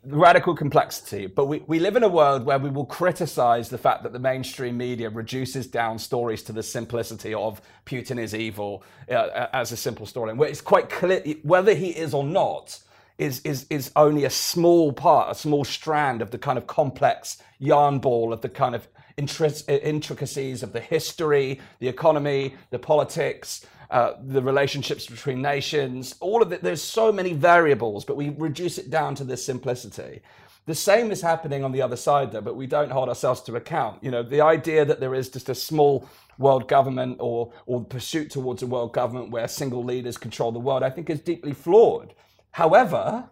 radical 0.05 0.55
complexity, 0.55 1.26
but 1.26 1.47
we, 1.47 1.62
we 1.66 1.81
live 1.81 1.97
in 1.97 2.05
a 2.05 2.09
world 2.09 2.45
where 2.45 2.59
we 2.59 2.70
will 2.70 2.87
criticize 2.87 3.68
the 3.68 3.79
fact 3.79 4.05
that 4.05 4.12
the 4.12 4.18
mainstream 4.18 4.76
media 4.76 5.11
reduces 5.11 5.66
down 5.66 5.99
stories 5.99 6.43
to 6.45 6.53
the 6.53 6.62
simplicity 6.62 7.35
of 7.35 7.61
Putin 7.85 8.18
is 8.18 8.35
evil 8.35 8.85
uh, 9.11 9.49
as 9.53 9.72
a 9.72 9.76
simple 9.76 10.07
story. 10.07 10.31
And 10.31 10.39
where 10.39 10.49
it's 10.49 10.61
quite 10.61 10.89
clear 10.89 11.20
whether 11.43 11.74
he 11.74 11.89
is 11.89 12.14
or 12.14 12.24
not 12.24 12.81
is, 13.18 13.41
is, 13.41 13.66
is 13.70 13.91
only 13.97 14.24
a 14.24 14.31
small 14.31 14.93
part, 14.93 15.33
a 15.33 15.35
small 15.35 15.64
strand 15.64 16.22
of 16.22 16.31
the 16.31 16.39
kind 16.39 16.57
of 16.57 16.68
complex 16.68 17.43
yarn 17.59 17.99
ball 17.99 18.33
of 18.33 18.41
the 18.41 18.49
kind 18.49 18.76
of 18.76 18.87
intricacies 19.16 20.62
of 20.62 20.72
the 20.72 20.81
history, 20.81 21.61
the 21.81 21.89
economy, 21.89 22.55
the 22.70 22.79
politics, 22.79 23.66
uh, 23.91 24.14
the 24.22 24.43
relationships 24.43 25.07
between 25.07 25.41
nations, 25.41 26.14
all 26.20 26.43
of 26.43 26.53
it. 26.53 26.62
There's 26.62 26.82
so 26.82 27.11
many 27.11 27.32
variables, 27.32 28.05
but 28.05 28.16
we 28.16 28.30
reduce 28.30 28.78
it 28.78 28.91
down 28.91 29.14
to 29.16 29.24
this 29.24 29.45
simplicity. 29.45 30.20
The 30.66 30.74
same 30.74 31.11
is 31.11 31.22
happening 31.22 31.64
on 31.64 31.72
the 31.72 31.80
other 31.80 31.97
side, 31.97 32.30
though, 32.30 32.43
but 32.43 32.57
we 32.57 32.66
don't 32.66 32.93
hold 32.93 33.09
ourselves 33.09 33.41
to 33.43 33.57
account. 33.57 34.05
You 34.05 34.11
know, 34.11 34.22
the 34.22 34.43
idea 34.43 34.84
that 34.84 35.01
there 35.01 35.14
is 35.14 35.30
just 35.30 35.49
a 35.49 35.55
small 35.55 36.07
world 36.36 36.68
government 36.68 37.16
or 37.20 37.53
or 37.66 37.80
the 37.80 37.86
pursuit 37.86 38.30
towards 38.30 38.62
a 38.62 38.66
world 38.66 38.93
government 38.93 39.30
where 39.30 39.49
single 39.49 39.82
leaders 39.82 40.18
control 40.18 40.53
the 40.53 40.59
world, 40.59 40.82
I 40.82 40.91
think 40.91 41.09
is 41.09 41.20
deeply 41.20 41.55
flawed. 41.55 42.14
However, 42.53 43.30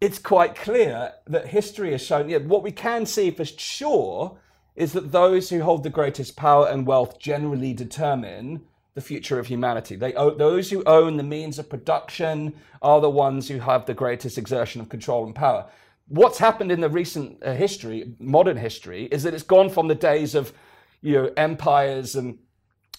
it's 0.00 0.18
quite 0.18 0.54
clear 0.54 1.12
that 1.26 1.48
history 1.48 1.92
has 1.92 2.02
shown, 2.02 2.28
yeah, 2.28 2.38
what 2.38 2.62
we 2.62 2.72
can 2.72 3.06
see 3.06 3.30
for 3.30 3.44
sure 3.44 4.38
is 4.74 4.92
that 4.94 5.12
those 5.12 5.50
who 5.50 5.62
hold 5.62 5.82
the 5.82 5.90
greatest 5.90 6.36
power 6.36 6.66
and 6.66 6.86
wealth 6.86 7.18
generally 7.18 7.72
determine 7.72 8.62
the 8.94 9.00
future 9.00 9.38
of 9.38 9.46
humanity. 9.46 9.96
They, 9.96 10.12
those 10.12 10.70
who 10.70 10.82
own 10.84 11.16
the 11.16 11.22
means 11.22 11.58
of 11.58 11.70
production 11.70 12.54
are 12.82 13.00
the 13.00 13.10
ones 13.10 13.48
who 13.48 13.58
have 13.58 13.86
the 13.86 13.94
greatest 13.94 14.36
exertion 14.36 14.80
of 14.80 14.88
control 14.88 15.24
and 15.24 15.34
power. 15.34 15.66
What's 16.08 16.38
happened 16.38 16.70
in 16.70 16.80
the 16.80 16.90
recent 16.90 17.42
uh, 17.42 17.54
history, 17.54 18.14
modern 18.18 18.58
history, 18.58 19.04
is 19.06 19.22
that 19.22 19.32
it's 19.32 19.42
gone 19.42 19.70
from 19.70 19.88
the 19.88 19.94
days 19.94 20.34
of, 20.34 20.52
you 21.00 21.14
know, 21.14 21.32
empires 21.36 22.14
and 22.16 22.38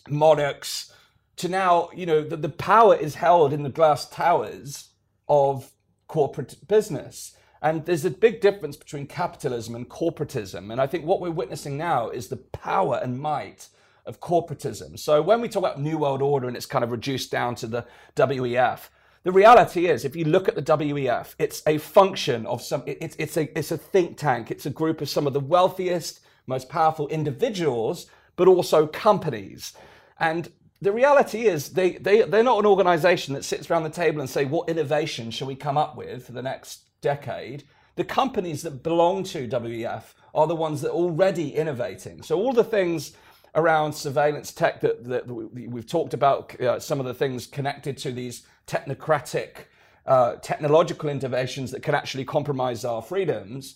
monarchs 0.10 0.92
to 1.36 1.48
now, 1.48 1.90
you 1.94 2.06
know, 2.06 2.24
the, 2.24 2.38
the 2.38 2.50
power 2.50 2.96
is 2.96 3.16
held 3.16 3.54
in 3.54 3.64
the 3.64 3.70
glass 3.70 4.10
towers 4.10 4.90
of 5.28 5.72
corporate 6.08 6.56
business. 6.68 7.36
And 7.62 7.86
there's 7.86 8.06
a 8.06 8.10
big 8.10 8.42
difference 8.42 8.78
between 8.78 9.08
capitalism 9.08 9.76
and 9.76 9.90
corporatism. 9.90 10.72
And 10.72 10.82
I 10.82 10.88
think 10.88 11.06
what 11.06 11.22
we're 11.22 11.32
witnessing 11.32 11.78
now 11.78 12.10
is 12.10 12.28
the 12.28 12.38
power 12.38 13.00
and 13.02 13.20
might 13.20 13.70
of 14.06 14.20
corporatism. 14.20 15.00
So 15.00 15.22
when 15.22 15.42
we 15.42 15.48
talk 15.48 15.64
about 15.64 15.80
New 15.80 15.98
World 15.98 16.22
Order 16.22 16.48
and 16.48 16.58
it's 16.58 16.66
kind 16.66 16.84
of 16.84 16.92
reduced 16.92 17.32
down 17.32 17.56
to 17.56 17.68
the 17.68 17.86
WEF, 18.16 18.90
the 19.24 19.32
reality 19.32 19.88
is, 19.88 20.04
if 20.04 20.16
you 20.16 20.26
look 20.26 20.50
at 20.50 20.56
the 20.56 20.62
WEF, 20.62 21.36
it's 21.40 21.64
a 21.66 21.78
function 21.78 22.46
of 22.46 22.62
some, 22.62 22.84
it's, 22.86 23.16
it's, 23.18 23.38
a, 23.38 23.58
it's 23.58 23.72
a 23.72 23.78
think 23.78 24.18
tank, 24.18 24.52
it's 24.52 24.66
a 24.66 24.70
group 24.70 25.00
of 25.00 25.10
some 25.10 25.26
of 25.26 25.34
the 25.34 25.40
wealthiest, 25.40 26.20
most 26.46 26.68
powerful 26.68 27.08
individuals, 27.08 28.08
but 28.36 28.50
also 28.50 28.86
companies. 28.86 29.74
And 30.20 30.52
the 30.82 30.92
reality 30.92 31.44
is 31.44 31.70
they, 31.70 31.92
they, 31.92 32.24
they're 32.24 32.44
not 32.44 32.60
an 32.60 32.66
organization 32.66 33.34
that 33.36 33.46
sits 33.46 33.72
around 33.72 33.84
the 33.84 33.90
table 33.90 34.20
and 34.20 34.30
say, 34.30 34.44
what 34.44 34.68
innovation 34.68 35.32
shall 35.32 35.48
we 35.48 35.56
come 35.56 35.78
up 35.78 35.96
with 35.96 36.26
for 36.26 36.34
the 36.34 36.42
next 36.42 36.82
decade? 37.00 37.64
The 37.96 38.04
companies 38.04 38.64
that 38.64 38.84
belong 38.84 39.24
to 39.26 39.48
WEF 39.48 40.14
are 40.36 40.48
the 40.48 40.56
ones 40.56 40.82
that 40.82 40.90
are 40.90 40.96
already 40.96 41.56
innovating. 41.56 42.24
So 42.24 42.38
all 42.38 42.52
the 42.52 42.64
things 42.64 43.14
around 43.56 43.94
surveillance 43.94 44.52
tech 44.52 44.82
that, 44.82 45.04
that 45.06 45.28
we've 45.28 45.88
talked 45.88 46.14
about, 46.14 46.60
uh, 46.60 46.80
some 46.80 47.00
of 47.00 47.06
the 47.06 47.14
things 47.14 47.46
connected 47.46 47.98
to 47.98 48.12
these 48.12 48.44
technocratic 48.68 49.66
uh, 50.06 50.36
technological 50.36 51.10
innovations 51.10 51.72
that 51.72 51.84
can 51.84 51.96
actually 51.96 52.26
compromise 52.26 52.84
our 52.84 53.02
freedoms, 53.02 53.76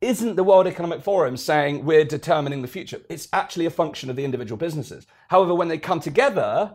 isn't 0.00 0.36
the 0.36 0.44
World 0.44 0.66
Economic 0.66 1.02
Forum 1.02 1.36
saying 1.36 1.84
we're 1.84 2.04
determining 2.04 2.62
the 2.62 2.68
future. 2.68 3.00
It's 3.08 3.28
actually 3.32 3.66
a 3.66 3.70
function 3.70 4.10
of 4.10 4.16
the 4.16 4.24
individual 4.24 4.58
businesses. 4.58 5.06
However, 5.28 5.54
when 5.54 5.68
they 5.68 5.78
come 5.78 6.00
together 6.00 6.74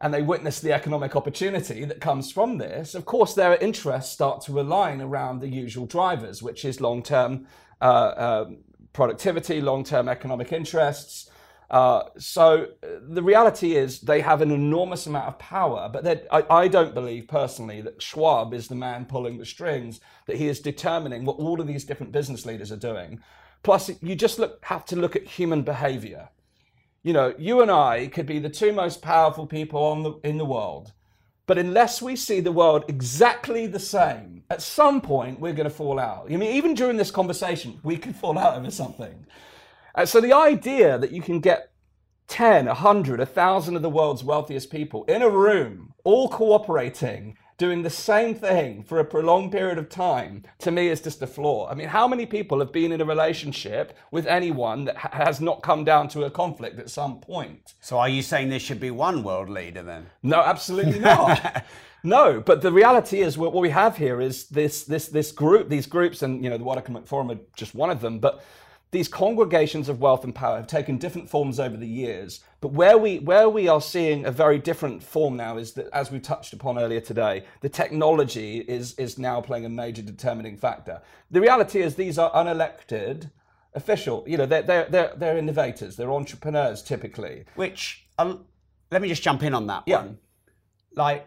and 0.00 0.14
they 0.14 0.22
witness 0.22 0.60
the 0.60 0.72
economic 0.72 1.16
opportunity 1.16 1.84
that 1.84 2.00
comes 2.00 2.30
from 2.30 2.58
this, 2.58 2.94
of 2.94 3.04
course, 3.04 3.34
their 3.34 3.56
interests 3.56 4.12
start 4.12 4.42
to 4.42 4.60
align 4.60 5.00
around 5.00 5.40
the 5.40 5.48
usual 5.48 5.86
drivers, 5.86 6.42
which 6.42 6.64
is 6.64 6.80
long 6.80 7.02
term 7.02 7.46
uh, 7.80 7.84
uh, 7.84 8.50
productivity, 8.92 9.60
long 9.60 9.84
term 9.84 10.08
economic 10.08 10.52
interests. 10.52 11.30
Uh, 11.70 12.02
so 12.18 12.68
uh, 12.82 12.86
the 13.08 13.22
reality 13.22 13.76
is 13.76 14.00
they 14.00 14.20
have 14.20 14.42
an 14.42 14.50
enormous 14.50 15.06
amount 15.06 15.26
of 15.26 15.38
power, 15.38 15.88
but 15.90 16.26
I, 16.30 16.44
I 16.50 16.68
don't 16.68 16.92
believe 16.92 17.26
personally 17.28 17.80
that 17.80 18.02
Schwab 18.02 18.52
is 18.52 18.68
the 18.68 18.74
man 18.74 19.06
pulling 19.06 19.38
the 19.38 19.46
strings, 19.46 19.98
that 20.26 20.36
he 20.36 20.48
is 20.48 20.60
determining 20.60 21.24
what 21.24 21.38
all 21.38 21.62
of 21.62 21.66
these 21.66 21.84
different 21.84 22.12
business 22.12 22.44
leaders 22.44 22.70
are 22.70 22.76
doing. 22.76 23.22
Plus, 23.62 23.90
you 24.02 24.14
just 24.14 24.38
look, 24.38 24.62
have 24.64 24.84
to 24.86 24.96
look 24.96 25.16
at 25.16 25.26
human 25.26 25.62
behavior. 25.62 26.28
You 27.02 27.14
know, 27.14 27.34
you 27.38 27.62
and 27.62 27.70
I 27.70 28.08
could 28.08 28.26
be 28.26 28.38
the 28.38 28.50
two 28.50 28.72
most 28.72 29.00
powerful 29.00 29.46
people 29.46 29.80
the, 30.02 30.28
in 30.28 30.36
the 30.36 30.44
world, 30.44 30.92
but 31.46 31.58
unless 31.58 32.02
we 32.02 32.16
see 32.16 32.40
the 32.40 32.52
world 32.52 32.84
exactly 32.86 33.66
the 33.66 33.80
same, 33.80 34.31
at 34.50 34.62
some 34.62 35.00
point 35.00 35.40
we're 35.40 35.52
going 35.52 35.68
to 35.68 35.74
fall 35.74 35.98
out. 35.98 36.26
I 36.30 36.36
mean, 36.36 36.54
even 36.54 36.74
during 36.74 36.96
this 36.96 37.10
conversation, 37.10 37.80
we 37.82 37.96
could 37.96 38.16
fall 38.16 38.38
out 38.38 38.56
over 38.56 38.70
something. 38.70 39.26
Uh, 39.94 40.06
so 40.06 40.20
the 40.20 40.32
idea 40.32 40.98
that 40.98 41.12
you 41.12 41.22
can 41.22 41.40
get 41.40 41.70
10, 42.28 42.66
100, 42.66 43.18
1,000 43.18 43.76
of 43.76 43.82
the 43.82 43.90
world's 43.90 44.24
wealthiest 44.24 44.70
people 44.70 45.04
in 45.04 45.22
a 45.22 45.28
room, 45.28 45.92
all 46.04 46.28
cooperating, 46.28 47.36
doing 47.58 47.82
the 47.82 47.90
same 47.90 48.34
thing 48.34 48.82
for 48.82 48.98
a 48.98 49.04
prolonged 49.04 49.52
period 49.52 49.78
of 49.78 49.88
time, 49.88 50.42
to 50.58 50.70
me 50.70 50.88
is 50.88 51.00
just 51.00 51.22
a 51.22 51.26
flaw. 51.26 51.68
I 51.68 51.74
mean, 51.74 51.88
how 51.88 52.08
many 52.08 52.26
people 52.26 52.58
have 52.60 52.72
been 52.72 52.90
in 52.90 53.00
a 53.00 53.04
relationship 53.04 53.96
with 54.10 54.26
anyone 54.26 54.86
that 54.86 54.96
has 54.96 55.40
not 55.40 55.62
come 55.62 55.84
down 55.84 56.08
to 56.08 56.24
a 56.24 56.30
conflict 56.30 56.78
at 56.78 56.90
some 56.90 57.20
point? 57.20 57.74
So 57.80 57.98
are 57.98 58.08
you 58.08 58.22
saying 58.22 58.48
there 58.48 58.58
should 58.58 58.80
be 58.80 58.90
one 58.90 59.22
world 59.22 59.48
leader 59.48 59.82
then? 59.82 60.06
No, 60.22 60.40
absolutely 60.40 60.98
not. 60.98 61.64
no, 62.02 62.40
but 62.40 62.62
the 62.62 62.72
reality 62.72 63.20
is 63.20 63.38
what, 63.38 63.52
what 63.52 63.62
we 63.62 63.70
have 63.70 63.96
here 63.96 64.20
is 64.20 64.46
this 64.48 64.84
this 64.84 65.08
this 65.08 65.32
group, 65.32 65.68
these 65.68 65.86
groups, 65.86 66.22
and 66.22 66.42
you 66.42 66.50
know 66.50 66.58
the 66.58 66.64
World 66.64 66.78
Economic 66.78 67.06
Forum 67.06 67.30
are 67.30 67.38
just 67.56 67.74
one 67.74 67.90
of 67.90 68.00
them, 68.00 68.18
but 68.18 68.44
these 68.90 69.08
congregations 69.08 69.88
of 69.88 70.00
wealth 70.00 70.22
and 70.22 70.34
power 70.34 70.56
have 70.58 70.66
taken 70.66 70.98
different 70.98 71.28
forms 71.30 71.58
over 71.58 71.78
the 71.78 71.86
years. 71.88 72.40
But 72.60 72.72
where 72.72 72.98
we 72.98 73.20
where 73.20 73.48
we 73.48 73.66
are 73.66 73.80
seeing 73.80 74.26
a 74.26 74.30
very 74.30 74.58
different 74.58 75.02
form 75.02 75.36
now 75.36 75.56
is 75.56 75.72
that, 75.74 75.88
as 75.92 76.10
we 76.10 76.20
touched 76.20 76.52
upon 76.52 76.78
earlier 76.78 77.00
today, 77.00 77.44
the 77.60 77.68
technology 77.68 78.58
is 78.58 78.94
is 78.98 79.18
now 79.18 79.40
playing 79.40 79.64
a 79.64 79.70
major 79.70 80.02
determining 80.02 80.56
factor. 80.56 81.00
The 81.30 81.40
reality 81.40 81.80
is 81.80 81.94
these 81.94 82.18
are 82.18 82.30
unelected 82.32 83.30
official. 83.74 84.24
You 84.26 84.36
know, 84.36 84.46
they're 84.46 84.62
they're 84.62 84.86
they're, 84.90 85.12
they're 85.16 85.38
innovators. 85.38 85.96
They're 85.96 86.12
entrepreneurs 86.12 86.82
typically. 86.82 87.44
Which, 87.54 88.06
um, 88.18 88.44
let 88.90 89.00
me 89.00 89.08
just 89.08 89.22
jump 89.22 89.42
in 89.42 89.54
on 89.54 89.66
that 89.68 89.84
Yeah. 89.86 90.02
one. 90.02 90.18
Like, 90.94 91.26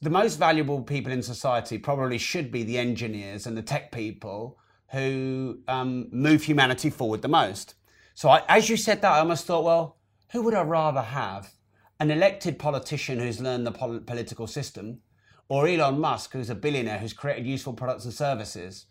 the 0.00 0.10
most 0.10 0.36
valuable 0.36 0.82
people 0.82 1.12
in 1.12 1.22
society 1.22 1.78
probably 1.78 2.18
should 2.18 2.50
be 2.50 2.62
the 2.62 2.78
engineers 2.78 3.46
and 3.46 3.56
the 3.56 3.62
tech 3.62 3.92
people 3.92 4.58
who 4.92 5.60
um, 5.68 6.08
move 6.10 6.44
humanity 6.44 6.90
forward 6.90 7.22
the 7.22 7.28
most. 7.28 7.74
So, 8.14 8.28
I, 8.28 8.42
as 8.48 8.68
you 8.68 8.76
said 8.76 9.02
that, 9.02 9.12
I 9.12 9.18
almost 9.20 9.46
thought, 9.46 9.64
well, 9.64 9.98
who 10.32 10.42
would 10.42 10.54
I 10.54 10.62
rather 10.62 11.02
have? 11.02 11.52
An 12.00 12.10
elected 12.10 12.58
politician 12.58 13.18
who's 13.18 13.40
learned 13.40 13.66
the 13.66 13.72
pol- 13.72 14.00
political 14.00 14.46
system, 14.46 15.00
or 15.48 15.68
Elon 15.68 16.00
Musk, 16.00 16.32
who's 16.32 16.50
a 16.50 16.54
billionaire 16.54 16.98
who's 16.98 17.12
created 17.12 17.46
useful 17.46 17.74
products 17.74 18.04
and 18.04 18.14
services? 18.14 18.86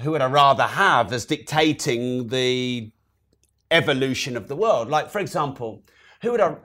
Who 0.00 0.12
would 0.12 0.22
I 0.22 0.26
rather 0.26 0.64
have 0.64 1.12
as 1.12 1.26
dictating 1.26 2.28
the 2.28 2.92
evolution 3.70 4.36
of 4.36 4.48
the 4.48 4.56
world. 4.56 4.88
Like, 4.88 5.10
for 5.10 5.20
example, 5.20 5.84
who 6.22 6.32
would 6.32 6.40
I 6.40 6.56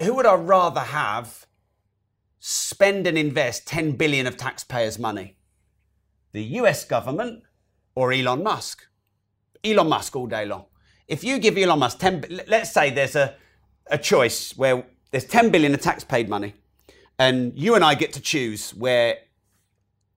who 0.00 0.14
would 0.14 0.26
I 0.26 0.34
rather 0.34 0.80
have 0.80 1.46
spend 2.40 3.06
and 3.06 3.18
invest 3.18 3.66
10 3.66 3.92
billion 3.92 4.26
of 4.26 4.36
taxpayers' 4.36 4.98
money? 4.98 5.36
The 6.32 6.42
US 6.42 6.84
government 6.84 7.42
or 7.94 8.12
Elon 8.12 8.42
Musk? 8.42 8.86
Elon 9.64 9.88
Musk 9.88 10.14
all 10.16 10.26
day 10.26 10.46
long. 10.46 10.66
If 11.06 11.24
you 11.24 11.38
give 11.38 11.56
Elon 11.56 11.78
Musk 11.78 11.98
10 11.98 12.42
let's 12.46 12.72
say 12.72 12.90
there's 12.90 13.16
a 13.16 13.34
a 13.90 13.98
choice 13.98 14.56
where 14.56 14.84
there's 15.10 15.24
10 15.24 15.50
billion 15.50 15.72
of 15.72 15.80
tax-paid 15.80 16.28
money 16.28 16.52
and 17.18 17.58
you 17.58 17.74
and 17.74 17.84
I 17.84 17.94
get 17.94 18.12
to 18.12 18.20
choose 18.20 18.70
where 18.70 19.16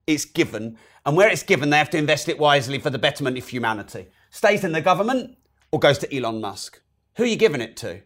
it's 0.06 0.24
given, 0.24 0.78
and 1.04 1.16
where 1.16 1.28
it's 1.28 1.42
given, 1.42 1.70
they 1.70 1.78
have 1.78 1.90
to 1.90 1.98
invest 1.98 2.28
it 2.28 2.38
wisely 2.38 2.78
for 2.78 2.90
the 2.90 2.98
betterment 2.98 3.38
of 3.38 3.48
humanity. 3.48 4.06
Stays 4.30 4.64
in 4.64 4.72
the 4.72 4.80
government 4.80 5.36
or 5.72 5.80
goes 5.80 5.98
to 5.98 6.16
Elon 6.16 6.40
Musk? 6.40 6.80
Who 7.16 7.24
are 7.24 7.26
you 7.26 7.36
giving 7.36 7.60
it 7.60 7.76
to? 7.78 8.02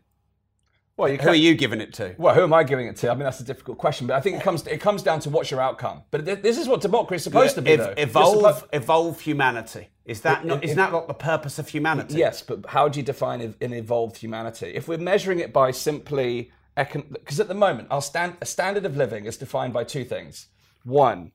Well, 0.97 1.15
Who 1.15 1.29
are 1.29 1.35
you 1.35 1.55
giving 1.55 1.83
it 1.83 1.93
to? 1.95 2.15
Well, 2.17 2.35
who 2.35 2.43
am 2.43 2.55
I 2.55 2.65
giving 2.65 2.87
it 2.87 2.97
to? 2.97 3.11
I 3.11 3.15
mean, 3.15 3.25
that's 3.25 3.41
a 3.41 3.45
difficult 3.45 3.77
question, 3.77 4.07
but 4.07 4.15
I 4.17 4.21
think 4.21 4.37
it 4.39 4.43
comes 4.43 4.67
it 4.67 4.81
comes 4.81 5.03
down 5.03 5.21
to 5.21 5.31
what's 5.31 5.51
your 5.51 5.61
outcome. 5.61 6.03
But 6.11 6.25
th- 6.25 6.41
this 6.41 6.57
is 6.57 6.69
what 6.69 6.81
democracy 6.81 7.17
is 7.17 7.25
supposed 7.25 7.55
to 7.57 7.63
be, 7.63 7.73
Ev- 7.73 7.95
evolve, 7.99 8.43
suppo- 8.63 8.69
evolve 8.73 9.21
humanity. 9.21 9.89
Is 10.07 10.23
that 10.23 10.47
not? 10.47 10.59
if- 10.59 10.65
Isn't 10.65 10.77
that 10.79 10.93
not 10.93 11.07
the 11.07 11.13
purpose 11.15 11.59
of 11.59 11.69
humanity? 11.69 12.15
yes, 12.17 12.41
but 12.41 12.65
how 12.69 12.89
do 12.89 12.99
you 12.99 13.05
define 13.05 13.43
ev- 13.43 13.57
an 13.61 13.75
evolved 13.75 14.17
humanity? 14.17 14.69
If 14.75 14.89
we're 14.89 14.97
measuring 14.97 15.39
it 15.41 15.53
by 15.53 15.71
simply 15.71 16.51
because 16.75 17.41
at 17.41 17.49
the 17.49 17.55
moment 17.55 17.89
our 17.91 18.03
stand, 18.03 18.37
a 18.41 18.47
standard 18.47 18.85
of 18.87 18.97
living 18.97 19.27
is 19.27 19.37
defined 19.37 19.73
by 19.75 19.85
two 19.85 20.05
things. 20.05 20.47
One, 20.85 21.33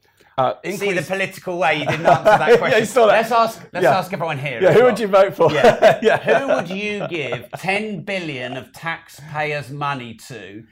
uh, 0.50 0.72
See 0.72 0.92
the 0.94 1.02
political 1.02 1.58
way 1.58 1.80
you 1.80 1.86
didn't 1.86 2.06
answer 2.06 2.24
that 2.24 2.58
question. 2.64 2.86
saw 2.86 3.06
that. 3.08 3.14
Let's 3.22 3.32
ask. 3.32 3.62
Let's 3.74 3.84
Yeah. 3.84 3.98
ask 3.98 4.12
everyone 4.14 4.38
here. 4.40 4.62
yeah, 4.62 4.72
who 4.74 4.80
well. 4.80 4.90
would 4.90 5.00
you 5.00 5.08
vote 5.08 5.36
for? 5.36 5.52
Yeah. 5.52 6.00
yeah. 6.10 6.18
Who 6.40 6.48
would 6.48 6.70
you 6.70 7.08
give 7.08 7.50
10 7.58 8.04
billion 8.04 8.58
of 8.58 8.72
taxpayers' 8.74 9.70
money 9.70 10.16
to, 10.30 10.64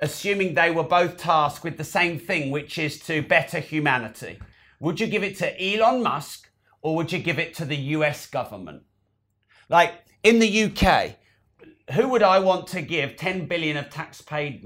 assuming 0.00 0.54
they 0.54 0.70
were 0.70 0.84
both 0.84 1.16
tasked 1.16 1.64
with 1.64 1.76
the 1.76 1.84
same 1.84 2.18
thing, 2.18 2.50
which 2.50 2.78
is 2.78 2.98
to 3.00 3.22
better 3.22 3.58
humanity? 3.58 4.38
Would 4.80 5.00
you 5.00 5.06
give 5.06 5.22
it 5.22 5.36
to 5.38 5.48
Elon 5.62 6.02
Musk 6.02 6.48
or 6.82 6.96
would 6.96 7.12
you 7.12 7.18
give 7.18 7.38
it 7.38 7.54
to 7.54 7.64
the 7.64 7.76
US 7.76 8.26
government? 8.26 8.82
Like 9.68 9.92
in 10.22 10.38
the 10.38 10.64
UK, 10.64 11.16
who 11.94 12.08
would 12.08 12.22
I 12.22 12.38
want 12.38 12.66
to 12.68 12.80
give 12.82 13.16
10 13.16 13.46
billion 13.46 13.76
of 13.76 13.90
tax-paid 13.90 14.64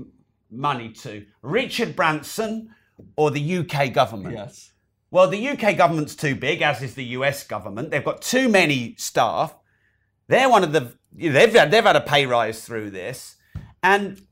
money 0.50 0.90
to? 0.92 1.26
Richard 1.42 1.96
Branson 1.96 2.74
or 3.16 3.30
the 3.30 3.58
UK 3.58 3.92
government? 3.92 4.34
Yes. 4.34 4.72
Well, 5.10 5.28
the 5.28 5.48
UK 5.48 5.76
government's 5.76 6.16
too 6.16 6.34
big, 6.34 6.60
as 6.60 6.82
is 6.82 6.94
the 6.94 7.04
US 7.04 7.44
government. 7.44 7.90
They've 7.90 8.04
got 8.04 8.20
too 8.20 8.48
many 8.48 8.94
staff. 8.98 9.54
They're 10.26 10.48
one 10.48 10.64
of 10.64 10.72
the, 10.72 10.94
you 11.14 11.30
know, 11.30 11.38
they've, 11.38 11.52
had, 11.52 11.70
they've 11.70 11.84
had 11.84 11.96
a 11.96 12.00
pay 12.00 12.26
rise 12.26 12.64
through 12.64 12.90
this. 12.90 13.36
And, 13.82 14.26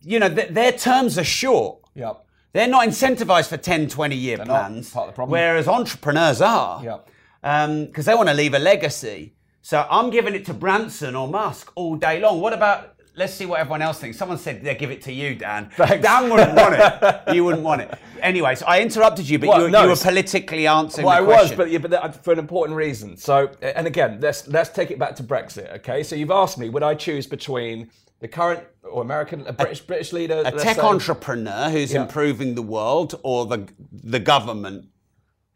you 0.00 0.18
know, 0.18 0.32
th- 0.34 0.50
their 0.50 0.72
terms 0.72 1.18
are 1.18 1.24
short. 1.24 1.80
Yep. 1.94 2.24
They're 2.54 2.68
not 2.68 2.86
incentivized 2.86 3.48
for 3.48 3.56
10, 3.56 3.88
20 3.88 4.16
year 4.16 4.38
not. 4.38 4.46
plans. 4.46 4.90
Part 4.90 5.08
of 5.08 5.14
the 5.14 5.16
problem. 5.16 5.32
Whereas 5.32 5.68
entrepreneurs 5.68 6.40
are. 6.40 6.82
Yep. 6.82 7.10
Um, 7.42 7.86
because 7.86 8.06
they 8.06 8.14
want 8.14 8.28
to 8.28 8.34
leave 8.34 8.54
a 8.54 8.58
legacy. 8.58 9.34
So 9.60 9.86
I'm 9.90 10.10
giving 10.10 10.34
it 10.34 10.46
to 10.46 10.54
Branson 10.54 11.16
or 11.16 11.28
Musk 11.28 11.72
all 11.74 11.96
day 11.96 12.20
long. 12.20 12.40
What 12.40 12.52
about, 12.52 12.93
let's 13.16 13.32
see 13.34 13.46
what 13.46 13.60
everyone 13.60 13.82
else 13.82 13.98
thinks. 13.98 14.16
Someone 14.16 14.38
said 14.38 14.62
they 14.62 14.74
give 14.74 14.90
it 14.90 15.02
to 15.02 15.12
you, 15.12 15.34
Dan. 15.34 15.70
Thanks. 15.76 16.02
Dan 16.06 16.30
wouldn't 16.30 16.54
want 16.54 16.74
it. 16.74 17.20
You 17.34 17.44
wouldn't 17.44 17.62
want 17.62 17.80
it. 17.80 17.98
Anyway, 18.20 18.54
so 18.54 18.66
I 18.66 18.80
interrupted 18.80 19.28
you, 19.28 19.38
but 19.38 19.48
Well, 19.48 19.58
you, 19.58 19.64
were- 19.64 19.70
no, 19.70 19.82
you 19.84 19.88
were 19.90 19.96
politically 19.96 20.66
answering 20.66 21.06
Well, 21.06 21.16
I 21.16 21.20
the 21.20 21.26
was, 21.26 21.52
but 21.52 21.70
yeah, 21.70 21.78
but 21.78 21.90
that, 21.90 22.22
for 22.24 22.32
an 22.32 22.38
important 22.38 22.76
reason. 22.76 23.16
So, 23.16 23.50
and 23.60 23.86
again, 23.86 24.18
let's 24.20 24.46
let's 24.48 24.70
take 24.70 24.90
it 24.90 24.98
back 24.98 25.16
to 25.16 25.22
Brexit. 25.22 25.72
Okay, 25.76 26.02
so 26.02 26.14
you've 26.16 26.30
asked 26.30 26.58
me, 26.58 26.68
would 26.68 26.82
I 26.82 26.94
choose 26.94 27.26
between 27.26 27.90
the 28.20 28.28
current 28.28 28.62
or 28.82 29.02
American, 29.02 29.46
a 29.46 29.52
British 29.52 29.80
British 29.80 30.12
leader, 30.12 30.42
a 30.44 30.52
tech 30.52 30.78
entrepreneur 30.78 31.70
who's 31.70 31.92
improving 31.94 32.54
the 32.54 32.62
world 32.62 33.18
or 33.22 33.46
the, 33.46 33.68
the 33.92 34.20
government? 34.20 34.86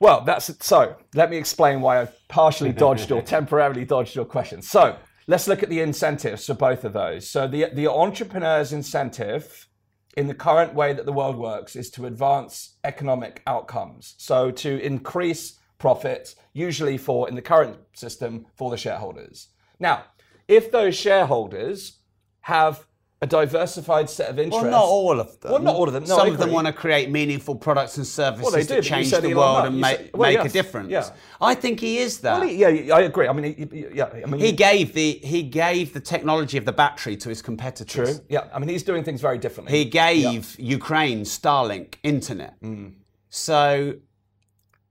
Well, 0.01 0.23
that's 0.23 0.51
so. 0.65 0.97
Let 1.15 1.31
me 1.31 1.37
explain 1.37 1.81
why 1.81 2.01
I've 2.01 2.15
partially 2.29 2.73
dodged 2.85 3.11
or 3.11 3.23
temporarily 3.23 3.85
dodged 3.85 4.15
your 4.15 4.25
question. 4.25 4.63
So 4.63 4.97
let's 5.29 5.47
look 5.47 5.63
at 5.63 5.69
the 5.69 5.81
incentives 5.81 6.47
for 6.47 6.55
both 6.55 6.83
of 6.83 6.93
those. 6.93 7.31
So 7.31 7.47
the 7.47 7.67
the 7.73 7.87
entrepreneur's 7.87 8.73
incentive 8.73 9.69
in 10.17 10.27
the 10.27 10.35
current 10.35 10.75
way 10.75 10.93
that 10.93 11.07
the 11.07 11.13
world 11.13 11.37
works 11.37 11.77
is 11.77 11.91
to 11.91 12.07
advance 12.07 12.79
economic 12.83 13.41
outcomes. 13.47 14.17
So 14.19 14.51
to 14.51 14.81
increase 14.83 15.61
profits, 15.79 16.35
usually 16.53 16.99
for 16.99 17.29
in 17.29 17.37
the 17.37 17.43
current 17.43 17.77
system 17.95 18.47
for 18.57 18.71
the 18.71 18.77
shareholders. 18.77 19.49
Now, 19.79 20.07
if 20.49 20.73
those 20.73 20.97
shareholders 20.97 22.01
have 22.41 22.88
a 23.21 23.27
diversified 23.27 24.09
set 24.09 24.31
of 24.31 24.39
interests, 24.39 24.63
Well, 24.63 24.71
not 24.71 24.85
all 24.85 25.19
of 25.19 25.41
them. 25.41 25.51
Well, 25.51 25.61
not 25.61 25.75
all 25.75 25.89
of 25.89 25.93
them. 25.93 26.05
No, 26.05 26.17
Some 26.19 26.29
of 26.29 26.39
them 26.39 26.53
want 26.53 26.69
to 26.69 26.73
create 26.73 27.11
meaningful 27.11 27.57
products 27.57 27.97
and 27.97 28.07
services 28.07 28.53
Well, 28.53 28.63
do, 28.63 28.75
but 28.77 28.85
change 28.85 29.11
the 29.11 29.35
world 29.35 29.67
and 29.67 29.81
make, 29.81 29.97
said- 29.97 30.11
well, 30.15 30.33
make 30.33 30.45
a 30.45 30.49
difference. 30.49 30.91
yeah. 30.91 31.11
I 31.41 31.55
think 31.57 31.81
he 31.81 31.99
is 31.99 32.21
that. 32.21 32.39
Well, 32.39 32.49
yeah, 32.49 32.69
yeah, 32.69 32.95
I 32.95 33.01
agree. 33.01 33.27
I 33.27 33.33
mean, 33.33 33.57
he- 33.57 33.87
yeah, 33.93 34.09
I 34.23 34.27
mean, 34.27 34.41
He 34.41 34.53
gave 34.53 34.93
the 34.95 35.13
he 35.15 35.43
gave 35.43 35.93
the 35.95 36.01
technology 36.01 36.59
of 36.59 36.65
the 36.65 36.73
battery 36.73 37.17
to 37.17 37.29
his 37.29 37.43
competitors. 37.43 38.19
True. 38.19 38.27
Yeah, 38.29 38.45
I 38.55 38.61
mean, 38.61 38.69
he's 38.69 38.85
doing 38.85 39.03
things 39.03 39.21
very 39.21 39.39
differently. 39.39 39.77
He 39.77 39.85
gave 39.85 40.55
Ukraine 40.59 41.23
Starlink 41.23 41.95
internet. 42.05 42.61
Mm. 42.63 42.93
So, 43.31 43.95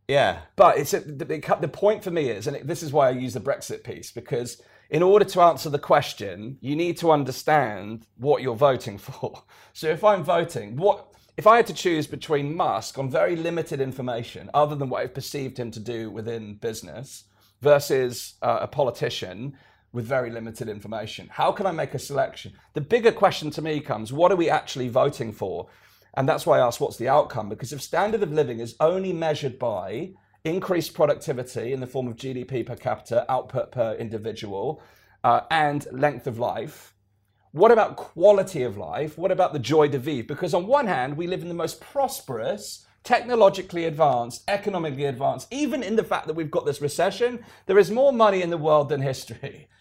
yeah, 0.09 0.39
But 0.57 0.78
it's 0.78 0.91
the, 0.91 0.99
the, 0.99 1.57
the 1.61 1.67
point 1.67 2.03
for 2.03 2.11
me 2.11 2.30
is, 2.30 2.47
and 2.47 2.55
it, 2.57 2.67
this 2.67 2.84
is 2.84 2.91
why 2.91 3.07
I 3.07 3.11
use 3.11 3.34
the 3.34 3.39
Brexit 3.39 3.84
piece, 3.84 4.11
because 4.11 4.61
in 4.90 5.04
order 5.04 5.26
to 5.26 5.42
answer 5.42 5.70
the 5.70 5.80
question, 5.80 6.58
you 6.62 6.76
need 6.76 6.98
to 6.98 7.12
understand 7.12 8.08
what 8.18 8.42
you're 8.42 8.56
voting 8.56 8.98
for. 8.98 9.44
So 9.74 9.90
if 9.90 10.04
I'm 10.04 10.24
voting, 10.24 10.76
what 10.76 11.14
if 11.38 11.46
I 11.46 11.58
had 11.58 11.68
to 11.68 11.74
choose 11.74 12.08
between 12.08 12.56
Musk 12.58 12.98
on 12.98 13.12
very 13.12 13.36
limited 13.36 13.80
information, 13.80 14.50
other 14.56 14.76
than 14.76 14.90
what 14.90 15.04
I've 15.04 15.14
perceived 15.14 15.60
him 15.60 15.70
to 15.70 15.80
do 15.80 16.10
within 16.10 16.56
business, 16.56 17.26
versus 17.62 18.36
uh, 18.42 18.60
a 18.62 18.68
politician 18.68 19.56
with 19.94 20.06
very 20.06 20.30
limited 20.30 20.70
information. 20.70 21.28
How 21.32 21.52
can 21.52 21.66
I 21.66 21.72
make 21.72 21.94
a 21.94 22.00
selection? 22.00 22.54
The 22.74 22.82
bigger 22.82 23.12
question 23.12 23.50
to 23.52 23.62
me 23.62 23.80
comes 23.80 24.14
what 24.14 24.32
are 24.32 24.36
we 24.36 24.50
actually 24.50 24.90
voting 24.90 25.32
for? 25.32 25.68
And 26.16 26.28
that's 26.28 26.46
why 26.46 26.58
I 26.58 26.66
ask, 26.66 26.82
what's 26.82 26.98
the 26.98 27.10
outcome? 27.10 27.50
Because 27.50 27.74
if 27.74 27.82
standard 27.82 28.24
of 28.24 28.32
living 28.32 28.60
is 28.60 28.76
only 28.80 29.14
measured 29.14 29.60
by 29.60 30.12
increased 30.44 30.94
productivity 30.94 31.74
in 31.74 31.80
the 31.80 31.88
form 31.88 32.08
of 32.08 32.16
GDP 32.16 32.66
per 32.66 32.76
capita, 32.76 33.26
output 33.32 33.72
per 33.72 33.94
individual, 33.96 34.82
uh, 35.24 35.42
and 35.50 35.88
length 35.92 36.28
of 36.28 36.40
life, 36.40 36.94
what 37.52 37.72
about 37.72 37.96
quality 37.96 38.64
of 38.64 38.78
life? 38.78 39.18
What 39.18 39.32
about 39.32 39.54
the 39.54 39.60
joie 39.60 39.88
de 39.88 39.98
vivre? 39.98 40.28
Because 40.28 40.54
on 40.54 40.68
one 40.68 40.86
hand, 40.88 41.18
we 41.18 41.28
live 41.28 41.42
in 41.42 41.48
the 41.48 41.54
most 41.54 41.82
prosperous, 41.82 42.86
technologically 43.04 43.86
advanced, 43.86 44.44
economically 44.48 45.06
advanced, 45.06 45.48
even 45.50 45.82
in 45.82 45.96
the 45.96 46.04
fact 46.04 46.28
that 46.28 46.36
we've 46.36 46.52
got 46.52 46.66
this 46.66 46.82
recession, 46.82 47.44
there 47.66 47.80
is 47.80 47.90
more 47.90 48.12
money 48.14 48.42
in 48.42 48.50
the 48.50 48.58
world 48.58 48.90
than 48.90 49.02
history. 49.02 49.68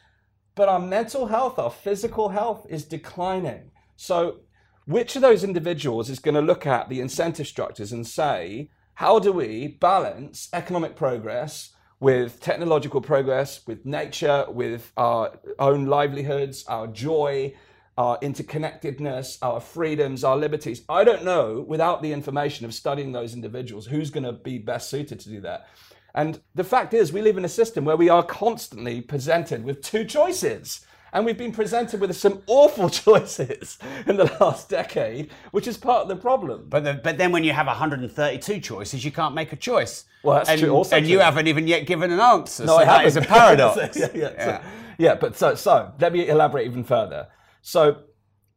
But 0.54 0.70
our 0.70 0.80
mental 0.80 1.26
health, 1.26 1.58
our 1.58 1.70
physical 1.70 2.30
health 2.30 2.66
is 2.70 2.86
declining. 2.86 3.72
So, 3.94 4.40
which 4.86 5.14
of 5.14 5.20
those 5.20 5.44
individuals 5.44 6.08
is 6.08 6.18
going 6.18 6.34
to 6.34 6.40
look 6.40 6.66
at 6.66 6.88
the 6.88 6.98
incentive 6.98 7.46
structures 7.46 7.92
and 7.92 8.06
say, 8.06 8.70
how 8.96 9.18
do 9.18 9.30
we 9.30 9.68
balance 9.68 10.48
economic 10.54 10.96
progress 10.96 11.74
with 12.00 12.40
technological 12.40 13.02
progress, 13.02 13.60
with 13.66 13.84
nature, 13.84 14.46
with 14.48 14.90
our 14.96 15.38
own 15.58 15.84
livelihoods, 15.84 16.64
our 16.66 16.86
joy, 16.86 17.54
our 17.98 18.18
interconnectedness, 18.20 19.36
our 19.42 19.60
freedoms, 19.60 20.24
our 20.24 20.38
liberties. 20.38 20.82
I 20.88 21.04
don't 21.04 21.24
know, 21.24 21.62
without 21.68 22.00
the 22.00 22.12
information 22.12 22.64
of 22.64 22.72
studying 22.72 23.12
those 23.12 23.34
individuals, 23.34 23.84
who's 23.84 24.08
going 24.08 24.24
to 24.24 24.32
be 24.32 24.56
best 24.56 24.88
suited 24.88 25.20
to 25.20 25.28
do 25.28 25.42
that. 25.42 25.68
And 26.14 26.40
the 26.54 26.64
fact 26.64 26.94
is, 26.94 27.12
we 27.12 27.20
live 27.20 27.36
in 27.36 27.44
a 27.44 27.50
system 27.50 27.84
where 27.84 27.96
we 27.98 28.08
are 28.08 28.22
constantly 28.22 29.02
presented 29.02 29.62
with 29.62 29.82
two 29.82 30.06
choices. 30.06 30.86
And 31.12 31.24
we've 31.24 31.38
been 31.38 31.52
presented 31.52 32.00
with 32.00 32.14
some 32.16 32.42
awful 32.46 32.90
choices 33.04 33.78
in 34.06 34.16
the 34.16 34.24
last 34.40 34.68
decade, 34.68 35.30
which 35.52 35.66
is 35.66 35.76
part 35.76 36.02
of 36.02 36.08
the 36.08 36.16
problem. 36.16 36.66
But, 36.68 36.84
the, 36.84 36.94
but 36.94 37.16
then 37.18 37.32
when 37.32 37.44
you 37.44 37.52
have 37.52 37.66
132 37.66 38.60
choices, 38.60 39.04
you 39.04 39.12
can't 39.12 39.34
make 39.34 39.52
a 39.52 39.56
choice. 39.56 40.04
Well, 40.22 40.36
that's 40.36 40.50
and, 40.50 40.60
true. 40.60 40.70
Also 40.70 40.96
and 40.96 41.06
true. 41.06 41.12
you 41.12 41.20
haven't 41.20 41.46
even 41.46 41.66
yet 41.66 41.86
given 41.86 42.10
an 42.10 42.20
answer. 42.20 42.64
No, 42.64 42.74
so 42.74 42.78
I 42.78 42.84
that 42.84 42.90
haven't. 42.90 43.06
is 43.06 43.16
a 43.16 43.20
paradox. 43.22 43.96
yeah, 43.96 44.08
yeah, 44.14 44.20
Yeah. 44.36 44.44
So, 44.44 44.64
yeah, 44.98 45.14
but 45.14 45.36
so 45.36 45.54
so 45.54 45.92
let 46.00 46.12
me 46.12 46.28
elaborate 46.28 46.66
even 46.66 46.84
further. 46.84 47.28
So 47.62 48.02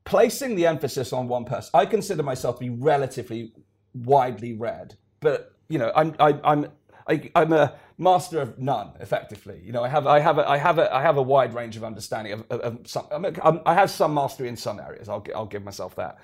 placing 0.05 0.55
the 0.55 0.65
emphasis 0.65 1.11
on 1.13 1.27
one 1.27 1.45
person, 1.45 1.71
I 1.73 1.85
consider 1.85 2.23
myself 2.23 2.59
to 2.59 2.59
be 2.61 2.69
relatively 2.69 3.53
widely 3.93 4.53
read, 4.53 4.95
but 5.19 5.53
you 5.67 5.77
know, 5.77 5.91
I'm 5.95 6.15
I, 6.19 6.39
I'm 6.43 6.67
I, 7.07 7.29
I'm 7.35 7.53
a 7.53 7.73
master 7.99 8.41
of 8.41 8.57
none, 8.57 8.93
effectively. 8.99 9.61
You 9.63 9.71
know, 9.71 9.83
I 9.83 9.89
have 9.89 10.07
I 10.07 10.19
have 10.19 10.39
a, 10.39 10.49
I 10.49 10.57
have 10.57 10.79
a 10.79 10.91
I 10.91 11.01
have 11.03 11.17
a 11.17 11.21
wide 11.21 11.53
range 11.53 11.77
of 11.77 11.83
understanding 11.83 12.33
of, 12.33 12.45
of, 12.49 12.59
of 12.61 12.87
some. 12.87 13.05
I'm, 13.11 13.25
um, 13.25 13.35
I'm, 13.43 13.61
I 13.65 13.73
have 13.75 13.91
some 13.91 14.13
mastery 14.15 14.47
in 14.47 14.55
some 14.55 14.79
areas. 14.79 15.07
I'll 15.07 15.23
I'll 15.35 15.45
give 15.45 15.63
myself 15.63 15.95
that. 15.97 16.17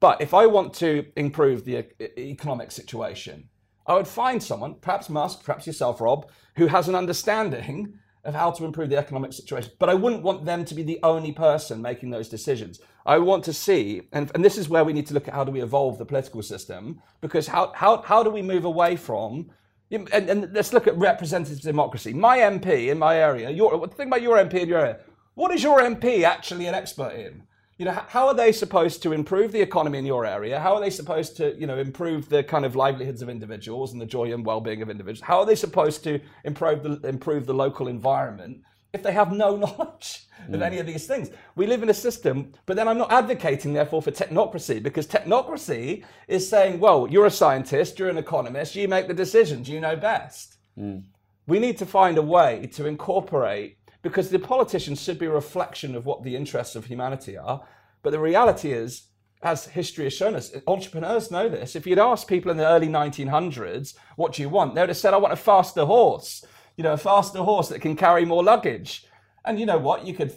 But 0.00 0.20
if 0.20 0.32
I 0.34 0.46
want 0.46 0.74
to 0.74 1.06
improve 1.14 1.64
the 1.64 1.84
e- 2.00 2.30
economic 2.32 2.72
situation, 2.72 3.50
I 3.86 3.94
would 3.94 4.08
find 4.08 4.42
someone, 4.42 4.76
perhaps 4.80 5.10
Musk, 5.10 5.44
perhaps 5.44 5.66
yourself, 5.66 6.00
Rob, 6.00 6.30
who 6.56 6.68
has 6.68 6.88
an 6.88 6.94
understanding 6.94 7.98
of 8.24 8.34
how 8.34 8.50
to 8.50 8.64
improve 8.64 8.90
the 8.90 8.96
economic 8.96 9.32
situation. 9.32 9.72
But 9.78 9.88
I 9.88 9.94
wouldn't 9.94 10.22
want 10.22 10.44
them 10.44 10.64
to 10.66 10.74
be 10.74 10.82
the 10.82 11.00
only 11.02 11.32
person 11.32 11.82
making 11.82 12.10
those 12.10 12.28
decisions. 12.28 12.80
I 13.06 13.18
want 13.18 13.44
to 13.44 13.52
see, 13.52 14.02
and, 14.12 14.30
and 14.34 14.44
this 14.44 14.58
is 14.58 14.68
where 14.68 14.84
we 14.84 14.92
need 14.92 15.06
to 15.06 15.14
look 15.14 15.28
at 15.28 15.34
how 15.34 15.44
do 15.44 15.52
we 15.52 15.62
evolve 15.62 15.98
the 15.98 16.04
political 16.04 16.42
system, 16.42 17.00
because 17.20 17.46
how, 17.46 17.72
how, 17.74 18.02
how 18.02 18.22
do 18.22 18.30
we 18.30 18.42
move 18.42 18.66
away 18.66 18.96
from, 18.96 19.50
and, 19.90 20.08
and 20.12 20.52
let's 20.52 20.72
look 20.72 20.86
at 20.86 20.96
representative 20.96 21.60
democracy. 21.60 22.12
My 22.12 22.38
MP 22.38 22.88
in 22.88 22.98
my 22.98 23.16
area, 23.16 23.50
your, 23.50 23.86
think 23.88 24.08
about 24.08 24.22
your 24.22 24.36
MP 24.36 24.54
in 24.54 24.68
your 24.68 24.78
area. 24.78 25.00
What 25.34 25.52
is 25.52 25.62
your 25.62 25.80
MP 25.80 26.22
actually 26.22 26.66
an 26.66 26.74
expert 26.74 27.12
in? 27.12 27.42
You 27.78 27.86
know, 27.86 27.98
how 28.08 28.28
are 28.28 28.34
they 28.34 28.52
supposed 28.52 29.02
to 29.04 29.12
improve 29.12 29.52
the 29.52 29.62
economy 29.62 29.98
in 29.98 30.04
your 30.04 30.26
area? 30.26 30.60
How 30.60 30.74
are 30.74 30.80
they 30.80 30.90
supposed 30.90 31.36
to, 31.38 31.58
you 31.58 31.66
know, 31.66 31.78
improve 31.78 32.28
the 32.28 32.44
kind 32.44 32.66
of 32.66 32.76
livelihoods 32.76 33.22
of 33.22 33.30
individuals 33.30 33.92
and 33.92 34.00
the 34.00 34.06
joy 34.06 34.34
and 34.34 34.44
well-being 34.44 34.82
of 34.82 34.90
individuals? 34.90 35.26
How 35.26 35.38
are 35.38 35.46
they 35.46 35.54
supposed 35.54 36.04
to 36.04 36.20
improve 36.44 36.82
the 36.82 37.08
improve 37.08 37.46
the 37.46 37.54
local 37.54 37.88
environment 37.88 38.60
if 38.92 39.02
they 39.02 39.12
have 39.12 39.32
no 39.32 39.56
knowledge 39.62 40.26
of 40.48 40.60
mm. 40.60 40.62
any 40.62 40.78
of 40.78 40.86
these 40.86 41.06
things? 41.06 41.30
We 41.56 41.66
live 41.66 41.82
in 41.82 41.90
a 41.90 41.94
system, 41.94 42.52
but 42.66 42.76
then 42.76 42.88
I'm 42.88 42.98
not 42.98 43.12
advocating, 43.12 43.72
therefore, 43.72 44.02
for 44.02 44.10
technocracy 44.10 44.82
because 44.82 45.06
technocracy 45.06 46.04
is 46.28 46.48
saying, 46.48 46.80
well, 46.80 47.06
you're 47.10 47.26
a 47.26 47.30
scientist, 47.30 47.98
you're 47.98 48.08
an 48.08 48.18
economist, 48.18 48.74
you 48.76 48.88
make 48.88 49.08
the 49.08 49.14
decisions, 49.14 49.68
you 49.68 49.80
know 49.80 49.96
best. 49.96 50.56
Mm. 50.78 51.04
We 51.46 51.58
need 51.58 51.78
to 51.78 51.86
find 51.86 52.16
a 52.18 52.22
way 52.22 52.68
to 52.74 52.86
incorporate, 52.86 53.78
because 54.02 54.30
the 54.30 54.38
politicians 54.38 55.02
should 55.02 55.18
be 55.18 55.26
a 55.26 55.30
reflection 55.30 55.94
of 55.94 56.06
what 56.06 56.22
the 56.22 56.36
interests 56.36 56.76
of 56.76 56.86
humanity 56.86 57.36
are. 57.36 57.66
But 58.02 58.10
the 58.10 58.20
reality 58.20 58.72
is, 58.72 59.08
as 59.42 59.66
history 59.66 60.04
has 60.04 60.12
shown 60.12 60.34
us, 60.34 60.52
entrepreneurs 60.66 61.30
know 61.30 61.48
this. 61.48 61.76
If 61.76 61.86
you'd 61.86 61.98
asked 61.98 62.28
people 62.28 62.50
in 62.50 62.56
the 62.56 62.66
early 62.66 62.88
1900s, 62.88 63.94
what 64.16 64.34
do 64.34 64.42
you 64.42 64.48
want? 64.48 64.74
They 64.74 64.82
would 64.82 64.90
have 64.90 64.96
said, 64.96 65.14
I 65.14 65.18
want 65.18 65.32
a 65.32 65.36
faster 65.36 65.84
horse, 65.84 66.44
you 66.80 66.84
know, 66.84 66.94
a 66.94 66.96
faster 66.96 67.40
horse 67.40 67.68
that 67.68 67.80
can 67.82 67.94
carry 67.94 68.24
more 68.24 68.42
luggage. 68.42 69.04
And 69.44 69.60
you 69.60 69.66
know 69.66 69.76
what? 69.76 70.06
You 70.06 70.14
could 70.14 70.32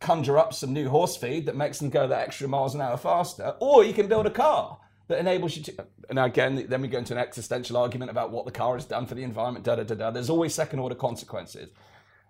conjure 0.00 0.36
up 0.36 0.52
some 0.52 0.72
new 0.72 0.88
horse 0.88 1.16
feed 1.16 1.46
that 1.46 1.54
makes 1.54 1.78
them 1.78 1.90
go 1.90 2.08
that 2.08 2.26
extra 2.26 2.48
miles 2.48 2.74
an 2.74 2.80
hour 2.80 2.96
faster, 2.96 3.54
or 3.60 3.84
you 3.84 3.94
can 3.94 4.08
build 4.08 4.26
a 4.26 4.30
car 4.30 4.78
that 5.06 5.20
enables 5.20 5.56
you 5.56 5.62
to. 5.62 5.86
And 6.10 6.18
again, 6.18 6.66
then 6.68 6.82
we 6.82 6.88
go 6.88 6.98
into 6.98 7.12
an 7.12 7.20
existential 7.20 7.76
argument 7.76 8.10
about 8.10 8.32
what 8.32 8.46
the 8.46 8.50
car 8.50 8.74
has 8.74 8.84
done 8.84 9.06
for 9.06 9.14
the 9.14 9.22
environment. 9.22 9.64
Da 9.64 9.76
da 9.76 9.84
da 9.84 9.94
da. 9.94 10.10
There's 10.10 10.28
always 10.28 10.52
second 10.54 10.80
order 10.80 10.96
consequences. 10.96 11.70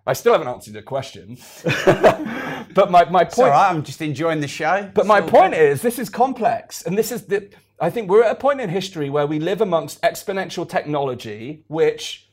I 0.05 0.13
still 0.13 0.33
haven't 0.33 0.49
answered 0.49 0.75
your 0.75 0.83
question, 0.83 1.39
but 2.75 2.91
my, 2.91 3.09
my 3.09 3.21
It's 3.23 3.33
point. 3.35 3.47
all 3.47 3.53
right. 3.53 3.71
I'm 3.71 3.81
just 3.81 4.03
enjoying 4.03 4.39
the 4.39 4.47
show. 4.47 4.87
But 4.93 5.07
my 5.07 5.17
It's 5.19 5.31
point 5.31 5.53
good. 5.53 5.61
is, 5.63 5.81
this 5.81 5.97
is 5.97 6.09
complex, 6.09 6.83
and 6.83 6.95
this 6.95 7.11
is 7.11 7.23
the. 7.25 7.49
I 7.79 7.89
think 7.89 8.07
we're 8.07 8.23
at 8.23 8.31
a 8.33 8.35
point 8.35 8.61
in 8.61 8.69
history 8.69 9.09
where 9.09 9.25
we 9.25 9.39
live 9.39 9.61
amongst 9.61 9.99
exponential 10.03 10.69
technology, 10.69 11.63
which, 11.67 12.26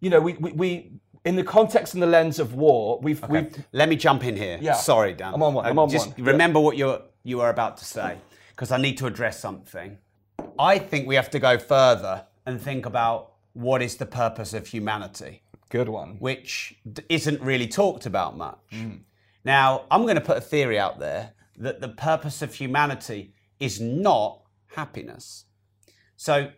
you 0.00 0.10
know, 0.10 0.20
we 0.20 0.34
we, 0.34 0.52
we 0.52 0.92
in 1.24 1.36
the 1.36 1.44
context 1.44 1.94
and 1.94 2.02
the 2.02 2.06
lens 2.06 2.38
of 2.38 2.54
war, 2.54 2.98
we've 3.02 3.22
we've 3.28 3.64
Let 3.72 3.88
me 3.88 3.96
jump 3.96 4.24
in 4.24 4.36
here. 4.36 4.58
Yeah. 4.60 4.74
Sorry, 4.74 5.14
Dan. 5.14 5.34
I'm 5.34 5.42
on 5.42 5.54
one, 5.54 5.66
Uh, 5.66 5.70
I'm 5.70 5.78
on 5.78 5.88
just 5.90 6.16
one. 6.16 6.26
remember 6.26 6.60
what 6.60 6.76
you're 6.76 7.02
you 7.24 7.40
are 7.40 7.50
about 7.50 7.76
to 7.78 7.84
say, 7.84 8.16
because 8.50 8.70
I 8.70 8.78
need 8.78 8.96
to 8.98 9.06
address 9.06 9.38
something. 9.40 9.98
I 10.58 10.78
think 10.78 11.06
we 11.06 11.14
have 11.16 11.30
to 11.30 11.38
go 11.38 11.58
further 11.58 12.24
and 12.46 12.60
think 12.60 12.86
about 12.86 13.32
what 13.52 13.82
is 13.82 13.96
the 13.96 14.06
purpose 14.06 14.54
of 14.54 14.66
humanity, 14.68 15.42
good 15.68 15.88
one. 15.88 16.16
which 16.20 16.76
isn't 17.08 17.40
really 17.42 17.66
talked 17.66 18.06
about 18.06 18.36
much. 18.36 18.58
Mm. 18.72 19.00
Now, 19.44 19.84
I'm 19.90 20.02
going 20.02 20.14
to 20.14 20.20
put 20.20 20.36
a 20.38 20.40
theory 20.40 20.78
out 20.78 20.98
there 20.98 21.32
that 21.58 21.80
the 21.80 21.88
purpose 21.88 22.40
of 22.40 22.54
humanity 22.54 23.34
is 23.60 23.80
not 23.80 24.42
happiness. 24.76 25.44
So, 26.16 26.50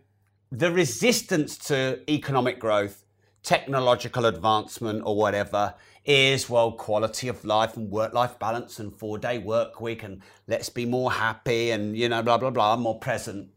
the 0.53 0.71
resistance 0.71 1.57
to 1.69 2.01
economic 2.09 2.59
growth, 2.59 3.05
technological 3.43 4.27
advancement, 4.27 5.03
or 5.05 5.17
whatever 5.17 5.75
is, 6.05 6.49
well, 6.49 6.73
quality 6.73 7.29
of 7.29 7.45
life 7.45 7.77
and 7.77 7.91
work 7.91 8.13
life 8.15 8.39
balance 8.39 8.79
and 8.79 8.95
four 8.95 9.19
day 9.19 9.39
work 9.39 9.81
week 9.81 10.03
and 10.03 10.23
let's 10.47 10.69
be 10.69 10.87
more 10.87 11.13
happy 11.13 11.71
and, 11.71 11.97
you 11.97 12.09
know, 12.09 12.23
blah, 12.23 12.39
blah, 12.39 12.51
blah, 12.51 12.77
more 12.77 12.99
present. 12.99 13.49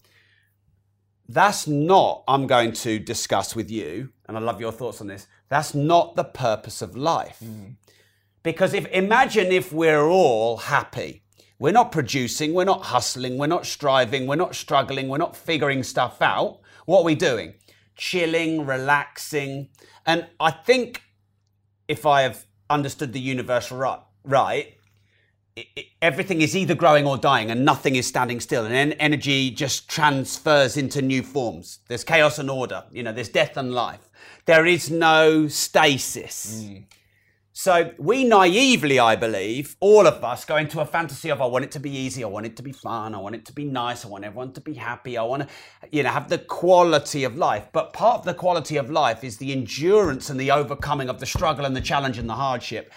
That's 1.29 1.67
not, 1.67 2.23
I'm 2.27 2.47
going 2.47 2.73
to 2.73 2.99
discuss 2.99 3.55
with 3.55 3.71
you, 3.71 4.09
and 4.27 4.35
I 4.35 4.41
love 4.41 4.59
your 4.59 4.73
thoughts 4.73 4.99
on 4.99 5.07
this. 5.07 5.27
That's 5.47 5.73
not 5.73 6.15
the 6.15 6.25
purpose 6.25 6.81
of 6.81 6.97
life. 6.97 7.39
Mm. 7.43 7.75
Because 8.43 8.73
if 8.73 8.85
imagine 8.87 9.51
if 9.51 9.71
we're 9.71 10.05
all 10.05 10.57
happy, 10.57 11.23
we're 11.59 11.71
not 11.71 11.93
producing, 11.93 12.53
we're 12.53 12.65
not 12.65 12.83
hustling, 12.83 13.37
we're 13.37 13.47
not 13.47 13.65
striving, 13.65 14.27
we're 14.27 14.35
not 14.35 14.53
struggling, 14.53 15.07
we're 15.07 15.17
not 15.17 15.35
figuring 15.35 15.81
stuff 15.81 16.21
out. 16.21 16.59
What 16.85 16.99
are 16.99 17.05
we 17.05 17.15
doing? 17.15 17.53
Chilling, 17.95 18.65
relaxing. 18.65 19.69
And 20.05 20.27
I 20.39 20.51
think 20.51 21.03
if 21.87 22.05
I 22.05 22.21
have 22.21 22.45
understood 22.69 23.13
the 23.13 23.19
universe 23.19 23.71
right, 23.71 23.99
right 24.23 24.75
everything 26.01 26.41
is 26.41 26.55
either 26.55 26.73
growing 26.73 27.05
or 27.05 27.17
dying 27.17 27.51
and 27.51 27.63
nothing 27.63 27.95
is 27.95 28.07
standing 28.07 28.39
still. 28.39 28.65
And 28.65 28.73
en- 28.73 28.93
energy 28.93 29.51
just 29.51 29.89
transfers 29.89 30.77
into 30.77 31.01
new 31.01 31.21
forms. 31.21 31.79
There's 31.87 32.03
chaos 32.03 32.39
and 32.39 32.49
order. 32.49 32.83
You 32.91 33.03
know 33.03 33.13
there's 33.13 33.29
death 33.29 33.57
and 33.57 33.73
life. 33.73 34.09
There 34.45 34.65
is 34.65 34.89
no 34.89 35.47
stasis 35.47 36.63
mm. 36.65 36.85
So 37.55 37.91
we 37.99 38.23
naively, 38.23 38.97
I 38.97 39.15
believe, 39.15 39.75
all 39.79 40.07
of 40.07 40.23
us 40.23 40.43
go 40.43 40.57
into 40.57 40.81
a 40.81 40.85
fantasy 40.85 41.29
of 41.29 41.39
I 41.39 41.45
want 41.45 41.63
it 41.63 41.71
to 41.73 41.79
be 41.79 41.91
easy, 41.91 42.23
I 42.23 42.27
want 42.27 42.47
it 42.47 42.57
to 42.57 42.63
be 42.63 42.71
fun, 42.71 43.13
I 43.13 43.19
want 43.19 43.35
it 43.35 43.45
to 43.45 43.53
be 43.53 43.63
nice, 43.63 44.03
I 44.03 44.07
want 44.07 44.25
everyone 44.25 44.53
to 44.53 44.61
be 44.61 44.73
happy, 44.73 45.19
I 45.19 45.23
want 45.23 45.43
to, 45.43 45.49
you 45.91 46.01
know, 46.01 46.09
have 46.09 46.29
the 46.29 46.39
quality 46.39 47.23
of 47.23 47.37
life. 47.37 47.67
But 47.71 47.93
part 47.93 48.19
of 48.19 48.25
the 48.25 48.33
quality 48.33 48.77
of 48.77 48.89
life 48.89 49.23
is 49.23 49.37
the 49.37 49.51
endurance 49.51 50.31
and 50.31 50.39
the 50.39 50.49
overcoming 50.49 51.09
of 51.09 51.19
the 51.19 51.27
struggle 51.27 51.63
and 51.65 51.75
the 51.75 51.81
challenge 51.81 52.17
and 52.17 52.27
the 52.27 52.33
hardship. 52.33 52.91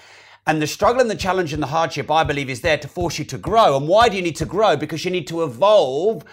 And 0.47 0.63
the 0.63 0.67
struggle 0.67 1.03
and 1.03 1.11
the 1.11 1.17
challenge 1.17 1.53
and 1.53 1.63
the 1.63 1.67
hardship, 1.67 2.11
I 2.11 2.25
believe, 2.25 2.49
is 2.49 2.63
there 2.63 2.79
to 2.79 2.89
force 2.89 3.19
you 3.19 3.27
to 3.27 3.37
grow. 3.37 3.77
And 3.77 3.87
why 3.87 4.09
do 4.09 4.17
you 4.17 4.23
need 4.23 4.37
to 4.37 4.47
grow? 4.47 4.75
Because 4.75 5.05
you 5.05 5.11
need 5.11 5.27
to 5.27 5.43
evolve 5.43 6.25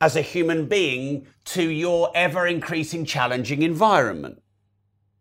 as 0.00 0.14
a 0.14 0.20
human 0.20 0.66
being 0.66 1.26
to 1.46 1.68
your 1.68 2.12
ever 2.14 2.46
increasing 2.46 3.04
challenging 3.04 3.62
environment. 3.62 4.40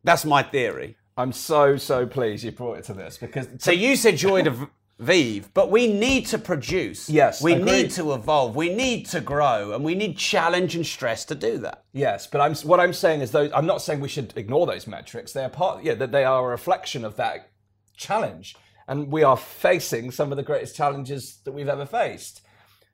That's 0.04 0.26
my 0.26 0.44
theory. 0.44 0.98
I'm 1.18 1.32
so 1.32 1.78
so 1.78 2.06
pleased 2.06 2.44
you 2.44 2.52
brought 2.52 2.80
it 2.80 2.86
to 2.86 2.94
this 2.94 3.18
because 3.18 3.48
So 3.60 3.72
you 3.72 3.96
said 3.96 4.18
joy 4.18 4.44
to 4.44 4.70
vive, 5.00 5.54
but 5.54 5.70
we 5.70 5.92
need 5.92 6.26
to 6.28 6.38
produce. 6.38 7.10
Yes, 7.10 7.42
we 7.42 7.54
agreed. 7.54 7.66
need 7.66 7.92
to 7.92 8.14
evolve. 8.14 8.56
We 8.56 8.74
need 8.74 9.08
to 9.08 9.20
grow, 9.20 9.74
and 9.74 9.84
we 9.84 9.96
need 9.96 10.18
challenge 10.18 10.76
and 10.76 10.86
stress 10.86 11.26
to 11.26 11.36
do 11.36 11.58
that. 11.60 11.84
Yes, 11.92 12.28
but 12.28 12.40
I'm 12.40 12.56
what 12.56 12.80
I'm 12.80 12.94
saying 12.94 13.22
is 13.22 13.32
those. 13.32 13.52
I'm 13.54 13.66
not 13.66 13.82
saying 13.82 14.00
we 14.00 14.10
should 14.10 14.34
ignore 14.36 14.66
those 14.66 14.88
metrics. 14.88 15.34
They 15.34 15.44
are 15.44 15.50
part. 15.50 15.84
Yeah, 15.84 15.96
that 15.96 16.12
they 16.12 16.24
are 16.24 16.46
a 16.46 16.50
reflection 16.50 17.04
of 17.04 17.16
that 17.18 17.50
challenge, 17.98 18.56
and 18.88 19.12
we 19.12 19.24
are 19.24 19.38
facing 19.38 20.12
some 20.12 20.32
of 20.32 20.38
the 20.38 20.44
greatest 20.44 20.76
challenges 20.76 21.40
that 21.46 21.52
we've 21.52 21.70
ever 21.70 21.86
faced. 21.86 22.42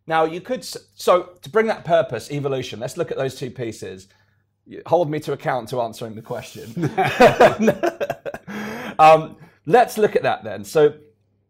Now, 0.07 0.23
you 0.23 0.39
could 0.39 0.63
so 0.63 1.29
to 1.41 1.49
bring 1.49 1.67
that 1.67 1.83
purpose, 1.83 2.31
evolution. 2.31 2.79
Let's 2.79 2.97
look 2.97 3.11
at 3.11 3.17
those 3.17 3.35
two 3.35 3.51
pieces. 3.51 4.07
Hold 4.87 5.09
me 5.09 5.19
to 5.21 5.31
account 5.33 5.69
to 5.69 5.81
answering 5.81 6.15
the 6.15 6.21
question. 6.21 6.73
um, 8.99 9.37
let's 9.65 9.97
look 9.97 10.15
at 10.15 10.23
that 10.23 10.43
then. 10.43 10.63
So, 10.63 10.93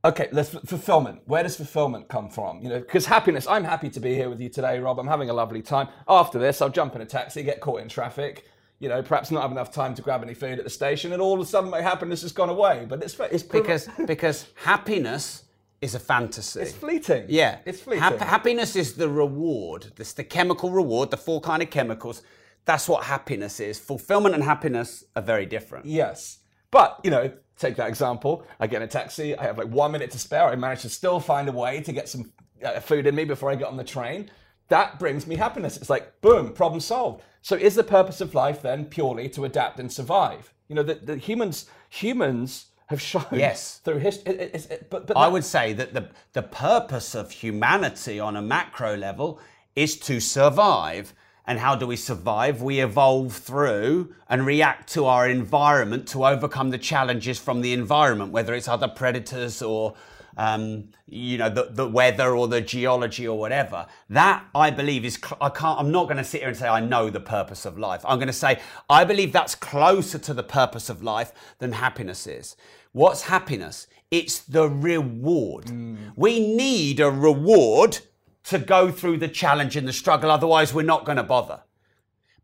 okay, 0.05 0.29
let's 0.31 0.49
fulfillment. 0.49 1.21
Where 1.25 1.43
does 1.43 1.55
fulfillment 1.55 2.07
come 2.09 2.29
from? 2.29 2.61
You 2.61 2.69
know, 2.69 2.79
because 2.79 3.05
happiness. 3.05 3.47
I'm 3.47 3.63
happy 3.63 3.89
to 3.89 3.99
be 3.99 4.13
here 4.15 4.29
with 4.29 4.39
you 4.41 4.49
today, 4.49 4.79
Rob. 4.79 4.99
I'm 4.99 5.07
having 5.07 5.29
a 5.29 5.33
lovely 5.33 5.61
time. 5.61 5.87
After 6.07 6.39
this, 6.39 6.61
I'll 6.61 6.69
jump 6.69 6.95
in 6.95 7.01
a 7.01 7.05
taxi, 7.05 7.43
get 7.43 7.61
caught 7.61 7.81
in 7.81 7.89
traffic. 7.89 8.45
You 8.79 8.89
know, 8.89 9.01
perhaps 9.01 9.31
not 9.31 9.41
have 9.41 9.51
enough 9.51 9.71
time 9.71 9.95
to 9.95 10.03
grab 10.03 10.21
any 10.21 10.35
food 10.35 10.59
at 10.59 10.63
the 10.63 10.69
station, 10.69 11.11
and 11.13 11.21
all 11.21 11.33
of 11.33 11.39
a 11.39 11.45
sudden 11.45 11.71
my 11.71 11.81
happiness 11.81 12.21
has 12.21 12.31
gone 12.31 12.49
away. 12.49 12.85
But 12.87 13.01
it's 13.03 13.19
it's 13.19 13.41
Because 13.41 13.87
because 14.05 14.45
happiness 14.53 15.43
is 15.81 15.95
a 15.95 15.99
fantasy. 15.99 16.59
it's 16.61 16.73
fleeting. 16.73 17.25
Yeah, 17.27 17.57
it's 17.65 17.81
fleeting. 17.81 18.03
Hap- 18.03 18.19
happiness 18.19 18.75
is 18.75 18.93
the 18.93 19.09
reward. 19.09 19.87
It's 19.97 20.13
the 20.13 20.23
chemical 20.23 20.69
reward, 20.71 21.09
the 21.11 21.17
four 21.17 21.41
kind 21.41 21.63
of 21.63 21.69
chemicals. 21.71 22.21
That's 22.65 22.87
what 22.89 23.03
happiness 23.05 23.59
is. 23.59 23.79
Fulfillment 23.79 24.35
and 24.35 24.43
happiness 24.43 25.03
are 25.15 25.21
very 25.21 25.45
different. 25.45 25.85
Yes. 25.85 26.39
But, 26.71 26.99
you 27.03 27.11
know, 27.11 27.31
take 27.57 27.75
that 27.77 27.87
example. 27.89 28.45
I 28.59 28.67
get 28.67 28.77
in 28.81 28.87
a 28.87 28.91
taxi, 28.91 29.35
I 29.37 29.43
have 29.43 29.57
like 29.57 29.67
one 29.69 29.91
minute 29.91 30.11
to 30.11 30.19
spare. 30.19 30.45
I 30.45 30.55
manage 30.55 30.81
to 30.81 30.89
still 30.89 31.19
find 31.19 31.47
a 31.49 31.51
way 31.51 31.81
to 31.81 31.91
get 31.91 32.09
some 32.09 32.31
uh, 32.63 32.79
food 32.79 33.07
in 33.07 33.15
me 33.15 33.23
before 33.25 33.49
I 33.51 33.55
get 33.55 33.67
on 33.67 33.77
the 33.77 33.83
train. 33.83 34.29
That 34.69 34.99
brings 34.99 35.25
me 35.27 35.35
happiness. 35.37 35.77
It's 35.77 35.89
like, 35.89 36.19
boom, 36.21 36.53
problem 36.53 36.81
solved. 36.81 37.23
So 37.41 37.55
is 37.55 37.75
the 37.75 37.83
purpose 37.83 38.19
of 38.19 38.35
life 38.35 38.61
then 38.61 38.85
purely 38.85 39.29
to 39.29 39.45
adapt 39.45 39.79
and 39.79 39.91
survive? 39.91 40.53
You 40.67 40.75
know, 40.75 40.83
the, 40.83 40.95
the 40.95 41.15
humans 41.17 41.67
humans 41.89 42.65
have 42.87 43.01
shown 43.01 43.25
Yes. 43.31 43.79
through 43.83 43.99
history. 43.99 44.33
It, 44.33 44.41
it's- 44.41 44.65
it- 44.67 44.89
but, 44.89 45.07
but 45.07 45.15
I 45.17 45.27
would 45.27 45.45
say 45.45 45.73
that 45.73 45.93
the, 45.93 46.09
the 46.33 46.41
purpose 46.43 47.15
of 47.15 47.31
humanity 47.31 48.19
on 48.19 48.35
a 48.35 48.41
macro 48.41 48.95
level 48.97 49.39
is 49.75 49.97
to 49.99 50.19
survive. 50.19 51.13
And 51.47 51.59
how 51.59 51.75
do 51.75 51.87
we 51.87 51.95
survive? 51.95 52.61
We 52.61 52.81
evolve 52.81 53.33
through 53.33 54.13
and 54.29 54.45
react 54.45 54.91
to 54.93 55.05
our 55.05 55.29
environment 55.29 56.07
to 56.09 56.25
overcome 56.25 56.71
the 56.71 56.77
challenges 56.77 57.39
from 57.39 57.61
the 57.61 57.71
environment, 57.71 58.33
whether 58.33 58.53
it's 58.53 58.67
other 58.67 58.89
predators 58.89 59.61
or 59.61 59.95
um, 60.35 60.89
you 61.07 61.37
know 61.37 61.49
the, 61.49 61.69
the 61.71 61.87
weather 61.87 62.35
or 62.35 62.47
the 62.47 62.61
geology 62.61 63.27
or 63.27 63.39
whatever. 63.39 63.87
That 64.09 64.45
I 64.53 64.69
believe 64.69 65.03
is 65.03 65.17
I 65.41 65.49
can't. 65.49 65.79
I'm 65.79 65.91
not 65.91 66.05
going 66.05 66.17
to 66.17 66.23
sit 66.23 66.41
here 66.41 66.49
and 66.49 66.57
say 66.57 66.67
I 66.67 66.79
know 66.79 67.09
the 67.09 67.19
purpose 67.19 67.65
of 67.65 67.79
life. 67.79 68.01
I'm 68.05 68.19
going 68.19 68.27
to 68.27 68.33
say 68.33 68.59
I 68.89 69.03
believe 69.03 69.31
that's 69.31 69.55
closer 69.55 70.19
to 70.19 70.33
the 70.33 70.43
purpose 70.43 70.89
of 70.89 71.01
life 71.01 71.31
than 71.59 71.71
happiness 71.71 72.27
is. 72.27 72.55
What's 72.91 73.23
happiness? 73.23 73.87
It's 74.11 74.39
the 74.39 74.69
reward. 74.69 75.71
We 76.15 76.55
need 76.55 76.99
a 76.99 77.09
reward 77.09 77.99
to 78.47 78.59
go 78.59 78.91
through 78.91 79.17
the 79.17 79.27
challenge 79.27 79.75
and 79.75 79.87
the 79.87 79.93
struggle, 79.93 80.31
otherwise, 80.31 80.73
we're 80.73 80.81
not 80.83 81.05
going 81.05 81.17
to 81.17 81.23
bother. 81.23 81.63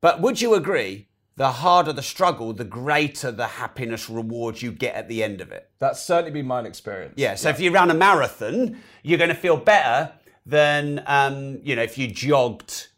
But 0.01 0.21
would 0.21 0.41
you 0.41 0.53
agree? 0.53 1.07
The 1.35 1.49
harder 1.51 1.93
the 1.93 2.03
struggle, 2.03 2.53
the 2.53 2.65
greater 2.65 3.31
the 3.31 3.47
happiness 3.47 4.09
reward 4.09 4.61
you 4.61 4.71
get 4.71 4.95
at 4.95 5.07
the 5.07 5.23
end 5.23 5.41
of 5.41 5.51
it. 5.51 5.71
that's 5.79 6.03
certainly 6.03 6.31
been 6.31 6.45
my 6.45 6.61
experience. 6.61 7.15
Yeah. 7.17 7.35
So 7.35 7.49
if 7.49 7.59
you 7.59 7.71
run 7.71 7.89
a 7.89 7.95
marathon, 7.95 8.77
you're 9.01 9.17
going 9.17 9.29
to 9.29 9.35
feel 9.35 9.57
better 9.57 10.13
than 10.45 11.01
um, 11.07 11.59
you 11.63 11.75
know 11.75 11.81
if 11.81 11.97
you 11.97 12.07
jogged 12.07 12.89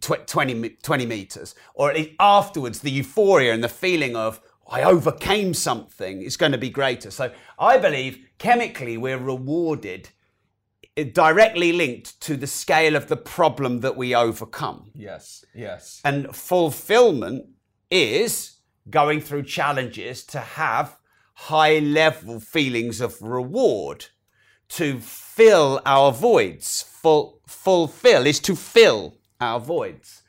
tw- 0.00 0.26
20, 0.26 0.76
20 0.82 1.06
meters, 1.06 1.54
or 1.74 1.90
at 1.90 1.96
least 1.96 2.10
afterwards, 2.20 2.80
the 2.80 2.90
euphoria 2.90 3.52
and 3.52 3.64
the 3.64 3.68
feeling 3.68 4.14
of 4.14 4.40
I 4.68 4.82
overcame 4.82 5.54
something 5.54 6.22
is 6.22 6.36
going 6.36 6.52
to 6.52 6.58
be 6.58 6.70
greater. 6.70 7.10
So 7.10 7.32
I 7.58 7.78
believe 7.78 8.18
chemically 8.38 8.96
we're 8.96 9.18
rewarded 9.18 10.10
directly 11.04 11.72
linked 11.72 12.20
to 12.22 12.36
the 12.36 12.46
scale 12.46 12.96
of 12.96 13.08
the 13.08 13.16
problem 13.16 13.80
that 13.80 13.96
we 13.96 14.14
overcome. 14.14 14.90
Yes. 14.94 15.44
Yes. 15.54 16.00
And 16.04 16.34
fulfillment 16.34 17.46
is 17.90 18.56
going 18.88 19.20
through 19.20 19.42
challenges 19.42 20.24
to 20.24 20.40
have 20.40 20.96
high 21.34 21.78
level 21.78 22.40
feelings 22.40 23.00
of 23.00 23.20
reward, 23.20 24.06
to 24.68 24.98
fill 25.00 25.82
our 25.84 26.12
voids. 26.12 26.82
Full, 26.82 27.40
fulfill 27.46 28.26
is 28.26 28.40
to 28.40 28.56
fill 28.56 29.18
our 29.40 29.60
voids. 29.60 30.22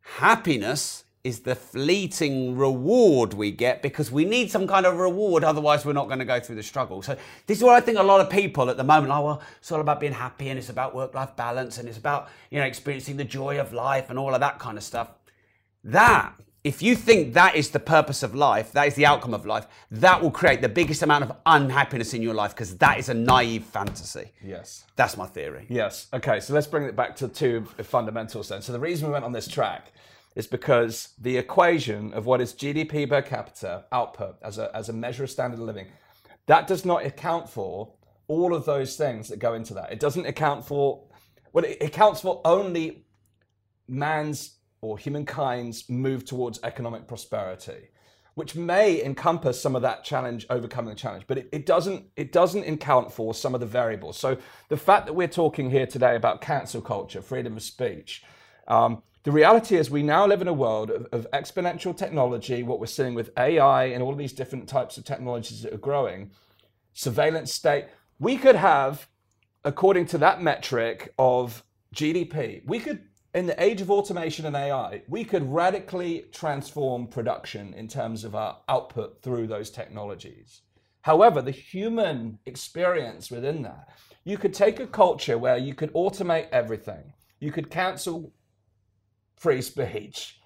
Happiness 0.00 1.04
is 1.26 1.40
the 1.40 1.56
fleeting 1.56 2.56
reward 2.56 3.34
we 3.34 3.50
get 3.50 3.82
because 3.82 4.12
we 4.12 4.24
need 4.24 4.48
some 4.48 4.64
kind 4.64 4.86
of 4.86 4.96
reward, 4.96 5.42
otherwise, 5.42 5.84
we're 5.84 5.92
not 5.92 6.06
going 6.06 6.20
to 6.20 6.24
go 6.24 6.38
through 6.38 6.54
the 6.54 6.62
struggle. 6.62 7.02
So, 7.02 7.16
this 7.48 7.58
is 7.58 7.64
what 7.64 7.74
I 7.74 7.80
think 7.80 7.98
a 7.98 8.02
lot 8.02 8.20
of 8.20 8.30
people 8.30 8.70
at 8.70 8.76
the 8.76 8.84
moment 8.84 9.10
are 9.10 9.24
well, 9.24 9.42
it's 9.58 9.72
all 9.72 9.80
about 9.80 9.98
being 9.98 10.12
happy 10.12 10.50
and 10.50 10.58
it's 10.58 10.68
about 10.68 10.94
work 10.94 11.14
life 11.14 11.34
balance 11.34 11.78
and 11.78 11.88
it's 11.88 11.98
about, 11.98 12.28
you 12.50 12.60
know, 12.60 12.64
experiencing 12.64 13.16
the 13.16 13.24
joy 13.24 13.58
of 13.58 13.72
life 13.72 14.08
and 14.08 14.20
all 14.20 14.34
of 14.34 14.40
that 14.40 14.60
kind 14.60 14.78
of 14.78 14.84
stuff. 14.84 15.08
That, 15.82 16.32
if 16.62 16.80
you 16.80 16.94
think 16.94 17.34
that 17.34 17.56
is 17.56 17.70
the 17.70 17.80
purpose 17.80 18.22
of 18.22 18.32
life, 18.36 18.70
that 18.70 18.86
is 18.86 18.94
the 18.94 19.06
outcome 19.06 19.34
of 19.34 19.44
life, 19.46 19.66
that 19.90 20.22
will 20.22 20.30
create 20.30 20.60
the 20.60 20.68
biggest 20.68 21.02
amount 21.02 21.24
of 21.24 21.32
unhappiness 21.44 22.14
in 22.14 22.22
your 22.22 22.34
life 22.34 22.54
because 22.54 22.76
that 22.76 23.00
is 23.00 23.08
a 23.08 23.14
naive 23.14 23.64
fantasy. 23.64 24.30
Yes. 24.44 24.84
That's 24.94 25.16
my 25.16 25.26
theory. 25.26 25.66
Yes. 25.68 26.06
Okay. 26.12 26.38
So 26.38 26.54
let's 26.54 26.68
bring 26.68 26.84
it 26.84 26.94
back 26.94 27.16
to 27.16 27.26
two 27.26 27.66
fundamentals 27.82 28.48
then. 28.48 28.62
So 28.62 28.72
the 28.72 28.78
reason 28.78 29.08
we 29.08 29.12
went 29.12 29.24
on 29.24 29.32
this 29.32 29.48
track 29.48 29.92
is 30.36 30.46
because 30.46 31.14
the 31.18 31.38
equation 31.38 32.12
of 32.12 32.26
what 32.26 32.40
is 32.40 32.52
GDP 32.52 33.08
per 33.08 33.22
capita 33.22 33.86
output 33.90 34.36
as 34.42 34.58
a, 34.58 34.70
as 34.76 34.88
a 34.88 34.92
measure 34.92 35.24
of 35.24 35.30
standard 35.30 35.58
of 35.58 35.66
living, 35.66 35.88
that 36.46 36.68
does 36.68 36.84
not 36.84 37.04
account 37.04 37.48
for 37.48 37.94
all 38.28 38.54
of 38.54 38.64
those 38.64 38.96
things 38.96 39.28
that 39.28 39.38
go 39.38 39.54
into 39.54 39.74
that. 39.74 39.90
It 39.90 39.98
doesn't 39.98 40.26
account 40.26 40.64
for, 40.64 41.04
well, 41.52 41.64
it 41.64 41.82
accounts 41.82 42.20
for 42.20 42.42
only 42.44 43.06
man's 43.88 44.58
or 44.82 44.98
humankind's 44.98 45.88
move 45.88 46.24
towards 46.24 46.60
economic 46.62 47.08
prosperity 47.08 47.88
which 48.36 48.54
may 48.54 49.02
encompass 49.02 49.58
some 49.58 49.74
of 49.74 49.80
that 49.80 50.04
challenge, 50.04 50.46
overcoming 50.50 50.90
the 50.90 50.94
challenge, 50.94 51.24
but 51.26 51.38
it, 51.38 51.48
it 51.52 51.64
doesn't 51.64 52.04
it 52.16 52.32
doesn't 52.32 52.68
account 52.68 53.10
for 53.10 53.32
some 53.32 53.54
of 53.54 53.60
the 53.60 53.66
variables. 53.66 54.18
So 54.18 54.36
the 54.68 54.76
fact 54.76 55.06
that 55.06 55.14
we're 55.14 55.26
talking 55.26 55.70
here 55.70 55.86
today 55.86 56.16
about 56.16 56.42
cancel 56.42 56.82
culture, 56.82 57.22
freedom 57.22 57.56
of 57.56 57.62
speech, 57.62 58.22
um, 58.68 59.02
the 59.22 59.32
reality 59.32 59.76
is 59.76 59.90
we 59.90 60.02
now 60.02 60.26
live 60.26 60.40
in 60.40 60.48
a 60.48 60.52
world 60.52 60.90
of, 60.90 61.06
of 61.10 61.30
exponential 61.32 61.96
technology. 61.96 62.62
What 62.62 62.78
we're 62.78 62.86
seeing 62.86 63.14
with 63.14 63.30
AI 63.36 63.86
and 63.86 64.02
all 64.02 64.14
these 64.14 64.32
different 64.32 64.68
types 64.68 64.96
of 64.98 65.04
technologies 65.04 65.62
that 65.62 65.72
are 65.72 65.78
growing, 65.78 66.30
surveillance 66.92 67.52
state. 67.52 67.86
We 68.20 68.36
could 68.36 68.54
have, 68.54 69.08
according 69.64 70.06
to 70.06 70.18
that 70.18 70.42
metric 70.42 71.12
of 71.18 71.64
GDP, 71.94 72.62
we 72.66 72.78
could 72.78 73.00
in 73.36 73.46
the 73.46 73.62
age 73.62 73.82
of 73.82 73.90
automation 73.90 74.46
and 74.46 74.56
AI, 74.56 75.02
we 75.08 75.22
could 75.22 75.52
radically 75.52 76.24
transform 76.32 77.06
production 77.06 77.74
in 77.74 77.86
terms 77.86 78.24
of 78.24 78.34
our 78.34 78.56
output 78.66 79.20
through 79.20 79.46
those 79.46 79.68
technologies. 79.68 80.62
However, 81.02 81.42
the 81.42 81.50
human 81.50 82.38
experience 82.46 83.30
within 83.30 83.60
that, 83.62 83.90
you 84.24 84.38
could 84.38 84.54
take 84.54 84.80
a 84.80 84.86
culture 84.86 85.36
where 85.36 85.58
you 85.58 85.74
could 85.74 85.92
automate 85.92 86.48
everything, 86.50 87.12
you 87.38 87.52
could 87.52 87.70
cancel 87.70 88.32
free 89.36 89.62
speech. 89.62 90.40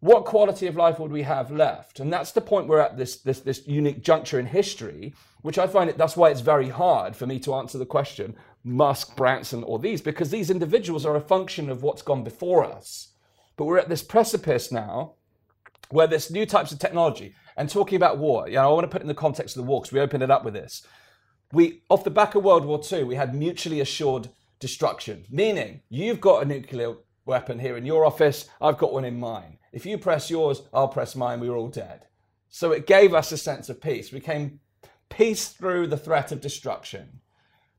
What 0.00 0.24
quality 0.24 0.66
of 0.66 0.76
life 0.76 0.98
would 0.98 1.12
we 1.12 1.22
have 1.22 1.52
left? 1.52 2.00
And 2.00 2.12
that's 2.12 2.32
the 2.32 2.40
point 2.40 2.66
we're 2.66 2.80
at 2.80 2.96
this, 2.96 3.18
this, 3.18 3.40
this 3.40 3.66
unique 3.68 4.02
juncture 4.02 4.40
in 4.40 4.46
history, 4.46 5.14
which 5.42 5.58
I 5.58 5.68
find 5.68 5.88
it, 5.88 5.96
that's 5.96 6.16
why 6.16 6.30
it's 6.30 6.40
very 6.40 6.70
hard 6.70 7.14
for 7.14 7.26
me 7.26 7.38
to 7.40 7.54
answer 7.54 7.78
the 7.78 7.86
question 7.86 8.34
Musk, 8.64 9.16
Branson, 9.16 9.62
or 9.64 9.78
these, 9.78 10.00
because 10.00 10.30
these 10.30 10.50
individuals 10.50 11.06
are 11.06 11.16
a 11.16 11.20
function 11.20 11.70
of 11.70 11.82
what's 11.82 12.02
gone 12.02 12.24
before 12.24 12.64
us. 12.64 13.12
But 13.56 13.66
we're 13.66 13.78
at 13.78 13.88
this 13.88 14.02
precipice 14.02 14.72
now 14.72 15.14
where 15.90 16.06
there's 16.06 16.30
new 16.30 16.46
types 16.46 16.72
of 16.72 16.78
technology 16.78 17.34
and 17.56 17.68
talking 17.68 17.96
about 17.96 18.18
war. 18.18 18.48
You 18.48 18.54
know, 18.54 18.70
I 18.70 18.72
want 18.72 18.84
to 18.84 18.88
put 18.88 19.02
it 19.02 19.04
in 19.04 19.08
the 19.08 19.14
context 19.14 19.56
of 19.56 19.62
the 19.62 19.68
war 19.68 19.80
because 19.80 19.92
we 19.92 20.00
opened 20.00 20.22
it 20.22 20.30
up 20.30 20.44
with 20.44 20.54
this. 20.54 20.86
We, 21.52 21.82
off 21.88 22.04
the 22.04 22.10
back 22.10 22.34
of 22.34 22.44
World 22.44 22.64
War 22.64 22.80
II, 22.90 23.04
we 23.04 23.14
had 23.14 23.34
mutually 23.34 23.80
assured 23.80 24.30
destruction, 24.58 25.26
meaning 25.30 25.82
you've 25.90 26.20
got 26.20 26.42
a 26.42 26.46
nuclear 26.46 26.94
weapon 27.24 27.58
here 27.58 27.76
in 27.76 27.86
your 27.86 28.04
office, 28.04 28.48
I've 28.60 28.78
got 28.78 28.92
one 28.92 29.04
in 29.04 29.18
mine. 29.20 29.58
If 29.72 29.86
you 29.86 29.98
press 29.98 30.30
yours, 30.30 30.62
I'll 30.72 30.88
press 30.88 31.16
mine, 31.16 31.40
we're 31.40 31.56
all 31.56 31.68
dead. 31.68 32.06
So 32.48 32.72
it 32.72 32.86
gave 32.86 33.14
us 33.14 33.32
a 33.32 33.38
sense 33.38 33.68
of 33.68 33.80
peace. 33.80 34.12
We 34.12 34.20
came 34.20 34.60
peace 35.08 35.48
through 35.48 35.86
the 35.86 35.96
threat 35.96 36.32
of 36.32 36.40
destruction. 36.40 37.20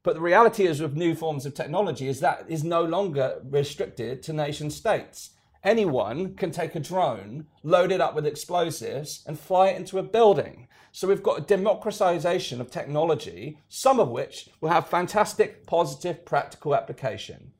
But 0.01 0.15
the 0.15 0.21
reality 0.21 0.65
is 0.65 0.81
with 0.81 0.95
new 0.95 1.15
forms 1.15 1.45
of 1.45 1.53
technology 1.53 2.07
is 2.07 2.19
that 2.19 2.45
is 2.49 2.63
no 2.63 2.83
longer 2.83 3.41
restricted 3.43 4.23
to 4.23 4.33
nation 4.33 4.69
states. 4.69 5.29
anyone 5.63 6.35
can 6.35 6.51
take 6.51 6.75
a 6.75 6.79
drone, 6.79 7.45
load 7.63 7.91
it 7.91 8.01
up 8.01 8.15
with 8.15 8.25
explosives, 8.25 9.23
and 9.25 9.39
fly 9.39 9.69
it 9.69 9.77
into 9.77 9.97
a 9.97 10.03
building. 10.03 10.67
So 10.91 11.07
we've 11.07 11.23
got 11.23 11.39
a 11.39 11.41
democratization 11.41 12.61
of 12.61 12.69
technology, 12.69 13.57
some 13.69 13.99
of 13.99 14.09
which 14.09 14.49
will 14.61 14.69
have 14.69 14.87
fantastic, 14.87 15.65
positive, 15.65 16.25
practical 16.25 16.75
application. 16.75 17.53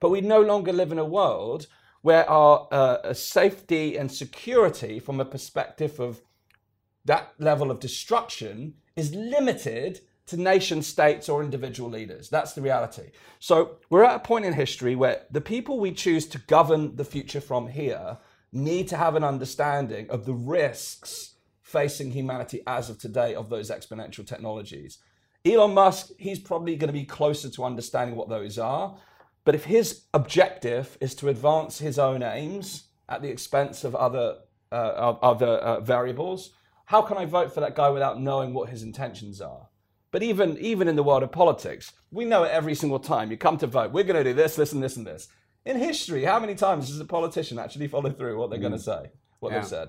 But 0.00 0.10
we 0.10 0.20
no 0.20 0.40
longer 0.40 0.72
live 0.72 0.92
in 0.92 0.98
a 0.98 1.04
world 1.04 1.66
where 2.02 2.28
our 2.28 2.66
uh, 2.70 3.12
safety 3.12 3.96
and 3.96 4.10
security, 4.10 4.98
from 4.98 5.20
a 5.20 5.24
perspective 5.24 6.00
of 6.00 6.22
that 7.04 7.34
level 7.38 7.70
of 7.70 7.80
destruction, 7.80 8.74
is 8.96 9.14
limited 9.14 10.00
to 10.26 10.36
nation 10.36 10.80
states 10.80 11.28
or 11.28 11.42
individual 11.42 11.90
leaders. 11.90 12.28
That's 12.28 12.52
the 12.52 12.62
reality. 12.62 13.10
So 13.38 13.78
we're 13.90 14.04
at 14.04 14.16
a 14.16 14.20
point 14.20 14.44
in 14.44 14.52
history 14.52 14.94
where 14.94 15.22
the 15.30 15.40
people 15.40 15.78
we 15.78 15.92
choose 15.92 16.26
to 16.28 16.38
govern 16.38 16.96
the 16.96 17.04
future 17.04 17.40
from 17.40 17.68
here 17.68 18.18
need 18.52 18.88
to 18.88 18.96
have 18.96 19.16
an 19.16 19.24
understanding 19.24 20.08
of 20.08 20.24
the 20.24 20.32
risks 20.32 21.34
facing 21.62 22.10
humanity 22.12 22.62
as 22.66 22.90
of 22.90 22.98
today 22.98 23.34
of 23.34 23.48
those 23.48 23.70
exponential 23.70 24.26
technologies. 24.26 24.98
Elon 25.44 25.74
Musk, 25.74 26.10
he's 26.18 26.38
probably 26.38 26.76
going 26.76 26.88
to 26.88 26.92
be 26.92 27.04
closer 27.04 27.48
to 27.50 27.64
understanding 27.64 28.16
what 28.16 28.28
those 28.28 28.58
are. 28.58 28.98
But 29.44 29.54
if 29.54 29.64
his 29.64 30.02
objective 30.12 30.98
is 31.00 31.14
to 31.16 31.28
advance 31.28 31.78
his 31.78 31.98
own 31.98 32.22
aims 32.22 32.84
at 33.08 33.22
the 33.22 33.28
expense 33.28 33.84
of 33.84 33.94
other 33.94 34.36
uh, 34.72 35.16
other 35.22 35.46
uh, 35.46 35.80
variables, 35.80 36.50
how 36.86 37.02
can 37.02 37.16
I 37.16 37.24
vote 37.24 37.52
for 37.52 37.60
that 37.60 37.74
guy 37.74 37.88
without 37.90 38.20
knowing 38.20 38.54
what 38.54 38.68
his 38.68 38.82
intentions 38.82 39.40
are? 39.40 39.68
But 40.10 40.22
even 40.22 40.58
even 40.58 40.88
in 40.88 40.96
the 40.96 41.02
world 41.02 41.22
of 41.22 41.32
politics, 41.32 41.92
we 42.10 42.24
know 42.24 42.44
it 42.44 42.50
every 42.50 42.74
single 42.74 42.98
time 42.98 43.30
you 43.30 43.36
come 43.36 43.58
to 43.58 43.66
vote. 43.66 43.92
We're 43.92 44.04
going 44.04 44.22
to 44.22 44.30
do 44.30 44.34
this, 44.34 44.56
this, 44.56 44.72
and 44.72 44.82
this, 44.82 44.96
and 44.96 45.06
this. 45.06 45.28
In 45.64 45.78
history, 45.78 46.24
how 46.24 46.40
many 46.40 46.54
times 46.54 46.88
does 46.88 47.00
a 47.00 47.04
politician 47.04 47.58
actually 47.58 47.88
follow 47.88 48.10
through 48.10 48.38
what 48.38 48.50
they're 48.50 48.58
mm. 48.58 48.62
going 48.62 48.72
to 48.72 48.78
say, 48.78 49.10
what 49.40 49.52
yeah. 49.52 49.60
they've 49.60 49.68
said? 49.68 49.88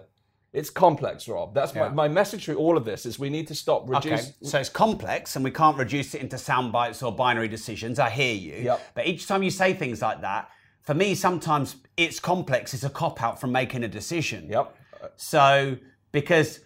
It's 0.53 0.69
complex, 0.69 1.27
Rob. 1.29 1.53
That's 1.53 1.73
yeah. 1.73 1.87
my, 1.89 1.89
my 1.89 2.07
message 2.09 2.45
through 2.45 2.57
all 2.57 2.75
of 2.75 2.83
this 2.83 3.05
is 3.05 3.17
we 3.17 3.29
need 3.29 3.47
to 3.47 3.55
stop 3.55 3.89
reducing. 3.89 4.13
Okay. 4.13 4.33
So 4.43 4.59
it's 4.59 4.69
complex 4.69 5.35
and 5.37 5.45
we 5.45 5.51
can't 5.51 5.77
reduce 5.77 6.13
it 6.13 6.21
into 6.21 6.37
sound 6.37 6.73
bites 6.73 7.01
or 7.01 7.13
binary 7.13 7.47
decisions. 7.47 7.99
I 7.99 8.09
hear 8.09 8.33
you. 8.33 8.63
Yep. 8.63 8.91
But 8.95 9.07
each 9.07 9.27
time 9.27 9.43
you 9.43 9.49
say 9.49 9.73
things 9.73 10.01
like 10.01 10.21
that, 10.21 10.49
for 10.81 10.93
me, 10.93 11.15
sometimes 11.15 11.77
it's 11.95 12.19
complex. 12.19 12.73
It's 12.73 12.83
a 12.83 12.89
cop 12.89 13.23
out 13.23 13.39
from 13.39 13.53
making 13.53 13.83
a 13.83 13.87
decision. 13.87 14.49
Yep. 14.49 14.75
So 15.15 15.77
because 16.11 16.59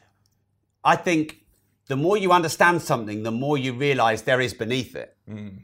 I 0.84 0.96
think 0.96 1.42
the 1.88 1.96
more 1.96 2.18
you 2.18 2.32
understand 2.32 2.82
something, 2.82 3.22
the 3.22 3.32
more 3.32 3.58
you 3.58 3.74
realize 3.74 4.24
there 4.24 4.42
is 4.42 4.54
beneath 4.54 4.96
it. 4.96 5.16
Mm. 5.30 5.60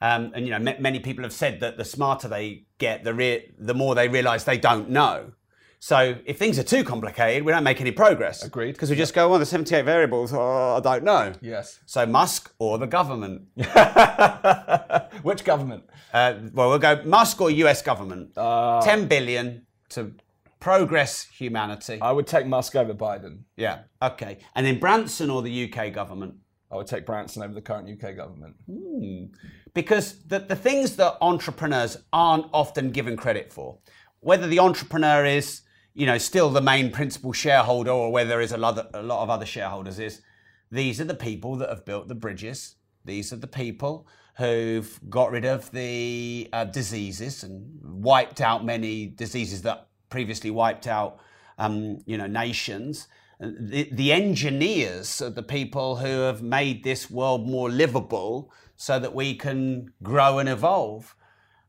Um, 0.00 0.32
and 0.34 0.46
you 0.46 0.56
know, 0.56 0.70
m- 0.70 0.80
many 0.80 1.00
people 1.00 1.24
have 1.24 1.32
said 1.32 1.60
that 1.60 1.76
the 1.76 1.84
smarter 1.84 2.28
they 2.28 2.66
get, 2.78 3.04
the 3.04 3.12
re- 3.12 3.52
the 3.58 3.74
more 3.74 3.94
they 3.94 4.08
realize 4.08 4.44
they 4.44 4.58
don't 4.58 4.88
know. 4.88 5.32
So 5.80 6.16
if 6.24 6.38
things 6.38 6.58
are 6.58 6.64
too 6.64 6.82
complicated, 6.82 7.44
we 7.44 7.52
don't 7.52 7.62
make 7.62 7.80
any 7.80 7.92
progress. 7.92 8.42
Agreed. 8.42 8.72
Because 8.72 8.90
we 8.90 8.96
just 8.96 9.14
go, 9.14 9.28
well, 9.28 9.38
the 9.38 9.46
78 9.46 9.84
variables, 9.84 10.32
oh, 10.32 10.76
I 10.76 10.80
don't 10.80 11.04
know. 11.04 11.32
Yes. 11.40 11.78
So 11.86 12.04
Musk 12.04 12.52
or 12.58 12.78
the 12.78 12.86
government? 12.86 13.42
Which 15.22 15.44
government? 15.44 15.84
Uh, 16.12 16.34
well, 16.52 16.70
we'll 16.70 16.78
go 16.78 17.02
Musk 17.04 17.40
or 17.40 17.50
US 17.50 17.82
government. 17.82 18.36
Uh, 18.36 18.82
10 18.82 19.06
billion 19.06 19.66
to 19.90 20.14
progress 20.58 21.24
humanity. 21.24 22.00
I 22.02 22.10
would 22.10 22.26
take 22.26 22.46
Musk 22.46 22.74
over 22.74 22.92
Biden. 22.92 23.40
Yeah. 23.56 23.80
Okay. 24.02 24.38
And 24.54 24.66
then 24.66 24.80
Branson 24.80 25.30
or 25.30 25.42
the 25.42 25.72
UK 25.72 25.92
government? 25.92 26.34
I 26.70 26.76
would 26.76 26.86
take 26.86 27.06
Branson 27.06 27.42
over 27.42 27.54
the 27.54 27.62
current 27.62 27.88
UK 27.88 28.16
government. 28.16 28.56
Hmm. 28.66 29.26
Because 29.74 30.24
the, 30.24 30.40
the 30.40 30.56
things 30.56 30.96
that 30.96 31.16
entrepreneurs 31.20 31.98
aren't 32.12 32.46
often 32.52 32.90
given 32.90 33.16
credit 33.16 33.52
for, 33.52 33.78
whether 34.20 34.46
the 34.46 34.58
entrepreneur 34.58 35.24
is, 35.24 35.62
you 35.98 36.06
know, 36.06 36.16
still 36.16 36.48
the 36.48 36.60
main 36.60 36.92
principal 36.92 37.32
shareholder 37.32 37.90
or 37.90 38.12
where 38.12 38.24
there 38.24 38.40
is 38.40 38.52
a 38.52 38.56
lot, 38.56 38.78
of, 38.78 38.86
a 38.94 39.02
lot 39.02 39.20
of 39.20 39.30
other 39.30 39.44
shareholders, 39.44 39.98
is 39.98 40.22
these 40.70 41.00
are 41.00 41.04
the 41.04 41.12
people 41.12 41.56
that 41.56 41.68
have 41.68 41.84
built 41.84 42.06
the 42.06 42.14
bridges. 42.14 42.76
These 43.04 43.32
are 43.32 43.36
the 43.36 43.48
people 43.48 44.06
who've 44.36 45.00
got 45.10 45.32
rid 45.32 45.44
of 45.44 45.68
the 45.72 46.48
uh, 46.52 46.66
diseases 46.66 47.42
and 47.42 47.80
wiped 47.82 48.40
out 48.40 48.64
many 48.64 49.06
diseases 49.06 49.62
that 49.62 49.88
previously 50.08 50.52
wiped 50.52 50.86
out, 50.86 51.18
um, 51.58 51.98
you 52.06 52.16
know, 52.16 52.28
nations. 52.28 53.08
The, 53.40 53.88
the 53.90 54.12
engineers 54.12 55.20
are 55.20 55.30
the 55.30 55.42
people 55.42 55.96
who 55.96 56.20
have 56.20 56.42
made 56.42 56.84
this 56.84 57.10
world 57.10 57.48
more 57.48 57.70
livable 57.70 58.52
so 58.76 59.00
that 59.00 59.16
we 59.16 59.34
can 59.34 59.92
grow 60.04 60.38
and 60.38 60.48
evolve. 60.48 61.16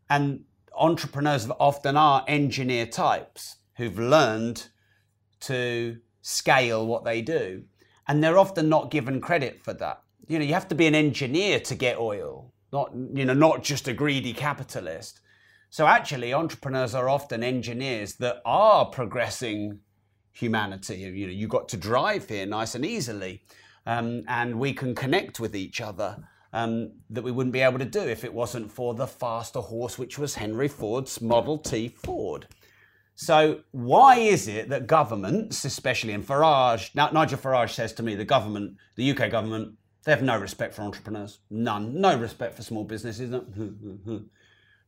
And 0.07 0.43
entrepreneurs 0.77 1.49
often 1.59 1.97
are 1.97 2.23
engineer 2.27 2.85
types 2.85 3.55
who've 3.79 3.97
learned 3.97 4.67
to 5.39 5.97
scale 6.21 6.85
what 6.85 7.05
they 7.05 7.21
do. 7.21 7.63
And 8.09 8.21
they're 8.21 8.37
often 8.37 8.67
not 8.67 8.91
given 8.91 9.21
credit 9.21 9.63
for 9.63 9.73
that. 9.75 10.03
You 10.27 10.37
know, 10.37 10.43
you 10.43 10.53
have 10.53 10.67
to 10.67 10.75
be 10.75 10.85
an 10.85 10.95
engineer 10.95 11.61
to 11.61 11.75
get 11.75 11.97
oil, 11.97 12.53
not, 12.73 12.91
you 13.13 13.23
know, 13.23 13.33
not 13.33 13.63
just 13.63 13.87
a 13.87 13.93
greedy 13.93 14.33
capitalist. 14.33 15.21
So 15.69 15.87
actually, 15.87 16.33
entrepreneurs 16.33 16.93
are 16.93 17.07
often 17.07 17.41
engineers 17.41 18.15
that 18.15 18.41
are 18.43 18.85
progressing 18.85 19.79
humanity. 20.33 20.97
You 20.97 21.27
know, 21.27 21.33
you 21.33 21.47
got 21.47 21.69
to 21.69 21.77
drive 21.77 22.27
here 22.27 22.45
nice 22.45 22.75
and 22.75 22.85
easily, 22.85 23.43
um, 23.85 24.23
and 24.27 24.59
we 24.59 24.73
can 24.73 24.93
connect 24.93 25.39
with 25.39 25.55
each 25.55 25.79
other. 25.79 26.17
Um, 26.51 26.93
that 27.11 27.23
we 27.23 27.31
wouldn't 27.31 27.53
be 27.53 27.59
able 27.59 27.77
to 27.77 27.85
do 27.85 28.01
if 28.01 28.23
it 28.23 28.33
wasn't 28.33 28.71
for 28.71 28.95
the 28.95 29.05
faster 29.05 29.59
horse, 29.59 29.99
which 29.99 30.17
was 30.17 30.33
Henry 30.33 30.67
Ford's 30.67 31.21
Model 31.21 31.59
T 31.59 31.87
Ford. 31.87 32.47
So 33.21 33.59
why 33.71 34.15
is 34.19 34.47
it 34.47 34.69
that 34.69 34.87
governments, 34.87 35.65
especially 35.65 36.13
in 36.13 36.23
Farage, 36.23 36.95
now 36.95 37.09
Nigel 37.09 37.37
Farage 37.37 37.71
says 37.71 37.91
to 37.95 38.03
me, 38.03 38.15
the 38.15 38.23
government, 38.23 38.77
the 38.95 39.11
UK 39.11 39.29
government, 39.29 39.73
they 40.05 40.13
have 40.13 40.23
no 40.23 40.39
respect 40.39 40.73
for 40.73 40.83
entrepreneurs, 40.83 41.39
none, 41.49 41.99
no 41.99 42.17
respect 42.17 42.55
for 42.55 42.61
small 42.61 42.85
businesses. 42.85 43.29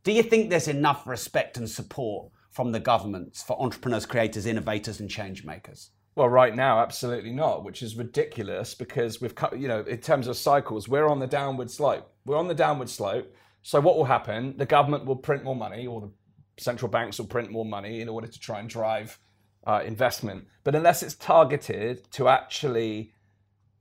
Do 0.03 0.11
you 0.13 0.23
think 0.23 0.49
there's 0.49 0.69
enough 0.69 1.05
respect 1.05 1.57
and 1.57 1.69
support 1.69 2.32
from 2.51 2.71
the 2.71 2.79
governments 2.79 3.43
for 3.43 3.61
entrepreneurs, 3.61 4.05
creators, 4.05 4.45
innovators, 4.45 5.01
and 5.01 5.09
change 5.09 5.43
makers? 5.43 5.89
Well, 6.15 6.29
right 6.29 6.55
now, 6.55 6.79
absolutely 6.79 7.34
not, 7.34 7.65
which 7.65 7.84
is 7.84 7.97
ridiculous 7.97 8.73
because 8.73 9.19
we've 9.19 9.36
cut, 9.36 9.59
you 9.59 9.67
know, 9.67 9.82
in 9.82 9.97
terms 9.97 10.27
of 10.27 10.38
cycles, 10.38 10.88
we're 10.88 11.09
on 11.09 11.19
the 11.19 11.27
downward 11.27 11.69
slope. 11.69 12.09
We're 12.25 12.38
on 12.38 12.47
the 12.47 12.55
downward 12.55 12.89
slope. 12.89 13.36
So, 13.61 13.82
what 13.82 13.97
will 13.97 14.05
happen? 14.05 14.55
The 14.57 14.65
government 14.65 15.05
will 15.05 15.17
print 15.17 15.43
more 15.43 15.55
money, 15.55 15.86
or 15.86 16.01
the 16.01 16.11
central 16.57 16.89
banks 16.89 17.17
will 17.17 17.27
print 17.27 17.51
more 17.51 17.65
money 17.65 18.01
in 18.01 18.09
order 18.09 18.27
to 18.27 18.39
try 18.39 18.59
and 18.59 18.69
drive 18.69 19.19
uh, 19.65 19.81
investment. 19.85 20.47
But 20.63 20.75
unless 20.75 21.03
it's 21.03 21.15
targeted 21.15 22.11
to 22.11 22.27
actually 22.27 23.13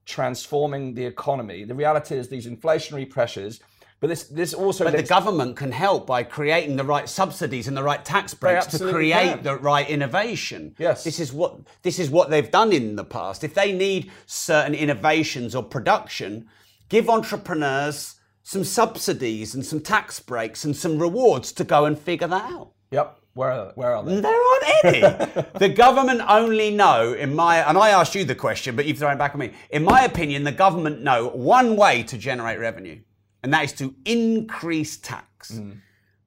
transforming 0.07 0.95
the 0.95 1.05
economy, 1.05 1.65
the 1.65 1.75
reality 1.75 2.17
is 2.17 2.29
these 2.29 2.47
inflationary 2.47 3.09
pressures 3.09 3.61
but 4.01 4.09
this, 4.09 4.25
this 4.25 4.55
also. 4.55 4.85
But 4.85 4.97
the 4.97 5.03
government 5.03 5.57
can 5.57 5.71
help 5.71 6.07
by 6.07 6.23
creating 6.23 6.77
the 6.77 6.85
right 6.85 7.07
subsidies 7.07 7.69
and 7.69 7.77
the 7.77 7.83
right 7.83 8.03
tax 8.03 8.33
breaks 8.33 8.67
to 8.69 8.91
create 8.91 9.35
can. 9.35 9.43
the 9.43 9.57
right 9.57 9.89
innovation. 9.89 10.75
Yes. 10.79 11.05
This 11.05 11.21
is 11.21 11.35
what 11.35 11.61
this 11.83 11.99
is 11.99 12.09
what 12.09 12.31
they've 12.31 12.51
done 12.51 12.73
in 12.73 12.97
the 12.97 13.05
past. 13.05 13.45
If 13.45 13.53
they 13.53 13.73
need 13.73 14.11
certain 14.25 14.75
innovations 14.75 15.55
or 15.55 15.63
production, 15.63 16.49
give 16.89 17.11
entrepreneurs 17.11 18.17
some 18.43 18.65
subsidies 18.65 19.55
and 19.55 19.65
some 19.65 19.81
tax 19.81 20.21
breaks 20.21 20.65
and 20.65 20.77
some 20.77 20.99
rewards 20.99 21.53
to 21.53 21.65
go 21.65 21.85
and 21.85 21.99
figure 21.99 22.29
that 22.29 22.51
out. 22.51 22.73
Yep. 22.91 23.19
Where 23.35 23.53
are, 23.53 23.73
where 23.77 23.95
are 23.95 24.03
they? 24.03 24.21
There 24.21 24.33
aren't 24.33 24.85
any. 24.85 25.47
the 25.59 25.69
government 25.69 26.21
only 26.29 26.71
know, 26.75 27.13
in 27.13 27.35
my, 27.35 27.59
and 27.59 27.79
I 27.79 27.91
asked 27.91 28.15
you 28.15 28.25
the 28.25 28.35
question, 28.35 28.75
but 28.75 28.87
you've 28.87 28.99
thrown 28.99 29.13
it 29.13 29.19
back 29.19 29.35
on 29.35 29.41
me. 29.41 29.53
In 29.71 29.85
my 29.85 30.03
opinion, 30.03 30.43
the 30.43 30.53
government 30.53 31.03
know 31.03 31.29
one 31.29 31.77
way 31.77 32.03
to 32.03 32.19
generate 32.19 32.59
revenue 32.59 33.01
and 33.43 33.53
that 33.53 33.65
is 33.65 33.73
to 33.75 33.95
increase 34.05 34.97
tax. 34.97 35.53
Mm. 35.53 35.81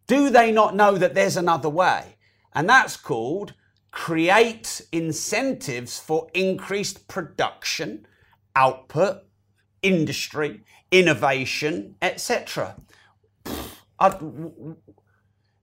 Do 0.08 0.30
they 0.30 0.52
not 0.52 0.76
know 0.76 0.98
that 0.98 1.14
there's 1.14 1.38
another 1.38 1.70
way? 1.70 2.18
And 2.54 2.68
that's 2.68 2.98
called 2.98 3.54
create 3.92 4.82
incentives 4.92 6.00
for 6.00 6.28
increased 6.34 7.08
production, 7.08 8.08
output, 8.56 9.24
industry, 9.84 10.64
innovation, 10.94 11.96
etc. 12.02 12.76
I, 14.00 14.16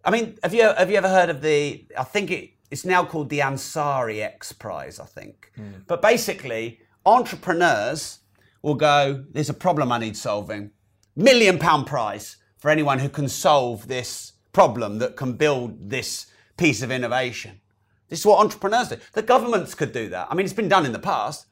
I 0.05 0.11
mean, 0.11 0.37
have 0.43 0.53
you 0.53 0.63
have 0.63 0.91
you 0.91 0.97
ever 0.97 1.09
heard 1.09 1.31
of 1.31 1.41
the? 1.41 1.87
I 1.97 2.05
think 2.05 2.31
it, 2.31 2.51
it's 2.71 2.85
now 2.85 3.05
called 3.05 3.31
the 3.31 3.39
Ansari 3.39 4.21
X 4.21 4.53
Prize. 4.53 4.99
I 4.99 5.07
think, 5.07 5.53
mm. 5.59 5.87
but 5.87 6.03
basically, 6.03 6.81
entrepreneurs 7.07 8.19
will 8.63 8.75
go. 8.75 9.25
There's 9.31 9.49
a 9.49 9.55
problem 9.55 9.93
I 9.93 9.99
need 9.99 10.17
solving 10.17 10.73
million 11.17 11.59
pound 11.59 11.87
prize 11.87 12.37
for 12.59 12.71
anyone 12.71 12.99
who 12.99 13.09
can 13.09 13.29
solve 13.29 13.89
this 13.89 14.33
problem 14.53 14.99
that 14.99 15.17
can 15.17 15.35
build 15.35 15.91
this 15.91 16.27
piece 16.57 16.83
of 16.83 16.91
innovation. 16.91 17.61
This 18.09 18.21
is 18.21 18.27
what 18.27 18.41
entrepreneurs 18.41 18.89
do. 18.89 18.97
The 19.13 19.23
governments 19.23 19.75
could 19.75 19.93
do 19.93 20.09
that. 20.09 20.29
I 20.31 20.35
mean, 20.35 20.45
it's 20.45 20.55
been 20.55 20.69
done 20.69 20.85
in 20.85 20.93
the 20.93 20.99
past. 20.99 21.47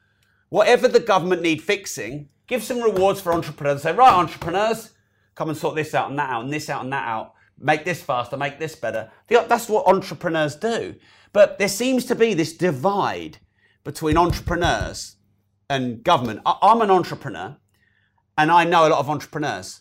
Whatever 0.49 0.89
the 0.89 1.01
government 1.01 1.43
need 1.43 1.63
fixing, 1.63 2.29
give 2.49 2.65
some 2.65 2.81
rewards 2.81 3.21
for 3.21 3.33
entrepreneurs. 3.33 3.83
Say, 3.83 3.93
right, 3.93 4.13
entrepreneurs, 4.13 4.93
come 5.37 5.51
and 5.51 5.57
sort 5.57 5.77
this 5.77 5.95
out 5.95 6.11
and 6.11 6.19
that 6.19 6.31
out 6.31 6.43
and 6.43 6.53
this 6.53 6.69
out 6.69 6.83
and 6.83 6.93
that 6.93 7.07
out. 7.07 7.35
make 7.61 7.85
this 7.85 8.03
faster, 8.03 8.37
make 8.37 8.59
this 8.59 8.75
better. 8.75 9.11
That's 9.29 9.69
what 9.69 9.87
entrepreneurs 9.87 10.57
do. 10.57 10.97
But 11.33 11.59
there 11.59 11.69
seems 11.69 12.05
to 12.07 12.15
be 12.15 12.35
this 12.35 12.57
divide 12.57 13.39
between 13.85 14.17
entrepreneurs 14.17 15.17
and 15.71 16.03
government. 16.03 16.41
I'm 16.45 16.81
an 16.81 16.91
entrepreneur 16.91 17.57
and 18.37 18.51
I 18.51 18.65
know 18.65 18.87
a 18.87 18.91
lot 18.91 19.01
of 19.01 19.11
entrepreneurs. 19.11 19.81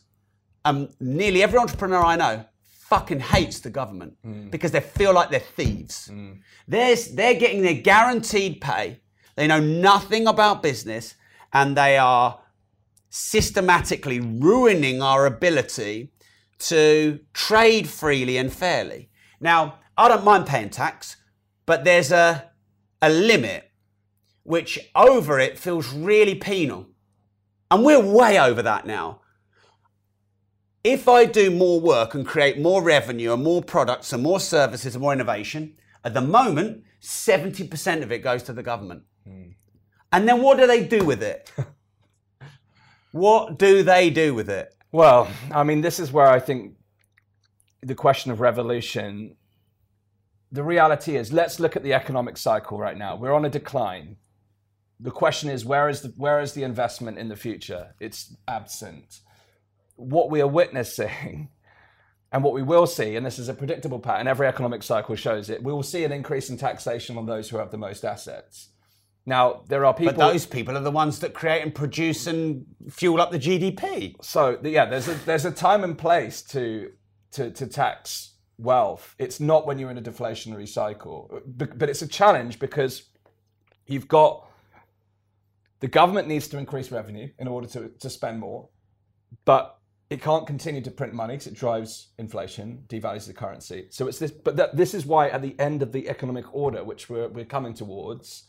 Um, 0.65 0.89
nearly 0.99 1.43
every 1.43 1.59
entrepreneur 1.59 2.03
I 2.03 2.15
know 2.15 2.45
fucking 2.61 3.19
hates 3.19 3.59
the 3.59 3.69
government 3.69 4.17
mm. 4.25 4.49
because 4.51 4.71
they 4.71 4.79
feel 4.79 5.13
like 5.13 5.29
they're 5.29 5.39
thieves. 5.39 6.09
Mm. 6.11 6.39
They're, 6.67 6.95
they're 7.13 7.35
getting 7.35 7.61
their 7.61 7.75
guaranteed 7.75 8.59
pay. 8.59 9.01
They 9.35 9.47
know 9.47 9.59
nothing 9.59 10.27
about 10.27 10.63
business 10.63 11.15
and 11.53 11.77
they 11.77 11.97
are 11.97 12.39
systematically 13.09 14.19
ruining 14.19 15.01
our 15.01 15.25
ability 15.25 16.11
to 16.59 17.19
trade 17.33 17.87
freely 17.87 18.37
and 18.37 18.51
fairly. 18.51 19.09
Now, 19.39 19.79
I 19.97 20.07
don't 20.07 20.23
mind 20.23 20.45
paying 20.45 20.69
tax, 20.69 21.17
but 21.65 21.83
there's 21.83 22.11
a, 22.11 22.51
a 23.01 23.09
limit 23.09 23.71
which 24.43 24.79
over 24.95 25.39
it 25.39 25.59
feels 25.59 25.91
really 25.91 26.35
penal. 26.35 26.87
And 27.69 27.83
we're 27.83 27.99
way 27.99 28.39
over 28.39 28.61
that 28.61 28.87
now. 28.87 29.21
If 30.83 31.09
I 31.09 31.25
do 31.25 31.51
more 31.51 31.81
work 31.81 32.13
and 32.13 32.25
create 32.25 32.57
more 32.57 32.81
revenue 32.81 33.33
and 33.33 33.43
more 33.43 33.61
products 33.61 34.13
and 34.13 34.23
more 34.23 34.39
services 34.39 34.95
and 34.95 35.01
more 35.01 35.11
innovation, 35.11 35.75
at 36.03 36.13
the 36.13 36.21
moment, 36.21 36.83
70% 37.01 38.03
of 38.03 38.11
it 38.11 38.19
goes 38.19 38.43
to 38.43 38.53
the 38.53 38.63
government. 38.63 39.03
Mm. 39.27 39.55
And 40.13 40.29
then 40.29 40.41
what 40.41 40.57
do 40.57 40.65
they 40.65 40.85
do 40.85 41.03
with 41.03 41.21
it? 41.21 41.51
what 43.17 43.57
do 43.57 43.83
they 43.83 44.09
do 44.09 44.33
with 44.33 44.49
it? 44.49 44.73
Well, 44.91 45.27
I 45.51 45.63
mean, 45.63 45.81
this 45.81 45.99
is 45.99 46.11
where 46.11 46.27
I 46.27 46.39
think 46.39 46.75
the 47.81 47.95
question 47.95 48.31
of 48.31 48.39
revolution, 48.39 49.35
the 50.51 50.63
reality 50.63 51.15
is, 51.15 51.33
let's 51.33 51.59
look 51.59 51.75
at 51.75 51.83
the 51.83 51.93
economic 51.93 52.37
cycle 52.37 52.77
right 52.77 52.97
now. 52.97 53.15
We're 53.15 53.33
on 53.33 53.45
a 53.45 53.49
decline. 53.49 54.17
The 54.99 55.11
question 55.11 55.49
is, 55.49 55.65
where 55.65 55.89
is 55.89 56.01
the, 56.01 56.13
where 56.17 56.39
is 56.39 56.53
the 56.53 56.63
investment 56.63 57.17
in 57.17 57.29
the 57.29 57.35
future? 57.35 57.95
It's 57.99 58.35
absent. 58.47 59.19
What 59.95 60.29
we 60.29 60.41
are 60.41 60.47
witnessing 60.47 61.49
and 62.31 62.43
what 62.43 62.53
we 62.53 62.63
will 62.63 62.87
see, 62.87 63.15
and 63.15 63.25
this 63.25 63.39
is 63.39 63.49
a 63.49 63.53
predictable 63.53 63.99
pattern, 63.99 64.27
every 64.27 64.47
economic 64.47 64.83
cycle 64.83 65.15
shows 65.15 65.49
it, 65.49 65.63
we 65.63 65.73
will 65.73 65.83
see 65.83 66.03
an 66.03 66.11
increase 66.11 66.49
in 66.49 66.57
taxation 66.57 67.17
on 67.17 67.25
those 67.25 67.49
who 67.49 67.57
have 67.57 67.71
the 67.71 67.77
most 67.77 68.03
assets. 68.03 68.69
Now, 69.27 69.63
there 69.67 69.85
are 69.85 69.93
people. 69.93 70.13
But 70.13 70.31
those 70.31 70.45
people 70.45 70.77
are 70.77 70.81
the 70.81 70.89
ones 70.89 71.19
that 71.19 71.33
create 71.33 71.61
and 71.61 71.75
produce 71.75 72.27
and 72.27 72.65
fuel 72.89 73.19
up 73.19 73.29
the 73.29 73.37
GDP. 73.37 74.15
So, 74.23 74.57
yeah, 74.63 74.85
there's 74.85 75.09
a, 75.09 75.15
there's 75.25 75.43
a 75.43 75.51
time 75.51 75.83
and 75.83 75.97
place 75.97 76.41
to, 76.43 76.91
to, 77.31 77.51
to 77.51 77.67
tax 77.67 78.35
wealth. 78.57 79.15
It's 79.19 79.41
not 79.41 79.67
when 79.67 79.79
you're 79.79 79.91
in 79.91 79.97
a 79.97 80.01
deflationary 80.01 80.65
cycle. 80.65 81.41
But, 81.45 81.77
but 81.77 81.89
it's 81.89 82.01
a 82.01 82.07
challenge 82.07 82.57
because 82.57 83.03
you've 83.85 84.07
got 84.07 84.47
the 85.81 85.89
government 85.89 86.29
needs 86.29 86.47
to 86.47 86.57
increase 86.57 86.89
revenue 86.89 87.29
in 87.37 87.49
order 87.49 87.67
to, 87.67 87.89
to 87.99 88.09
spend 88.09 88.39
more, 88.39 88.69
but 89.43 89.77
it 90.09 90.21
can't 90.21 90.47
continue 90.47 90.81
to 90.81 90.89
print 90.89 91.13
money 91.13 91.33
because 91.33 91.47
it 91.47 91.53
drives 91.53 92.13
inflation, 92.17 92.83
devalues 92.87 93.27
the 93.27 93.33
currency. 93.33 93.87
So 93.89 94.07
it's 94.07 94.19
this, 94.19 94.31
but 94.31 94.55
that, 94.55 94.77
this 94.77 94.93
is 94.93 95.05
why 95.05 95.27
at 95.27 95.41
the 95.41 95.53
end 95.59 95.83
of 95.83 95.91
the 95.91 96.07
economic 96.07 96.45
order, 96.55 96.83
which 96.85 97.09
we're, 97.09 97.27
we're 97.27 97.45
coming 97.45 97.73
towards, 97.73 98.45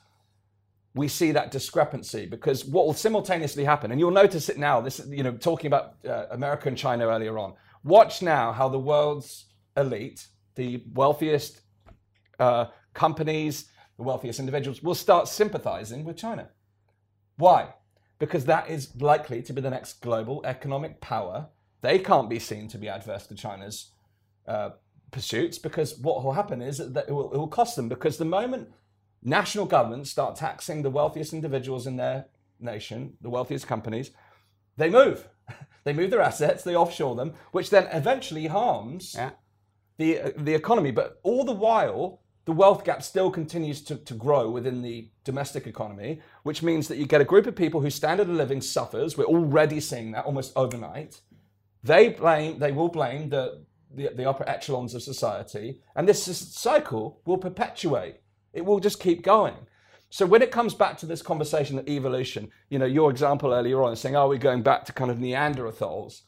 we 0.98 1.08
see 1.08 1.32
that 1.32 1.50
discrepancy 1.50 2.26
because 2.26 2.64
what 2.64 2.84
will 2.86 2.92
simultaneously 2.92 3.64
happen, 3.64 3.90
and 3.90 4.00
you'll 4.00 4.10
notice 4.10 4.48
it 4.48 4.58
now. 4.58 4.80
This, 4.80 5.00
you 5.08 5.22
know, 5.22 5.32
talking 5.32 5.68
about 5.68 5.94
uh, 6.06 6.26
America 6.30 6.68
and 6.68 6.76
China 6.76 7.06
earlier 7.06 7.38
on. 7.38 7.54
Watch 7.84 8.20
now 8.20 8.52
how 8.52 8.68
the 8.68 8.78
world's 8.78 9.46
elite, 9.76 10.26
the 10.56 10.82
wealthiest 10.92 11.60
uh, 12.40 12.66
companies, 12.94 13.70
the 13.96 14.02
wealthiest 14.02 14.40
individuals, 14.40 14.82
will 14.82 14.94
start 14.94 15.28
sympathizing 15.28 16.04
with 16.04 16.16
China. 16.16 16.48
Why? 17.36 17.74
Because 18.18 18.44
that 18.46 18.68
is 18.68 18.94
likely 19.00 19.40
to 19.42 19.52
be 19.52 19.60
the 19.60 19.70
next 19.70 20.00
global 20.00 20.44
economic 20.44 21.00
power. 21.00 21.48
They 21.80 22.00
can't 22.00 22.28
be 22.28 22.40
seen 22.40 22.66
to 22.68 22.78
be 22.78 22.88
adverse 22.88 23.28
to 23.28 23.36
China's 23.36 23.92
uh, 24.48 24.70
pursuits 25.12 25.58
because 25.58 25.96
what 25.98 26.24
will 26.24 26.32
happen 26.32 26.60
is 26.60 26.78
that 26.78 27.08
it 27.08 27.12
will, 27.12 27.32
it 27.32 27.38
will 27.38 27.46
cost 27.46 27.76
them. 27.76 27.88
Because 27.88 28.18
the 28.18 28.24
moment 28.24 28.68
national 29.22 29.66
governments 29.66 30.10
start 30.10 30.36
taxing 30.36 30.82
the 30.82 30.90
wealthiest 30.90 31.32
individuals 31.32 31.86
in 31.86 31.96
their 31.96 32.26
nation, 32.60 33.14
the 33.20 33.30
wealthiest 33.30 33.66
companies, 33.66 34.10
they 34.76 34.90
move. 34.90 35.28
they 35.84 35.92
move 35.92 36.10
their 36.10 36.20
assets, 36.20 36.64
they 36.64 36.76
offshore 36.76 37.16
them, 37.16 37.34
which 37.52 37.70
then 37.70 37.88
eventually 37.92 38.46
harms 38.46 39.14
yeah. 39.16 39.30
the, 39.98 40.20
uh, 40.20 40.30
the 40.36 40.54
economy. 40.54 40.90
But 40.90 41.18
all 41.22 41.44
the 41.44 41.52
while, 41.52 42.22
the 42.44 42.52
wealth 42.52 42.84
gap 42.84 43.02
still 43.02 43.30
continues 43.30 43.82
to, 43.82 43.96
to 43.96 44.14
grow 44.14 44.50
within 44.50 44.80
the 44.80 45.10
domestic 45.24 45.66
economy, 45.66 46.22
which 46.44 46.62
means 46.62 46.88
that 46.88 46.96
you 46.96 47.06
get 47.06 47.20
a 47.20 47.24
group 47.24 47.46
of 47.46 47.54
people 47.54 47.82
whose 47.82 47.94
standard 47.94 48.28
of 48.28 48.34
living 48.34 48.62
suffers. 48.62 49.18
We're 49.18 49.24
already 49.24 49.80
seeing 49.80 50.12
that 50.12 50.24
almost 50.24 50.52
overnight. 50.56 51.20
They 51.82 52.08
blame, 52.08 52.58
they 52.58 52.72
will 52.72 52.88
blame 52.88 53.28
the, 53.28 53.64
the, 53.94 54.08
the 54.14 54.28
upper 54.28 54.48
echelons 54.48 54.94
of 54.94 55.02
society, 55.02 55.80
and 55.94 56.08
this 56.08 56.24
cycle 56.24 57.20
will 57.24 57.38
perpetuate. 57.38 58.20
It 58.58 58.64
will 58.64 58.80
just 58.80 58.98
keep 58.98 59.22
going. 59.22 59.54
So 60.10 60.26
when 60.26 60.42
it 60.42 60.50
comes 60.50 60.74
back 60.74 60.98
to 60.98 61.06
this 61.06 61.22
conversation 61.22 61.78
of 61.78 61.88
evolution, 61.88 62.50
you 62.70 62.80
know, 62.80 62.86
your 62.86 63.08
example 63.08 63.54
earlier 63.54 63.80
on 63.84 63.94
saying, 63.94 64.16
are 64.16 64.26
we 64.26 64.36
going 64.36 64.62
back 64.62 64.84
to 64.86 64.92
kind 64.92 65.12
of 65.12 65.18
Neanderthals? 65.18 66.22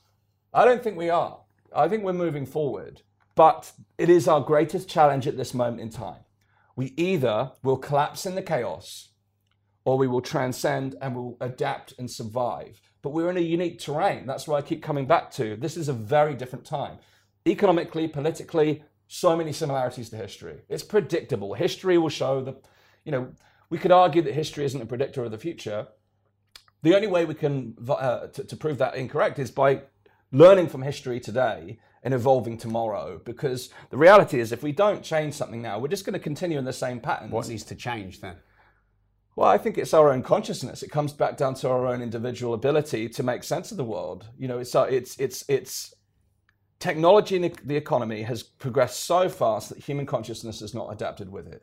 I 0.54 0.64
don't 0.64 0.80
think 0.80 0.96
we 0.96 1.10
are. 1.10 1.40
I 1.74 1.88
think 1.88 2.04
we're 2.04 2.12
moving 2.12 2.46
forward. 2.46 3.02
But 3.34 3.72
it 3.98 4.08
is 4.08 4.28
our 4.28 4.40
greatest 4.40 4.88
challenge 4.88 5.26
at 5.26 5.36
this 5.36 5.54
moment 5.54 5.80
in 5.80 5.90
time. 5.90 6.20
We 6.76 6.94
either 6.96 7.50
will 7.64 7.78
collapse 7.78 8.26
in 8.26 8.36
the 8.36 8.42
chaos 8.42 9.08
or 9.84 9.98
we 9.98 10.06
will 10.06 10.20
transcend 10.20 10.94
and 11.02 11.16
we'll 11.16 11.36
adapt 11.40 11.94
and 11.98 12.08
survive. 12.08 12.80
But 13.02 13.10
we're 13.10 13.30
in 13.30 13.38
a 13.38 13.40
unique 13.40 13.80
terrain. 13.80 14.24
That's 14.24 14.46
why 14.46 14.58
I 14.58 14.62
keep 14.62 14.84
coming 14.84 15.06
back 15.06 15.32
to 15.32 15.56
this 15.56 15.76
is 15.76 15.88
a 15.88 15.92
very 15.92 16.34
different 16.34 16.64
time. 16.64 16.98
Economically, 17.44 18.06
politically, 18.06 18.84
so 19.12 19.36
many 19.36 19.52
similarities 19.52 20.08
to 20.08 20.16
history. 20.16 20.60
It's 20.68 20.84
predictable. 20.84 21.54
History 21.54 21.98
will 21.98 22.10
show 22.10 22.40
that, 22.42 22.64
you 23.04 23.10
know, 23.10 23.32
we 23.68 23.76
could 23.76 23.90
argue 23.90 24.22
that 24.22 24.34
history 24.34 24.64
isn't 24.64 24.80
a 24.80 24.86
predictor 24.86 25.24
of 25.24 25.32
the 25.32 25.36
future. 25.36 25.88
The 26.84 26.94
only 26.94 27.08
way 27.08 27.24
we 27.24 27.34
can 27.34 27.74
uh, 27.88 28.28
to, 28.28 28.44
to 28.44 28.56
prove 28.56 28.78
that 28.78 28.94
incorrect 28.94 29.40
is 29.40 29.50
by 29.50 29.82
learning 30.30 30.68
from 30.68 30.82
history 30.82 31.18
today 31.18 31.80
and 32.04 32.14
evolving 32.14 32.56
tomorrow. 32.56 33.20
Because 33.24 33.70
the 33.90 33.96
reality 33.96 34.38
is, 34.38 34.52
if 34.52 34.62
we 34.62 34.70
don't 34.70 35.02
change 35.02 35.34
something 35.34 35.60
now, 35.60 35.80
we're 35.80 35.88
just 35.88 36.06
going 36.06 36.14
to 36.14 36.20
continue 36.20 36.56
in 36.56 36.64
the 36.64 36.72
same 36.72 37.00
pattern. 37.00 37.30
What 37.30 37.48
needs 37.48 37.64
to 37.64 37.74
change 37.74 38.20
then? 38.20 38.36
Well, 39.34 39.48
I 39.48 39.58
think 39.58 39.76
it's 39.76 39.92
our 39.92 40.12
own 40.12 40.22
consciousness. 40.22 40.84
It 40.84 40.92
comes 40.92 41.12
back 41.12 41.36
down 41.36 41.54
to 41.54 41.68
our 41.68 41.84
own 41.84 42.00
individual 42.00 42.54
ability 42.54 43.08
to 43.08 43.24
make 43.24 43.42
sense 43.42 43.72
of 43.72 43.76
the 43.76 43.84
world. 43.84 44.28
You 44.38 44.46
know, 44.46 44.60
it's 44.60 44.72
it's 44.76 45.18
it's 45.18 45.44
it's 45.48 45.94
technology 46.80 47.36
in 47.36 47.52
the 47.64 47.76
economy 47.76 48.22
has 48.22 48.42
progressed 48.42 49.04
so 49.04 49.28
fast 49.28 49.68
that 49.68 49.78
human 49.78 50.06
consciousness 50.06 50.60
has 50.60 50.74
not 50.74 50.92
adapted 50.92 51.30
with 51.30 51.46
it. 51.46 51.62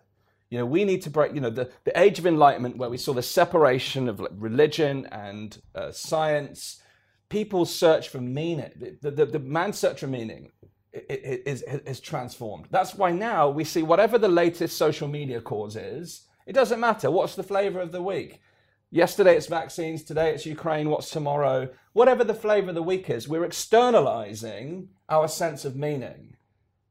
You 0.49 0.57
know, 0.57 0.65
we 0.65 0.85
need 0.85 1.01
to 1.01 1.09
break. 1.09 1.33
You 1.35 1.41
know, 1.41 1.49
the 1.49 1.69
the 1.83 1.99
age 1.99 2.19
of 2.19 2.25
enlightenment 2.25 2.77
where 2.77 2.89
we 2.89 2.97
saw 2.97 3.13
the 3.13 3.21
separation 3.21 4.07
of 4.07 4.25
religion 4.31 5.05
and 5.11 5.61
uh, 5.75 5.91
science 5.91 6.81
people's 7.29 7.73
search 7.73 8.09
for 8.09 8.21
meaning, 8.21 8.97
the, 9.01 9.11
the, 9.11 9.25
the 9.25 9.39
man's 9.39 9.77
search 9.77 9.99
for 9.99 10.07
meaning 10.07 10.51
is, 10.93 11.61
is, 11.61 11.81
is 11.85 11.99
transformed. 11.99 12.67
That's 12.71 12.95
why 12.95 13.11
now 13.11 13.49
we 13.49 13.63
see 13.63 13.83
whatever 13.83 14.17
the 14.17 14.29
latest 14.29 14.77
social 14.77 15.07
media 15.07 15.41
cause 15.41 15.75
is, 15.75 16.27
it 16.45 16.53
doesn't 16.53 16.79
matter. 16.79 17.11
What's 17.11 17.35
the 17.35 17.43
flavor 17.43 17.79
of 17.81 17.91
the 17.91 18.01
week? 18.01 18.41
Yesterday 18.89 19.35
it's 19.35 19.47
vaccines, 19.47 20.01
today 20.01 20.33
it's 20.33 20.45
Ukraine, 20.45 20.89
what's 20.89 21.09
tomorrow? 21.09 21.67
Whatever 21.91 22.23
the 22.23 22.33
flavor 22.33 22.69
of 22.69 22.75
the 22.75 22.81
week 22.81 23.09
is, 23.09 23.27
we're 23.27 23.43
externalizing 23.43 24.87
our 25.09 25.27
sense 25.27 25.65
of 25.65 25.75
meaning. 25.75 26.37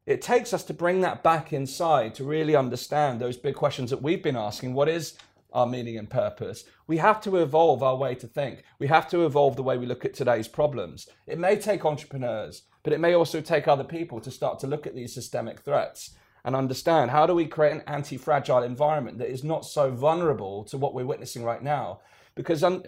It 0.05 0.21
takes 0.21 0.53
us 0.53 0.63
to 0.65 0.75
bring 0.75 1.01
that 1.01 1.23
back 1.23 1.51
inside 1.51 2.13
to 2.15 2.23
really 2.23 2.55
understand 2.55 3.19
those 3.19 3.35
big 3.35 3.55
questions 3.55 3.89
that 3.89 4.03
we've 4.03 4.21
been 4.21 4.37
asking. 4.37 4.75
What 4.75 4.89
is 4.89 5.17
our 5.53 5.65
meaning 5.65 5.97
and 5.97 6.09
purpose. 6.09 6.65
We 6.87 6.97
have 6.97 7.21
to 7.21 7.37
evolve 7.37 7.81
our 7.81 7.95
way 7.95 8.15
to 8.15 8.27
think. 8.27 8.63
We 8.79 8.87
have 8.87 9.09
to 9.09 9.25
evolve 9.25 9.55
the 9.55 9.63
way 9.63 9.77
we 9.77 9.85
look 9.85 10.05
at 10.05 10.13
today's 10.13 10.47
problems. 10.47 11.07
It 11.25 11.39
may 11.39 11.55
take 11.55 11.85
entrepreneurs, 11.85 12.63
but 12.83 12.93
it 12.93 12.99
may 12.99 13.13
also 13.13 13.41
take 13.41 13.67
other 13.67 13.83
people 13.83 14.19
to 14.21 14.29
start 14.29 14.59
to 14.59 14.67
look 14.67 14.85
at 14.85 14.93
these 14.93 15.13
systemic 15.13 15.61
threats 15.61 16.15
and 16.47 16.55
understand 16.55 17.11
how 17.11 17.27
do 17.27 17.35
we 17.35 17.45
create 17.45 17.73
an 17.73 17.83
anti 17.87 18.15
fragile 18.15 18.63
environment 18.63 19.17
that 19.17 19.29
is 19.29 19.43
not 19.43 19.65
so 19.65 19.91
vulnerable 19.91 20.63
to 20.63 20.77
what 20.77 20.93
we're 20.93 21.05
witnessing 21.05 21.43
right 21.43 21.61
now. 21.61 21.99
Because 22.35 22.63
um, 22.63 22.83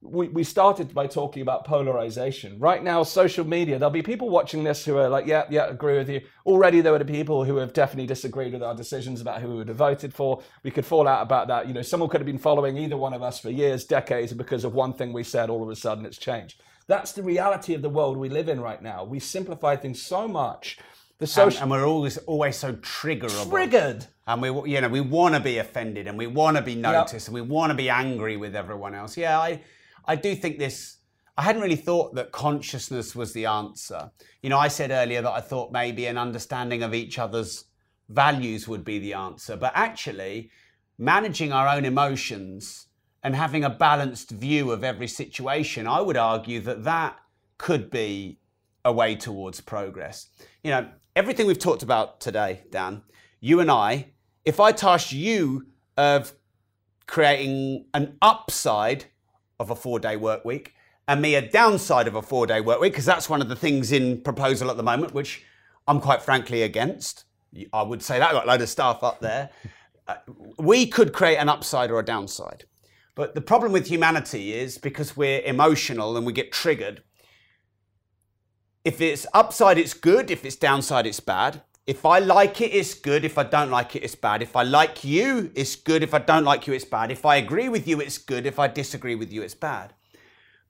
we, 0.00 0.28
we 0.28 0.42
started 0.42 0.94
by 0.94 1.06
talking 1.06 1.42
about 1.42 1.66
polarization. 1.66 2.58
Right 2.58 2.82
now, 2.82 3.02
social 3.02 3.44
media, 3.46 3.78
there'll 3.78 3.90
be 3.90 4.00
people 4.00 4.30
watching 4.30 4.64
this 4.64 4.86
who 4.86 4.96
are 4.96 5.10
like, 5.10 5.26
yeah, 5.26 5.44
yeah, 5.50 5.66
agree 5.66 5.98
with 5.98 6.08
you. 6.08 6.22
Already, 6.46 6.80
there 6.80 6.92
were 6.92 6.98
the 6.98 7.04
people 7.04 7.44
who 7.44 7.56
have 7.56 7.74
definitely 7.74 8.06
disagreed 8.06 8.54
with 8.54 8.62
our 8.62 8.74
decisions 8.74 9.20
about 9.20 9.42
who 9.42 9.50
we 9.50 9.56
would 9.56 9.68
have 9.68 9.76
voted 9.76 10.14
for. 10.14 10.42
We 10.62 10.70
could 10.70 10.86
fall 10.86 11.06
out 11.06 11.20
about 11.20 11.46
that. 11.48 11.68
You 11.68 11.74
know, 11.74 11.82
someone 11.82 12.08
could 12.08 12.22
have 12.22 12.26
been 12.26 12.38
following 12.38 12.78
either 12.78 12.96
one 12.96 13.12
of 13.12 13.22
us 13.22 13.38
for 13.38 13.50
years, 13.50 13.84
decades, 13.84 14.32
because 14.32 14.64
of 14.64 14.72
one 14.72 14.94
thing 14.94 15.12
we 15.12 15.24
said, 15.24 15.50
all 15.50 15.62
of 15.62 15.68
a 15.68 15.76
sudden 15.76 16.06
it's 16.06 16.16
changed. 16.16 16.62
That's 16.86 17.12
the 17.12 17.22
reality 17.22 17.74
of 17.74 17.82
the 17.82 17.90
world 17.90 18.16
we 18.16 18.30
live 18.30 18.48
in 18.48 18.62
right 18.62 18.80
now. 18.80 19.04
We 19.04 19.20
simplify 19.20 19.76
things 19.76 20.00
so 20.00 20.26
much. 20.26 20.78
The 21.18 21.24
And, 21.24 21.30
social 21.30 21.62
and 21.62 21.70
we're 21.70 21.86
always 21.86 22.16
always 22.18 22.56
so 22.56 22.74
triggerable. 22.74 23.50
triggered. 23.50 24.06
And 24.26 24.42
we, 24.42 24.48
you 24.72 24.80
know, 24.80 24.88
we 24.88 25.00
want 25.00 25.34
to 25.34 25.40
be 25.40 25.58
offended 25.58 26.06
and 26.06 26.16
we 26.18 26.26
want 26.26 26.56
to 26.56 26.62
be 26.62 26.74
noticed 26.74 27.28
and 27.28 27.34
we 27.34 27.40
want 27.40 27.70
to 27.70 27.76
be 27.76 27.90
angry 27.90 28.36
with 28.36 28.54
everyone 28.54 28.94
else. 28.94 29.16
Yeah, 29.16 29.38
I, 29.40 29.62
I 30.04 30.16
do 30.16 30.34
think 30.34 30.58
this. 30.58 30.98
I 31.36 31.42
hadn't 31.42 31.62
really 31.62 31.76
thought 31.76 32.14
that 32.16 32.32
consciousness 32.32 33.14
was 33.16 33.32
the 33.32 33.46
answer. 33.46 34.10
You 34.42 34.50
know, 34.50 34.58
I 34.58 34.68
said 34.68 34.90
earlier 34.90 35.22
that 35.22 35.30
I 35.30 35.40
thought 35.40 35.72
maybe 35.72 36.06
an 36.06 36.18
understanding 36.18 36.82
of 36.82 36.94
each 36.94 37.18
other's 37.18 37.64
values 38.08 38.66
would 38.68 38.84
be 38.84 38.98
the 38.98 39.14
answer, 39.14 39.56
but 39.56 39.72
actually, 39.74 40.50
managing 40.98 41.52
our 41.52 41.68
own 41.68 41.84
emotions 41.84 42.86
and 43.22 43.34
having 43.34 43.64
a 43.64 43.70
balanced 43.70 44.30
view 44.30 44.70
of 44.72 44.82
every 44.84 45.06
situation, 45.08 45.86
I 45.86 46.00
would 46.00 46.16
argue 46.16 46.60
that 46.60 46.84
that 46.84 47.18
could 47.56 47.90
be 47.90 48.38
a 48.84 48.92
way 48.92 49.14
towards 49.14 49.60
progress. 49.60 50.28
You 50.64 50.70
know, 50.70 50.88
everything 51.18 51.48
we've 51.48 51.58
talked 51.58 51.82
about 51.82 52.20
today, 52.20 52.60
Dan, 52.70 53.02
you 53.40 53.58
and 53.58 53.72
I, 53.72 54.10
if 54.44 54.60
I 54.60 54.70
tasked 54.70 55.12
you 55.12 55.66
of 55.96 56.32
creating 57.08 57.86
an 57.92 58.16
upside 58.22 59.06
of 59.58 59.70
a 59.70 59.74
four 59.74 59.98
day 59.98 60.14
work 60.14 60.44
week 60.44 60.74
and 61.08 61.20
me 61.20 61.34
a 61.34 61.42
downside 61.42 62.06
of 62.06 62.14
a 62.14 62.22
four 62.22 62.46
day 62.46 62.60
work 62.60 62.80
week, 62.80 62.92
because 62.92 63.04
that's 63.04 63.28
one 63.28 63.42
of 63.42 63.48
the 63.48 63.56
things 63.56 63.90
in 63.90 64.20
proposal 64.20 64.70
at 64.70 64.76
the 64.76 64.82
moment, 64.84 65.12
which 65.12 65.42
I'm 65.88 66.00
quite 66.00 66.22
frankly 66.22 66.62
against. 66.62 67.24
I 67.72 67.82
would 67.82 68.00
say 68.00 68.20
that, 68.20 68.28
I've 68.28 68.34
got 68.34 68.44
a 68.44 68.48
load 68.48 68.62
of 68.62 68.68
stuff 68.68 69.02
up 69.02 69.18
there. 69.18 69.50
Uh, 70.06 70.18
we 70.56 70.86
could 70.86 71.12
create 71.12 71.38
an 71.38 71.48
upside 71.48 71.90
or 71.90 71.98
a 71.98 72.04
downside. 72.04 72.64
But 73.16 73.34
the 73.34 73.40
problem 73.40 73.72
with 73.72 73.88
humanity 73.88 74.52
is 74.52 74.78
because 74.78 75.16
we're 75.16 75.40
emotional 75.40 76.16
and 76.16 76.24
we 76.24 76.32
get 76.32 76.52
triggered, 76.52 77.02
if 78.88 79.02
it's 79.02 79.26
upside, 79.34 79.76
it's 79.76 79.92
good. 79.92 80.30
If 80.30 80.46
it's 80.46 80.56
downside, 80.56 81.06
it's 81.06 81.20
bad. 81.20 81.60
If 81.86 82.06
I 82.06 82.20
like 82.20 82.62
it, 82.62 82.72
it's 82.72 82.94
good. 82.94 83.22
If 83.22 83.36
I 83.36 83.42
don't 83.42 83.70
like 83.70 83.94
it, 83.94 84.02
it's 84.02 84.14
bad. 84.14 84.40
If 84.40 84.56
I 84.56 84.62
like 84.62 85.04
you, 85.04 85.50
it's 85.54 85.76
good. 85.76 86.02
If 86.02 86.14
I 86.14 86.20
don't 86.20 86.44
like 86.44 86.66
you, 86.66 86.72
it's 86.72 86.86
bad. 86.86 87.12
If 87.12 87.26
I 87.26 87.36
agree 87.36 87.68
with 87.68 87.86
you, 87.86 88.00
it's 88.00 88.16
good. 88.16 88.46
If 88.46 88.58
I 88.58 88.66
disagree 88.66 89.14
with 89.14 89.30
you, 89.30 89.42
it's 89.42 89.54
bad. 89.54 89.92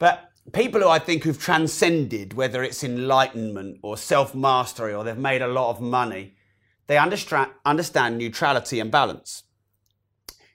But 0.00 0.30
people 0.52 0.80
who 0.80 0.88
I 0.88 0.98
think 0.98 1.22
who've 1.22 1.38
transcended, 1.38 2.34
whether 2.34 2.64
it's 2.64 2.82
enlightenment 2.82 3.78
or 3.82 3.96
self 3.96 4.34
mastery 4.34 4.92
or 4.92 5.04
they've 5.04 5.16
made 5.16 5.42
a 5.42 5.54
lot 5.58 5.70
of 5.70 5.80
money, 5.80 6.34
they 6.88 6.98
understand, 6.98 8.18
neutrality 8.18 8.80
and 8.80 8.90
balance. 8.90 9.44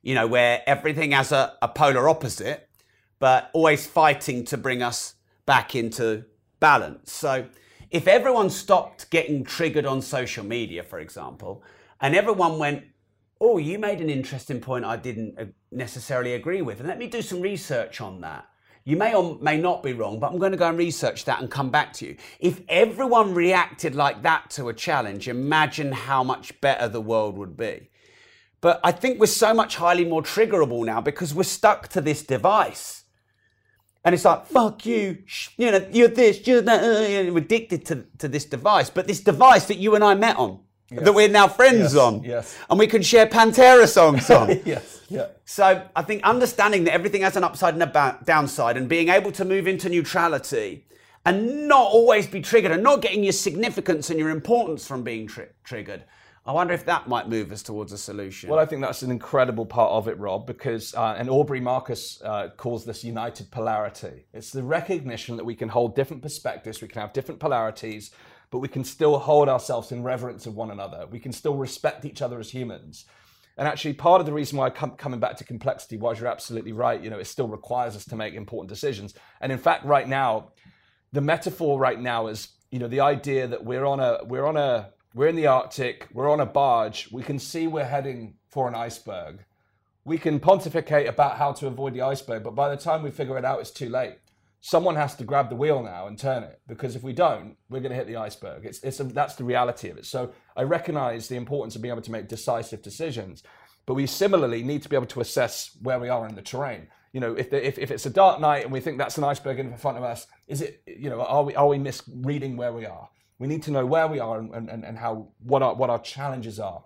You 0.01 0.16
know, 0.16 0.28
where 0.28 0.64
everything 0.68 1.11
has 1.11 1.32
a, 1.32 1.53
a 1.61 1.70
polar 1.70 2.09
opposite, 2.09 2.68
but 3.20 3.49
always 3.53 3.88
fighting 3.88 4.43
to 4.47 4.57
bring 4.57 4.84
us 4.84 5.16
back 5.45 5.76
into 5.76 6.26
balance. 6.64 7.11
So 7.11 7.45
if 7.91 8.07
everyone 8.07 8.49
stopped 8.49 9.09
getting 9.09 9.43
triggered 9.43 9.86
on 9.86 10.01
social 10.01 10.45
media, 10.45 10.82
for 10.82 10.99
example, 10.99 11.61
and 11.99 12.16
everyone 12.16 12.57
went, 12.57 12.86
Oh, 13.41 13.57
you 13.57 13.78
made 13.78 13.99
an 13.99 14.09
interesting 14.09 14.61
point 14.61 14.86
I 14.86 14.95
didn't 14.95 15.38
uh, 15.38 15.45
necessarily 15.72 16.36
agree 16.36 16.61
with, 16.61 16.80
and 16.80 16.88
let 16.88 16.97
me 16.97 17.07
do 17.07 17.22
some 17.22 17.41
research 17.41 17.99
on 17.99 18.22
that. 18.22 18.45
You 18.86 18.95
may 18.95 19.14
or 19.14 19.38
may 19.41 19.57
not 19.59 19.84
be 19.84 19.91
wrong, 19.91 20.20
but 20.22 20.32
I'm 20.32 20.39
going 20.39 20.53
to 20.53 20.57
go 20.57 20.70
and 20.70 20.78
research 20.78 21.26
that 21.26 21.41
and 21.41 21.51
come 21.51 21.70
back 21.70 21.91
to 21.93 22.05
you. 22.05 22.16
If 22.39 22.61
everyone 22.70 23.34
reacted 23.34 23.93
like 23.95 24.24
that 24.24 24.49
to 24.51 24.70
a 24.70 24.74
challenge, 24.74 25.28
imagine 25.28 25.91
how 25.91 26.24
much 26.24 26.61
better 26.61 26.88
the 26.88 27.01
world 27.01 27.38
would 27.38 27.57
be. 27.57 27.89
But 28.61 28.80
I 28.86 28.93
think 28.93 29.20
we're 29.20 29.26
so 29.26 29.53
much 29.53 29.76
highly 29.76 30.05
more 30.05 30.22
triggerable 30.22 30.86
now 30.86 31.01
because 31.01 31.34
we're 31.34 31.43
stuck 31.43 31.89
to 31.89 31.99
this 31.99 32.24
device. 32.24 33.03
And 34.06 34.14
it's 34.14 34.26
like, 34.26 34.45
fuck 34.47 34.86
you, 34.86 35.20
you 35.58 35.72
know, 35.72 35.88
you're 35.91 36.10
this, 36.10 36.45
you're 36.45 36.62
that, 36.62 36.84
uh, 36.84 37.32
we're 37.32 37.38
addicted 37.38 37.86
to, 37.86 38.06
to 38.18 38.28
this 38.28 38.43
device. 38.45 38.89
But 38.89 39.08
this 39.08 39.22
device 39.22 39.66
that 39.68 39.78
you 39.78 39.95
and 39.95 40.04
I 40.04 40.14
met 40.14 40.36
on, 40.36 40.60
that 40.91 41.14
we're 41.14 41.30
now 41.30 41.47
friends 41.47 41.93
Yes, 41.93 41.95
on, 41.95 42.24
yes. 42.24 42.58
and 42.70 42.78
we 42.78 42.86
can 42.88 43.01
share 43.01 43.26
Pantera 43.28 43.88
songs 43.88 44.30
on. 44.30 44.62
Yes. 44.66 45.01
Yeah. 45.10 45.28
So 45.45 45.88
I 45.95 46.01
think 46.01 46.24
understanding 46.24 46.84
that 46.86 46.93
everything 46.93 47.22
has 47.22 47.38
an 47.38 47.43
upside 47.43 47.76
and 47.76 47.84
a 47.84 48.20
downside, 48.26 48.78
and 48.78 48.89
being 48.89 49.10
able 49.10 49.32
to 49.34 49.45
move 49.45 49.68
into 49.68 49.88
neutrality, 49.88 50.86
and 51.26 51.68
not 51.68 51.88
always 51.91 52.28
be 52.28 52.41
triggered, 52.41 52.72
and 52.72 52.84
not 52.84 53.01
getting 53.01 53.24
your 53.24 53.34
significance 53.34 54.10
and 54.10 54.20
your 54.20 54.30
importance 54.32 54.86
from 54.88 55.04
being 55.04 55.28
tri- 55.28 55.47
triggered. 55.64 56.04
I 56.46 56.52
wonder 56.52 56.74
if 56.74 56.86
that 56.86 57.08
might 57.08 57.30
move 57.30 57.54
us 57.54 57.64
towards 57.64 57.94
a 57.94 57.98
solution. 57.98 58.50
Well, 58.50 58.60
I 58.60 58.66
think 58.66 58.82
that's 58.82 59.02
an 59.02 59.12
incredible 59.12 59.66
part 59.66 59.91
of 59.91 60.10
it, 60.10 60.20
Rob, 60.20 60.46
because, 60.46 60.94
uh, 60.94 61.16
and 61.18 61.30
Aubrey 61.30 61.62
Marcus 61.62 62.22
uh, 62.22 62.50
calls 62.58 62.84
this 62.84 63.02
united 63.02 63.50
polarity. 63.50 64.26
It's 64.34 64.52
the 64.52 64.64
recognition 64.64 65.38
that 65.38 65.46
we 65.46 65.56
can 65.56 65.70
hold 65.70 65.96
different 65.96 66.22
perspectives, 66.22 66.82
we 66.82 66.89
can 66.89 67.00
have 67.00 67.14
different 67.14 67.39
polarities, 67.39 68.12
but 68.52 68.60
we 68.60 68.68
can 68.68 68.84
still 68.84 69.20
hold 69.20 69.48
ourselves 69.48 69.94
in 69.94 70.04
reverence 70.04 70.46
of 70.46 70.56
one 70.56 70.70
another. 70.70 71.08
We 71.10 71.20
can 71.20 71.32
still 71.32 71.56
respect 71.56 72.04
each 72.04 72.22
other 72.22 72.39
as 72.39 72.50
humans. 72.50 73.06
And 73.58 73.68
actually, 73.68 73.94
part 73.94 74.20
of 74.20 74.26
the 74.26 74.34
reason 74.34 74.58
why 74.58 74.68
I'm 74.68 74.91
coming 74.91 75.20
back 75.20 75.38
to 75.38 75.44
complexity 75.46 75.96
was 75.96 76.20
you're 76.20 76.28
absolutely 76.28 76.74
right. 76.74 77.02
You 77.02 77.10
know, 77.10 77.20
it 77.20 77.28
still 77.28 77.48
requires 77.48 77.96
us 77.96 78.04
to 78.06 78.16
make 78.16 78.34
important 78.34 78.68
decisions. 78.68 79.14
And 79.39 79.52
in 79.52 79.60
fact, 79.60 79.86
right 79.86 80.08
now, 80.08 80.52
the 81.14 81.22
metaphor 81.22 81.80
right 81.80 82.00
now 82.00 82.28
is, 82.28 82.50
you 82.70 82.80
know, 82.80 82.88
the 82.88 83.00
idea 83.00 83.48
that 83.48 83.64
we're 83.64 83.86
on 83.86 84.00
a, 84.00 84.20
we're 84.26 84.46
on 84.46 84.58
a, 84.58 84.89
we're 85.14 85.28
in 85.28 85.36
the 85.36 85.47
Arctic, 85.47 86.07
we're 86.11 86.30
on 86.30 86.39
a 86.39 86.45
barge, 86.45 87.09
we 87.11 87.22
can 87.22 87.38
see 87.38 87.68
we're 87.68 87.86
heading 87.86 88.36
for 88.49 88.68
an 88.68 88.76
iceberg. 88.76 89.45
We 90.05 90.18
can 90.18 90.39
pontificate 90.39 91.07
about 91.07 91.38
how 91.38 91.53
to 91.53 91.68
avoid 91.68 91.93
the 91.93 92.01
iceberg, 92.01 92.43
but 92.43 92.55
by 92.55 92.70
the 92.70 92.82
time 92.82 93.03
we 93.03 93.11
figure 93.11 93.38
it 93.38 93.45
out, 93.45 93.59
it's 93.59 93.72
too 93.72 93.89
late. 93.89 94.18
Someone 94.59 94.95
has 94.95 95.16
to 95.16 95.24
grab 95.24 95.49
the 95.49 95.55
wheel 95.55 95.84
now 95.84 96.07
and 96.07 96.18
turn 96.18 96.43
it 96.43 96.61
because 96.68 96.95
if 96.95 97.03
we 97.03 97.14
don't, 97.14 97.57
we're 97.70 97.80
going 97.80 97.91
to 97.91 97.95
hit 97.95 98.07
the 98.07 98.16
iceberg. 98.16 98.66
It's, 98.66 98.82
it's 98.82 98.99
a, 98.99 99.03
that's 99.03 99.36
the 99.36 99.43
reality 99.43 99.89
of 99.89 99.97
it. 99.97 100.05
So 100.05 100.32
I 100.55 100.64
recognize 100.64 101.28
the 101.28 101.36
importance 101.36 101.76
of 101.76 101.82
being 101.82 101.91
able 101.91 102.01
to 102.01 102.11
make 102.11 102.28
decisive 102.28 102.82
decisions, 102.82 103.43
but 103.86 103.93
we 103.93 104.07
similarly 104.07 104.64
need 104.64 104.82
to 104.84 104.89
be 104.89 104.95
able 104.95 105.05
to 105.07 105.22
assess 105.22 105.78
where 105.82 105.99
we 105.99 106.09
are 106.09 106.28
in 106.28 106.36
the 106.36 106.41
terrain. 106.41 106.88
You 107.11 107.20
know, 107.20 107.34
if, 107.36 107.51
the, 107.51 107.66
if, 107.66 107.78
if 107.78 107.91
it's 107.91 108.05
a 108.05 108.09
dark 108.09 108.39
night 108.39 108.64
and 108.64 108.72
we 108.72 108.80
think 108.80 108.97
that's 108.97 109.18
an 109.18 109.26
iceberg 109.26 109.59
in 109.59 109.78
front 109.78 109.97
of 109.97 110.03
us, 110.03 110.26
is 110.47 110.61
it, 110.61 110.82
you 110.88 111.09
know, 111.09 111.22
are 111.22 111.43
we, 111.43 111.55
are 111.55 111.68
we 111.68 111.78
misreading 111.78 112.57
where 112.57 112.74
we 112.74 112.86
are? 112.86 113.09
We 113.44 113.50
need 113.50 113.64
to 113.64 113.72
know 113.72 113.86
where 113.86 114.08
we 114.08 114.20
are 114.20 114.39
and, 114.39 114.54
and, 114.70 114.86
and 114.86 114.98
how, 114.98 115.28
what 115.44 115.62
our, 115.62 115.76
what 115.76 115.89
our 115.89 116.00
challenges 116.00 116.62
are. 116.62 116.82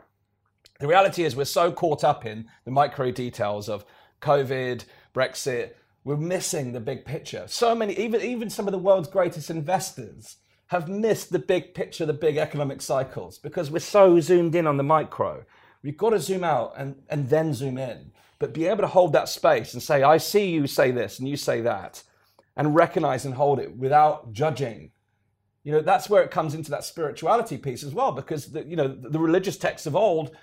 The 0.79 0.87
reality 0.87 1.23
is 1.23 1.35
we're 1.35 1.45
so 1.45 1.71
caught 1.71 2.03
up 2.03 2.25
in 2.25 2.47
the 2.65 2.71
micro 2.71 3.11
details 3.11 3.69
of 3.69 3.85
COVID, 4.23 4.85
Brexit, 5.13 5.73
we're 6.03 6.17
missing 6.17 6.73
the 6.73 6.79
big 6.79 7.05
picture. 7.05 7.43
So 7.45 7.75
many, 7.75 7.93
even, 7.99 8.23
even 8.23 8.49
some 8.49 8.67
of 8.67 8.71
the 8.71 8.79
world's 8.79 9.07
greatest 9.07 9.51
investors 9.51 10.37
have 10.69 10.89
missed 10.89 11.31
the 11.31 11.37
big 11.37 11.75
picture, 11.75 12.07
the 12.07 12.13
big 12.13 12.37
economic 12.37 12.81
cycles, 12.81 13.37
because 13.37 13.69
we're 13.69 13.77
so 13.77 14.19
zoomed 14.19 14.55
in 14.55 14.65
on 14.65 14.77
the 14.77 14.83
micro. 14.83 15.45
We've 15.83 15.95
got 15.95 16.09
to 16.09 16.19
zoom 16.19 16.43
out 16.43 16.73
and, 16.75 16.95
and 17.07 17.29
then 17.29 17.53
zoom 17.53 17.77
in, 17.77 18.13
but 18.39 18.51
be 18.51 18.65
able 18.65 18.81
to 18.81 18.87
hold 18.87 19.13
that 19.13 19.29
space 19.29 19.75
and 19.75 19.83
say, 19.83 20.01
I 20.01 20.17
see 20.17 20.49
you 20.49 20.65
say 20.65 20.89
this 20.89 21.19
and 21.19 21.29
you 21.29 21.37
say 21.37 21.61
that, 21.61 22.01
and 22.55 22.73
recognize 22.73 23.25
and 23.25 23.35
hold 23.35 23.59
it 23.59 23.77
without 23.77 24.33
judging. 24.33 24.89
You 25.67 25.73
know, 25.73 25.81
that's 25.81 26.09
where 26.09 26.23
it 26.23 26.31
comes 26.31 26.53
into 26.53 26.71
that 26.71 26.85
spirituality 26.85 27.57
piece 27.57 27.83
as 27.83 27.93
well, 27.93 28.13
because 28.13 28.45
the, 28.53 28.63
you 28.63 28.77
know, 28.77 28.87
the 28.87 29.19
religious 29.19 29.57
texts 29.57 29.85
of 29.85 29.97
old 29.97 30.33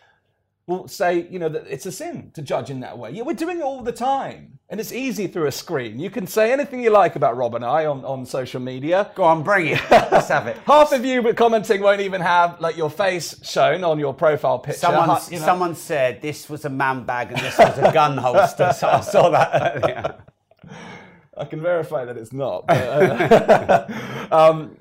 will 0.66 0.86
say, 0.86 1.27
you 1.31 1.39
know, 1.39 1.48
that 1.48 1.66
it's 1.66 1.86
a 1.86 1.93
sin 1.93 2.31
to 2.35 2.43
judge 2.43 2.69
in 2.69 2.81
that 2.81 2.98
way. 2.98 3.11
Yeah, 3.11 3.23
we're 3.23 3.32
doing 3.32 3.61
it 3.61 3.62
all 3.62 3.82
the 3.82 3.90
time. 3.90 4.59
And 4.69 4.78
it's 4.78 4.93
easy 4.93 5.27
through 5.27 5.47
a 5.47 5.53
screen. 5.53 5.98
You 5.98 6.11
can 6.11 6.27
say 6.27 6.53
anything 6.53 6.85
you 6.85 6.90
like 6.90 7.16
about 7.16 7.39
Rob 7.39 7.55
and 7.55 7.65
I 7.65 7.86
on, 7.86 8.05
on 8.05 8.27
social 8.27 8.61
media. 8.61 9.12
Go 9.15 9.24
on, 9.24 9.43
bring 9.43 9.69
it. 9.69 9.81
Let's 9.90 10.28
have 10.28 10.47
it. 10.47 10.59
Half 10.66 10.93
of 10.93 11.07
you 11.07 11.23
but 11.23 11.39
commenting 11.39 11.81
won't 11.81 12.03
even 12.03 12.20
have 12.20 12.61
like 12.61 12.77
your 12.77 12.90
face 12.90 13.43
shown 13.43 13.82
on 13.82 13.98
your 13.98 14.12
profile 14.12 14.59
picture. 14.59 14.81
Someone, 14.81 15.23
you 15.31 15.39
know. 15.39 15.44
someone 15.47 15.74
said 15.74 16.20
this 16.20 16.51
was 16.51 16.66
a 16.66 16.70
man 16.70 17.05
bag 17.05 17.32
and 17.32 17.40
this 17.40 17.57
was 17.57 17.78
a 17.78 17.90
gun 17.94 18.19
holster, 18.19 18.74
so 18.78 18.89
I 18.89 19.01
saw 19.01 19.31
that 19.31 19.77
earlier. 19.77 20.16
I 21.36 21.47
can 21.47 21.62
verify 21.62 22.05
that 22.05 22.19
it's 22.19 22.32
not. 22.32 22.66
But, 22.66 22.77
uh, 22.77 24.27
um, 24.31 24.77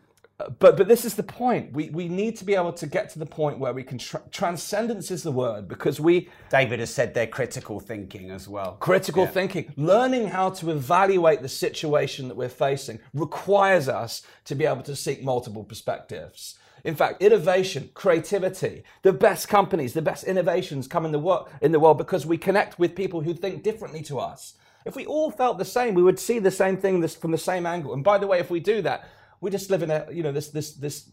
but 0.60 0.77
but 0.77 0.88
this 0.88 1.05
is 1.05 1.14
the 1.14 1.23
point. 1.23 1.72
We 1.73 1.89
we 1.89 2.07
need 2.07 2.35
to 2.38 2.45
be 2.45 2.55
able 2.55 2.73
to 2.73 2.88
get 2.88 3.10
to 3.11 3.19
the 3.19 3.26
point 3.26 3.60
where 3.60 3.73
we 3.73 3.84
can 3.84 3.97
tra- 3.97 4.23
transcendence 4.31 5.11
is 5.11 5.23
the 5.23 5.31
word 5.31 5.68
because 5.68 5.99
we 5.99 6.30
David 6.49 6.80
has 6.80 6.93
said 6.93 7.14
they're 7.14 7.27
critical 7.27 7.80
thinking 7.80 8.31
as 8.31 8.47
well. 8.47 8.73
critical 8.80 9.27
thinking, 9.27 9.72
learning 9.77 10.27
how 10.27 10.49
to 10.49 10.72
evaluate 10.72 11.41
the 11.41 11.49
situation 11.49 12.27
that 12.27 12.35
we're 12.35 12.49
facing 12.49 12.99
requires 13.14 13.88
us 13.88 14.23
to 14.45 14.55
be 14.55 14.65
able 14.65 14.84
to 14.84 14.95
seek 14.95 15.23
multiple 15.23 15.64
perspectives. 15.64 16.55
In 16.84 16.95
fact, 16.95 17.22
innovation, 17.22 17.91
creativity, 17.93 18.84
the 19.03 19.14
best 19.14 19.47
companies, 19.47 19.93
the 19.93 20.01
best 20.01 20.26
innovations 20.26 20.85
come 20.85 21.05
in 21.05 21.14
the, 21.14 21.19
wor- 21.19 21.47
in 21.61 21.72
the 21.72 21.80
world 21.80 21.97
because 21.97 22.26
we 22.26 22.38
connect 22.38 22.77
with 22.77 22.93
people 22.93 23.22
who 23.22 23.34
think 23.34 23.64
differently 23.64 24.01
to 24.01 24.19
us. 24.19 24.55
If 24.85 24.97
we 24.97 25.05
all 25.05 25.31
felt 25.31 25.57
the 25.57 25.64
same, 25.64 25.93
we 25.93 26.03
would 26.03 26.19
see 26.19 26.39
the 26.39 26.51
same 26.51 26.76
thing 26.76 26.99
this, 26.99 27.15
from 27.15 27.31
the 27.31 27.38
same 27.38 27.65
angle. 27.65 27.93
And 27.93 28.03
by 28.03 28.18
the 28.18 28.27
way, 28.27 28.39
if 28.39 28.49
we 28.49 28.60
do 28.60 28.81
that, 28.81 29.07
we 29.43 29.51
just 29.51 29.69
live 29.69 29.83
in 29.83 29.91
a 29.91 30.07
you 30.09 30.23
know 30.23 30.31
this 30.31 30.49
this 30.49 30.73
this 30.73 31.11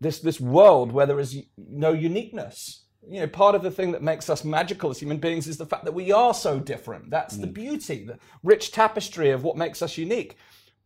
this 0.00 0.20
this 0.20 0.40
world 0.40 0.92
where 0.92 1.06
there 1.06 1.18
is 1.18 1.36
no 1.58 1.92
uniqueness. 1.92 2.84
You 3.06 3.20
know, 3.20 3.26
part 3.26 3.54
of 3.54 3.62
the 3.62 3.70
thing 3.70 3.92
that 3.92 4.02
makes 4.02 4.30
us 4.30 4.44
magical 4.44 4.90
as 4.90 5.00
human 5.00 5.18
beings 5.18 5.48
is 5.48 5.56
the 5.56 5.66
fact 5.66 5.84
that 5.84 5.94
we 5.94 6.12
are 6.12 6.34
so 6.34 6.60
different. 6.60 7.10
That's 7.10 7.36
the 7.36 7.46
mm. 7.46 7.54
beauty, 7.54 8.04
the 8.04 8.18
rich 8.42 8.70
tapestry 8.70 9.30
of 9.30 9.42
what 9.42 9.56
makes 9.56 9.82
us 9.82 9.98
unique. 9.98 10.36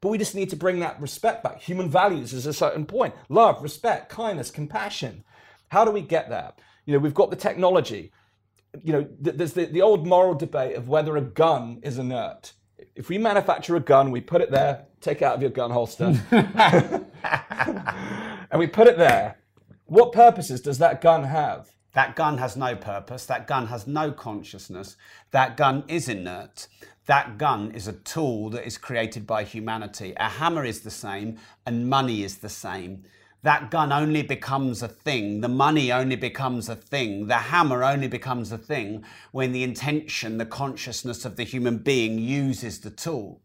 But 0.00 0.08
we 0.08 0.18
just 0.18 0.34
need 0.34 0.50
to 0.50 0.56
bring 0.56 0.80
that 0.80 1.00
respect 1.00 1.42
back. 1.42 1.60
Human 1.60 1.90
values 1.90 2.32
is 2.32 2.46
a 2.46 2.52
certain 2.54 2.86
point 2.86 3.14
love, 3.28 3.62
respect, 3.62 4.08
kindness, 4.08 4.50
compassion. 4.50 5.24
How 5.68 5.84
do 5.84 5.90
we 5.90 6.00
get 6.00 6.30
there? 6.30 6.52
You 6.86 6.94
know, 6.94 7.00
we've 7.00 7.14
got 7.14 7.30
the 7.30 7.36
technology. 7.36 8.12
You 8.82 8.92
know, 8.94 9.04
th- 9.04 9.36
there's 9.36 9.52
the, 9.52 9.66
the 9.66 9.82
old 9.82 10.06
moral 10.06 10.34
debate 10.34 10.76
of 10.76 10.88
whether 10.88 11.18
a 11.18 11.22
gun 11.22 11.80
is 11.82 11.98
inert. 11.98 12.54
If 12.94 13.09
we 13.09 13.18
manufacture 13.18 13.76
a 13.76 13.80
gun, 13.80 14.10
we 14.10 14.20
put 14.20 14.40
it 14.40 14.50
there, 14.50 14.86
take 15.00 15.22
it 15.22 15.24
out 15.24 15.36
of 15.36 15.42
your 15.42 15.50
gun 15.50 15.70
holster, 15.70 16.20
and 16.30 17.06
we 18.59 18.66
put 18.66 18.86
it 18.86 18.98
there. 18.98 19.38
What 19.86 20.12
purposes 20.12 20.60
does 20.60 20.78
that 20.78 21.00
gun 21.00 21.24
have? 21.24 21.68
That 21.94 22.16
gun 22.16 22.38
has 22.38 22.56
no 22.56 22.74
purpose. 22.74 23.26
That 23.26 23.46
gun 23.46 23.66
has 23.66 23.86
no 23.86 24.12
consciousness. 24.12 24.96
That 25.30 25.56
gun 25.56 25.84
is 25.88 26.09
inert. 26.09 26.68
That 27.06 27.36
gun 27.36 27.72
is 27.72 27.88
a 27.88 27.92
tool 27.92 28.50
that 28.50 28.66
is 28.66 28.78
created 28.78 29.26
by 29.26 29.44
humanity. 29.44 30.14
A 30.16 30.28
hammer 30.28 30.64
is 30.64 30.80
the 30.80 30.90
same, 30.90 31.38
and 31.66 31.88
money 31.88 32.22
is 32.22 32.38
the 32.38 32.48
same. 32.48 33.04
That 33.43 33.73
gun 33.73 33.90
only 33.90 34.23
becomes 34.23 34.82
a 34.82 34.89
thing. 34.89 35.40
The 35.40 35.48
money 35.48 35.90
only 35.90 36.14
becomes 36.14 36.69
a 36.69 36.77
thing. 36.77 37.27
The 37.27 37.35
hammer 37.35 37.82
only 37.82 38.06
becomes 38.06 38.52
a 38.52 38.59
thing 38.59 39.05
when 39.32 39.51
the 39.51 39.64
intention, 39.64 40.39
the 40.39 40.47
consciousness 40.47 41.24
of 41.24 41.35
the 41.35 41.43
human 41.43 41.78
being 41.78 42.19
uses 42.20 42.81
the 42.81 42.90
tool. 42.90 43.40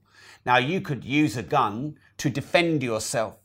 Now, 0.46 0.58
you 0.58 0.82
could 0.82 1.04
use 1.04 1.36
a 1.36 1.44
gun 1.44 1.98
to 2.18 2.30
defend 2.30 2.84
yourself, 2.84 3.38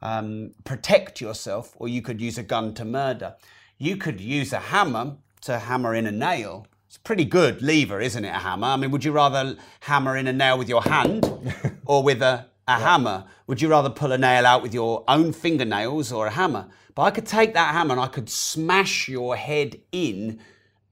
um, 0.00 0.52
protect 0.64 1.20
yourself, 1.20 1.74
or 1.76 1.88
you 1.88 2.00
could 2.00 2.20
use 2.22 2.38
a 2.38 2.42
gun 2.42 2.72
to 2.74 2.86
murder. 2.86 3.34
You 3.76 3.96
could 3.96 4.20
use 4.20 4.52
a 4.54 4.58
hammer 4.58 5.16
to 5.42 5.58
hammer 5.58 5.94
in 5.94 6.06
a 6.06 6.10
nail. 6.10 6.66
It's 6.86 6.96
a 6.96 7.00
pretty 7.00 7.26
good 7.26 7.60
lever, 7.60 8.00
isn't 8.00 8.24
it, 8.24 8.28
a 8.28 8.38
hammer? 8.38 8.68
I 8.68 8.76
mean, 8.76 8.90
would 8.92 9.04
you 9.04 9.12
rather 9.12 9.56
hammer 9.80 10.16
in 10.16 10.26
a 10.26 10.32
nail 10.32 10.56
with 10.56 10.70
your 10.70 10.82
hand 10.82 11.54
or 11.84 12.02
with 12.02 12.22
a, 12.22 12.46
a 12.68 12.78
hammer? 12.78 13.24
Would 13.46 13.60
you 13.60 13.68
rather 13.68 13.90
pull 13.90 14.12
a 14.12 14.18
nail 14.18 14.46
out 14.46 14.62
with 14.62 14.74
your 14.74 15.02
own 15.08 15.32
fingernails 15.32 16.12
or 16.12 16.26
a 16.26 16.30
hammer? 16.30 16.68
But 16.94 17.02
I 17.02 17.10
could 17.10 17.26
take 17.26 17.54
that 17.54 17.74
hammer 17.74 17.92
and 17.92 18.00
I 18.00 18.06
could 18.06 18.28
smash 18.28 19.08
your 19.08 19.36
head 19.36 19.80
in 19.90 20.38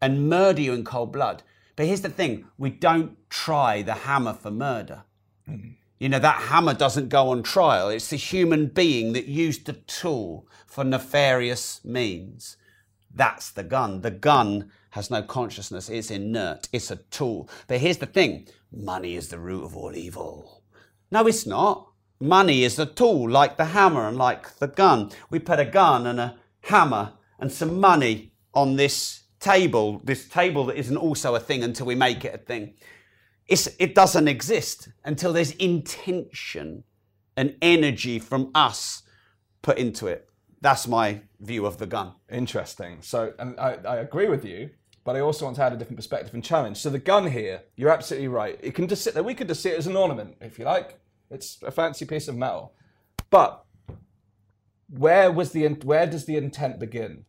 and 0.00 0.28
murder 0.28 0.62
you 0.62 0.72
in 0.72 0.84
cold 0.84 1.12
blood. 1.12 1.42
But 1.76 1.86
here's 1.86 2.00
the 2.00 2.08
thing 2.08 2.46
we 2.56 2.70
don't 2.70 3.16
try 3.28 3.82
the 3.82 3.92
hammer 3.92 4.32
for 4.32 4.50
murder. 4.50 5.04
Hmm. 5.44 5.72
You 5.98 6.08
know, 6.08 6.18
that 6.18 6.42
hammer 6.42 6.74
doesn't 6.74 7.08
go 7.08 7.30
on 7.30 7.42
trial. 7.42 7.88
It's 7.88 8.10
the 8.10 8.16
human 8.16 8.66
being 8.66 9.12
that 9.12 9.26
used 9.26 9.66
the 9.66 9.74
tool 9.74 10.46
for 10.66 10.84
nefarious 10.84 11.82
means. 11.84 12.56
That's 13.14 13.50
the 13.50 13.62
gun. 13.62 14.02
The 14.02 14.10
gun 14.10 14.70
has 14.90 15.10
no 15.10 15.22
consciousness. 15.22 15.88
It's 15.88 16.10
inert. 16.10 16.68
It's 16.72 16.90
a 16.90 16.96
tool. 16.96 17.48
But 17.66 17.80
here's 17.80 17.98
the 17.98 18.06
thing 18.06 18.48
money 18.72 19.14
is 19.14 19.28
the 19.28 19.38
root 19.38 19.64
of 19.64 19.76
all 19.76 19.94
evil. 19.96 20.55
No, 21.16 21.26
it's 21.26 21.46
not. 21.46 21.92
Money 22.20 22.62
is 22.62 22.78
a 22.78 22.84
tool, 22.84 23.30
like 23.30 23.56
the 23.56 23.64
hammer 23.64 24.06
and 24.06 24.18
like 24.18 24.58
the 24.58 24.68
gun. 24.68 25.12
We 25.30 25.38
put 25.38 25.58
a 25.58 25.64
gun 25.64 26.06
and 26.06 26.20
a 26.20 26.36
hammer 26.64 27.14
and 27.38 27.50
some 27.50 27.80
money 27.80 28.34
on 28.52 28.76
this 28.76 29.22
table, 29.40 30.02
this 30.04 30.28
table 30.28 30.66
that 30.66 30.76
isn't 30.76 30.98
also 30.98 31.34
a 31.34 31.40
thing 31.40 31.64
until 31.64 31.86
we 31.86 31.94
make 31.94 32.26
it 32.26 32.34
a 32.34 32.36
thing. 32.36 32.74
It's, 33.46 33.66
it 33.78 33.94
doesn't 33.94 34.28
exist 34.28 34.90
until 35.06 35.32
there's 35.32 35.52
intention 35.52 36.84
and 37.34 37.56
energy 37.62 38.18
from 38.18 38.50
us 38.54 39.02
put 39.62 39.78
into 39.78 40.08
it. 40.08 40.28
That's 40.60 40.86
my 40.86 41.22
view 41.40 41.64
of 41.64 41.78
the 41.78 41.86
gun. 41.86 42.12
Interesting. 42.30 42.98
So, 43.00 43.32
and 43.38 43.58
I, 43.58 43.78
I 43.88 43.96
agree 43.96 44.28
with 44.28 44.44
you, 44.44 44.68
but 45.02 45.16
I 45.16 45.20
also 45.20 45.46
want 45.46 45.56
to 45.56 45.62
add 45.62 45.72
a 45.72 45.78
different 45.78 45.96
perspective 45.96 46.34
and 46.34 46.44
challenge. 46.44 46.76
So, 46.76 46.90
the 46.90 46.98
gun 46.98 47.30
here, 47.30 47.62
you're 47.74 47.88
absolutely 47.88 48.28
right. 48.28 48.60
It 48.62 48.74
can 48.74 48.86
just 48.86 49.02
sit 49.02 49.14
there. 49.14 49.22
We 49.22 49.34
could 49.34 49.48
just 49.48 49.62
see 49.62 49.70
it 49.70 49.78
as 49.78 49.86
an 49.86 49.96
ornament, 49.96 50.36
if 50.42 50.58
you 50.58 50.66
like. 50.66 51.00
It's 51.30 51.58
a 51.62 51.70
fancy 51.70 52.04
piece 52.04 52.28
of 52.28 52.36
metal. 52.36 52.74
But 53.30 53.64
where 54.88 55.32
was 55.32 55.52
the 55.52 55.66
where 55.66 56.06
does 56.06 56.26
the 56.26 56.36
intent 56.36 56.78
begin? 56.78 57.24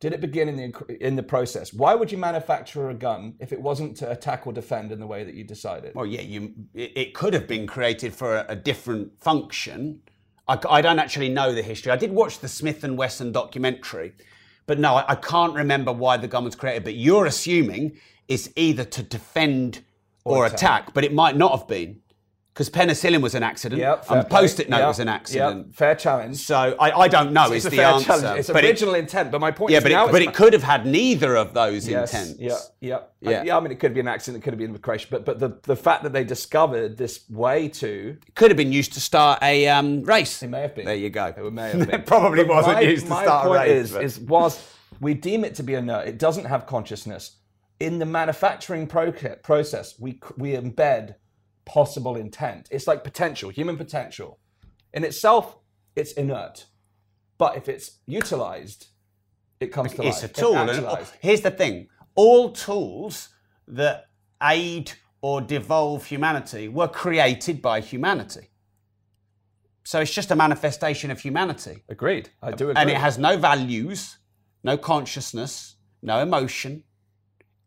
Did 0.00 0.12
it 0.12 0.20
begin 0.20 0.48
in 0.48 0.56
the 0.56 1.06
in 1.06 1.16
the 1.16 1.22
process? 1.22 1.72
Why 1.72 1.94
would 1.94 2.12
you 2.12 2.18
manufacture 2.18 2.88
a 2.90 2.94
gun 2.94 3.34
if 3.40 3.52
it 3.52 3.60
wasn't 3.60 3.96
to 3.98 4.10
attack 4.10 4.46
or 4.46 4.52
defend 4.52 4.92
in 4.92 5.00
the 5.00 5.06
way 5.06 5.24
that 5.24 5.34
you 5.34 5.44
decided? 5.44 5.94
Well, 5.94 6.06
yeah, 6.06 6.20
you, 6.20 6.54
it 6.74 7.14
could 7.14 7.34
have 7.34 7.48
been 7.48 7.66
created 7.66 8.14
for 8.14 8.44
a, 8.48 8.54
different 8.54 9.20
function. 9.20 10.00
I, 10.46 10.58
I 10.68 10.82
don't 10.82 10.98
actually 11.00 11.28
know 11.28 11.52
the 11.52 11.62
history. 11.62 11.90
I 11.90 11.96
did 11.96 12.12
watch 12.12 12.38
the 12.38 12.48
Smith 12.48 12.84
and 12.84 12.96
Wesson 12.96 13.32
documentary, 13.32 14.12
but 14.66 14.78
no, 14.78 14.94
I, 14.94 15.12
I 15.12 15.14
can't 15.16 15.54
remember 15.54 15.92
why 15.92 16.16
the 16.16 16.28
gun 16.28 16.44
was 16.44 16.54
created. 16.54 16.84
But 16.84 16.94
you're 16.94 17.26
assuming 17.26 17.98
it's 18.28 18.50
either 18.54 18.84
to 18.84 19.02
defend 19.02 19.82
or, 20.24 20.46
attack. 20.46 20.54
attack. 20.54 20.94
but 20.94 21.04
it 21.04 21.12
might 21.12 21.36
not 21.36 21.58
have 21.58 21.66
been 21.66 22.00
because 22.58 22.70
penicillin 22.70 23.20
was 23.22 23.36
an 23.36 23.44
accident 23.44 23.78
Yep, 23.80 24.06
and 24.10 24.28
post-it 24.28 24.68
note 24.68 24.78
Yep, 24.78 24.88
was 24.88 24.98
an 24.98 25.08
accident. 25.08 25.66
yep, 25.68 25.76
fair 25.76 25.94
challenge. 25.94 26.38
So 26.38 26.74
I, 26.80 26.90
I 27.02 27.06
don't 27.06 27.32
know 27.32 27.44
It's 27.52 27.64
is 27.64 27.66
a 27.66 27.70
the 27.70 27.76
fair 27.76 27.86
answer. 27.86 28.06
challenge. 28.06 28.40
It's 28.40 28.50
but 28.50 28.64
it- 28.64 28.68
original 28.70 28.94
intent, 28.96 29.30
but 29.30 29.40
my 29.40 29.52
point 29.52 29.70
yeah, 29.70 29.78
is 29.78 29.84
but 29.84 29.92
now 29.92 30.08
it, 30.08 30.12
but 30.12 30.22
it 30.22 30.34
could 30.34 30.52
have 30.54 30.64
had 30.64 30.84
neither 30.84 31.36
of 31.36 31.54
those 31.54 31.86
Yes, 31.86 32.12
intents. 32.12 32.40
Yeah, 32.40 32.58
yeah, 32.80 32.98
Yeah. 33.20 33.42
yeah. 33.44 33.56
I 33.56 33.60
mean, 33.60 33.70
it 33.70 33.78
could 33.78 33.94
be 33.94 34.00
an 34.00 34.08
accident. 34.08 34.42
It 34.42 34.44
could 34.44 34.54
have 34.54 34.58
been 34.58 34.76
crash. 34.78 35.08
But 35.08 35.24
but 35.24 35.38
the, 35.38 35.50
the 35.62 35.76
fact 35.76 36.02
that 36.02 36.12
they 36.12 36.24
discovered 36.24 36.96
this 36.96 37.30
way 37.30 37.68
to 37.68 38.16
Could 38.34 38.50
have 38.50 38.56
been 38.58 38.72
used 38.72 38.92
to 38.94 39.00
start 39.00 39.40
a 39.40 39.68
um, 39.68 40.02
race. 40.02 40.42
it 40.42 40.48
may 40.48 40.62
have 40.62 40.74
been. 40.74 40.86
There 40.86 40.96
you 40.96 41.10
go. 41.10 41.26
It 41.26 41.52
may 41.52 41.70
have 41.70 41.78
been. 41.78 41.90
It 42.00 42.06
probably 42.06 42.42
But 42.42 42.56
wasn't 42.56 42.74
my, 42.74 42.80
used 42.80 43.06
to 43.06 43.12
start 43.12 43.46
a 43.46 43.50
race. 43.52 43.70
Is, 43.70 43.92
but- 43.92 44.04
is 44.04 44.18
whilst 44.18 44.60
we 45.00 45.14
deem 45.14 45.44
it 45.44 45.54
to 45.54 45.62
be 45.62 45.74
a 45.74 45.78
inert, 45.78 46.08
it 46.08 46.18
doesn't 46.18 46.46
have 46.46 46.66
consciousness. 46.66 47.36
In 47.78 48.00
the 48.00 48.06
manufacturing 48.06 48.88
proce- 48.88 49.40
process, 49.44 49.94
we 50.00 50.18
we 50.36 50.54
embed 50.54 51.14
possible 51.68 52.16
intent. 52.16 52.66
It's 52.70 52.86
like 52.86 53.04
potential, 53.04 53.50
human 53.50 53.76
potential. 53.76 54.40
In 54.94 55.04
itself, 55.04 55.58
it's 55.94 56.12
inert. 56.12 56.66
But 57.36 57.56
if 57.56 57.68
it's 57.68 57.98
utilized, 58.06 58.88
it 59.60 59.68
comes 59.68 59.92
to 59.94 60.02
it's 60.02 60.22
life. 60.22 60.30
It's 60.30 60.38
a 60.38 60.42
tool. 60.42 60.56
And 60.56 61.06
here's 61.20 61.42
the 61.42 61.50
thing 61.50 61.88
all 62.14 62.50
tools 62.50 63.28
that 63.68 64.06
aid 64.42 64.92
or 65.20 65.40
devolve 65.40 66.06
humanity 66.06 66.68
were 66.68 66.88
created 66.88 67.60
by 67.60 67.80
humanity. 67.80 68.48
So 69.84 70.00
it's 70.00 70.12
just 70.12 70.30
a 70.30 70.36
manifestation 70.36 71.10
of 71.10 71.20
humanity. 71.20 71.84
Agreed. 71.88 72.30
I 72.42 72.50
do 72.52 72.70
agree. 72.70 72.80
And 72.80 72.90
it 72.90 72.96
has 72.96 73.18
no 73.18 73.36
values, 73.36 74.18
no 74.64 74.76
consciousness, 74.76 75.76
no 76.02 76.20
emotion. 76.20 76.84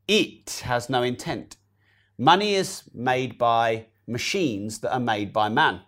It 0.07 0.61
has 0.64 0.90
no 0.90 1.03
intent. 1.03 1.57
Money 2.18 2.56
is 2.56 2.84
made 2.94 3.38
by 3.38 3.88
machines 4.07 4.80
that 4.80 4.94
are 4.94 4.99
made 4.99 5.32
by 5.34 5.49
man. 5.49 5.82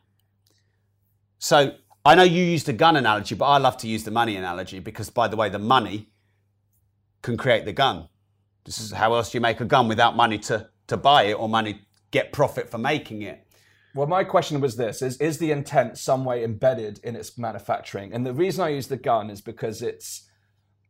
So 1.39 1.75
I 2.05 2.15
know 2.15 2.23
you 2.23 2.43
used 2.43 2.65
the 2.65 2.73
gun 2.73 2.95
analogy, 2.95 3.35
but 3.35 3.45
I 3.45 3.57
love 3.57 3.77
to 3.77 3.87
use 3.87 4.03
the 4.03 4.11
money 4.11 4.35
analogy 4.35 4.79
because, 4.79 5.09
by 5.09 5.27
the 5.27 5.35
way, 5.35 5.49
the 5.49 5.59
money 5.59 6.09
can 7.21 7.37
create 7.37 7.65
the 7.65 7.73
gun. 7.73 8.09
This 8.65 8.79
is 8.79 8.91
how 8.91 9.13
else 9.13 9.31
do 9.31 9.37
you 9.37 9.41
make 9.41 9.59
a 9.59 9.65
gun 9.65 9.87
without 9.87 10.15
money 10.15 10.37
to, 10.39 10.69
to 10.87 10.97
buy 10.97 11.23
it 11.23 11.33
or 11.33 11.49
money 11.49 11.81
get 12.11 12.31
profit 12.31 12.69
for 12.69 12.77
making 12.77 13.21
it? 13.21 13.45
Well, 13.95 14.07
my 14.07 14.23
question 14.23 14.59
was 14.59 14.75
this: 14.75 15.01
is 15.01 15.17
is 15.17 15.37
the 15.37 15.51
intent 15.51 15.97
some 15.97 16.25
way 16.25 16.43
embedded 16.43 16.99
in 17.03 17.15
its 17.15 17.37
manufacturing? 17.37 18.13
And 18.13 18.25
the 18.25 18.33
reason 18.33 18.63
I 18.63 18.69
use 18.69 18.87
the 18.87 18.97
gun 18.97 19.29
is 19.29 19.39
because 19.39 19.81
it's 19.81 20.27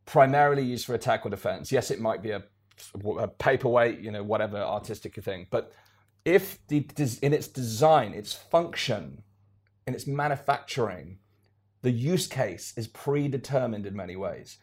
primarily 0.06 0.64
used 0.64 0.86
for 0.86 0.95
attack 0.95 1.26
or 1.26 1.30
defense. 1.30 1.72
Yes, 1.72 1.91
it 1.91 2.00
might 2.00 2.22
be 2.22 2.32
a, 2.32 2.44
a 3.20 3.28
paperweight, 3.28 4.00
you 4.00 4.12
know, 4.12 4.24
whatever 4.24 4.58
artistic 4.58 5.22
thing, 5.24 5.48
but 5.50 5.74
if 6.26 6.66
the 6.68 6.86
in 7.22 7.34
its 7.34 7.48
design, 7.48 8.14
its 8.14 8.34
function, 8.34 9.24
in 9.86 9.94
its 9.94 10.08
manufacturing, 10.08 11.20
the 11.82 11.91
use 11.91 12.28
case 12.28 12.74
is 12.78 12.88
predetermined 12.88 13.86
in 13.86 13.95
many 13.95 14.16
ways. 14.16 14.58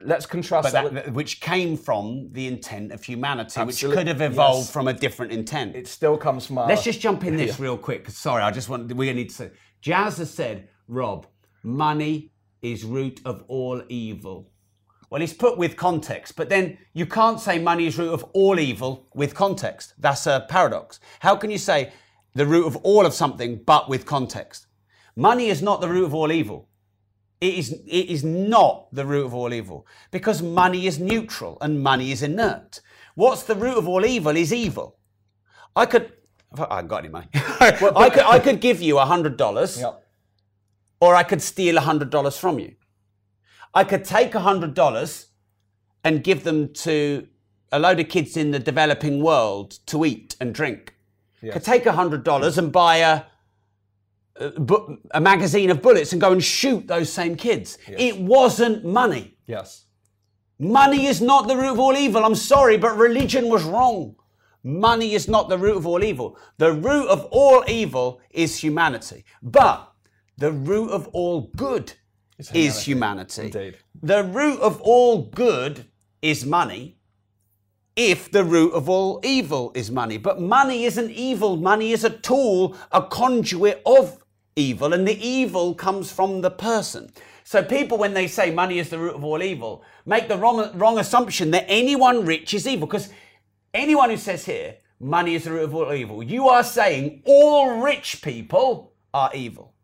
Let's 0.00 0.26
contrast 0.26 0.72
that, 0.72 0.92
that, 0.92 1.12
which 1.12 1.40
came 1.40 1.76
from 1.76 2.28
the 2.32 2.46
intent 2.46 2.92
of 2.92 3.02
humanity, 3.02 3.62
which 3.62 3.80
could 3.80 4.06
have 4.06 4.20
evolved 4.20 4.66
yes. 4.66 4.70
from 4.70 4.88
a 4.88 4.92
different 4.92 5.32
intent. 5.32 5.74
it 5.74 5.88
still 5.88 6.18
comes 6.18 6.46
from 6.46 6.58
our 6.58 6.68
Let's 6.68 6.84
just 6.84 7.00
jump 7.00 7.24
in 7.24 7.36
this 7.36 7.58
real 7.66 7.78
quick. 7.78 8.10
Sorry, 8.10 8.42
I 8.42 8.50
just 8.50 8.68
want 8.68 8.92
we 8.94 9.10
need 9.12 9.30
to 9.30 9.34
say. 9.34 9.50
Jazz 9.80 10.18
has 10.18 10.32
said, 10.32 10.68
Rob, 10.86 11.26
money 11.62 12.32
is 12.60 12.84
root 12.84 13.20
of 13.24 13.44
all 13.48 13.82
evil. 13.88 14.50
Well, 15.10 15.22
it's 15.22 15.32
put 15.32 15.56
with 15.56 15.76
context, 15.76 16.34
but 16.36 16.48
then 16.48 16.78
you 16.92 17.06
can't 17.06 17.38
say 17.40 17.58
money 17.58 17.86
is 17.86 17.96
root 17.98 18.12
of 18.12 18.24
all 18.32 18.58
evil 18.58 19.06
with 19.14 19.34
context. 19.34 19.94
That's 19.98 20.26
a 20.26 20.44
paradox. 20.48 20.98
How 21.20 21.36
can 21.36 21.50
you 21.50 21.58
say 21.58 21.92
the 22.34 22.46
root 22.46 22.66
of 22.66 22.76
all 22.76 23.06
of 23.06 23.14
something 23.14 23.62
but 23.64 23.88
with 23.88 24.04
context? 24.04 24.66
Money 25.14 25.48
is 25.48 25.62
not 25.62 25.80
the 25.80 25.88
root 25.88 26.04
of 26.06 26.14
all 26.14 26.32
evil. 26.32 26.68
It 27.40 27.54
is, 27.54 27.72
it 27.86 28.08
is 28.10 28.24
not 28.24 28.88
the 28.92 29.04
root 29.06 29.26
of 29.26 29.34
all 29.34 29.52
evil 29.52 29.86
because 30.10 30.42
money 30.42 30.86
is 30.86 30.98
neutral 30.98 31.58
and 31.60 31.82
money 31.82 32.10
is 32.10 32.22
inert. 32.22 32.80
What's 33.14 33.44
the 33.44 33.54
root 33.54 33.76
of 33.78 33.86
all 33.86 34.04
evil 34.04 34.36
is 34.36 34.52
evil. 34.52 34.96
I 35.74 35.86
could, 35.86 36.12
I 36.58 36.76
haven't 36.76 36.88
got 36.88 36.98
any 37.04 37.10
money. 37.10 37.28
I, 37.34 37.70
could, 38.10 38.24
I 38.24 38.38
could 38.38 38.60
give 38.60 38.80
you 38.82 38.94
$100 38.96 39.80
Yep. 39.80 40.06
or 41.00 41.14
I 41.14 41.22
could 41.22 41.42
steal 41.42 41.76
$100 41.76 42.38
from 42.38 42.58
you. 42.58 42.74
I 43.76 43.84
could 43.84 44.04
take 44.04 44.32
$100 44.32 45.26
and 46.02 46.24
give 46.24 46.44
them 46.44 46.72
to 46.72 47.28
a 47.70 47.78
load 47.78 48.00
of 48.00 48.08
kids 48.08 48.34
in 48.34 48.50
the 48.50 48.58
developing 48.58 49.22
world 49.22 49.78
to 49.88 50.06
eat 50.06 50.34
and 50.40 50.54
drink. 50.54 50.94
I 51.44 51.48
could 51.50 51.64
take 51.64 51.84
$100 51.84 52.58
and 52.58 52.72
buy 52.72 52.96
a, 52.96 53.22
a, 54.36 54.50
a 55.10 55.20
magazine 55.20 55.68
of 55.68 55.82
bullets 55.82 56.12
and 56.12 56.20
go 56.22 56.32
and 56.32 56.42
shoot 56.42 56.86
those 56.86 57.12
same 57.12 57.36
kids. 57.36 57.76
It 57.86 58.18
wasn't 58.18 58.86
money. 58.86 59.36
Yes. 59.46 59.84
Money 60.58 61.04
is 61.04 61.20
not 61.20 61.46
the 61.46 61.56
root 61.56 61.72
of 61.72 61.78
all 61.78 61.94
evil. 61.94 62.24
I'm 62.24 62.34
sorry, 62.34 62.78
but 62.78 62.96
religion 62.96 63.50
was 63.50 63.62
wrong. 63.62 64.16
Money 64.64 65.12
is 65.12 65.28
not 65.28 65.50
the 65.50 65.58
root 65.58 65.76
of 65.76 65.86
all 65.86 66.02
evil. 66.02 66.38
The 66.56 66.72
root 66.72 67.08
of 67.08 67.26
all 67.26 67.62
evil 67.68 68.22
is 68.30 68.56
humanity. 68.56 69.26
But 69.42 69.92
the 70.38 70.50
root 70.50 70.90
of 70.90 71.08
all 71.08 71.50
good 71.56 71.92
is 72.38 72.82
humanity. 72.82 73.44
Indeed. 73.46 73.76
The 74.02 74.24
root 74.24 74.60
of 74.60 74.80
all 74.82 75.22
good 75.22 75.86
is 76.22 76.44
money 76.44 76.98
if 77.96 78.30
the 78.30 78.44
root 78.44 78.72
of 78.74 78.88
all 78.88 79.20
evil 79.24 79.72
is 79.74 79.90
money. 79.90 80.18
But 80.18 80.40
money 80.40 80.84
isn't 80.84 81.10
evil. 81.10 81.56
Money 81.56 81.92
is 81.92 82.04
a 82.04 82.10
tool, 82.10 82.76
a 82.92 83.02
conduit 83.02 83.80
of 83.86 84.22
evil, 84.54 84.92
and 84.92 85.06
the 85.06 85.26
evil 85.26 85.74
comes 85.74 86.12
from 86.12 86.40
the 86.40 86.50
person. 86.50 87.10
So 87.44 87.62
people, 87.62 87.96
when 87.96 88.12
they 88.12 88.26
say 88.26 88.50
money 88.50 88.78
is 88.78 88.90
the 88.90 88.98
root 88.98 89.14
of 89.14 89.24
all 89.24 89.42
evil, 89.42 89.84
make 90.04 90.28
the 90.28 90.36
wrong, 90.36 90.76
wrong 90.76 90.98
assumption 90.98 91.50
that 91.52 91.64
anyone 91.68 92.26
rich 92.26 92.52
is 92.54 92.66
evil. 92.66 92.86
Because 92.86 93.10
anyone 93.72 94.10
who 94.10 94.16
says 94.16 94.44
here, 94.44 94.76
money 94.98 95.34
is 95.34 95.44
the 95.44 95.52
root 95.52 95.64
of 95.64 95.74
all 95.74 95.92
evil, 95.92 96.22
you 96.22 96.48
are 96.48 96.64
saying 96.64 97.22
all 97.24 97.80
rich 97.80 98.20
people 98.20 98.92
are 99.14 99.30
evil. 99.32 99.75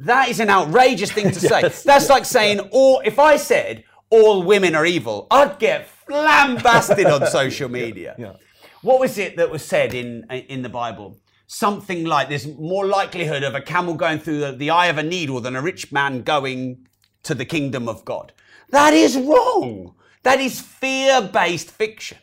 That 0.00 0.28
is 0.28 0.40
an 0.40 0.50
outrageous 0.50 1.10
thing 1.12 1.30
to 1.30 1.40
say. 1.50 1.62
Yes. 1.62 1.82
That's 1.82 2.08
like 2.08 2.24
saying 2.24 2.60
all. 2.70 3.00
If 3.04 3.18
I 3.18 3.36
said 3.36 3.84
all 4.10 4.42
women 4.42 4.74
are 4.74 4.86
evil, 4.86 5.26
I'd 5.30 5.58
get 5.58 5.88
lambasted 6.08 7.06
on 7.06 7.26
social 7.40 7.68
media. 7.68 8.14
Yeah. 8.18 8.34
What 8.82 9.00
was 9.00 9.18
it 9.18 9.36
that 9.36 9.50
was 9.50 9.64
said 9.64 9.94
in 9.94 10.24
in 10.30 10.62
the 10.62 10.68
Bible? 10.68 11.18
Something 11.46 12.04
like 12.04 12.28
there's 12.28 12.46
more 12.46 12.86
likelihood 12.86 13.42
of 13.42 13.54
a 13.54 13.60
camel 13.62 13.94
going 13.94 14.18
through 14.18 14.40
the, 14.40 14.52
the 14.52 14.70
eye 14.70 14.86
of 14.86 14.98
a 14.98 15.02
needle 15.02 15.40
than 15.40 15.56
a 15.56 15.62
rich 15.62 15.90
man 15.90 16.22
going 16.22 16.86
to 17.22 17.34
the 17.34 17.46
kingdom 17.46 17.88
of 17.88 18.04
God. 18.04 18.32
That 18.70 18.92
is 18.92 19.16
wrong. 19.16 19.94
That 20.24 20.40
is 20.40 20.60
fear-based 20.60 21.70
fiction. 21.70 22.18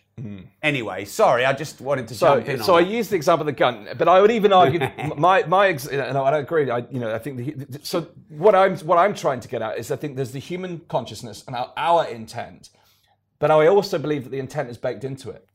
Anyway, 0.64 1.04
sorry, 1.06 1.44
I 1.46 1.52
just 1.52 1.82
wanted 1.82 2.08
to. 2.08 2.16
So, 2.16 2.36
jump 2.38 2.48
in. 2.48 2.64
so 2.64 2.76
I 2.76 2.84
that. 2.84 2.90
used 2.90 3.10
the 3.12 3.18
example 3.18 3.42
of 3.48 3.54
the 3.54 3.60
gun, 3.60 3.88
but 3.98 4.08
I 4.08 4.22
would 4.22 4.32
even 4.32 4.54
argue 4.54 4.80
my 5.18 5.44
my. 5.44 5.68
Ex- 5.68 5.92
no, 5.92 6.24
I 6.24 6.32
don't 6.32 6.42
agree. 6.44 6.72
I 6.72 6.80
you 6.90 7.00
know 7.00 7.14
I 7.14 7.20
think 7.20 7.38
the, 7.70 7.80
so. 7.84 8.08
What 8.30 8.56
I'm 8.56 8.78
what 8.80 8.98
I'm 8.98 9.14
trying 9.14 9.42
to 9.42 9.48
get 9.50 9.62
at 9.62 9.78
is 9.78 9.92
I 9.92 9.98
think 9.98 10.16
there's 10.16 10.32
the 10.32 10.40
human 10.40 10.80
consciousness 10.88 11.44
and 11.48 11.56
our, 11.56 11.74
our 11.76 12.08
intent, 12.08 12.70
but 13.40 13.52
I 13.52 13.68
also 13.68 14.00
believe 14.00 14.24
that 14.24 14.30
the 14.30 14.40
intent 14.40 14.70
is 14.70 14.78
baked 14.78 15.04
into 15.04 15.30
it. 15.32 15.48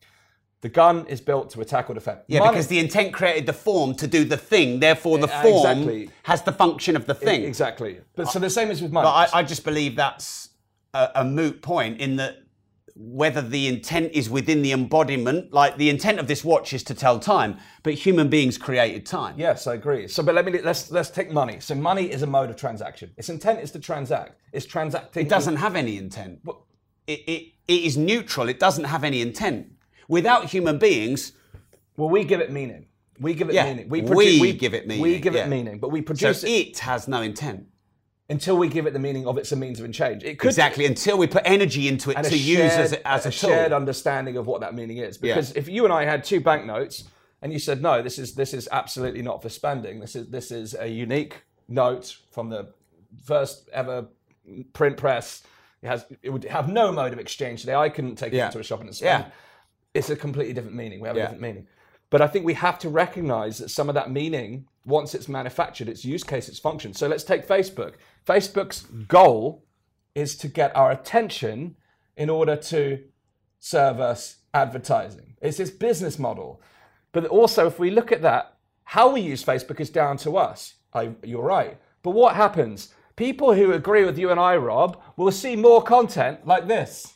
The 0.60 0.68
gun 0.68 1.06
is 1.06 1.22
built 1.22 1.48
to 1.50 1.62
attack 1.62 1.88
or 1.88 1.94
defend. 1.94 2.18
Yeah, 2.26 2.40
Money- 2.40 2.50
because 2.52 2.66
the 2.66 2.78
intent 2.80 3.14
created 3.14 3.46
the 3.46 3.54
form 3.54 3.94
to 3.94 4.06
do 4.06 4.24
the 4.26 4.36
thing. 4.36 4.78
Therefore, 4.80 5.16
the 5.16 5.26
Uh, 5.34 5.42
form 5.42 5.68
exactly. 5.78 6.10
has 6.24 6.42
the 6.42 6.52
function 6.52 6.96
of 6.96 7.06
the 7.06 7.14
thing. 7.14 7.44
exactly. 7.44 8.00
But 8.14 8.28
so 8.28 8.38
the 8.38 8.50
same 8.50 8.70
as 8.70 8.82
with 8.82 8.92
money. 8.92 9.06
But 9.06 9.32
I, 9.34 9.38
I 9.38 9.42
just 9.42 9.64
believe 9.64 9.96
that's 9.96 10.50
a, 10.92 11.08
a 11.14 11.24
moot 11.24 11.62
point 11.62 11.98
in 11.98 12.16
that 12.16 12.42
whether 13.02 13.40
the 13.40 13.66
intent 13.66 14.12
is 14.12 14.28
within 14.28 14.60
the 14.60 14.72
embodiment, 14.72 15.54
like 15.54 15.78
the 15.78 15.88
intent 15.88 16.18
of 16.18 16.28
this 16.28 16.44
watch 16.44 16.74
is 16.74 16.82
to 16.84 16.94
tell 16.94 17.18
time, 17.18 17.56
but 17.82 17.94
human 17.94 18.28
beings 18.28 18.58
created 18.58 19.06
time. 19.06 19.34
Yes, 19.38 19.66
I 19.66 19.74
agree. 19.74 20.06
So, 20.06 20.22
but 20.22 20.34
let 20.34 20.44
me 20.44 20.60
let's 20.60 20.90
let's 20.90 21.08
take 21.08 21.30
money. 21.32 21.60
So, 21.60 21.74
money 21.74 22.10
is 22.10 22.20
a 22.20 22.26
mode 22.26 22.50
of 22.50 22.56
transaction. 22.56 23.10
Its 23.16 23.30
intent 23.30 23.60
is 23.60 23.70
to 23.72 23.78
transact. 23.78 24.38
It's 24.52 24.66
transacting. 24.66 25.24
It 25.24 25.30
doesn't 25.30 25.56
have 25.56 25.76
any 25.76 25.96
intent. 25.96 26.40
It, 27.06 27.20
it, 27.26 27.52
it 27.66 27.84
is 27.84 27.96
neutral. 27.96 28.50
It 28.50 28.60
doesn't 28.60 28.84
have 28.84 29.02
any 29.02 29.22
intent. 29.22 29.68
Without 30.06 30.44
human 30.44 30.78
beings, 30.78 31.32
Well, 31.96 32.10
we 32.10 32.24
give 32.24 32.40
it 32.40 32.52
meaning. 32.52 32.86
We 33.18 33.32
give 33.34 33.48
it 33.48 33.54
Yeah, 33.54 33.64
meaning. 33.64 33.88
we 33.88 34.02
produ- 34.02 34.58
give 34.58 34.74
it 34.74 34.86
meaning. 34.86 35.02
We 35.02 35.18
give 35.18 35.34
yeah. 35.34 35.44
it 35.44 35.48
meaning, 35.48 35.78
but 35.78 35.90
we 35.90 36.00
so 36.00 36.04
produce 36.04 36.44
it 36.44 36.48
it 36.50 36.78
has 36.80 37.08
no 37.08 37.22
intent. 37.22 37.66
Until 38.30 38.56
we 38.56 38.68
give 38.68 38.86
it 38.86 38.92
the 38.92 38.98
meaning 38.98 39.26
of 39.26 39.36
it's 39.36 39.50
a 39.52 39.56
means 39.56 39.80
of 39.80 39.92
change. 39.92 40.22
It 40.22 40.38
could 40.38 40.48
Exactly, 40.48 40.86
until 40.86 41.18
we 41.18 41.26
put 41.26 41.42
energy 41.44 41.88
into 41.88 42.10
it 42.10 42.16
and 42.16 42.26
to 42.26 42.32
a 42.34 42.38
use 42.38 42.58
shared, 42.58 42.80
as 42.80 42.92
a, 42.92 43.08
as 43.08 43.26
a, 43.26 43.30
tool. 43.30 43.50
shared 43.50 43.72
understanding 43.72 44.36
of 44.36 44.46
what 44.46 44.60
that 44.60 44.74
meaning 44.74 44.98
is. 44.98 45.18
Because 45.18 45.52
if 45.56 45.68
you 45.68 45.84
and 45.84 45.92
I 45.92 46.04
had 46.04 46.22
two 46.24 46.40
banknotes 46.40 47.04
and 47.42 47.52
you 47.52 47.58
said, 47.58 47.82
"No, 47.82 48.00
this 48.02 48.18
is 48.18 48.34
this 48.34 48.54
is 48.54 48.68
absolutely 48.70 49.22
not 49.22 49.42
for 49.42 49.48
spending. 49.48 49.98
This 50.00 50.14
is 50.14 50.28
this 50.28 50.50
is 50.52 50.74
a 50.78 50.86
unique 50.86 51.42
note 51.68 52.16
from 52.30 52.50
the 52.50 52.72
first 53.24 53.68
ever 53.72 54.06
print 54.72 54.96
press. 54.96 55.42
It 55.82 55.88
has 55.88 56.06
it 56.22 56.30
would 56.30 56.44
have 56.44 56.68
no 56.68 56.92
mode 56.92 57.12
of 57.12 57.18
exchange 57.18 57.60
today. 57.62 57.74
I 57.74 57.88
couldn't 57.88 58.16
take 58.16 58.32
Yeah. 58.32 58.48
it 58.48 58.52
to 58.52 58.60
a 58.60 58.62
shop 58.62 58.80
and 58.80 58.94
spend. 58.94 59.24
Yeah. 59.24 59.30
It's 59.92 60.08
a 60.10 60.14
completely 60.16 60.52
different 60.54 60.76
meaning. 60.76 61.00
We 61.00 61.08
have 61.08 61.16
Yeah. 61.16 61.22
a 61.22 61.26
different 61.26 61.42
meaning. 61.42 61.66
But 62.10 62.20
I 62.20 62.26
think 62.26 62.44
we 62.44 62.54
have 62.54 62.78
to 62.80 62.88
recognize 62.88 63.58
that 63.58 63.70
some 63.70 63.88
of 63.88 63.94
that 63.94 64.10
meaning, 64.10 64.66
once 64.84 65.14
it's 65.14 65.28
manufactured, 65.28 65.88
its 65.88 66.04
use 66.04 66.24
case, 66.24 66.48
its 66.48 66.58
function. 66.58 66.92
So 66.92 67.06
let's 67.06 67.24
take 67.24 67.46
Facebook. 67.46 67.94
Facebook's 68.26 68.82
goal 69.06 69.64
is 70.14 70.36
to 70.38 70.48
get 70.48 70.74
our 70.76 70.90
attention 70.90 71.76
in 72.16 72.28
order 72.28 72.56
to 72.56 73.04
serve 73.60 74.00
us 74.00 74.38
advertising. 74.52 75.36
It's 75.40 75.60
its 75.60 75.70
business 75.70 76.18
model. 76.18 76.60
But 77.12 77.26
also, 77.26 77.66
if 77.66 77.78
we 77.78 77.90
look 77.90 78.10
at 78.10 78.22
that, 78.22 78.56
how 78.84 79.12
we 79.12 79.20
use 79.20 79.44
Facebook 79.44 79.78
is 79.78 79.90
down 79.90 80.16
to 80.18 80.36
us. 80.36 80.74
I, 80.92 81.10
you're 81.22 81.42
right. 81.42 81.78
But 82.02 82.10
what 82.10 82.34
happens? 82.34 82.92
People 83.14 83.54
who 83.54 83.72
agree 83.72 84.04
with 84.04 84.18
you 84.18 84.30
and 84.30 84.40
I, 84.40 84.56
Rob, 84.56 85.00
will 85.16 85.30
see 85.30 85.54
more 85.54 85.82
content 85.82 86.44
like 86.44 86.66
this. 86.66 87.14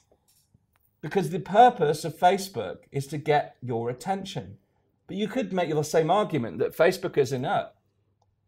Because 1.01 1.31
the 1.31 1.41
purpose 1.41 2.05
of 2.05 2.17
Facebook 2.17 2.79
is 2.93 3.07
to 3.09 3.19
get 3.19 3.57
your 3.61 3.91
attention. 3.91 4.59
But 5.07 5.17
you 5.17 5.29
could 5.29 5.53
make 5.53 5.71
the 5.73 5.85
same 5.85 6.11
argument 6.11 6.59
that 6.59 6.77
Facebook 6.77 7.19
is 7.19 7.33
inert, 7.33 7.69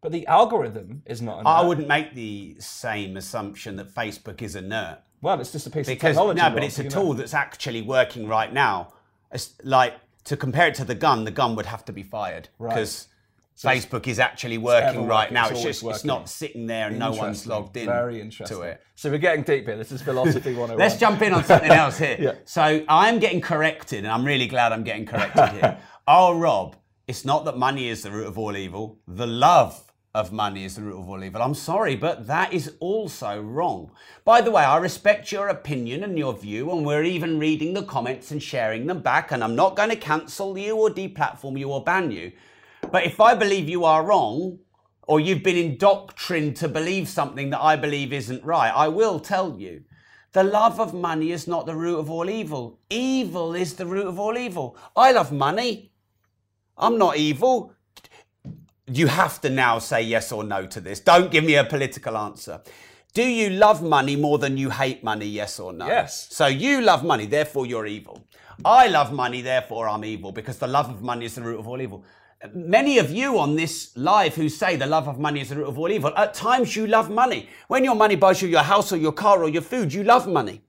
but 0.01 0.12
the 0.12 0.27
algorithm 0.27 1.03
is 1.07 1.20
not 1.20 1.41
inert. 1.41 1.47
I 1.47 1.62
wouldn't 1.66 1.89
make 1.89 2.15
the 2.15 2.57
same 2.59 3.16
assumption 3.16 3.77
that 3.77 3.95
Facebook 3.95 4.41
is 4.43 4.57
inert. 4.57 4.99
Well, 5.20 5.41
it's 5.41 5.53
just 5.53 5.66
a 5.66 5.70
piece 5.70 5.87
Because 5.87 6.16
of 6.16 6.35
technology. 6.35 6.41
no, 6.41 6.51
but 6.51 6.65
it's 6.65 6.78
a 6.78 6.85
you 6.85 6.91
know. 6.91 6.95
tool 6.95 7.15
that's 7.15 7.35
actually 7.35 7.83
working 7.83 8.27
right 8.28 8.53
now. 8.53 8.93
It's 9.33 9.55
like 9.65 9.95
to 10.24 10.37
compare 10.37 10.69
it 10.69 10.74
to 10.77 10.85
the 10.85 10.95
gun, 10.95 11.24
the 11.24 11.31
gun 11.31 11.57
would 11.57 11.66
have 11.66 11.85
to 11.87 11.93
be 11.93 12.03
fired 12.03 12.49
because 12.59 13.09
Facebook 13.59 14.07
is 14.07 14.19
actually 14.19 14.59
working 14.59 15.01
ever 15.01 15.09
right 15.09 15.31
working, 15.31 15.35
now. 15.35 15.49
it's 15.49 15.65
It's 15.65 15.81
just 15.81 15.85
it's 15.85 16.05
not 16.05 16.28
sitting 16.28 16.66
there 16.66 16.89
and 16.89 16.99
no 16.99 17.12
one's 17.12 17.47
logged 17.47 17.77
in. 17.77 17.87
Very 17.87 18.20
interesting. 18.20 18.57
to 18.57 18.62
it. 18.65 18.83
So 18.97 19.11
we're 19.11 19.19
getting 19.19 19.45
deep 19.45 19.66
here. 19.66 19.77
This 19.77 19.93
is 19.93 20.03
philosophy 20.03 20.51
101. 20.55 20.78
Let's 20.78 20.99
jump 21.01 21.23
in 21.23 21.33
on 21.33 21.45
something 21.45 21.70
else 21.70 21.99
here. 21.99 22.16
Yeah. 22.20 22.33
So 22.45 22.85
I'm 22.89 23.19
getting 23.19 23.41
corrected, 23.41 24.05
and 24.05 24.09
I'm 24.12 24.24
really 24.24 24.47
glad 24.47 24.73
I'm 24.73 24.85
getting 24.85 25.07
corrected 25.07 25.49
here. 25.51 25.78
oh, 26.09 26.39
Rob, 26.39 26.77
it's 27.09 27.24
not 27.24 27.45
that 27.45 27.59
money 27.59 27.89
is 27.89 28.03
the 28.03 28.11
root 28.11 28.27
of 28.27 28.39
all 28.39 28.57
evil. 28.57 28.99
The 29.09 29.27
love 29.27 29.93
of 30.15 30.33
money 30.33 30.65
is 30.65 30.77
the 30.77 30.83
root 30.83 30.99
of 30.99 31.09
all 31.09 31.23
evil. 31.23 31.43
I'm 31.43 31.55
sorry, 31.55 31.97
but 31.97 32.27
that 32.27 32.53
is 32.53 32.74
also 32.81 33.43
wrong. 33.43 33.91
By 34.24 34.41
the 34.41 34.51
way, 34.51 34.62
I 34.62 34.78
respect 34.78 35.33
your 35.33 35.49
opinion 35.49 36.05
and 36.05 36.16
your 36.16 36.33
view, 36.33 36.70
and 36.70 36.87
we're 36.87 37.03
even 37.03 37.39
reading 37.39 37.74
the 37.74 37.83
comments 37.83 38.31
and 38.31 38.43
sharing 38.43 38.87
them 38.87 39.01
back, 39.01 39.33
and 39.33 39.43
I'm 39.43 39.57
not 39.57 39.77
going 39.77 39.91
to 39.91 39.97
cancel 39.97 40.57
you 40.57 40.77
or 40.77 40.91
deplatform 40.91 41.59
you 41.59 41.70
or 41.70 41.83
ban 41.83 42.11
you. 42.11 42.33
But 42.93 43.05
if 43.05 43.20
I 43.20 43.35
believe 43.35 43.69
you 43.69 43.85
are 43.85 44.05
wrong, 44.05 44.61
or 45.09 45.20
you've 45.20 45.43
been 45.43 45.57
indoctrined 45.57 46.57
to 46.57 46.69
believe 46.69 47.09
something 47.09 47.51
that 47.51 47.61
I 47.61 47.77
believe 47.77 48.12
isn't 48.12 48.45
right, 48.45 48.73
I 48.74 48.89
will 48.89 49.19
tell 49.19 49.59
you. 49.59 49.83
The 50.33 50.45
love 50.45 50.81
of 50.81 50.93
money 50.93 51.33
is 51.33 51.49
not 51.49 51.66
the 51.66 51.74
root 51.74 51.99
of 51.99 52.11
all 52.11 52.28
evil. 52.28 52.78
Evil 52.91 53.55
is 53.55 53.74
the 53.74 53.87
root 53.87 54.07
of 54.07 54.19
all 54.19 54.37
evil. 54.37 54.77
I 54.95 55.12
love 55.12 55.33
money. 55.33 55.93
I'm 56.78 56.98
not 56.98 57.16
evil. 57.16 57.73
You 58.86 59.09
have 59.09 59.40
to 59.40 59.51
now 59.51 59.78
say 59.78 60.03
yes 60.03 60.31
or 60.31 60.44
no 60.44 60.66
to 60.66 60.81
this. 60.81 61.01
Don't 61.01 61.31
give 61.31 61.44
me 61.44 61.55
a 61.55 61.65
political 61.65 62.16
answer. 62.16 62.61
Do 63.15 63.23
you 63.23 63.51
love 63.51 63.82
money 63.82 64.15
more 64.15 64.39
than 64.39 64.59
you 64.59 64.70
hate 64.70 65.03
money? 65.03 65.27
Yes 65.27 65.59
or 65.59 65.73
no? 65.73 65.86
Yes. 65.86 66.28
So 66.31 66.47
you 66.47 66.82
love 66.82 67.03
money, 67.03 67.27
therefore 67.27 67.66
you're 67.66 67.86
evil. 67.86 68.23
I 68.65 68.89
love 68.89 69.12
money, 69.12 69.40
therefore 69.43 69.89
I'm 69.89 70.05
evil, 70.05 70.32
because 70.32 70.59
the 70.59 70.66
love 70.66 70.90
of 70.90 71.03
money 71.03 71.24
is 71.24 71.35
the 71.35 71.43
root 71.43 71.59
of 71.59 71.66
all 71.66 71.81
evil. 71.81 72.05
Many 72.53 72.98
of 72.98 73.11
you 73.11 73.39
on 73.39 73.57
this 73.57 73.97
live 73.97 74.35
who 74.35 74.51
say 74.51 74.77
the 74.77 74.86
love 74.86 75.09
of 75.09 75.19
money 75.19 75.40
is 75.40 75.48
the 75.48 75.57
root 75.57 75.69
of 75.69 75.78
all 75.78 75.90
evil, 75.90 76.12
at 76.15 76.35
times 76.35 76.77
you 76.77 76.86
love 76.86 77.11
money. 77.11 77.48
When 77.69 77.85
your 77.85 77.94
money 77.94 78.16
buys 78.16 78.43
you 78.43 78.48
your 78.48 78.62
house 78.62 78.93
or 78.93 78.98
your 78.98 79.12
car 79.12 79.43
or 79.43 79.48
your 79.48 79.62
food, 79.62 79.93
you 79.93 80.05
love 80.05 80.28
money. 80.28 80.61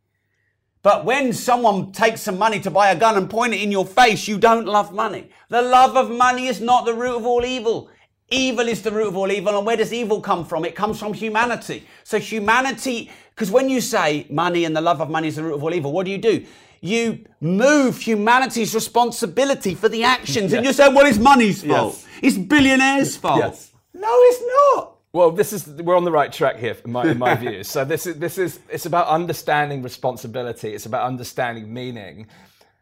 But 0.84 1.06
when 1.06 1.34
someone 1.34 1.91
takes 1.91 2.22
some 2.22 2.38
money 2.38 2.60
to 2.62 2.72
buy 2.72 2.91
a 2.91 2.95
gun 2.95 3.18
and 3.18 3.30
point 3.30 3.54
it 3.54 3.62
in 3.62 3.72
your 3.72 3.86
face, 3.86 4.28
you 4.28 4.38
don't 4.38 4.66
love 4.66 4.94
money. 4.94 5.30
The 5.49 5.62
love 5.62 5.98
of 5.98 6.10
money 6.10 6.48
is 6.48 6.62
not 6.62 6.86
the 6.86 6.94
root 6.94 7.18
of 7.18 7.26
all 7.26 7.44
evil. 7.44 7.90
Evil 8.30 8.68
is 8.68 8.82
the 8.82 8.91
root 8.91 9.08
of 9.08 9.18
all 9.18 9.32
evil. 9.32 9.58
And 9.58 9.66
where 9.66 9.78
does 9.78 9.94
evil 9.94 10.22
come 10.22 10.45
from? 10.45 10.66
It 10.66 10.76
comes 10.76 10.99
from 10.99 11.14
humanity. 11.14 11.86
So 12.04 12.20
humanity, 12.20 13.10
because 13.34 13.52
when 13.52 13.70
you 13.70 13.82
say 13.82 14.28
money 14.30 14.66
and 14.66 14.76
the 14.76 14.82
love 14.82 15.02
of 15.02 15.10
money 15.10 15.30
is 15.30 15.38
the 15.38 15.44
root 15.44 15.56
of 15.56 15.64
all 15.64 15.74
evil, 15.74 15.91
what 15.91 16.06
do 16.06 16.12
you 16.12 16.18
do? 16.18 16.45
You 16.80 17.26
move 17.41 17.98
humanity's 17.98 18.76
responsibility 18.76 19.76
for 19.76 19.90
the 19.90 20.04
actions. 20.04 20.54
And 20.54 20.66
you 20.66 20.74
say, 20.74 20.94
well, 20.94 21.06
it's 21.06 21.18
money's 21.18 21.64
fault. 21.64 21.95
Yes. 21.95 22.06
It's 22.22 22.38
billionaires' 22.38 23.18
fault. 23.18 23.40
Yes. 23.40 23.72
No, 23.94 24.08
it's 24.12 24.41
not. 24.76 24.97
Well, 25.18 25.31
this 25.31 25.52
is 25.52 25.65
we're 25.68 25.98
on 25.98 26.03
the 26.03 26.11
right 26.11 26.31
track 26.31 26.57
here, 26.57 26.77
in 26.85 26.91
my, 26.91 27.10
in 27.10 27.18
my 27.18 27.34
view. 27.34 27.64
So 27.64 27.84
this 27.84 28.06
is 28.06 28.19
this 28.19 28.38
is 28.38 28.60
it's 28.69 28.85
about 28.85 29.07
understanding 29.07 29.81
responsibility. 29.81 30.76
It's 30.76 30.85
about 30.85 31.07
understanding 31.07 31.73
meaning. 31.73 32.27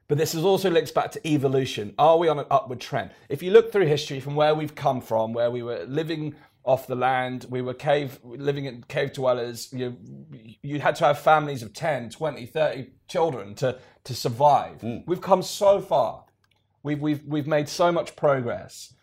But 0.10 0.18
this 0.18 0.36
is 0.36 0.44
also 0.44 0.70
links 0.70 0.92
back 0.92 1.12
to 1.14 1.26
evolution. 1.26 1.96
Are 1.98 2.18
we 2.18 2.28
on 2.28 2.38
an 2.38 2.46
upward 2.52 2.82
trend? 2.82 3.12
If 3.30 3.42
you 3.42 3.52
look 3.52 3.72
through 3.72 3.86
history 3.86 4.20
from 4.20 4.36
where 4.36 4.54
we've 4.54 4.76
come 4.76 5.00
from, 5.00 5.32
where 5.32 5.50
we 5.50 5.64
were 5.64 5.86
living 5.86 6.36
off 6.66 6.88
the 6.88 6.96
land, 6.96 7.46
we 7.50 7.62
were 7.62 7.74
cave 7.74 8.20
living 8.26 8.66
in 8.66 8.84
cave 8.90 9.14
dwellers, 9.14 9.72
you 9.72 9.96
you 10.62 10.82
had 10.82 10.98
to 10.98 11.06
have 11.06 11.18
families 11.18 11.64
of 11.64 11.72
10, 11.72 12.10
20, 12.10 12.46
30 12.48 12.88
children 13.08 13.56
to 13.56 13.80
to 14.04 14.14
survive. 14.14 14.82
Mm. 14.82 15.04
We've 15.08 15.22
come 15.22 15.42
so 15.42 15.80
far. 15.80 16.26
We've 16.84 17.00
we've 17.00 17.24
we've 17.26 17.48
made 17.48 17.70
so 17.70 17.94
much 17.94 18.18
progress. 18.18 18.94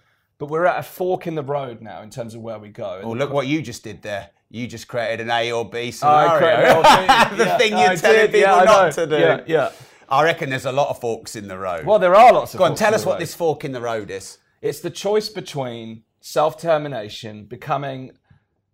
But 0.42 0.50
we're 0.50 0.66
at 0.66 0.80
a 0.80 0.82
fork 0.82 1.28
in 1.28 1.36
the 1.36 1.42
road 1.44 1.80
now 1.80 2.02
in 2.02 2.10
terms 2.10 2.34
of 2.34 2.40
where 2.40 2.58
we 2.58 2.68
go. 2.68 3.00
Well, 3.04 3.16
look 3.16 3.32
what 3.32 3.46
you 3.46 3.62
just 3.62 3.84
did 3.84 4.02
there. 4.02 4.30
You 4.50 4.66
just 4.66 4.88
created 4.88 5.20
an 5.20 5.30
A 5.30 5.52
or 5.52 5.70
B 5.70 5.92
scenario. 5.92 6.78
oh, 6.78 6.82
the 7.36 7.44
yeah, 7.44 7.58
thing 7.58 7.74
I 7.74 7.84
you're 7.84 7.96
telling 7.96 8.16
did, 8.22 8.32
people 8.32 8.40
yeah, 8.40 8.56
I 8.56 8.64
not 8.64 8.92
to 8.94 9.06
do. 9.06 9.18
Yeah, 9.18 9.44
yeah. 9.46 9.70
I 10.08 10.24
reckon 10.24 10.50
there's 10.50 10.64
a 10.64 10.72
lot 10.72 10.88
of 10.88 10.98
forks 10.98 11.36
in 11.36 11.46
the 11.46 11.56
road. 11.56 11.86
Well, 11.86 12.00
there 12.00 12.16
are 12.16 12.32
lots 12.32 12.54
of 12.54 12.58
Go 12.58 12.64
on, 12.64 12.74
tell 12.74 12.92
us 12.92 13.06
what 13.06 13.12
road. 13.12 13.20
this 13.20 13.36
fork 13.36 13.64
in 13.64 13.70
the 13.70 13.80
road 13.80 14.10
is. 14.10 14.38
It's 14.60 14.80
the 14.80 14.90
choice 14.90 15.28
between 15.28 16.02
self-termination, 16.20 17.44
becoming 17.44 18.10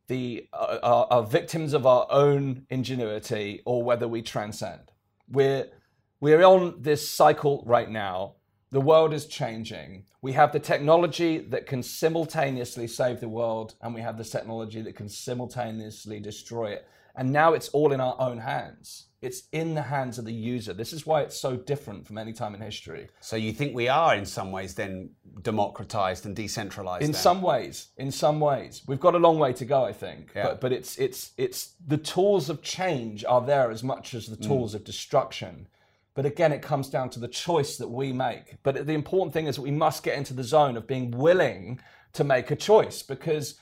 the 0.07 0.49
uh, 0.55 0.78
uh, 0.82 1.07
uh, 1.11 1.20
victims 1.20 1.74
of 1.74 1.86
our 1.86 2.07
own 2.09 2.65
ingenuity, 2.70 3.61
or 3.66 3.82
whether 3.82 4.09
we 4.09 4.23
transcend. 4.23 4.90
We're 5.28 5.66
we're 6.19 6.45
on 6.45 6.77
this 6.81 7.11
cycle 7.11 7.62
right 7.66 7.90
now. 7.90 8.36
The 8.70 8.81
world 8.81 9.15
is 9.15 9.27
changing. 9.27 10.05
We 10.20 10.32
have 10.32 10.53
the 10.53 10.61
technology 10.61 11.39
that 11.39 11.66
can 11.66 11.82
simultaneously 11.82 12.86
save 12.86 13.20
the 13.20 13.28
world, 13.28 13.74
and 13.81 13.95
we 13.95 14.01
have 14.03 14.19
the 14.19 14.24
technology 14.24 14.82
that 14.82 14.95
can 14.97 15.09
simultaneously 15.09 16.20
destroy 16.20 16.73
it. 16.73 16.86
And 17.16 17.32
now 17.32 17.53
it's 17.55 17.69
all 17.70 17.93
in 17.93 18.01
our 18.01 18.15
own 18.20 18.39
hands. 18.39 19.07
It's 19.20 19.45
in 19.51 19.74
the 19.74 19.82
hands 19.82 20.19
of 20.19 20.24
the 20.24 20.32
user. 20.32 20.73
This 20.73 20.93
is 20.93 21.05
why 21.05 21.23
it's 21.23 21.36
so 21.36 21.57
different 21.57 22.07
from 22.07 22.19
any 22.19 22.32
time 22.32 22.55
in 22.55 22.61
history. 22.61 23.09
So 23.20 23.35
you 23.35 23.53
think 23.53 23.74
we 23.74 23.89
are 23.89 24.15
in 24.15 24.24
some 24.24 24.53
ways 24.53 24.74
then 24.74 25.11
democratized 25.43 26.27
and 26.27 26.36
decentralized? 26.36 27.03
in 27.05 27.11
then? 27.12 27.20
some 27.20 27.43
ways 27.43 27.89
in 27.97 28.11
some 28.12 28.39
ways 28.40 28.82
we've 28.86 29.01
got 29.01 29.15
a 29.15 29.19
long 29.19 29.39
way 29.39 29.53
to 29.53 29.65
go 29.65 29.85
i 29.85 29.93
think 29.93 30.32
Yeah. 30.35 30.43
but 30.45 30.61
but 30.61 30.73
it's 30.73 30.97
it's 30.99 31.32
it's 31.36 31.74
the 31.86 31.97
tools 31.97 32.49
of 32.51 32.61
change 32.61 33.24
are 33.24 33.40
there 33.40 33.70
as 33.70 33.82
much 33.85 34.15
as 34.15 34.27
the 34.27 34.36
Mm. 34.36 34.47
tools 34.49 34.74
of 34.74 34.82
destruction 34.85 35.69
but 36.19 36.27
again 36.27 36.51
it 36.51 36.62
comes 36.62 36.89
down 36.89 37.09
to 37.09 37.20
the 37.20 37.28
choice 37.28 37.77
that 37.77 37.86
we 37.86 38.12
make. 38.12 38.57
But 38.65 38.89
the 38.89 38.93
important 38.93 39.32
thing 39.32 39.47
is 39.47 39.55
that 39.55 39.62
we 39.62 39.70
must 39.70 40.03
get 40.03 40.19
into 40.19 40.35
the 40.35 40.43
zone 40.43 40.77
of 40.77 40.85
being 40.85 41.12
willing 41.12 41.78
to 42.15 42.24
make 42.24 42.51
a 42.51 42.57
choice 42.57 43.05
because 43.05 43.55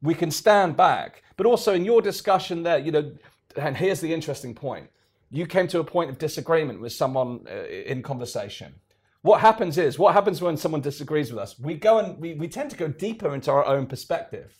we 0.00 0.14
can 0.14 0.30
stand 0.30 0.76
back. 0.76 1.24
But 1.36 1.46
also 1.46 1.74
in 1.74 1.84
your 1.84 2.00
discussion 2.00 2.62
there 2.62 2.78
you 2.78 2.92
know 2.92 3.10
and 3.56 3.76
here's 3.76 4.00
the 4.00 4.14
interesting 4.14 4.54
point. 4.54 4.88
You 5.32 5.46
came 5.46 5.66
to 5.66 5.80
a 5.80 5.84
point 5.84 6.08
of 6.08 6.16
disagreement 6.16 6.80
with 6.80 6.92
someone 6.92 7.44
uh, 7.50 7.64
in 7.64 8.04
conversation. 8.04 8.76
What 9.22 9.40
happens 9.40 9.76
is 9.76 9.98
what 9.98 10.14
happens 10.14 10.40
when 10.40 10.56
someone 10.56 10.82
disagrees 10.82 11.32
with 11.32 11.40
us? 11.40 11.58
We 11.58 11.74
go 11.74 11.98
and 11.98 12.16
we, 12.20 12.34
we 12.34 12.46
tend 12.46 12.70
to 12.70 12.76
go 12.76 12.86
deeper 12.86 13.34
into 13.34 13.50
our 13.50 13.66
own 13.66 13.88
perspective. 13.88 14.56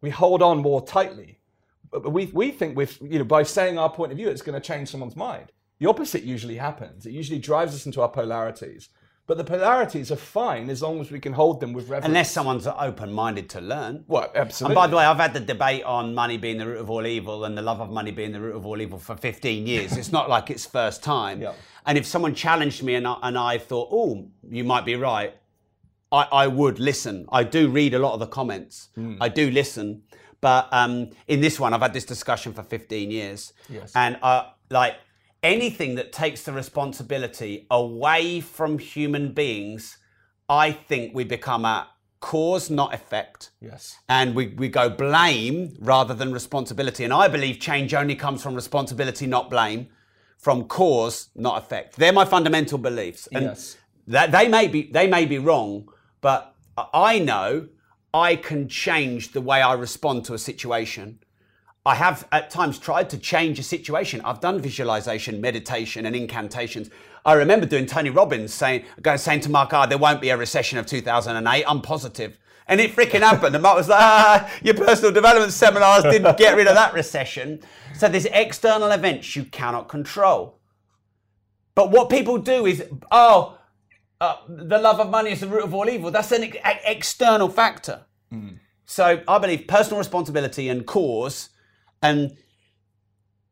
We 0.00 0.10
hold 0.10 0.42
on 0.42 0.58
more 0.58 0.84
tightly. 0.84 1.38
We, 1.92 2.26
we 2.26 2.50
think 2.50 2.76
with 2.76 3.00
you 3.00 3.20
know 3.20 3.24
by 3.24 3.44
saying 3.44 3.78
our 3.78 3.88
point 3.88 4.10
of 4.10 4.18
view 4.18 4.28
it's 4.28 4.42
going 4.42 4.60
to 4.60 4.68
change 4.68 4.88
someone's 4.88 5.14
mind 5.14 5.52
the 5.82 5.88
opposite 5.88 6.22
usually 6.22 6.56
happens 6.56 7.06
it 7.06 7.12
usually 7.12 7.38
drives 7.38 7.74
us 7.74 7.86
into 7.86 8.00
our 8.00 8.08
polarities 8.08 8.88
but 9.26 9.36
the 9.36 9.44
polarities 9.44 10.10
are 10.10 10.16
fine 10.16 10.68
as 10.68 10.82
long 10.82 11.00
as 11.00 11.10
we 11.10 11.20
can 11.20 11.32
hold 11.32 11.60
them 11.60 11.72
with 11.72 11.84
reverence 11.84 12.06
Unless 12.06 12.32
someone's 12.32 12.66
open-minded 12.66 13.48
to 13.50 13.60
learn. 13.60 14.04
well 14.08 14.30
absolutely. 14.34 14.72
And 14.72 14.82
by 14.82 14.88
the 14.88 14.96
way, 14.96 15.04
I've 15.04 15.16
had 15.16 15.32
the 15.32 15.40
debate 15.54 15.84
on 15.84 16.12
money 16.12 16.38
being 16.38 16.58
the 16.58 16.66
root 16.66 16.78
of 16.78 16.90
all 16.90 17.06
evil 17.06 17.44
and 17.44 17.56
the 17.56 17.62
love 17.62 17.80
of 17.80 17.88
money 17.88 18.10
being 18.10 18.32
the 18.32 18.40
root 18.40 18.56
of 18.56 18.66
all 18.66 18.80
evil 18.80 18.98
for 18.98 19.16
15 19.16 19.66
years. 19.66 19.96
It's 19.96 20.10
not 20.10 20.28
like 20.28 20.50
it's 20.50 20.66
first 20.66 21.04
time. 21.04 21.40
Yeah. 21.40 21.52
And 21.86 21.96
if 21.96 22.04
someone 22.04 22.34
challenged 22.34 22.82
me 22.82 22.96
and 22.96 23.06
I, 23.06 23.16
and 23.22 23.38
I 23.38 23.58
thought, 23.58 23.88
oh, 23.92 24.28
you 24.50 24.64
might 24.64 24.84
be 24.84 24.96
right, 24.96 25.32
I, 26.10 26.22
I 26.32 26.46
would 26.48 26.80
listen. 26.80 27.26
I 27.30 27.44
do 27.44 27.68
read 27.68 27.94
a 27.94 28.00
lot 28.00 28.14
of 28.14 28.20
the 28.20 28.26
comments. 28.26 28.88
Hmm. 28.96 29.16
I 29.20 29.28
do 29.28 29.52
listen. 29.52 30.02
But 30.40 30.68
um, 30.72 31.10
in 31.28 31.40
this 31.40 31.60
one, 31.60 31.72
I've 31.72 31.80
had 31.80 31.92
this 31.92 32.04
discussion 32.04 32.52
for 32.52 32.64
15 32.64 33.10
years. 33.12 33.52
Yes. 33.68 33.92
And 33.94 34.18
uh, 34.20 34.50
like 34.68 34.96
anything 35.42 35.94
that 35.96 36.12
takes 36.12 36.42
the 36.42 36.52
responsibility 36.52 37.66
away 37.70 38.40
from 38.40 38.78
human 38.78 39.32
beings, 39.32 39.98
I 40.48 40.72
think 40.72 41.14
we 41.14 41.24
become 41.24 41.64
a 41.64 41.88
cause, 42.20 42.70
not 42.70 42.94
effect 42.94 43.50
yes 43.60 43.98
and 44.08 44.34
we, 44.34 44.46
we 44.46 44.68
go 44.68 44.88
blame 44.88 45.76
rather 45.80 46.14
than 46.14 46.32
responsibility. 46.32 47.02
And 47.02 47.12
I 47.12 47.26
believe 47.26 47.58
change 47.58 47.92
only 47.94 48.14
comes 48.14 48.42
from 48.42 48.54
responsibility, 48.54 49.26
not 49.26 49.50
blame, 49.50 49.88
from 50.38 50.64
cause, 50.64 51.30
not 51.34 51.58
effect. 51.58 51.96
They're 51.96 52.12
my 52.12 52.24
fundamental 52.24 52.78
beliefs. 52.78 53.28
And 53.32 53.46
Yes. 53.46 53.76
that 54.06 54.30
they 54.30 54.46
may 54.48 54.68
be 54.68 54.82
they 54.90 55.06
may 55.06 55.24
be 55.26 55.38
wrong, 55.38 55.88
but 56.20 56.54
I 56.76 57.18
know 57.18 57.68
I 58.14 58.36
can 58.36 58.68
change 58.68 59.32
the 59.32 59.40
way 59.40 59.62
I 59.62 59.72
respond 59.74 60.24
to 60.26 60.34
a 60.34 60.38
situation. 60.38 61.18
I 61.84 61.96
have 61.96 62.28
at 62.30 62.50
times 62.50 62.78
tried 62.78 63.10
to 63.10 63.18
change 63.18 63.58
a 63.58 63.62
situation. 63.62 64.20
I've 64.24 64.40
done 64.40 64.60
visualization, 64.60 65.40
meditation, 65.40 66.06
and 66.06 66.14
incantations. 66.14 66.90
I 67.24 67.32
remember 67.34 67.66
doing 67.66 67.86
Tony 67.86 68.10
Robbins 68.10 68.54
saying, 68.54 68.84
going 69.00 69.18
saying 69.18 69.40
to 69.40 69.50
Mark, 69.50 69.72
"Ah, 69.72 69.86
there 69.86 69.98
won't 69.98 70.20
be 70.20 70.30
a 70.30 70.36
recession 70.36 70.78
of 70.78 70.86
2008. 70.86 71.64
I'm 71.66 71.80
positive." 71.82 72.38
And 72.68 72.80
it 72.80 72.94
freaking 72.94 73.20
happened. 73.20 73.54
And 73.56 73.62
Mark 73.62 73.76
was 73.76 73.88
like, 73.88 74.00
ah, 74.00 74.50
your 74.62 74.74
personal 74.74 75.10
development 75.10 75.52
seminars 75.52 76.04
didn't 76.04 76.38
get 76.38 76.56
rid 76.56 76.68
of 76.68 76.74
that 76.74 76.94
recession. 76.94 77.60
So 77.98 78.08
there's 78.08 78.26
external 78.26 78.90
events 78.92 79.34
you 79.34 79.44
cannot 79.44 79.88
control. 79.88 80.60
But 81.74 81.90
what 81.90 82.08
people 82.08 82.38
do 82.38 82.66
is, 82.66 82.84
oh, 83.10 83.58
uh, 84.20 84.36
the 84.48 84.78
love 84.78 85.00
of 85.00 85.10
money 85.10 85.32
is 85.32 85.40
the 85.40 85.48
root 85.48 85.64
of 85.64 85.74
all 85.74 85.88
evil. 85.90 86.12
That's 86.12 86.30
an 86.30 86.44
ex- 86.44 86.80
external 86.84 87.48
factor. 87.48 88.02
So 88.84 89.22
I 89.26 89.38
believe 89.38 89.66
personal 89.66 89.98
responsibility 89.98 90.68
and 90.68 90.86
cause, 90.86 91.48
and 92.02 92.36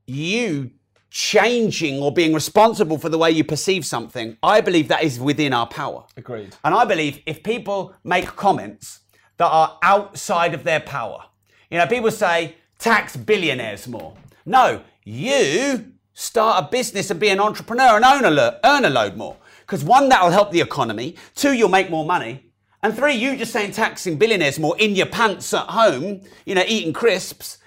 you 0.06 0.72
changing 1.10 2.01
or 2.01 2.12
being 2.12 2.32
responsible 2.32 2.98
for 2.98 3.09
the 3.09 3.18
way 3.18 3.31
you 3.31 3.44
perceive 3.44 3.85
something, 3.85 4.36
I 4.43 4.60
believe 4.60 4.89
that 4.89 5.02
is 5.02 5.18
within 5.18 5.52
our 5.52 5.66
power. 5.66 6.05
agreed 6.16 6.56
And 6.64 6.74
I 6.74 6.85
believe 6.85 7.20
if 7.27 7.43
people 7.43 7.94
make 8.05 8.27
comments 8.27 9.01
that 9.39 9.48
are 9.48 9.78
outside 9.82 10.55
of 10.55 10.64
their 10.64 10.81
power, 10.81 11.24
you 11.70 11.78
know, 11.78 11.86
people 11.86 12.10
say 12.10 12.56
tax 12.78 13.16
billionaires 13.16 13.89
more. 13.89 14.14
No, 14.47 14.82
you 15.05 15.93
start 16.12 16.64
a 16.64 16.68
business 16.68 17.10
and 17.10 17.18
be 17.18 17.28
an 17.28 17.40
entrepreneur 17.40 17.97
and 17.97 18.05
own 18.05 18.24
a 18.24 18.31
lo- 18.31 18.59
earn 18.64 18.85
a 18.85 18.90
load 18.90 19.16
more. 19.16 19.36
Because 19.60 19.85
one, 19.85 20.09
that'll 20.09 20.31
help 20.31 20.51
the 20.51 20.60
economy. 20.60 21.16
Two, 21.35 21.52
you'll 21.52 21.68
make 21.68 21.90
more 21.90 22.05
money. 22.05 22.51
And 22.82 22.94
three, 22.94 23.14
you 23.14 23.36
just 23.36 23.52
saying 23.52 23.72
taxing 23.72 24.18
billionaires 24.18 24.59
more 24.59 24.77
in 24.78 24.97
your 24.97 25.06
pants 25.06 25.52
at 25.55 25.66
home, 25.66 26.22
you 26.47 26.55
know, 26.55 26.64
eating 26.66 26.93
crisps, 26.93 27.59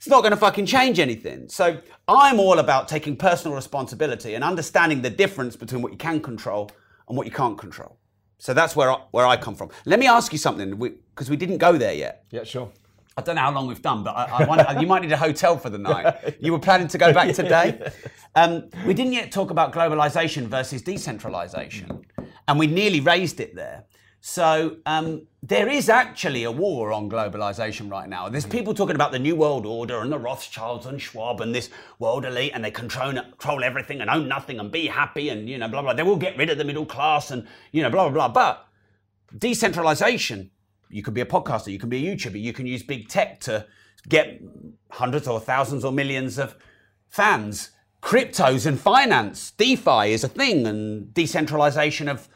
it's 0.00 0.08
not 0.08 0.22
going 0.22 0.30
to 0.30 0.36
fucking 0.38 0.64
change 0.64 0.98
anything. 0.98 1.46
So 1.50 1.78
I'm 2.08 2.40
all 2.40 2.58
about 2.58 2.88
taking 2.88 3.18
personal 3.18 3.54
responsibility 3.54 4.34
and 4.34 4.42
understanding 4.42 5.02
the 5.02 5.10
difference 5.10 5.56
between 5.56 5.82
what 5.82 5.92
you 5.92 5.98
can 5.98 6.22
control 6.22 6.70
and 7.06 7.18
what 7.18 7.26
you 7.26 7.32
can't 7.32 7.58
control. 7.58 7.98
So 8.38 8.54
that's 8.54 8.74
where 8.74 8.90
I, 8.90 9.02
where 9.10 9.26
I 9.26 9.36
come 9.36 9.54
from. 9.54 9.68
Let 9.84 10.00
me 10.00 10.06
ask 10.06 10.32
you 10.32 10.38
something, 10.38 10.70
because 10.78 11.28
we, 11.28 11.36
didn't 11.36 11.58
go 11.58 11.76
there 11.76 11.92
yet. 11.92 12.24
yeah 12.30 12.44
sure 12.44 12.72
I 13.18 13.20
don't 13.20 13.34
know 13.34 13.42
how 13.42 13.52
long 13.52 13.66
we've 13.66 13.82
done, 13.82 14.02
but 14.02 14.16
I, 14.16 14.24
I 14.38 14.44
want, 14.46 14.80
you 14.80 14.86
might 14.86 15.02
need 15.02 15.12
a 15.12 15.18
hotel 15.18 15.58
for 15.58 15.68
the 15.68 15.76
night. 15.76 16.38
You 16.40 16.52
were 16.52 16.58
planning 16.58 16.88
to 16.88 16.96
go 16.96 17.12
back 17.12 17.34
today. 17.34 17.92
Um, 18.34 18.70
we 18.86 18.94
didn't 18.94 19.12
yet 19.12 19.30
talk 19.30 19.50
about 19.50 19.74
globalization 19.74 20.46
versus 20.46 20.80
decentralization, 20.80 22.06
and 22.48 22.58
we 22.58 22.66
nearly 22.66 23.00
raised 23.00 23.40
it 23.40 23.54
there. 23.54 23.84
So 24.22 24.76
um, 24.84 25.26
there 25.42 25.68
is 25.68 25.88
actually 25.88 26.44
a 26.44 26.52
war 26.52 26.92
on 26.92 27.08
globalization 27.08 27.90
right 27.90 28.08
now. 28.08 28.28
There's 28.28 28.44
people 28.44 28.74
talking 28.74 28.94
about 28.94 29.12
the 29.12 29.18
new 29.18 29.34
world 29.34 29.64
order 29.64 30.00
and 30.00 30.12
the 30.12 30.18
Rothschilds 30.18 30.84
and 30.84 31.00
Schwab 31.00 31.40
and 31.40 31.54
this 31.54 31.70
world 31.98 32.26
elite, 32.26 32.52
and 32.54 32.62
they 32.62 32.70
control 32.70 33.12
control 33.12 33.64
everything 33.64 34.00
and 34.00 34.10
own 34.10 34.28
nothing 34.28 34.60
and 34.60 34.70
be 34.70 34.86
happy 34.86 35.30
and 35.30 35.48
you 35.48 35.56
know 35.56 35.68
blah 35.68 35.80
blah. 35.80 35.94
They 35.94 36.02
will 36.02 36.16
get 36.16 36.36
rid 36.36 36.50
of 36.50 36.58
the 36.58 36.64
middle 36.64 36.84
class 36.84 37.30
and 37.30 37.46
you 37.72 37.82
know 37.82 37.90
blah 37.90 38.10
blah 38.10 38.28
blah. 38.28 38.28
But 38.28 38.66
decentralization 39.38 40.50
you 40.90 41.02
can 41.02 41.14
be 41.14 41.20
a 41.20 41.26
podcaster 41.26 41.70
you 41.70 41.78
can 41.78 41.88
be 41.88 42.06
a 42.06 42.16
youtuber 42.16 42.40
you 42.40 42.52
can 42.52 42.66
use 42.66 42.82
big 42.82 43.08
tech 43.08 43.40
to 43.40 43.66
get 44.08 44.40
hundreds 44.90 45.28
or 45.28 45.40
thousands 45.40 45.84
or 45.84 45.92
millions 45.92 46.38
of 46.38 46.56
fans 47.08 47.70
cryptos 48.02 48.66
and 48.66 48.80
finance 48.80 49.52
defi 49.52 50.12
is 50.12 50.24
a 50.24 50.28
thing 50.28 50.66
and 50.66 51.14
decentralization 51.14 52.08
of 52.08 52.28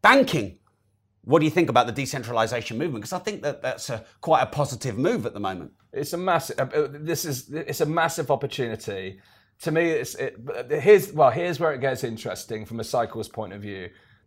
banking 0.00 0.57
what 1.28 1.38
do 1.40 1.44
you 1.48 1.50
think 1.58 1.68
about 1.70 1.86
the 1.86 1.92
decentralization 2.02 2.74
movement 2.82 3.00
because 3.02 3.12
i 3.20 3.22
think 3.26 3.42
that 3.42 3.56
that's 3.66 3.90
a 3.90 3.98
quite 4.28 4.42
a 4.42 4.46
positive 4.60 4.96
move 5.08 5.22
at 5.28 5.34
the 5.38 5.44
moment 5.50 5.70
It's 5.92 6.12
a 6.12 6.18
massive. 6.30 6.56
uh, 6.60 6.88
This 7.10 7.22
is 7.30 7.36
it's 7.70 7.80
a 7.88 7.90
massive 8.02 8.28
opportunity. 8.36 9.04
To 9.64 9.70
me, 9.76 9.84
it's 10.02 10.14
it, 10.26 10.32
here's 10.86 11.06
well 11.18 11.30
here's 11.40 11.58
where 11.60 11.72
it 11.76 11.80
gets 11.88 12.02
interesting 12.04 12.60
from 12.68 12.78
a 12.80 12.84
cycle's 12.84 13.28
point 13.38 13.52
of 13.56 13.60
view. 13.68 13.82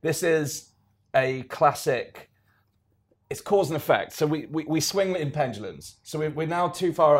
This 0.07 0.19
is 0.23 0.47
a 1.25 1.27
classic. 1.57 2.09
It's 3.31 3.41
cause 3.51 3.67
and 3.71 3.77
effect. 3.83 4.09
So 4.19 4.23
we, 4.33 4.39
we, 4.55 4.61
we 4.75 4.79
swing 4.81 5.15
in 5.23 5.29
pendulums. 5.31 5.85
So 6.03 6.19
we, 6.19 6.27
we're 6.37 6.55
now 6.59 6.67
too 6.81 6.91
far 6.99 7.13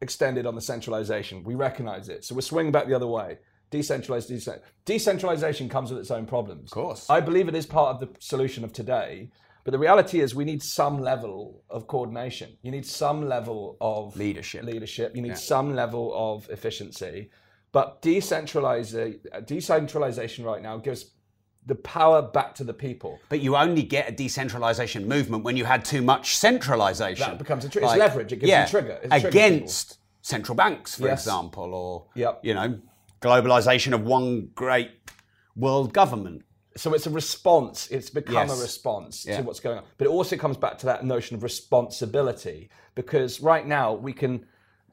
extended 0.00 0.44
on 0.46 0.54
the 0.58 0.60
centralization. 0.72 1.44
We 1.50 1.54
recognize 1.68 2.08
it. 2.14 2.24
So 2.24 2.34
we're 2.34 2.50
swinging 2.52 2.72
back 2.72 2.86
the 2.88 2.96
other 3.00 3.06
way. 3.20 3.30
Decentralized, 3.72 4.28
decent- 4.28 4.62
decentralization 4.84 5.68
comes 5.68 5.90
with 5.90 5.98
its 5.98 6.12
own 6.12 6.26
problems. 6.26 6.70
Of 6.70 6.74
course. 6.74 7.10
I 7.10 7.20
believe 7.20 7.48
it 7.48 7.56
is 7.56 7.66
part 7.66 7.88
of 7.94 8.00
the 8.00 8.08
solution 8.20 8.62
of 8.62 8.72
today. 8.72 9.30
But 9.64 9.70
the 9.72 9.78
reality 9.78 10.20
is, 10.20 10.34
we 10.34 10.44
need 10.44 10.62
some 10.62 11.00
level 11.00 11.62
of 11.70 11.86
coordination. 11.86 12.56
You 12.62 12.70
need 12.72 12.84
some 12.86 13.28
level 13.28 13.76
of 13.80 14.16
Leadership. 14.16 14.64
Leadership. 14.64 15.14
You 15.16 15.22
need 15.22 15.38
some 15.38 15.74
level 15.74 16.12
of 16.14 16.48
efficiency. 16.50 17.30
But 17.72 18.02
decentraliza- 18.02 19.18
uh, 19.32 19.40
decentralization 19.40 20.44
right 20.44 20.60
now 20.62 20.78
gives 20.78 21.12
the 21.64 21.76
power 21.76 22.20
back 22.22 22.56
to 22.56 22.64
the 22.64 22.74
people. 22.74 23.20
But 23.28 23.40
you 23.40 23.56
only 23.56 23.84
get 23.84 24.08
a 24.08 24.12
decentralization 24.12 25.06
movement 25.06 25.44
when 25.44 25.56
you 25.56 25.64
had 25.64 25.84
too 25.84 26.02
much 26.02 26.36
centralization. 26.36 27.24
That 27.30 27.38
becomes 27.38 27.64
a 27.64 27.68
tr- 27.68 27.78
it's 27.78 27.96
leverage. 27.96 28.32
It 28.32 28.40
gives 28.40 28.50
yeah, 28.50 28.64
you 28.64 28.70
trigger. 28.70 28.98
It 29.04 29.10
triggers 29.10 29.24
against 29.24 29.98
central 30.22 30.56
banks, 30.56 30.96
for 30.96 31.04
Yes. 31.06 31.20
example, 31.24 31.72
or 31.72 32.06
Yep. 32.16 32.40
you 32.42 32.54
know, 32.54 32.80
globalization 33.22 33.92
of 33.92 34.02
one 34.02 34.50
great 34.54 34.90
world 35.56 35.92
government. 35.92 36.42
So 36.76 36.94
it's 36.94 37.06
a 37.06 37.10
response. 37.10 37.88
It's 37.90 38.10
become 38.10 38.48
Yes. 38.48 38.58
a 38.58 38.62
response 38.62 39.26
Yeah. 39.26 39.38
to 39.38 39.42
what's 39.42 39.60
going 39.60 39.78
on. 39.78 39.84
But 39.98 40.06
it 40.06 40.10
also 40.10 40.36
comes 40.36 40.56
back 40.56 40.78
to 40.78 40.86
that 40.86 41.04
notion 41.04 41.36
of 41.36 41.42
responsibility 41.42 42.70
because 42.94 43.40
right 43.40 43.66
now 43.66 43.92
we 43.92 44.14
can, 44.14 44.46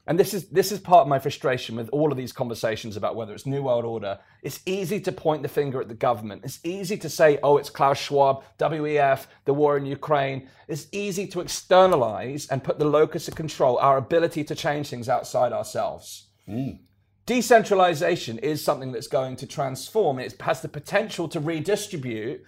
and 0.06 0.18
this 0.18 0.34
is 0.34 0.48
this 0.48 0.72
is 0.72 0.78
part 0.78 1.02
of 1.02 1.08
my 1.08 1.18
frustration 1.18 1.76
with 1.76 1.88
all 1.90 2.12
of 2.12 2.18
these 2.18 2.32
conversations 2.32 2.96
about 2.98 3.16
whether 3.16 3.32
it's 3.32 3.46
New 3.46 3.62
World 3.62 3.86
Order. 3.86 4.18
It's 4.42 4.60
easy 4.66 5.00
to 5.00 5.12
point 5.12 5.42
the 5.42 5.48
finger 5.48 5.80
at 5.80 5.88
the 5.88 5.94
government. 5.94 6.42
It's 6.44 6.60
easy 6.64 6.98
to 6.98 7.08
say, 7.08 7.38
oh, 7.42 7.56
it's 7.56 7.70
Klaus 7.70 7.98
Schwab, 7.98 8.42
WEF, 8.58 9.26
the 9.46 9.54
war 9.54 9.78
in 9.78 9.86
Ukraine. 9.86 10.48
It's 10.68 10.86
easy 10.92 11.26
to 11.28 11.40
externalize 11.40 12.46
and 12.48 12.62
put 12.62 12.78
the 12.78 12.84
locus 12.84 13.26
of 13.26 13.34
control, 13.34 13.78
our 13.78 13.96
ability 13.96 14.44
to 14.44 14.54
change 14.54 14.90
things 14.90 15.08
outside 15.08 15.52
ourselves 15.52 16.26
hmm. 16.46 16.72
Decentralization 17.30 18.38
is 18.40 18.60
something 18.60 18.90
that's 18.90 19.06
going 19.06 19.36
to 19.36 19.46
transform. 19.46 20.18
It 20.18 20.34
has 20.40 20.62
the 20.62 20.68
potential 20.68 21.28
to 21.28 21.38
redistribute 21.38 22.44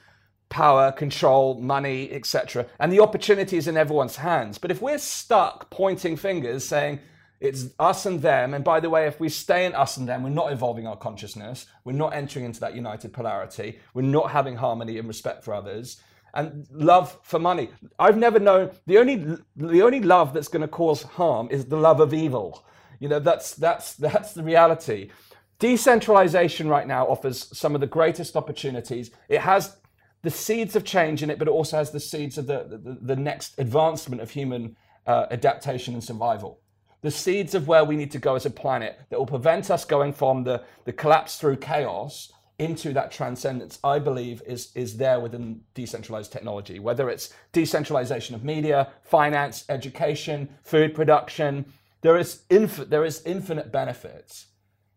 power, 0.48 0.90
control, 0.90 1.54
money, 1.60 2.10
etc. 2.10 2.66
And 2.80 2.90
the 2.90 2.98
opportunity 2.98 3.56
is 3.56 3.68
in 3.68 3.76
everyone's 3.76 4.16
hands. 4.16 4.58
But 4.58 4.72
if 4.72 4.82
we're 4.82 4.98
stuck 4.98 5.70
pointing 5.70 6.16
fingers 6.16 6.64
saying 6.64 6.98
it's 7.38 7.66
us 7.78 8.06
and 8.06 8.20
them, 8.20 8.54
and 8.54 8.64
by 8.64 8.80
the 8.80 8.90
way, 8.90 9.06
if 9.06 9.20
we 9.20 9.28
stay 9.28 9.66
in 9.66 9.72
us 9.72 9.98
and 9.98 10.08
them, 10.08 10.24
we're 10.24 10.30
not 10.30 10.50
evolving 10.50 10.88
our 10.88 10.96
consciousness, 10.96 11.66
we're 11.84 11.92
not 11.92 12.12
entering 12.12 12.44
into 12.44 12.58
that 12.58 12.74
united 12.74 13.12
polarity, 13.12 13.78
we're 13.94 14.02
not 14.02 14.32
having 14.32 14.56
harmony 14.56 14.98
and 14.98 15.06
respect 15.06 15.44
for 15.44 15.54
others. 15.54 16.02
And 16.34 16.66
love 16.72 17.16
for 17.22 17.38
money. 17.38 17.70
I've 18.00 18.18
never 18.18 18.40
known 18.40 18.72
the 18.86 18.98
only 18.98 19.16
the 19.54 19.82
only 19.82 20.00
love 20.00 20.32
that's 20.34 20.48
going 20.48 20.62
to 20.62 20.66
cause 20.66 21.02
harm 21.02 21.46
is 21.52 21.66
the 21.66 21.76
love 21.76 22.00
of 22.00 22.12
evil. 22.12 22.64
You 23.02 23.08
know, 23.08 23.18
that's 23.18 23.54
that's 23.56 23.94
that's 23.94 24.32
the 24.32 24.44
reality. 24.44 25.10
Decentralization 25.58 26.68
right 26.68 26.86
now 26.86 27.04
offers 27.06 27.48
some 27.52 27.74
of 27.74 27.80
the 27.80 27.86
greatest 27.88 28.36
opportunities. 28.36 29.10
It 29.28 29.40
has 29.40 29.76
the 30.22 30.30
seeds 30.30 30.76
of 30.76 30.84
change 30.84 31.20
in 31.24 31.28
it, 31.28 31.36
but 31.40 31.48
it 31.48 31.50
also 31.50 31.78
has 31.78 31.90
the 31.90 31.98
seeds 31.98 32.38
of 32.38 32.46
the 32.46 32.58
the, 32.70 32.98
the 33.02 33.16
next 33.16 33.58
advancement 33.58 34.22
of 34.22 34.30
human 34.30 34.76
uh, 35.04 35.26
adaptation 35.32 35.94
and 35.94 36.04
survival. 36.04 36.60
The 37.00 37.10
seeds 37.10 37.56
of 37.56 37.66
where 37.66 37.84
we 37.84 37.96
need 37.96 38.12
to 38.12 38.20
go 38.20 38.36
as 38.36 38.46
a 38.46 38.50
planet 38.50 39.00
that 39.10 39.18
will 39.18 39.26
prevent 39.26 39.68
us 39.68 39.84
going 39.84 40.12
from 40.12 40.44
the, 40.44 40.62
the 40.84 40.92
collapse 40.92 41.36
through 41.38 41.56
chaos 41.56 42.32
into 42.60 42.92
that 42.92 43.10
transcendence, 43.10 43.80
I 43.82 43.98
believe, 43.98 44.40
is, 44.46 44.70
is 44.76 44.96
there 44.96 45.18
within 45.18 45.62
decentralized 45.74 46.30
technology, 46.30 46.78
whether 46.78 47.10
it's 47.10 47.34
decentralization 47.50 48.36
of 48.36 48.44
media, 48.44 48.92
finance, 49.02 49.64
education, 49.68 50.48
food 50.62 50.94
production. 50.94 51.64
There 52.02 52.18
is, 52.18 52.42
inf- 52.50 52.88
there 52.88 53.04
is 53.04 53.22
infinite 53.24 53.72
benefits. 53.72 54.46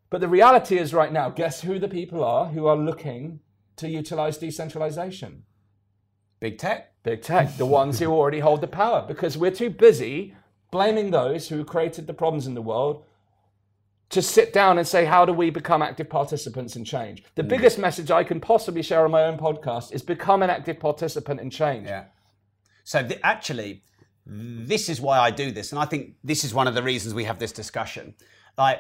But 0.10 0.22
the 0.22 0.28
reality 0.28 0.78
is, 0.78 0.94
right 0.94 1.12
now, 1.12 1.30
guess 1.30 1.62
who 1.62 1.80
the 1.80 1.88
people 1.88 2.24
are 2.24 2.48
who 2.48 2.68
are 2.68 2.78
looking 2.78 3.40
to 3.78 3.90
utilize 3.90 4.38
decentralization? 4.38 5.44
Big 6.40 6.58
tech. 6.58 6.92
Big 7.04 7.22
tech, 7.22 7.58
the 7.58 7.66
ones 7.68 8.00
who 8.00 8.12
already 8.12 8.40
hold 8.40 8.62
the 8.62 8.68
power, 8.68 9.06
because 9.08 9.38
we're 9.38 9.52
too 9.52 9.70
busy 9.70 10.36
blaming 10.72 11.12
those 11.12 11.50
who 11.50 11.64
created 11.64 12.08
the 12.08 12.14
problems 12.14 12.48
in 12.48 12.56
the 12.56 12.64
world 12.64 13.06
to 14.10 14.22
sit 14.22 14.52
down 14.52 14.80
and 14.80 14.88
say, 14.88 15.06
how 15.06 15.24
do 15.24 15.32
we 15.32 15.52
become 15.52 15.84
active 15.84 16.10
participants 16.10 16.76
in 16.76 16.84
change? 16.84 17.24
The 17.36 17.44
mm. 17.44 17.50
biggest 17.50 17.78
message 17.78 18.10
I 18.10 18.24
can 18.24 18.40
possibly 18.40 18.82
share 18.82 19.06
on 19.06 19.12
my 19.12 19.24
own 19.24 19.38
podcast 19.38 19.94
is 19.94 20.02
become 20.02 20.42
an 20.42 20.50
active 20.50 20.80
participant 20.80 21.42
in 21.42 21.52
change. 21.52 21.88
Yeah. 21.88 22.06
So 22.84 23.06
th- 23.08 23.20
actually, 23.24 23.84
this 24.26 24.90
is 24.90 25.00
why 25.00 25.20
I 25.20 25.30
do 25.30 25.52
this, 25.52 25.72
and 25.72 25.80
I 25.80 25.86
think 25.86 26.16
this 26.24 26.44
is 26.44 26.54
one 26.54 26.68
of 26.68 26.74
the 26.74 26.82
reasons 26.82 27.14
we 27.14 27.26
have 27.26 27.40
this 27.40 27.52
discussion. 27.52 28.16
Like, 28.58 28.80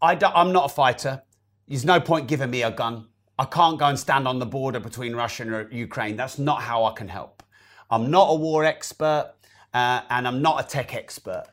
I 0.00 0.14
do, 0.14 0.26
I'm 0.26 0.52
not 0.52 0.66
a 0.66 0.74
fighter. 0.74 1.22
There's 1.66 1.84
no 1.84 2.00
point 2.00 2.28
giving 2.28 2.50
me 2.50 2.62
a 2.62 2.70
gun. 2.70 3.08
I 3.38 3.46
can't 3.46 3.78
go 3.78 3.86
and 3.86 3.98
stand 3.98 4.28
on 4.28 4.38
the 4.38 4.46
border 4.46 4.78
between 4.78 5.16
Russia 5.16 5.42
and 5.42 5.72
Ukraine. 5.72 6.16
That's 6.16 6.38
not 6.38 6.62
how 6.62 6.84
I 6.84 6.92
can 6.92 7.08
help. 7.08 7.42
I'm 7.90 8.10
not 8.10 8.26
a 8.30 8.34
war 8.34 8.64
expert, 8.64 9.34
uh, 9.72 10.02
and 10.08 10.28
I'm 10.28 10.40
not 10.40 10.64
a 10.64 10.68
tech 10.68 10.94
expert. 10.94 11.44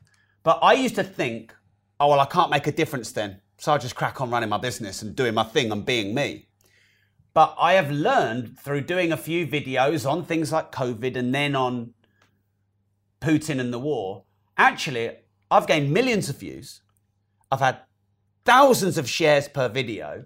But 0.44 0.60
I 0.62 0.74
used 0.74 0.96
to 0.96 1.04
think, 1.04 1.56
oh 2.00 2.10
well, 2.10 2.20
I 2.20 2.26
can't 2.26 2.52
make 2.52 2.68
a 2.68 2.72
difference 2.72 3.12
then, 3.12 3.42
so 3.58 3.74
I 3.74 3.78
just 3.80 3.96
crack 3.96 4.22
on 4.22 4.30
running 4.30 4.50
my 4.50 4.58
business 4.58 5.02
and 5.02 5.16
doing 5.16 5.34
my 5.34 5.44
thing 5.44 5.72
and 5.72 5.86
being 5.86 6.14
me. 6.14 6.48
But 7.34 7.56
I 7.60 7.74
have 7.74 7.90
learned 7.90 8.60
through 8.60 8.82
doing 8.82 9.12
a 9.12 9.18
few 9.18 9.48
videos 9.48 10.10
on 10.10 10.26
things 10.26 10.52
like 10.52 10.72
COVID 10.72 11.16
and 11.16 11.34
then 11.34 11.56
on 11.56 11.94
Putin 13.22 13.60
and 13.60 13.72
the 13.72 13.80
war, 13.80 14.24
actually, 14.58 15.12
I've 15.50 15.68
gained 15.68 15.94
millions 15.94 16.30
of 16.30 16.38
views. 16.38 16.82
I've 17.52 17.60
had 17.60 17.80
thousands 18.46 18.98
of 18.98 19.10
shares 19.10 19.48
per 19.48 19.70
video, 19.70 20.26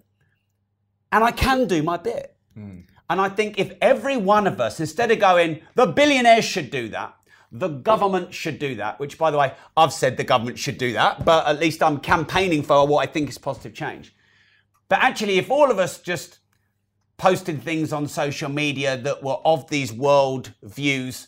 and 1.11 1.23
I 1.23 1.31
can 1.31 1.67
do 1.67 1.83
my 1.83 1.97
bit. 1.97 2.35
Hmm. 2.53 2.81
And 3.09 3.21
I 3.21 3.29
think 3.29 3.59
if 3.59 3.73
every 3.81 4.17
one 4.17 4.47
of 4.47 4.59
us, 4.59 4.79
instead 4.79 5.11
of 5.11 5.19
going, 5.19 5.61
the 5.75 5.85
billionaires 5.85 6.45
should 6.45 6.71
do 6.71 6.89
that, 6.89 7.15
the 7.51 7.67
government 7.67 8.33
should 8.33 8.59
do 8.59 8.75
that, 8.75 8.99
which 8.99 9.17
by 9.17 9.31
the 9.31 9.37
way, 9.37 9.53
I've 9.77 9.93
said 9.93 10.17
the 10.17 10.23
government 10.23 10.57
should 10.57 10.77
do 10.77 10.93
that, 10.93 11.23
but 11.23 11.45
at 11.47 11.59
least 11.59 11.83
I'm 11.83 11.99
campaigning 11.99 12.63
for 12.63 12.87
what 12.87 13.07
I 13.07 13.11
think 13.11 13.29
is 13.29 13.37
positive 13.37 13.73
change. 13.73 14.15
But 14.89 14.99
actually, 14.99 15.37
if 15.37 15.51
all 15.51 15.69
of 15.71 15.79
us 15.79 15.99
just 15.99 16.39
posted 17.17 17.61
things 17.61 17.93
on 17.93 18.07
social 18.07 18.49
media 18.49 18.97
that 18.97 19.23
were 19.23 19.37
of 19.45 19.69
these 19.69 19.93
world 19.93 20.53
views 20.63 21.27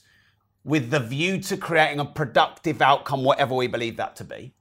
with 0.67 0.91
the 0.91 0.99
view 0.99 1.39
to 1.39 1.55
creating 1.55 2.01
a 2.01 2.05
productive 2.05 2.81
outcome, 2.81 3.23
whatever 3.23 3.55
we 3.55 3.67
believe 3.67 3.95
that 3.95 4.17
to 4.17 4.25
be. 4.25 4.53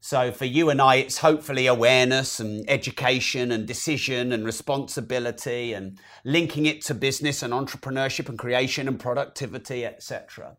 So 0.00 0.32
for 0.32 0.46
you 0.46 0.70
and 0.70 0.80
I, 0.80 0.96
it's 0.96 1.18
hopefully 1.18 1.66
awareness 1.66 2.40
and 2.40 2.64
education 2.68 3.52
and 3.52 3.66
decision 3.66 4.32
and 4.32 4.46
responsibility 4.46 5.74
and 5.74 6.00
linking 6.24 6.64
it 6.64 6.80
to 6.86 6.94
business 6.94 7.42
and 7.42 7.52
entrepreneurship 7.52 8.30
and 8.30 8.38
creation 8.38 8.88
and 8.88 8.98
productivity, 8.98 9.84
etc. 9.84 10.56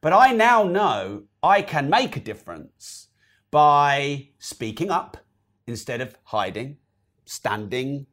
But 0.00 0.14
I 0.14 0.32
now 0.32 0.64
know 0.64 1.24
I 1.42 1.60
can 1.60 1.90
make 1.90 2.16
a 2.16 2.20
difference 2.20 3.08
by 3.50 4.30
speaking 4.38 4.90
up 4.90 5.18
instead 5.66 6.00
of 6.00 6.16
hiding, 6.24 6.78
standing 7.26 8.06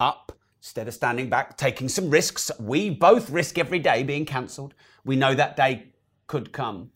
up 0.00 0.32
instead 0.60 0.88
of 0.88 0.94
standing 0.94 1.30
back, 1.30 1.56
taking 1.56 1.88
some 1.88 2.10
risks. 2.10 2.50
We 2.58 2.90
both 2.90 3.30
risk 3.30 3.58
every 3.58 3.78
day 3.78 4.02
being 4.02 4.26
cancelled. 4.26 4.74
We 5.04 5.16
know 5.16 5.34
that 5.34 5.56
day 5.56 5.88
could 6.26 6.52
come. 6.52 6.90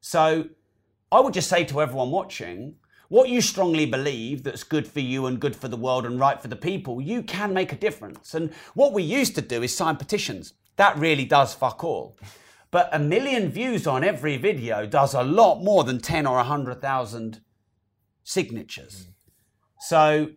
So 0.00 0.48
I 1.10 1.20
would 1.20 1.34
just 1.34 1.48
say 1.48 1.64
to 1.64 1.80
everyone 1.80 2.10
watching, 2.10 2.76
what 3.08 3.28
you 3.28 3.40
strongly 3.40 3.86
believe 3.86 4.42
that's 4.42 4.64
good 4.64 4.88
for 4.88 5.00
you 5.00 5.26
and 5.26 5.38
good 5.38 5.54
for 5.54 5.68
the 5.68 5.76
world 5.76 6.04
and 6.04 6.18
right 6.18 6.40
for 6.40 6.48
the 6.48 6.56
people, 6.56 7.00
you 7.00 7.22
can 7.22 7.52
make 7.52 7.72
a 7.72 7.76
difference. 7.76 8.34
And 8.34 8.52
what 8.74 8.92
we 8.92 9.02
used 9.02 9.34
to 9.36 9.42
do 9.42 9.62
is 9.62 9.76
sign 9.76 9.96
petitions. 9.96 10.54
That 10.76 10.98
really 10.98 11.24
does 11.24 11.54
fuck 11.54 11.84
all. 11.84 12.16
But 12.70 12.88
a 12.92 12.98
million 12.98 13.50
views 13.50 13.86
on 13.86 14.02
every 14.02 14.36
video 14.36 14.84
does 14.84 15.14
a 15.14 15.22
lot 15.22 15.62
more 15.62 15.84
than 15.84 16.00
10 16.00 16.26
or 16.26 16.36
100,000 16.38 17.40
signatures. 18.24 19.04
Mm. 19.04 19.12
So 19.78 20.30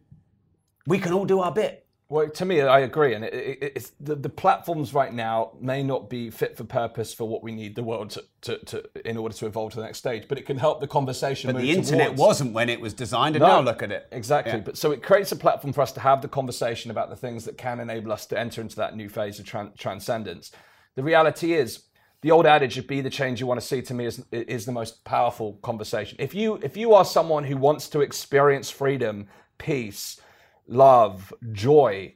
we 0.85 0.99
can 0.99 1.13
all 1.13 1.25
do 1.25 1.39
our 1.39 1.51
bit. 1.51 1.86
Well, 2.09 2.29
to 2.29 2.45
me, 2.45 2.61
I 2.61 2.79
agree, 2.79 3.15
and 3.15 3.25
it, 3.25 3.33
it, 3.33 3.71
it's 3.75 3.91
the, 3.99 4.15
the 4.15 4.29
platforms 4.29 4.93
right 4.93 5.13
now 5.13 5.51
may 5.59 5.83
not 5.83 6.09
be 6.09 6.29
fit 6.29 6.55
for 6.55 6.63
purpose 6.63 7.13
for 7.13 7.27
what 7.27 7.43
we 7.43 7.51
need 7.51 7.75
the 7.75 7.83
world 7.83 8.11
to, 8.11 8.23
to, 8.41 8.57
to 8.65 8.83
in 9.03 9.17
order 9.17 9.35
to 9.35 9.45
evolve 9.45 9.71
to 9.71 9.77
the 9.77 9.83
next 9.83 9.97
stage. 9.97 10.25
But 10.29 10.37
it 10.37 10.45
can 10.45 10.57
help 10.57 10.79
the 10.79 10.87
conversation. 10.87 11.51
But 11.51 11.59
the 11.61 11.71
internet 11.71 12.07
towards- 12.07 12.19
wasn't 12.21 12.53
when 12.53 12.69
it 12.69 12.79
was 12.79 12.93
designed, 12.93 13.35
and 13.35 13.41
No. 13.43 13.47
now 13.47 13.59
look 13.59 13.83
at 13.83 13.91
it. 13.91 14.07
Exactly. 14.13 14.53
Yeah. 14.53 14.59
But 14.59 14.77
so 14.77 14.91
it 14.91 15.03
creates 15.03 15.33
a 15.33 15.35
platform 15.35 15.73
for 15.73 15.81
us 15.81 15.91
to 15.93 15.99
have 15.99 16.21
the 16.21 16.29
conversation 16.29 16.91
about 16.91 17.09
the 17.09 17.17
things 17.17 17.43
that 17.43 17.57
can 17.57 17.81
enable 17.81 18.13
us 18.13 18.25
to 18.27 18.39
enter 18.39 18.61
into 18.61 18.77
that 18.77 18.95
new 18.95 19.09
phase 19.09 19.37
of 19.39 19.45
tran- 19.45 19.75
transcendence. 19.77 20.51
The 20.95 21.03
reality 21.03 21.53
is, 21.55 21.83
the 22.21 22.31
old 22.31 22.45
adage 22.45 22.77
of 22.77 22.87
"be 22.87 23.01
the 23.01 23.09
change 23.09 23.41
you 23.41 23.47
want 23.47 23.59
to 23.59 23.65
see" 23.67 23.81
to 23.81 23.93
me 23.93 24.05
is 24.05 24.23
is 24.31 24.65
the 24.65 24.71
most 24.71 25.03
powerful 25.03 25.59
conversation. 25.61 26.15
If 26.21 26.33
you 26.33 26.55
if 26.63 26.77
you 26.77 26.93
are 26.93 27.03
someone 27.03 27.43
who 27.43 27.57
wants 27.57 27.89
to 27.89 27.99
experience 27.99 28.69
freedom, 28.69 29.27
peace, 29.57 30.21
love, 30.67 31.33
joy, 31.51 32.13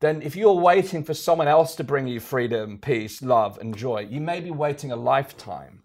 then 0.00 0.22
if 0.22 0.36
you're 0.36 0.52
waiting 0.52 1.02
for 1.02 1.14
someone 1.14 1.48
else 1.48 1.74
to 1.76 1.84
bring 1.84 2.06
you 2.06 2.20
freedom, 2.20 2.78
peace, 2.78 3.20
love, 3.20 3.58
and 3.58 3.76
joy, 3.76 4.06
you 4.08 4.20
may 4.20 4.40
be 4.40 4.50
waiting 4.50 4.92
a 4.92 4.96
lifetime. 4.96 5.82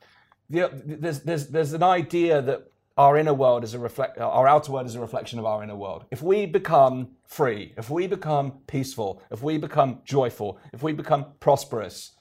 There's, 0.49 1.22
there's, 1.22 1.48
there's 1.48 1.73
an 1.73 1.84
idea 1.84 2.41
that 2.41 2.68
our 2.95 3.18
inner 3.18 3.34
world 3.34 3.64
is 3.64 3.73
a 3.73 3.80
reflect 3.80 4.19
uh, 4.19 4.30
our 4.30 4.48
outer 4.48 4.72
world 4.72 4.85
is 4.85 4.94
a 4.95 4.99
reflection 4.99 5.40
of 5.40 5.45
our 5.45 5.64
inner 5.64 5.76
world. 5.76 6.06
If 6.11 6.22
we 6.22 6.45
become 6.45 7.10
free, 7.26 7.73
if 7.76 7.90
we 7.90 8.06
become 8.06 8.60
peaceful, 8.68 9.22
if 9.31 9.41
we 9.41 9.57
become 9.57 10.02
joyful, 10.06 10.60
if 10.73 10.84
we 10.84 10.94
become 10.94 11.26
prosperous, 11.40 12.11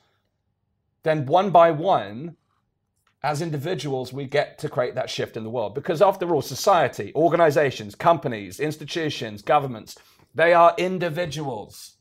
then 1.02 1.26
one 1.26 1.50
by 1.50 1.70
one, 1.72 2.36
as 3.24 3.40
individuals, 3.40 4.12
we 4.12 4.26
get 4.26 4.58
to 4.58 4.68
create 4.68 4.94
that 4.96 5.10
shift 5.10 5.36
in 5.36 5.44
the 5.44 5.50
world. 5.50 5.74
Because 5.74 6.02
after 6.02 6.34
all, 6.34 6.42
society, 6.42 7.12
organizations, 7.14 7.94
companies, 7.94 8.58
institutions, 8.58 9.42
governments, 9.42 9.96
they 10.34 10.52
are 10.52 10.74
individuals. 10.76 11.96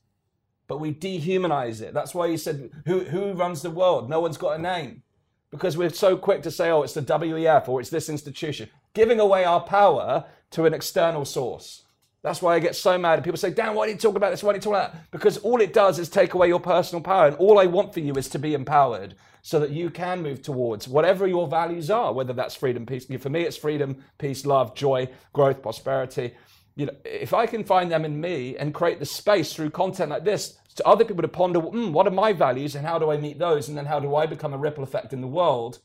But 0.67 0.79
we 0.79 0.93
dehumanize 0.93 1.81
it. 1.81 1.93
That's 1.93 2.15
why 2.15 2.27
you 2.27 2.37
said, 2.37 2.71
who, 2.85 3.01
who 3.01 3.33
runs 3.33 3.61
the 3.61 3.69
world? 3.69 4.09
No 4.09 4.19
one's 4.19 4.37
got 4.37 4.59
a 4.59 4.61
name 4.61 5.03
because 5.51 5.77
we're 5.77 5.89
so 5.89 6.17
quick 6.17 6.41
to 6.43 6.51
say, 6.51 6.71
oh, 6.71 6.81
it's 6.81 6.93
the 6.93 7.01
WEF 7.01 7.67
or 7.67 7.81
it's 7.81 7.89
this 7.89 8.09
institution, 8.09 8.69
giving 8.93 9.19
away 9.19 9.43
our 9.43 9.61
power 9.61 10.25
to 10.51 10.65
an 10.65 10.73
external 10.73 11.25
source. 11.25 11.80
That's 12.23 12.41
why 12.41 12.55
I 12.55 12.59
get 12.59 12.75
so 12.75 12.97
mad. 12.97 13.15
And 13.15 13.23
people 13.23 13.37
say, 13.37 13.49
Dan, 13.49 13.73
why 13.73 13.87
do 13.87 13.93
you 13.93 13.97
talk 13.97 14.15
about 14.15 14.29
this? 14.29 14.43
Why 14.43 14.53
do 14.53 14.57
you 14.57 14.61
talk 14.61 14.73
about 14.73 14.93
that? 14.93 15.11
Because 15.11 15.37
all 15.37 15.59
it 15.59 15.73
does 15.73 15.97
is 15.97 16.07
take 16.07 16.35
away 16.35 16.47
your 16.47 16.59
personal 16.59 17.01
power. 17.01 17.27
And 17.27 17.35
all 17.37 17.59
I 17.59 17.65
want 17.65 17.93
for 17.93 17.99
you 17.99 18.13
is 18.13 18.29
to 18.29 18.39
be 18.39 18.53
empowered 18.53 19.15
so 19.41 19.59
that 19.59 19.71
you 19.71 19.89
can 19.89 20.21
move 20.21 20.43
towards 20.43 20.87
whatever 20.87 21.25
your 21.25 21.47
values 21.47 21.89
are, 21.89 22.13
whether 22.13 22.33
that's 22.33 22.53
freedom, 22.53 22.85
peace. 22.85 23.07
For 23.19 23.29
me, 23.29 23.41
it's 23.41 23.57
freedom, 23.57 24.03
peace, 24.19 24.45
love, 24.45 24.75
joy, 24.75 25.09
growth, 25.33 25.63
prosperity. 25.63 26.35
You 26.75 26.85
know, 26.85 26.93
if 27.03 27.33
I 27.33 27.47
can 27.47 27.63
find 27.63 27.91
them 27.91 28.05
in 28.05 28.21
me 28.21 28.55
and 28.55 28.73
create 28.73 28.99
the 28.99 29.05
space 29.05 29.53
through 29.53 29.71
content 29.71 30.11
like 30.11 30.23
this 30.23 30.59
to 30.75 30.87
other 30.87 31.03
people 31.03 31.23
to 31.23 31.27
ponder, 31.27 31.59
mm, 31.59 31.91
what 31.91 32.07
are 32.07 32.11
my 32.11 32.33
values 32.33 32.75
and 32.75 32.85
how 32.85 32.99
do 32.99 33.09
I 33.11 33.17
meet 33.17 33.39
those? 33.39 33.67
And 33.67 33.75
then 33.75 33.87
how 33.87 33.99
do 33.99 34.15
I 34.15 34.27
become 34.27 34.53
a 34.53 34.57
ripple 34.59 34.83
effect 34.83 35.11
in 35.11 35.21
the 35.21 35.27
world? 35.27 35.79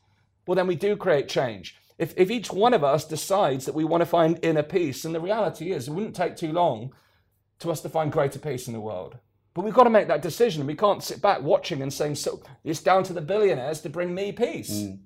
Well, 0.47 0.55
then 0.55 0.67
we 0.67 0.77
do 0.77 0.97
create 0.97 1.29
change. 1.29 1.77
If, 1.99 2.13
if 2.17 2.31
each 2.31 2.53
one 2.53 2.75
of 2.75 2.85
us 2.85 3.05
decides 3.05 3.65
that 3.65 3.75
we 3.75 3.85
want 3.85 4.03
to 4.03 4.07
find 4.07 4.39
inner 4.43 4.63
peace, 4.63 5.05
and 5.05 5.15
the 5.15 5.21
reality 5.21 5.73
is 5.73 5.89
it 5.89 5.93
wouldn't 5.93 6.17
take 6.17 6.37
too 6.37 6.53
long 6.53 6.93
to 7.61 7.71
us 7.71 7.81
to 7.81 7.89
find 7.89 8.13
greater 8.13 8.39
peace 8.39 8.67
in 8.67 8.75
the 8.75 8.81
world. 8.81 9.17
But 9.55 9.65
we've 9.65 9.73
got 9.73 9.85
to 9.85 9.91
make 9.91 10.09
that 10.09 10.21
decision. 10.21 10.67
We 10.67 10.75
can't 10.75 11.03
sit 11.03 11.23
back 11.23 11.41
watching 11.41 11.81
and 11.81 11.91
saying, 11.91 12.17
so 12.17 12.43
it's 12.63 12.83
down 12.83 13.05
to 13.05 13.15
the 13.15 13.23
billionaires 13.23 13.81
to 13.81 13.89
bring 13.89 14.15
me 14.15 14.31
peace. 14.33 14.71
Mm. 14.71 14.99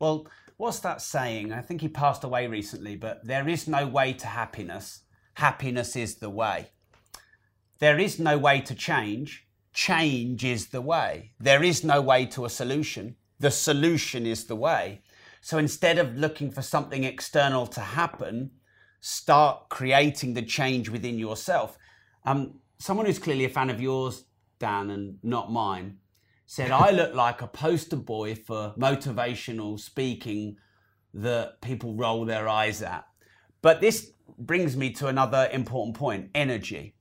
Well, 0.00 0.26
what's 0.56 0.80
that 0.80 1.00
saying? 1.00 1.52
I 1.52 1.60
think 1.60 1.80
he 1.80 1.88
passed 1.88 2.24
away 2.24 2.48
recently, 2.48 2.96
but 2.96 3.24
there 3.24 3.48
is 3.48 3.68
no 3.68 3.86
way 3.86 4.12
to 4.14 4.26
happiness. 4.26 5.02
Happiness 5.34 5.94
is 5.94 6.16
the 6.16 6.30
way. 6.30 6.70
There 7.78 8.00
is 8.00 8.18
no 8.18 8.36
way 8.36 8.60
to 8.62 8.74
change. 8.74 9.46
Change 9.72 10.44
is 10.44 10.66
the 10.68 10.80
way. 10.80 11.32
There 11.38 11.62
is 11.62 11.84
no 11.84 12.00
way 12.00 12.26
to 12.26 12.44
a 12.44 12.50
solution. 12.50 13.14
The 13.38 13.52
solution 13.52 14.26
is 14.26 14.46
the 14.46 14.56
way. 14.56 15.02
So 15.44 15.58
instead 15.58 15.98
of 15.98 16.16
looking 16.16 16.50
for 16.50 16.62
something 16.62 17.04
external 17.04 17.66
to 17.66 17.80
happen, 17.80 18.52
start 19.00 19.68
creating 19.68 20.32
the 20.32 20.40
change 20.40 20.88
within 20.88 21.18
yourself. 21.18 21.76
Um, 22.24 22.60
someone 22.78 23.04
who's 23.04 23.18
clearly 23.18 23.44
a 23.44 23.50
fan 23.50 23.68
of 23.68 23.78
yours, 23.78 24.24
Dan, 24.58 24.88
and 24.88 25.18
not 25.22 25.52
mine, 25.52 25.98
said 26.46 26.70
I 26.70 26.92
look 26.92 27.14
like 27.26 27.42
a 27.42 27.46
poster 27.46 27.96
boy 27.96 28.36
for 28.36 28.72
motivational 28.78 29.78
speaking 29.78 30.56
that 31.12 31.60
people 31.60 31.94
roll 31.94 32.24
their 32.24 32.48
eyes 32.48 32.80
at. 32.80 33.04
But 33.60 33.82
this 33.82 34.12
brings 34.38 34.78
me 34.78 34.92
to 34.92 35.08
another 35.08 35.50
important 35.52 35.94
point 35.94 36.30
energy. 36.34 36.94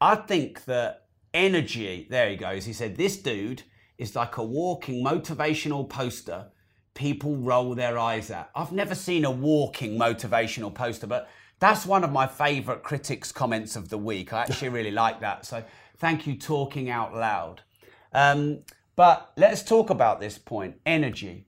I 0.00 0.14
think 0.14 0.64
that 0.66 1.08
energy, 1.34 2.06
there 2.08 2.30
he 2.30 2.36
goes. 2.36 2.66
He 2.66 2.72
said, 2.72 2.94
This 2.94 3.16
dude 3.16 3.64
is 3.98 4.14
like 4.14 4.36
a 4.36 4.44
walking 4.44 5.04
motivational 5.04 5.88
poster 5.88 6.52
people 6.98 7.36
roll 7.36 7.76
their 7.76 7.96
eyes 7.96 8.28
at. 8.28 8.50
I've 8.56 8.72
never 8.72 8.94
seen 8.96 9.24
a 9.24 9.30
walking 9.30 9.96
motivational 9.96 10.74
poster, 10.74 11.06
but 11.06 11.30
that's 11.60 11.86
one 11.86 12.02
of 12.02 12.10
my 12.10 12.26
favorite 12.26 12.82
critics' 12.82 13.30
comments 13.30 13.76
of 13.76 13.88
the 13.88 13.96
week. 13.96 14.32
I 14.32 14.42
actually 14.42 14.70
really 14.70 14.90
like 14.90 15.20
that. 15.20 15.46
So 15.46 15.62
thank 15.98 16.26
you, 16.26 16.36
talking 16.36 16.90
out 16.90 17.14
loud. 17.14 17.62
Um, 18.12 18.64
but 18.96 19.30
let's 19.36 19.62
talk 19.62 19.90
about 19.90 20.18
this 20.18 20.38
point 20.38 20.80
energy. 20.84 21.46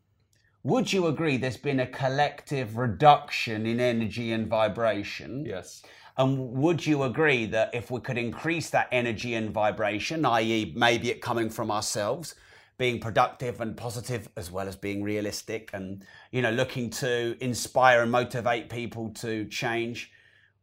Would 0.63 0.93
you 0.93 1.09
agree 1.09 1.37
there's 1.37 1.57
been 1.57 1.81
a 1.81 1.87
collective 1.87 2.77
reduction 2.77 3.67
in 3.67 3.81
energy 3.81 4.31
and 4.31 4.47
vibration? 4.47 5.45
Yes. 5.45 5.83
And 6.17 6.53
would 6.53 6.87
you 6.87 7.03
agree 7.03 7.47
that 7.47 7.75
if 7.75 7.91
we 7.91 8.01
could 8.01 8.19
increase 8.19 8.71
that 8.71 8.89
energy 8.93 9.35
and 9.35 9.51
vibration, 9.51 10.25
i.e., 10.27 10.73
maybe 10.77 11.11
it 11.11 11.21
coming 11.21 11.51
from 11.51 11.73
ourselves, 11.73 12.37
being 12.81 12.99
productive 12.99 13.61
and 13.61 13.77
positive 13.77 14.31
as 14.39 14.51
well 14.51 14.67
as 14.67 14.75
being 14.75 15.03
realistic 15.03 15.69
and 15.75 16.03
you 16.33 16.41
know 16.41 16.51
looking 16.51 16.89
to 16.89 17.37
inspire 17.45 18.01
and 18.01 18.11
motivate 18.11 18.71
people 18.71 19.11
to 19.11 19.45
change. 19.49 20.11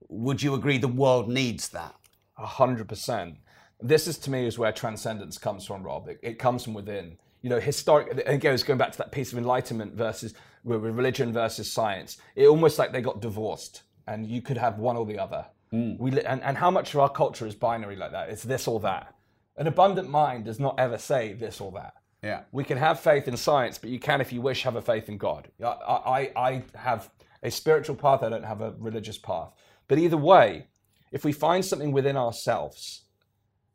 Would 0.10 0.42
you 0.42 0.56
agree 0.56 0.80
the 0.80 0.88
world 0.88 1.30
needs 1.30 1.70
that? 1.70 1.94
A 2.40 2.48
hundred 2.48 2.90
percent. 2.90 3.36
This 3.80 4.08
is 4.08 4.18
to 4.20 4.32
me 4.32 4.48
is 4.48 4.58
where 4.58 4.72
transcendence 4.72 5.38
comes 5.38 5.64
from 5.68 5.84
rob. 5.84 6.08
It, 6.08 6.20
it 6.24 6.40
comes 6.40 6.64
from 6.64 6.74
within. 6.74 7.20
You 7.44 7.52
know 7.52 7.60
historic 7.60 8.18
it 8.18 8.40
goes 8.40 8.64
going 8.64 8.80
back 8.80 8.94
to 8.94 8.98
that 8.98 9.12
piece 9.12 9.32
of 9.32 9.38
enlightenment 9.38 9.94
versus 9.94 10.34
religion 10.64 11.32
versus 11.32 11.72
science. 11.72 12.18
It 12.36 12.48
almost 12.48 12.80
like 12.80 12.94
they 12.94 13.02
got 13.02 13.22
divorced 13.22 13.84
and 14.08 14.26
you 14.26 14.42
could 14.42 14.58
have 14.58 14.80
one 14.80 14.98
or 14.98 15.06
the 15.06 15.20
other. 15.20 15.46
Mm. 15.72 16.00
we 16.00 16.20
and, 16.24 16.42
and 16.42 16.58
how 16.58 16.72
much 16.72 16.96
of 16.96 17.00
our 17.00 17.10
culture 17.10 17.46
is 17.46 17.54
binary 17.54 17.96
like 17.96 18.12
that? 18.14 18.30
It's 18.30 18.42
this 18.42 18.68
or 18.68 18.80
that. 18.80 19.14
An 19.56 19.68
abundant 19.68 20.10
mind 20.10 20.46
does 20.46 20.60
not 20.60 20.80
ever 20.80 20.98
say 20.98 21.34
this 21.34 21.62
or 21.62 21.72
that 21.74 21.94
yeah. 22.24 22.42
We 22.52 22.64
can 22.64 22.78
have 22.78 23.00
faith 23.00 23.28
in 23.28 23.38
science, 23.38 23.78
but 23.78 23.90
you 23.90 24.00
can, 24.00 24.22
if 24.22 24.34
you 24.34 24.42
wish, 24.42 24.64
have 24.64 24.76
a 24.76 24.82
faith 24.82 25.10
in 25.10 25.18
God. 25.18 25.50
I, 25.64 25.66
I, 25.66 26.32
I 26.36 26.64
have 26.76 27.10
a 27.44 27.52
spiritual 27.52 27.96
path, 27.96 28.24
I 28.24 28.30
don't 28.30 28.46
have 28.46 28.62
a 28.62 28.74
religious 28.80 29.18
path. 29.18 29.52
But 29.88 30.00
either 30.00 30.18
way, 30.18 30.68
if 31.12 31.24
we 31.24 31.32
find 31.32 31.64
something 31.64 31.92
within 31.92 32.18
ourselves, 32.18 33.04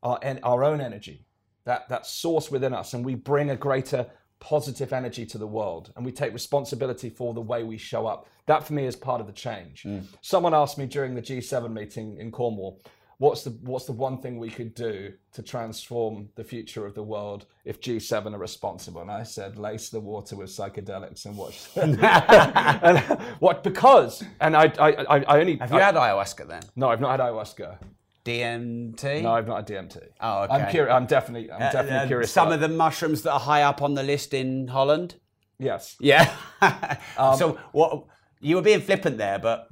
our, 0.01 0.19
our 0.43 0.63
own 0.63 0.81
energy, 0.81 1.25
that, 1.65 1.87
that 1.89 2.05
source 2.05 2.51
within 2.51 2.73
us, 2.73 2.93
and 2.93 3.05
we 3.05 3.15
bring 3.15 3.49
a 3.49 3.55
greater 3.55 4.07
positive 4.39 4.91
energy 4.91 5.25
to 5.25 5.37
the 5.37 5.47
world 5.47 5.93
and 5.95 6.05
we 6.05 6.11
take 6.11 6.33
responsibility 6.33 7.09
for 7.09 7.33
the 7.33 7.41
way 7.41 7.63
we 7.63 7.77
show 7.77 8.05
up, 8.05 8.27
that 8.45 8.67
for 8.67 8.73
me 8.73 8.85
is 8.85 8.95
part 8.95 9.21
of 9.21 9.27
the 9.27 9.33
change. 9.33 9.83
Mm. 9.83 10.03
Someone 10.21 10.53
asked 10.53 10.77
me 10.77 10.85
during 10.85 11.15
the 11.15 11.21
G7 11.21 11.71
meeting 11.71 12.17
in 12.17 12.29
Cornwall, 12.29 12.81
what's 13.17 13.43
the 13.43 13.51
what's 13.61 13.85
the 13.85 13.91
one 13.91 14.17
thing 14.19 14.37
we 14.37 14.49
could 14.49 14.73
do 14.75 15.13
to 15.33 15.41
transform 15.41 16.29
the 16.35 16.43
future 16.43 16.85
of 16.85 16.93
the 16.93 17.03
world 17.03 17.45
if 17.65 17.81
G7 17.81 18.33
are 18.33 18.37
responsible? 18.37 19.01
And 19.01 19.11
I 19.11 19.23
said, 19.23 19.57
lace 19.57 19.89
the 19.89 19.99
water 19.99 20.35
with 20.35 20.49
psychedelics 20.49 21.25
and 21.25 21.37
watch. 21.37 21.67
and 21.75 23.19
what? 23.39 23.63
Because 23.63 24.23
and 24.39 24.55
I 24.55 24.71
I, 24.79 25.23
I 25.27 25.39
only 25.39 25.57
have 25.57 25.71
you 25.71 25.77
I, 25.77 25.81
had 25.81 25.95
ayahuasca 25.95 26.47
then? 26.47 26.63
No, 26.75 26.89
I've 26.89 27.01
not 27.01 27.11
had 27.11 27.19
ayahuasca. 27.19 27.77
DMT? 28.25 29.21
No, 29.21 29.33
I've 29.33 29.47
not 29.47 29.69
had 29.69 29.89
DMT. 29.89 30.01
Oh, 30.21 30.43
okay. 30.43 30.53
I'm 30.53 30.71
curious. 30.71 30.93
I'm 30.93 31.05
definitely, 31.05 31.51
I'm 31.51 31.61
uh, 31.61 31.71
definitely 31.71 31.97
uh, 31.97 32.07
curious. 32.07 32.31
Some 32.31 32.51
of 32.53 32.61
the 32.61 32.69
mushrooms 32.69 33.21
that 33.23 33.33
are 33.33 33.39
high 33.39 33.63
up 33.63 33.81
on 33.81 33.95
the 33.95 34.03
list 34.03 34.33
in 34.33 34.69
Holland. 34.69 35.15
Yes. 35.59 35.97
Yeah. 35.99 36.33
um, 37.17 37.37
so 37.37 37.59
what? 37.73 38.05
You 38.39 38.57
were 38.57 38.61
being 38.61 38.81
flippant 38.81 39.17
there, 39.17 39.39
but 39.39 39.67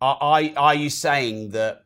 are, 0.00 0.18
are, 0.20 0.42
are 0.56 0.74
you 0.74 0.90
saying 0.90 1.50
that 1.50 1.81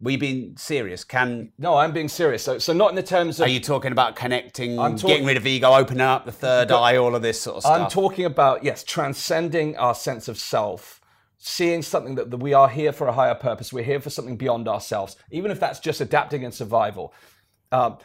we 0.00 0.16
being 0.16 0.56
serious? 0.56 1.04
Can 1.04 1.52
no, 1.58 1.76
I'm 1.76 1.92
being 1.92 2.08
serious. 2.08 2.42
So, 2.42 2.58
so 2.58 2.72
not 2.72 2.90
in 2.90 2.96
the 2.96 3.02
terms 3.02 3.40
of. 3.40 3.46
Are 3.46 3.50
you 3.50 3.60
talking 3.60 3.92
about 3.92 4.16
connecting, 4.16 4.78
I'm 4.78 4.96
talk- 4.96 5.08
getting 5.08 5.26
rid 5.26 5.36
of 5.36 5.46
ego, 5.46 5.72
opening 5.72 6.00
up 6.00 6.24
the 6.24 6.32
third 6.32 6.70
eye, 6.70 6.96
all 6.96 7.14
of 7.14 7.22
this 7.22 7.40
sort 7.40 7.56
of 7.56 7.62
stuff? 7.62 7.80
I'm 7.80 7.90
talking 7.90 8.24
about 8.24 8.64
yes, 8.64 8.84
transcending 8.84 9.76
our 9.76 9.94
sense 9.94 10.28
of 10.28 10.38
self, 10.38 11.00
seeing 11.38 11.82
something 11.82 12.14
that, 12.14 12.30
that 12.30 12.38
we 12.38 12.54
are 12.54 12.68
here 12.68 12.92
for 12.92 13.08
a 13.08 13.12
higher 13.12 13.34
purpose. 13.34 13.72
We're 13.72 13.84
here 13.84 14.00
for 14.00 14.10
something 14.10 14.36
beyond 14.36 14.68
ourselves, 14.68 15.16
even 15.30 15.50
if 15.50 15.58
that's 15.58 15.80
just 15.80 16.00
adapting 16.00 16.44
and 16.44 16.54
survival. 16.54 17.12
Um, 17.72 17.98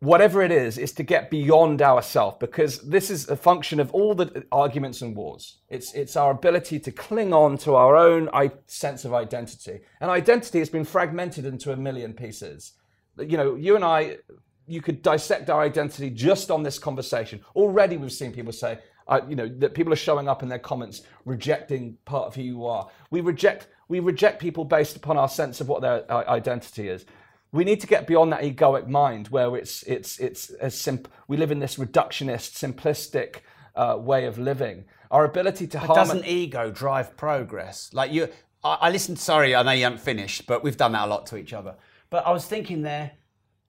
whatever 0.00 0.42
it 0.42 0.50
is, 0.50 0.78
is 0.78 0.92
to 0.92 1.02
get 1.02 1.30
beyond 1.30 1.82
ourself 1.82 2.38
because 2.40 2.80
this 2.80 3.10
is 3.10 3.28
a 3.28 3.36
function 3.36 3.78
of 3.78 3.92
all 3.92 4.14
the 4.14 4.44
arguments 4.50 5.02
and 5.02 5.14
wars. 5.14 5.58
It's, 5.68 5.92
it's 5.92 6.16
our 6.16 6.30
ability 6.30 6.80
to 6.80 6.92
cling 6.92 7.34
on 7.34 7.58
to 7.58 7.74
our 7.74 7.96
own 7.96 8.28
sense 8.66 9.04
of 9.04 9.12
identity. 9.12 9.80
And 10.00 10.10
identity 10.10 10.58
has 10.58 10.70
been 10.70 10.84
fragmented 10.84 11.44
into 11.44 11.72
a 11.72 11.76
million 11.76 12.14
pieces. 12.14 12.72
You 13.18 13.36
know, 13.36 13.54
you 13.56 13.76
and 13.76 13.84
I, 13.84 14.18
you 14.66 14.80
could 14.80 15.02
dissect 15.02 15.50
our 15.50 15.60
identity 15.60 16.08
just 16.08 16.50
on 16.50 16.62
this 16.62 16.78
conversation. 16.78 17.44
Already 17.54 17.98
we've 17.98 18.12
seen 18.12 18.32
people 18.32 18.52
say, 18.52 18.78
uh, 19.06 19.20
you 19.28 19.36
know, 19.36 19.48
that 19.58 19.74
people 19.74 19.92
are 19.92 19.96
showing 19.96 20.28
up 20.28 20.42
in 20.42 20.48
their 20.48 20.58
comments 20.58 21.02
rejecting 21.26 21.98
part 22.06 22.26
of 22.26 22.34
who 22.34 22.42
you 22.42 22.64
are. 22.64 22.88
We 23.10 23.20
reject, 23.20 23.66
we 23.88 24.00
reject 24.00 24.40
people 24.40 24.64
based 24.64 24.96
upon 24.96 25.18
our 25.18 25.28
sense 25.28 25.60
of 25.60 25.68
what 25.68 25.82
their 25.82 26.10
uh, 26.10 26.24
identity 26.26 26.88
is 26.88 27.04
we 27.52 27.64
need 27.64 27.80
to 27.80 27.86
get 27.86 28.06
beyond 28.06 28.32
that 28.32 28.42
egoic 28.42 28.86
mind 28.86 29.28
where 29.28 29.56
it's 29.56 29.82
it's 29.84 30.18
it's 30.18 30.50
as 30.50 30.74
simple. 30.74 31.12
We 31.28 31.36
live 31.36 31.50
in 31.50 31.58
this 31.58 31.76
reductionist, 31.76 32.54
simplistic 32.54 33.40
uh, 33.74 33.96
way 33.98 34.26
of 34.26 34.38
living. 34.38 34.84
Our 35.10 35.24
ability 35.24 35.66
to 35.68 35.78
but 35.86 35.94
doesn't 35.94 36.26
ego 36.26 36.70
drive 36.70 37.16
progress? 37.16 37.90
Like 37.92 38.12
you, 38.12 38.28
I, 38.62 38.74
I, 38.82 38.90
listened. 38.90 39.18
Sorry, 39.18 39.54
I 39.54 39.62
know 39.62 39.72
you 39.72 39.84
haven't 39.84 40.00
finished, 40.00 40.46
but 40.46 40.62
we've 40.62 40.76
done 40.76 40.92
that 40.92 41.06
a 41.06 41.10
lot 41.10 41.26
to 41.26 41.36
each 41.36 41.52
other. 41.52 41.74
But 42.10 42.26
I 42.26 42.30
was 42.30 42.46
thinking 42.46 42.82
there, 42.82 43.12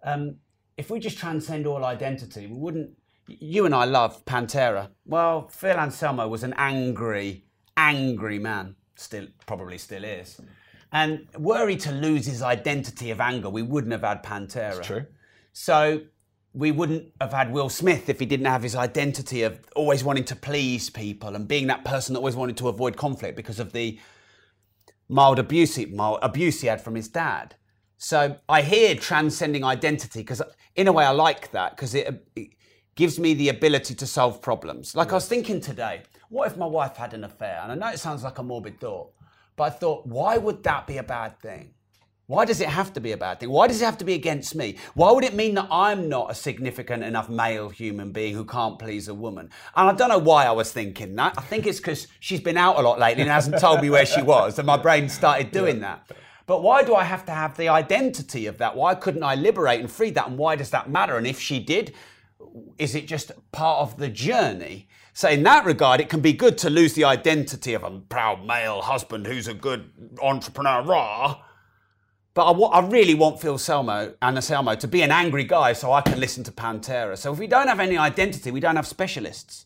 um, 0.03 0.37
if 0.77 0.89
we 0.91 0.99
just 0.99 1.17
transcend 1.17 1.65
all 1.65 1.83
identity, 1.83 2.47
we 2.47 2.57
wouldn't. 2.57 2.91
You 3.27 3.65
and 3.65 3.73
I 3.73 3.85
love 3.85 4.25
Pantera. 4.25 4.89
Well, 5.05 5.47
Phil 5.47 5.77
Anselmo 5.77 6.27
was 6.27 6.43
an 6.43 6.53
angry 6.57 7.45
angry 7.77 8.39
man. 8.39 8.75
Still, 8.95 9.27
probably 9.47 9.77
still 9.77 10.03
is. 10.03 10.39
And 10.91 11.27
were 11.37 11.67
he 11.67 11.77
to 11.77 11.91
lose 11.91 12.25
his 12.25 12.41
identity 12.41 13.11
of 13.11 13.21
anger, 13.21 13.49
we 13.49 13.61
wouldn't 13.61 13.93
have 13.93 14.01
had 14.01 14.23
Pantera. 14.23 14.75
That's 14.75 14.87
True. 14.87 15.05
So 15.53 16.01
we 16.53 16.71
wouldn't 16.71 17.11
have 17.21 17.31
had 17.31 17.51
Will 17.51 17.69
Smith 17.69 18.09
if 18.09 18.19
he 18.19 18.25
didn't 18.25 18.45
have 18.45 18.63
his 18.63 18.75
identity 18.75 19.43
of 19.43 19.59
always 19.75 20.03
wanting 20.03 20.25
to 20.25 20.35
please 20.35 20.89
people 20.89 21.35
and 21.35 21.47
being 21.47 21.67
that 21.67 21.85
person 21.85 22.13
that 22.13 22.19
always 22.19 22.35
wanted 22.35 22.57
to 22.57 22.67
avoid 22.67 22.97
conflict 22.97 23.37
because 23.37 23.59
of 23.59 23.71
the 23.71 23.97
mild 25.07 25.39
abuse, 25.39 25.77
mild 25.89 26.19
abuse 26.21 26.61
he 26.61 26.67
had 26.67 26.81
from 26.81 26.95
his 26.95 27.07
dad. 27.07 27.55
So 27.97 28.37
I 28.49 28.63
hear 28.63 28.95
transcending 28.95 29.63
identity 29.63 30.19
because, 30.19 30.41
in 30.75 30.87
a 30.87 30.91
way, 30.91 31.05
I 31.05 31.11
like 31.11 31.51
that 31.51 31.75
because 31.75 31.93
it, 31.93 32.27
it, 32.35 32.49
gives 32.95 33.17
me 33.17 33.33
the 33.33 33.47
ability 33.47 33.95
to 33.95 34.05
solve 34.05 34.41
problems. 34.41 34.95
Like 34.95 35.11
I 35.11 35.15
was 35.15 35.27
thinking 35.27 35.61
today, 35.61 36.03
what 36.29 36.51
if 36.51 36.57
my 36.57 36.65
wife 36.65 36.97
had 36.97 37.13
an 37.13 37.23
affair? 37.23 37.61
And 37.63 37.71
I 37.71 37.75
know 37.75 37.93
it 37.93 37.99
sounds 37.99 38.21
like 38.21 38.37
a 38.37 38.43
morbid 38.43 38.81
thought, 38.81 39.13
but 39.61 39.65
I 39.65 39.77
thought, 39.77 40.07
why 40.07 40.37
would 40.37 40.63
that 40.63 40.87
be 40.87 40.97
a 40.97 41.03
bad 41.03 41.39
thing? 41.39 41.75
Why 42.25 42.45
does 42.45 42.61
it 42.61 42.67
have 42.67 42.93
to 42.93 42.99
be 42.99 43.11
a 43.11 43.17
bad 43.17 43.39
thing? 43.39 43.51
Why 43.51 43.67
does 43.67 43.79
it 43.79 43.85
have 43.85 43.99
to 43.99 44.05
be 44.05 44.15
against 44.15 44.55
me? 44.55 44.77
Why 44.95 45.11
would 45.11 45.23
it 45.23 45.35
mean 45.35 45.53
that 45.53 45.67
I'm 45.69 46.09
not 46.09 46.31
a 46.31 46.33
significant 46.33 47.03
enough 47.03 47.29
male 47.29 47.69
human 47.69 48.11
being 48.11 48.33
who 48.33 48.43
can't 48.43 48.79
please 48.79 49.07
a 49.07 49.13
woman? 49.13 49.51
And 49.75 49.87
I 49.87 49.93
don't 49.93 50.09
know 50.09 50.17
why 50.17 50.47
I 50.47 50.51
was 50.51 50.71
thinking 50.71 51.15
that. 51.17 51.35
I 51.37 51.41
think 51.41 51.67
it's 51.67 51.77
because 51.77 52.07
she's 52.19 52.39
been 52.39 52.57
out 52.57 52.79
a 52.79 52.81
lot 52.81 52.97
lately 52.97 53.21
and 53.21 53.29
hasn't 53.29 53.59
told 53.59 53.83
me 53.83 53.91
where 53.91 54.07
she 54.07 54.23
was, 54.23 54.57
and 54.57 54.65
my 54.65 54.77
brain 54.77 55.07
started 55.07 55.51
doing 55.51 55.81
that. 55.81 56.09
But 56.47 56.63
why 56.63 56.81
do 56.81 56.95
I 56.95 57.03
have 57.03 57.23
to 57.27 57.31
have 57.31 57.55
the 57.55 57.69
identity 57.69 58.47
of 58.47 58.57
that? 58.57 58.75
Why 58.75 58.95
couldn't 58.95 59.21
I 59.21 59.35
liberate 59.35 59.79
and 59.79 59.91
free 59.91 60.09
that? 60.09 60.27
And 60.27 60.39
why 60.39 60.55
does 60.55 60.71
that 60.71 60.89
matter? 60.89 61.17
And 61.17 61.27
if 61.27 61.39
she 61.39 61.59
did, 61.59 61.93
is 62.79 62.95
it 62.95 63.05
just 63.05 63.31
part 63.51 63.81
of 63.81 63.97
the 63.97 64.09
journey? 64.09 64.87
So 65.13 65.29
in 65.29 65.43
that 65.43 65.65
regard, 65.65 65.99
it 65.99 66.09
can 66.09 66.21
be 66.21 66.33
good 66.33 66.57
to 66.59 66.69
lose 66.69 66.93
the 66.93 67.03
identity 67.03 67.73
of 67.73 67.83
a 67.83 67.91
proud 67.91 68.45
male 68.45 68.81
husband 68.81 69.27
who's 69.27 69.47
a 69.47 69.53
good 69.53 69.89
entrepreneur. 70.21 70.83
Rah 70.83 71.37
but 72.33 72.45
I, 72.45 72.51
I 72.51 72.87
really 72.87 73.13
want 73.13 73.41
Phil 73.41 73.57
Selmo, 73.57 74.13
Anselmo 74.21 74.75
to 74.75 74.87
be 74.87 75.01
an 75.01 75.11
angry 75.11 75.43
guy 75.43 75.73
so 75.73 75.91
I 75.91 76.01
can 76.01 76.19
listen 76.19 76.43
to 76.45 76.51
Pantera. 76.51 77.17
So 77.17 77.33
if 77.33 77.39
we 77.39 77.47
don't 77.47 77.67
have 77.67 77.79
any 77.79 77.97
identity, 77.97 78.51
we 78.51 78.59
don't 78.59 78.77
have 78.77 78.87
specialists. 78.87 79.65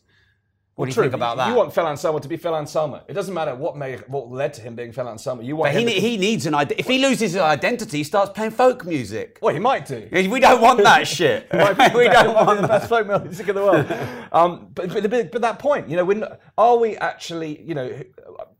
What 0.76 0.82
well, 0.82 0.86
do 0.86 0.90
you 0.90 0.94
true. 0.94 1.02
think 1.04 1.14
about 1.14 1.38
that? 1.38 1.48
You 1.48 1.54
want 1.54 1.72
Phil 1.72 1.86
Anselmo 1.86 2.18
to 2.18 2.28
be 2.28 2.36
Phil 2.36 2.54
Anselmo. 2.54 3.02
It 3.08 3.14
doesn't 3.14 3.32
matter 3.32 3.54
what 3.54 3.78
may 3.78 3.96
what 4.08 4.30
led 4.30 4.52
to 4.54 4.60
him 4.60 4.74
being 4.74 4.92
Phil 4.92 5.08
Anselmo. 5.08 5.40
You 5.40 5.56
want 5.56 5.72
but 5.72 5.80
he, 5.80 5.86
to... 5.86 5.90
he 5.90 6.18
needs 6.18 6.44
an 6.44 6.52
identity. 6.52 6.78
If 6.78 6.86
he 6.86 6.98
loses 6.98 7.32
his 7.32 7.36
identity, 7.36 7.96
he 7.96 8.04
starts 8.04 8.30
playing 8.32 8.50
folk 8.50 8.84
music. 8.84 9.38
Well, 9.40 9.54
he 9.54 9.58
might 9.58 9.86
do. 9.86 10.06
We 10.12 10.38
don't 10.38 10.60
want 10.60 10.82
that 10.82 11.08
shit. 11.08 11.48
we 11.50 12.08
don't 12.08 12.34
want 12.34 12.60
the 12.60 12.68
best 12.68 12.90
folk 12.90 13.06
music 13.22 13.48
in 13.48 13.54
the 13.54 13.62
world. 13.62 13.90
Um, 14.32 14.68
but, 14.74 14.92
but, 14.92 15.32
but, 15.32 15.40
that 15.40 15.58
point, 15.58 15.88
you 15.88 15.96
know, 15.96 16.36
are 16.58 16.76
we 16.76 16.94
actually, 16.98 17.62
you 17.62 17.74
know, 17.74 17.98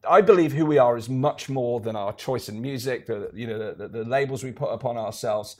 I 0.08 0.22
believe 0.22 0.54
who 0.54 0.64
we 0.64 0.78
are 0.78 0.96
is 0.96 1.10
much 1.10 1.50
more 1.50 1.80
than 1.80 1.96
our 1.96 2.14
choice 2.14 2.48
in 2.48 2.62
music, 2.62 3.04
the 3.04 3.30
you 3.34 3.46
know 3.46 3.58
the, 3.58 3.74
the, 3.74 3.88
the 3.88 4.04
labels 4.04 4.42
we 4.42 4.52
put 4.52 4.70
upon 4.70 4.96
ourselves 4.96 5.56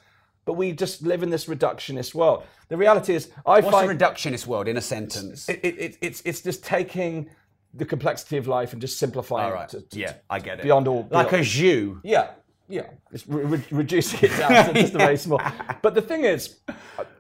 but 0.47 0.55
we 0.55 0.73
just 0.73 1.03
live 1.03 1.23
in 1.23 1.29
this 1.29 1.45
reductionist 1.47 2.15
world. 2.15 2.45
The 2.69 2.77
reality 2.77 3.15
is, 3.15 3.31
I 3.45 3.61
What's 3.61 3.71
find 3.71 3.91
a 3.91 3.95
reductionist 3.95 4.47
world 4.47 4.69
in 4.69 4.79
a 4.79 4.81
sentence. 4.81 5.49
It, 5.49 5.61
it, 5.63 5.79
it, 5.79 5.99
it's 6.01 6.23
it's 6.25 6.41
just 6.41 6.65
taking 6.65 7.29
the 7.75 7.85
complexity 7.85 8.39
of 8.39 8.47
life 8.47 8.73
and 8.73 8.81
just 8.81 8.99
simplifying 8.99 9.53
right. 9.53 9.75
it. 9.75 9.91
To, 9.91 9.99
yeah, 9.99 10.15
I 10.31 10.39
get 10.39 10.61
it. 10.61 10.63
Beyond 10.63 10.89
all, 10.89 11.09
like 11.11 11.31
beyond, 11.31 11.47
a 11.47 11.49
jus. 11.49 11.97
Yeah, 12.03 12.31
yeah. 12.69 12.87
It's 13.13 13.27
re- 13.29 13.45
re- 13.45 13.65
reducing 13.71 14.31
it 14.31 14.39
down 14.39 14.73
to 14.73 14.81
just 14.81 14.95
a 14.95 14.99
very 14.99 15.19
small. 15.19 15.41
But 15.83 15.95
the 15.95 16.03
thing 16.03 16.25
is, 16.25 16.61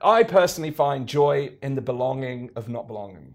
I 0.01 0.23
personally 0.23 0.71
find 0.71 1.07
joy 1.07 1.53
in 1.63 1.75
the 1.75 1.83
belonging 1.83 2.51
of 2.57 2.69
not 2.69 2.87
belonging. 2.87 3.35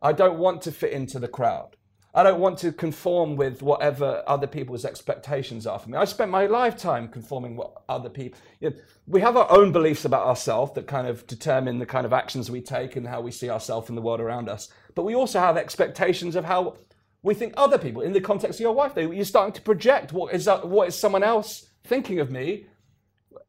I 0.00 0.12
don't 0.12 0.38
want 0.38 0.62
to 0.62 0.72
fit 0.72 0.92
into 0.92 1.18
the 1.18 1.28
crowd. 1.28 1.76
I 2.14 2.22
don't 2.22 2.40
want 2.40 2.58
to 2.60 2.72
conform 2.72 3.36
with 3.36 3.62
whatever 3.62 4.22
other 4.26 4.46
people's 4.46 4.84
expectations 4.84 5.66
are 5.66 5.78
for 5.78 5.90
me. 5.90 5.98
I 5.98 6.04
spent 6.06 6.30
my 6.30 6.46
lifetime 6.46 7.08
conforming 7.08 7.54
what 7.54 7.82
other 7.88 8.08
people. 8.08 8.38
You 8.60 8.70
know, 8.70 8.76
we 9.06 9.20
have 9.20 9.36
our 9.36 9.50
own 9.50 9.72
beliefs 9.72 10.04
about 10.06 10.26
ourselves 10.26 10.72
that 10.74 10.86
kind 10.86 11.06
of 11.06 11.26
determine 11.26 11.78
the 11.78 11.86
kind 11.86 12.06
of 12.06 12.12
actions 12.14 12.50
we 12.50 12.62
take 12.62 12.96
and 12.96 13.06
how 13.06 13.20
we 13.20 13.30
see 13.30 13.50
ourselves 13.50 13.90
in 13.90 13.94
the 13.94 14.02
world 14.02 14.20
around 14.20 14.48
us. 14.48 14.68
But 14.94 15.04
we 15.04 15.14
also 15.14 15.38
have 15.38 15.58
expectations 15.58 16.34
of 16.34 16.46
how 16.46 16.78
we 17.22 17.34
think 17.34 17.52
other 17.56 17.78
people, 17.78 18.00
in 18.00 18.12
the 18.12 18.20
context 18.20 18.58
of 18.58 18.62
your 18.62 18.74
wife, 18.74 18.92
you're 18.96 19.24
starting 19.24 19.52
to 19.52 19.62
project 19.62 20.12
what 20.12 20.32
is 20.32 20.48
what 20.62 20.88
is 20.88 20.94
someone 20.94 21.22
else 21.22 21.68
thinking 21.84 22.20
of 22.20 22.30
me, 22.30 22.66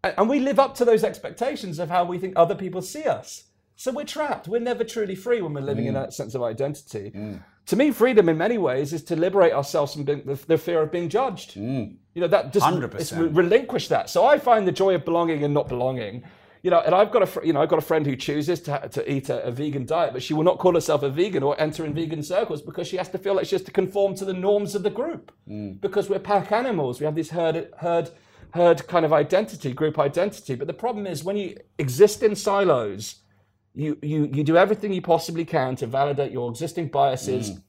and 0.04 0.30
we 0.30 0.40
live 0.40 0.60
up 0.60 0.76
to 0.76 0.86
those 0.86 1.04
expectations 1.04 1.80
of 1.80 1.90
how 1.90 2.04
we 2.04 2.18
think 2.18 2.34
other 2.36 2.56
people 2.56 2.82
see 2.82 3.04
us. 3.04 3.46
So 3.76 3.92
we're 3.92 4.06
trapped. 4.06 4.48
We're 4.48 4.60
never 4.60 4.84
truly 4.84 5.16
free 5.16 5.42
when 5.42 5.54
we're 5.54 5.62
living 5.62 5.86
mm. 5.86 5.90
in 5.90 5.94
that 5.94 6.14
sense 6.14 6.36
of 6.36 6.44
identity. 6.44 7.12
Mm 7.16 7.42
to 7.70 7.76
me, 7.76 7.92
freedom 7.92 8.28
in 8.30 8.38
many 8.38 8.58
ways 8.58 8.94
is 8.94 9.04
to 9.04 9.16
liberate 9.16 9.54
ourselves 9.54 9.94
from 9.94 10.04
being, 10.04 10.24
the, 10.26 10.34
the, 10.34 10.58
fear 10.58 10.82
of 10.82 10.92
being 10.92 11.08
judged. 11.08 11.54
Mm. 11.54 11.98
You 12.16 12.22
know, 12.22 12.28
that 12.28 12.52
just 12.52 12.66
100%. 12.66 13.20
Re- 13.20 13.28
relinquish 13.28 13.90
that. 13.90 14.10
So 14.10 14.26
I 14.26 14.40
find 14.40 14.68
the 14.68 14.72
joy 14.72 14.96
of 14.96 15.06
belonging 15.06 15.44
and 15.44 15.54
not 15.54 15.70
belonging. 15.70 16.24
You 16.64 16.72
know, 16.72 16.80
and 16.80 16.96
I've 16.96 17.12
got 17.12 17.22
a 17.22 17.28
fr- 17.28 17.44
you 17.44 17.54
know 17.54 17.62
I've 17.62 17.70
got 17.70 17.78
a 17.78 17.84
friend 17.84 18.08
who 18.08 18.16
chooses 18.16 18.60
to, 18.62 18.90
to 18.92 19.10
eat 19.10 19.30
a, 19.30 19.44
a, 19.44 19.52
vegan 19.52 19.86
diet, 19.86 20.14
but 20.14 20.24
she 20.24 20.34
will 20.34 20.44
not 20.44 20.58
call 20.58 20.74
herself 20.74 21.04
a 21.04 21.10
vegan 21.10 21.44
or 21.44 21.56
enter 21.62 21.86
in 21.86 21.94
vegan 21.94 22.24
circles 22.24 22.62
because 22.64 22.88
she 22.88 22.98
has 22.98 23.08
to 23.10 23.20
feel 23.20 23.36
like 23.36 23.46
she 23.46 23.56
has 23.56 23.62
to 23.62 23.72
conform 23.72 24.16
to 24.16 24.26
the 24.26 24.34
norms 24.34 24.74
of 24.74 24.82
the 24.82 24.90
group. 24.90 25.32
Mm. 25.48 25.80
Because 25.80 26.10
we're 26.10 26.20
pack 26.20 26.52
animals, 26.52 27.00
we 27.00 27.06
have 27.06 27.16
this 27.16 27.30
herd 27.30 27.72
herd 27.78 28.10
herd 28.56 28.88
kind 28.88 29.06
of 29.06 29.14
identity, 29.14 29.74
group 29.74 30.00
identity. 30.00 30.56
But 30.56 30.66
the 30.66 30.74
problem 30.74 31.06
is 31.06 31.24
when 31.24 31.38
you 31.38 31.56
exist 31.78 32.24
in 32.24 32.36
silos, 32.36 33.22
you, 33.74 33.98
you, 34.02 34.30
you 34.34 34.44
do 34.44 34.58
everything 34.58 34.92
you 34.94 35.02
possibly 35.02 35.46
can 35.46 35.76
to 35.78 35.88
validate 35.88 36.32
your 36.32 36.50
existing 36.50 36.88
biases, 36.88 37.52
mm. 37.52 37.62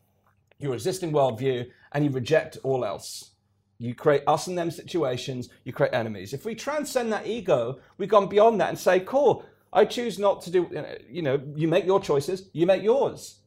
your 0.59 0.75
existing 0.75 1.13
worldview, 1.13 1.69
and 1.93 2.05
you 2.05 2.11
reject 2.11 2.59
all 2.63 2.85
else. 2.85 3.31
You 3.79 3.95
create 3.95 4.23
us 4.27 4.47
and 4.47 4.59
them 4.59 4.71
situations, 4.71 5.49
you 5.65 5.73
create 5.73 5.95
enemies. 5.95 6.35
If 6.35 6.45
we 6.45 6.55
transcend 6.55 7.13
that 7.13 7.27
ego, 7.27 7.79
we've 7.97 8.09
gone 8.09 8.29
beyond 8.29 8.61
that 8.61 8.69
and 8.69 8.79
say, 8.79 9.01
cool, 9.01 9.45
I 9.73 9.85
choose 9.85 10.19
not 10.19 10.43
to 10.43 10.51
do, 10.51 10.69
you 11.09 11.23
know, 11.23 11.41
you 11.55 11.69
make 11.69 11.87
your 11.87 12.01
choices, 12.01 12.49
you 12.53 12.67
make 12.67 12.83
yours. 12.83 13.40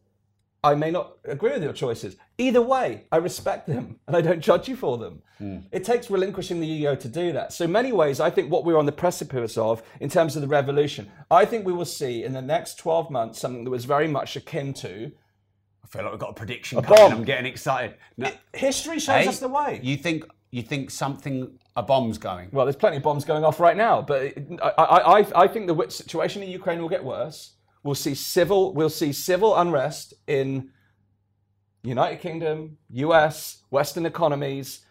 I 0.64 0.76
may 0.76 0.92
not 0.92 1.18
agree 1.26 1.52
with 1.52 1.64
your 1.64 1.74
choices. 1.74 2.16
Either 2.38 2.62
way, 2.62 3.04
I 3.12 3.18
respect 3.18 3.68
them 3.68 4.00
and 4.08 4.16
I 4.16 4.22
don't 4.22 4.40
judge 4.40 4.68
you 4.70 4.76
for 4.76 4.98
them. 4.98 5.22
Mm. 5.42 5.64
It 5.72 5.84
takes 5.84 6.10
relinquishing 6.10 6.62
the 6.62 6.68
ego 6.68 6.96
to 6.96 7.08
do 7.08 7.34
that. 7.34 7.52
So, 7.52 7.68
many 7.68 7.92
ways, 7.92 8.20
I 8.20 8.30
think 8.30 8.50
what 8.50 8.64
we're 8.64 8.78
on 8.78 8.86
the 8.86 8.92
precipice 8.94 9.58
of 9.58 9.84
in 10.00 10.10
terms 10.10 10.36
of 10.36 10.42
the 10.42 10.48
revolution, 10.48 11.12
I 11.30 11.46
think 11.46 11.66
we 11.66 11.74
will 11.74 11.86
see 11.86 12.24
in 12.24 12.34
the 12.34 12.42
next 12.42 12.78
12 12.78 13.10
months 13.10 13.40
something 13.40 13.66
that 13.66 13.70
was 13.70 13.86
very 13.86 14.08
much 14.08 14.36
akin 14.36 14.74
to. 14.76 15.12
I 15.84 15.88
feel 15.88 16.04
like 16.04 16.12
we've 16.12 16.20
got 16.20 16.32
a 16.32 16.34
prediction 16.34 16.78
a 16.78 16.82
coming. 16.82 17.12
I'm 17.12 17.24
getting 17.24 17.46
excited. 17.46 17.98
No. 18.16 18.28
It, 18.28 18.38
history 18.54 19.00
shows 19.00 19.24
hey, 19.24 19.28
us 19.28 19.40
the 19.40 19.50
way. 19.50 19.80
You 19.84 19.98
think 19.98 20.24
you 20.52 20.62
think 20.62 20.92
something 20.92 21.60
a 21.76 21.84
bomb's 21.84 22.18
going? 22.18 22.50
Well, 22.52 22.66
there's 22.66 22.76
plenty 22.76 22.98
of 22.98 23.04
bombs 23.04 23.26
going 23.26 23.44
off 23.44 23.60
right 23.60 23.76
now, 23.76 24.02
but 24.02 24.34
I, 24.62 24.70
I, 24.78 25.20
I, 25.20 25.44
I 25.44 25.48
think 25.48 25.68
the 25.68 25.90
situation 25.90 26.44
in 26.44 26.50
Ukraine 26.50 26.80
will 26.80 26.90
get 26.90 27.04
worse. 27.04 27.54
We'll 27.84 27.96
see 27.96 28.16
civil 28.16 28.74
we'll 28.74 28.90
see 28.90 29.12
civil 29.12 29.56
unrest 29.56 30.14
in 30.26 30.70
United 31.84 32.22
Kingdom, 32.22 32.78
US, 32.92 33.64
Western 33.70 34.06
economies. 34.06 34.86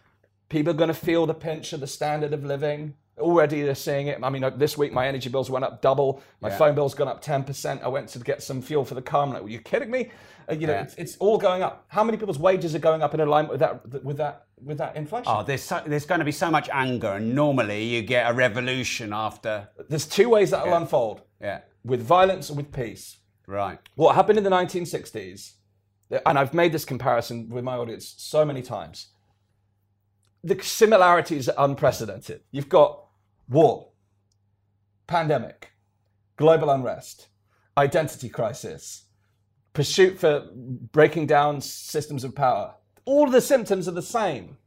People 0.49 0.71
are 0.71 0.77
going 0.77 0.89
to 0.89 0.93
feel 0.93 1.25
the 1.25 1.33
pinch 1.33 1.73
of 1.73 1.79
the 1.79 1.87
standard 1.87 2.33
of 2.33 2.43
living. 2.43 2.93
Already 3.17 3.63
they're 3.63 3.75
seeing 3.75 4.07
it. 4.07 4.19
I 4.21 4.29
mean, 4.29 4.45
this 4.57 4.77
week 4.77 4.93
my 4.93 5.07
energy 5.07 5.29
bills 5.29 5.49
went 5.49 5.65
up 5.65 5.81
double. 5.81 6.21
My 6.41 6.49
yeah. 6.49 6.57
phone 6.57 6.75
bill's 6.75 6.93
gone 6.93 7.07
up 7.07 7.23
10%. 7.23 7.83
I 7.83 7.87
went 7.87 8.09
to 8.09 8.19
get 8.19 8.43
some 8.43 8.61
fuel 8.61 8.85
for 8.85 8.95
the 8.95 9.01
car. 9.01 9.23
I'm 9.23 9.33
like, 9.33 9.43
are 9.43 9.49
you 9.49 9.59
kidding 9.59 9.89
me? 9.89 10.11
Uh, 10.49 10.53
you 10.53 10.67
know, 10.67 10.73
yeah. 10.73 10.81
it's, 10.83 10.95
it's, 10.95 11.17
all 11.17 11.37
going 11.37 11.63
up. 11.63 11.85
How 11.87 12.03
many 12.03 12.17
people's 12.17 12.39
wages 12.39 12.75
are 12.75 12.79
going 12.79 13.01
up 13.01 13.13
in 13.13 13.19
alignment 13.19 13.51
with 13.51 13.59
that, 13.59 14.03
with 14.03 14.17
that, 14.17 14.47
with 14.63 14.77
that 14.79 14.95
inflation? 14.95 15.25
Oh, 15.27 15.43
there's, 15.43 15.63
so, 15.63 15.81
there's 15.85 16.05
going 16.05 16.19
to 16.19 16.25
be 16.25 16.31
so 16.31 16.51
much 16.51 16.69
anger. 16.71 17.13
And 17.13 17.33
normally 17.33 17.83
you 17.83 18.01
get 18.01 18.29
a 18.29 18.33
revolution 18.33 19.13
after. 19.13 19.69
There's 19.89 20.05
two 20.05 20.29
ways 20.29 20.51
that 20.51 20.63
will 20.63 20.71
yeah. 20.71 20.81
unfold. 20.81 21.21
Yeah 21.41 21.61
with 21.83 22.01
violence 22.01 22.49
or 22.49 22.55
with 22.55 22.71
peace. 22.71 23.17
Right. 23.47 23.79
What 23.95 24.15
happened 24.15 24.37
in 24.37 24.43
the 24.43 24.49
1960s, 24.49 25.53
and 26.25 26.39
I've 26.39 26.53
made 26.53 26.71
this 26.71 26.85
comparison 26.85 27.49
with 27.49 27.63
my 27.63 27.75
audience 27.75 28.13
so 28.17 28.45
many 28.45 28.61
times, 28.61 29.07
the 30.43 30.61
similarities 30.61 31.49
are 31.49 31.65
unprecedented. 31.65 32.41
You've 32.51 32.69
got 32.69 33.05
war, 33.49 33.89
pandemic, 35.07 35.71
global 36.37 36.69
unrest, 36.69 37.27
identity 37.77 38.29
crisis, 38.29 39.05
pursuit 39.73 40.19
for 40.19 40.47
breaking 40.53 41.27
down 41.27 41.61
systems 41.61 42.23
of 42.23 42.35
power. 42.35 42.75
All 43.05 43.29
the 43.29 43.41
symptoms 43.41 43.87
are 43.87 43.91
the 43.91 44.01
same. 44.01 44.57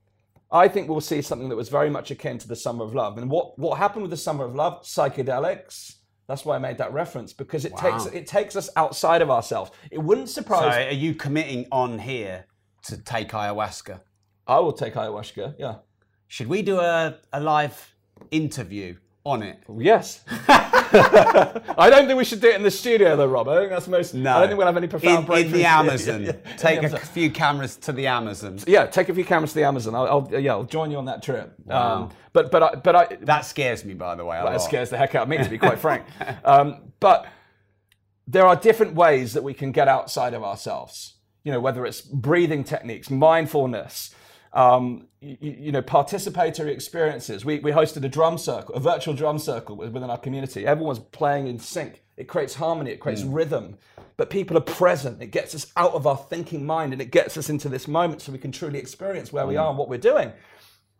I 0.50 0.68
think 0.68 0.88
we'll 0.88 1.00
see 1.00 1.22
something 1.22 1.48
that 1.48 1.56
was 1.56 1.68
very 1.68 1.90
much 1.90 2.10
akin 2.10 2.38
to 2.38 2.48
the 2.48 2.56
Summer 2.56 2.84
of 2.84 2.94
Love. 2.94 3.18
And 3.18 3.30
what, 3.30 3.58
what 3.58 3.78
happened 3.78 4.02
with 4.02 4.10
the 4.10 4.16
Summer 4.16 4.44
of 4.44 4.54
Love? 4.54 4.82
Psychedelics, 4.82 5.95
that's 6.28 6.44
why 6.44 6.56
I 6.56 6.58
made 6.58 6.78
that 6.78 6.92
reference 6.92 7.32
because 7.32 7.64
it 7.64 7.72
wow. 7.72 7.98
takes 7.98 8.06
it 8.06 8.26
takes 8.26 8.56
us 8.56 8.68
outside 8.76 9.22
of 9.22 9.30
ourselves. 9.30 9.70
It 9.90 9.98
wouldn't 9.98 10.28
surprise. 10.28 10.74
So, 10.74 10.88
are 10.88 10.90
you 10.90 11.14
committing 11.14 11.66
on 11.70 11.98
here 11.98 12.46
to 12.84 12.98
take 12.98 13.30
ayahuasca? 13.30 14.00
I 14.46 14.58
will 14.60 14.72
take 14.72 14.94
ayahuasca. 14.94 15.54
Yeah. 15.58 15.76
Should 16.28 16.48
we 16.48 16.62
do 16.62 16.80
a, 16.80 17.18
a 17.32 17.40
live 17.40 17.94
interview 18.30 18.96
on 19.26 19.42
it? 19.42 19.58
Yes. 19.76 20.24
I 20.48 21.88
don't 21.90 22.06
think 22.06 22.16
we 22.16 22.24
should 22.24 22.40
do 22.40 22.48
it 22.48 22.54
in 22.54 22.62
the 22.62 22.70
studio, 22.70 23.16
though, 23.16 23.26
Rob. 23.26 23.48
I 23.48 23.58
think 23.58 23.70
that's 23.70 23.88
most. 23.88 24.14
No. 24.14 24.36
I 24.36 24.40
don't 24.40 24.48
think 24.48 24.58
we'll 24.58 24.68
have 24.68 24.76
any 24.76 24.86
profound 24.86 25.28
in, 25.28 25.46
in 25.46 25.52
the. 25.52 25.64
Amazon. 25.64 26.22
Yeah, 26.22 26.32
yeah. 26.46 26.56
Take 26.56 26.80
the 26.80 26.96
a 26.96 26.98
few 27.00 27.30
cameras 27.30 27.76
to 27.78 27.92
the 27.92 28.06
Amazon. 28.06 28.60
Yeah, 28.66 28.86
take 28.86 29.08
a 29.08 29.14
few 29.14 29.24
cameras 29.24 29.50
to 29.50 29.56
the 29.56 29.64
Amazon. 29.64 29.96
I'll, 29.96 30.06
I'll 30.06 30.40
yeah, 30.40 30.52
I'll 30.52 30.64
join 30.64 30.92
you 30.92 30.98
on 30.98 31.06
that 31.06 31.22
trip. 31.22 31.52
Um, 31.68 32.10
but 32.32 32.52
but 32.52 32.62
I, 32.62 32.74
but 32.76 32.96
I, 32.96 33.16
That 33.22 33.44
scares 33.44 33.84
me, 33.84 33.94
by 33.94 34.14
the 34.14 34.24
way. 34.24 34.40
That 34.42 34.62
scares 34.62 34.90
the 34.90 34.96
heck 34.96 35.16
out 35.16 35.24
of 35.24 35.28
me, 35.28 35.38
to 35.38 35.50
be 35.50 35.58
quite 35.66 35.80
frank. 35.80 36.04
Um, 36.44 36.92
but 37.00 37.26
there 38.28 38.46
are 38.46 38.56
different 38.56 38.94
ways 38.94 39.34
that 39.34 39.42
we 39.42 39.54
can 39.54 39.72
get 39.72 39.88
outside 39.88 40.34
of 40.34 40.44
ourselves. 40.44 41.14
You 41.42 41.52
know, 41.52 41.60
whether 41.60 41.84
it's 41.84 42.00
breathing 42.00 42.64
techniques, 42.64 43.10
mindfulness, 43.10 44.14
um, 44.56 45.06
you, 45.20 45.36
you 45.40 45.72
know, 45.72 45.82
participatory 45.82 46.70
experiences. 46.70 47.44
We, 47.44 47.60
we 47.60 47.70
hosted 47.70 48.04
a 48.04 48.08
drum 48.08 48.38
circle, 48.38 48.74
a 48.74 48.80
virtual 48.80 49.14
drum 49.14 49.38
circle 49.38 49.76
within 49.76 50.02
our 50.04 50.18
community. 50.18 50.66
Everyone's 50.66 50.98
playing 50.98 51.46
in 51.46 51.58
sync. 51.60 52.02
It 52.16 52.26
creates 52.26 52.54
harmony. 52.54 52.90
It 52.90 53.00
creates 53.00 53.22
rhythm. 53.22 53.76
But 54.16 54.30
people 54.30 54.56
are 54.56 54.62
present. 54.62 55.22
It 55.22 55.30
gets 55.30 55.54
us 55.54 55.72
out 55.76 55.92
of 55.92 56.06
our 56.06 56.16
thinking 56.16 56.66
mind 56.66 56.94
and 56.94 57.02
it 57.02 57.12
gets 57.12 57.36
us 57.36 57.50
into 57.50 57.68
this 57.68 57.86
moment 57.86 58.22
so 58.22 58.32
we 58.32 58.38
can 58.38 58.50
truly 58.50 58.78
experience 58.78 59.32
where 59.32 59.46
we 59.46 59.56
are 59.56 59.68
and 59.68 59.78
what 59.78 59.88
we're 59.88 59.98
doing 59.98 60.32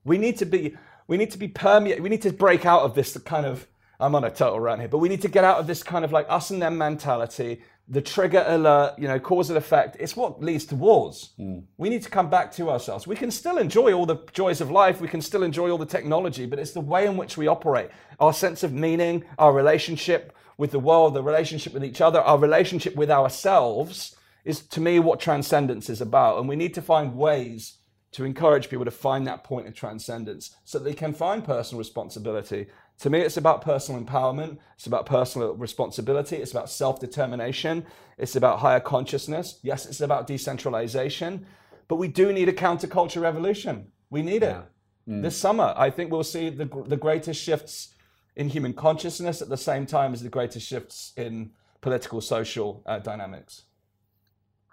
we 0.07 0.17
need 0.17 0.39
to 0.39 0.47
be 0.47 0.75
we 1.09 1.19
need 1.19 1.31
to 1.33 1.39
be 1.39 1.49
permeate 1.49 2.03
we 2.03 2.09
need 2.09 2.23
to 2.23 2.33
break 2.33 2.65
out 2.65 2.83
of 2.83 2.95
this 2.95 3.19
kind 3.19 3.45
of 3.45 3.67
i'm 4.01 4.15
on 4.15 4.25
a 4.25 4.31
total 4.31 4.61
rant 4.61 4.81
here 4.81 4.89
but 4.89 4.99
we 4.99 5.09
need 5.09 5.21
to 5.21 5.29
get 5.29 5.45
out 5.45 5.59
of 5.59 5.67
this 5.67 5.83
kind 5.83 6.05
of 6.05 6.13
like 6.13 6.27
us 6.31 6.51
and 6.51 6.63
them 6.63 6.79
mentality 6.79 7.61
the 7.89 8.03
trigger 8.03 8.45
alert 8.49 8.99
you 8.99 9.07
know 9.07 9.19
cause 9.21 9.49
and 9.49 9.57
effect 9.57 9.97
it's 10.01 10.17
what 10.17 10.43
leads 10.43 10.65
to 10.65 10.75
wars 10.75 11.31
hmm. 11.37 11.61
we 11.77 11.89
need 11.89 12.03
to 12.03 12.11
come 12.11 12.29
back 12.29 12.51
to 12.53 12.69
ourselves. 12.69 13.07
We 13.07 13.17
can 13.17 13.31
still 13.31 13.59
enjoy 13.59 13.93
all 13.93 14.07
the 14.07 14.19
joys 14.33 14.61
of 14.61 14.71
life. 14.71 15.01
We 15.01 15.09
can 15.09 15.23
still 15.23 15.43
enjoy 15.43 15.71
all 15.71 15.79
the 15.79 15.87
technology 15.87 16.47
but 16.47 16.59
it's 16.59 16.73
the 16.73 16.81
way 16.81 17.07
in 17.07 17.17
which 17.17 17.37
we 17.37 17.47
operate. 17.47 17.91
Our 18.19 18.33
sense 18.33 18.63
of 18.63 18.73
meaning 18.73 19.25
our 19.39 19.53
relationship 19.53 20.33
with 20.59 20.73
the 20.73 20.81
world 20.81 21.15
the 21.15 21.23
relationship 21.23 21.73
with 21.73 21.85
each 21.85 22.01
other 22.01 22.21
our 22.21 22.39
relationship 22.39 22.97
with 22.97 23.11
ourselves 23.11 24.17
is 24.45 24.61
to 24.61 24.81
me 24.81 24.99
what 24.99 25.21
transcendence 25.21 25.91
is 25.91 26.01
about. 26.01 26.39
And 26.39 26.49
we 26.49 26.57
need 26.57 26.75
to 26.75 26.83
find 26.83 27.17
ways 27.17 27.79
to 28.13 28.25
encourage 28.25 28.71
people 28.71 28.85
to 28.85 28.91
find 28.91 29.27
that 29.27 29.45
point 29.45 29.67
of 29.67 29.75
transcendence 29.75 30.57
so 30.65 30.79
that 30.79 30.85
they 30.85 30.95
can 30.95 31.13
find 31.13 31.45
personal 31.45 31.79
responsibility. 31.79 32.67
To 33.01 33.11
me, 33.11 33.21
it's 33.21 33.37
about 33.37 33.61
personal 33.61 34.03
empowerment, 34.03 34.59
it's 34.75 34.87
about 34.87 35.05
personal 35.05 35.55
responsibility, 35.55 36.37
it's 36.37 36.53
about 36.53 36.71
self 36.71 36.99
determination, 36.99 37.85
it's 38.17 38.37
about 38.37 38.61
higher 38.61 38.81
consciousness. 38.81 39.59
Yes, 39.63 39.85
it's 39.87 40.01
about 40.01 40.27
decentralization, 40.27 41.47
but 41.89 41.97
we 41.97 42.09
do 42.09 42.33
need 42.33 42.49
a 42.49 42.53
counterculture 42.53 43.21
revolution. 43.21 43.93
We 44.09 44.23
need 44.23 44.43
it. 44.43 44.57
This 45.23 45.37
summer, 45.37 45.73
I 45.77 45.91
think 45.91 46.11
we'll 46.11 46.25
see 46.25 46.49
the, 46.49 46.65
the 46.87 46.97
greatest 46.97 47.41
shifts 47.41 47.95
in 48.35 48.49
human 48.49 48.73
consciousness 48.73 49.41
at 49.41 49.49
the 49.49 49.57
same 49.57 49.87
time 49.87 50.13
as 50.13 50.23
the 50.23 50.29
greatest 50.29 50.67
shifts 50.67 51.13
in 51.17 51.53
political, 51.81 52.21
social 52.21 52.83
uh, 52.87 52.99
dynamics. 52.99 53.63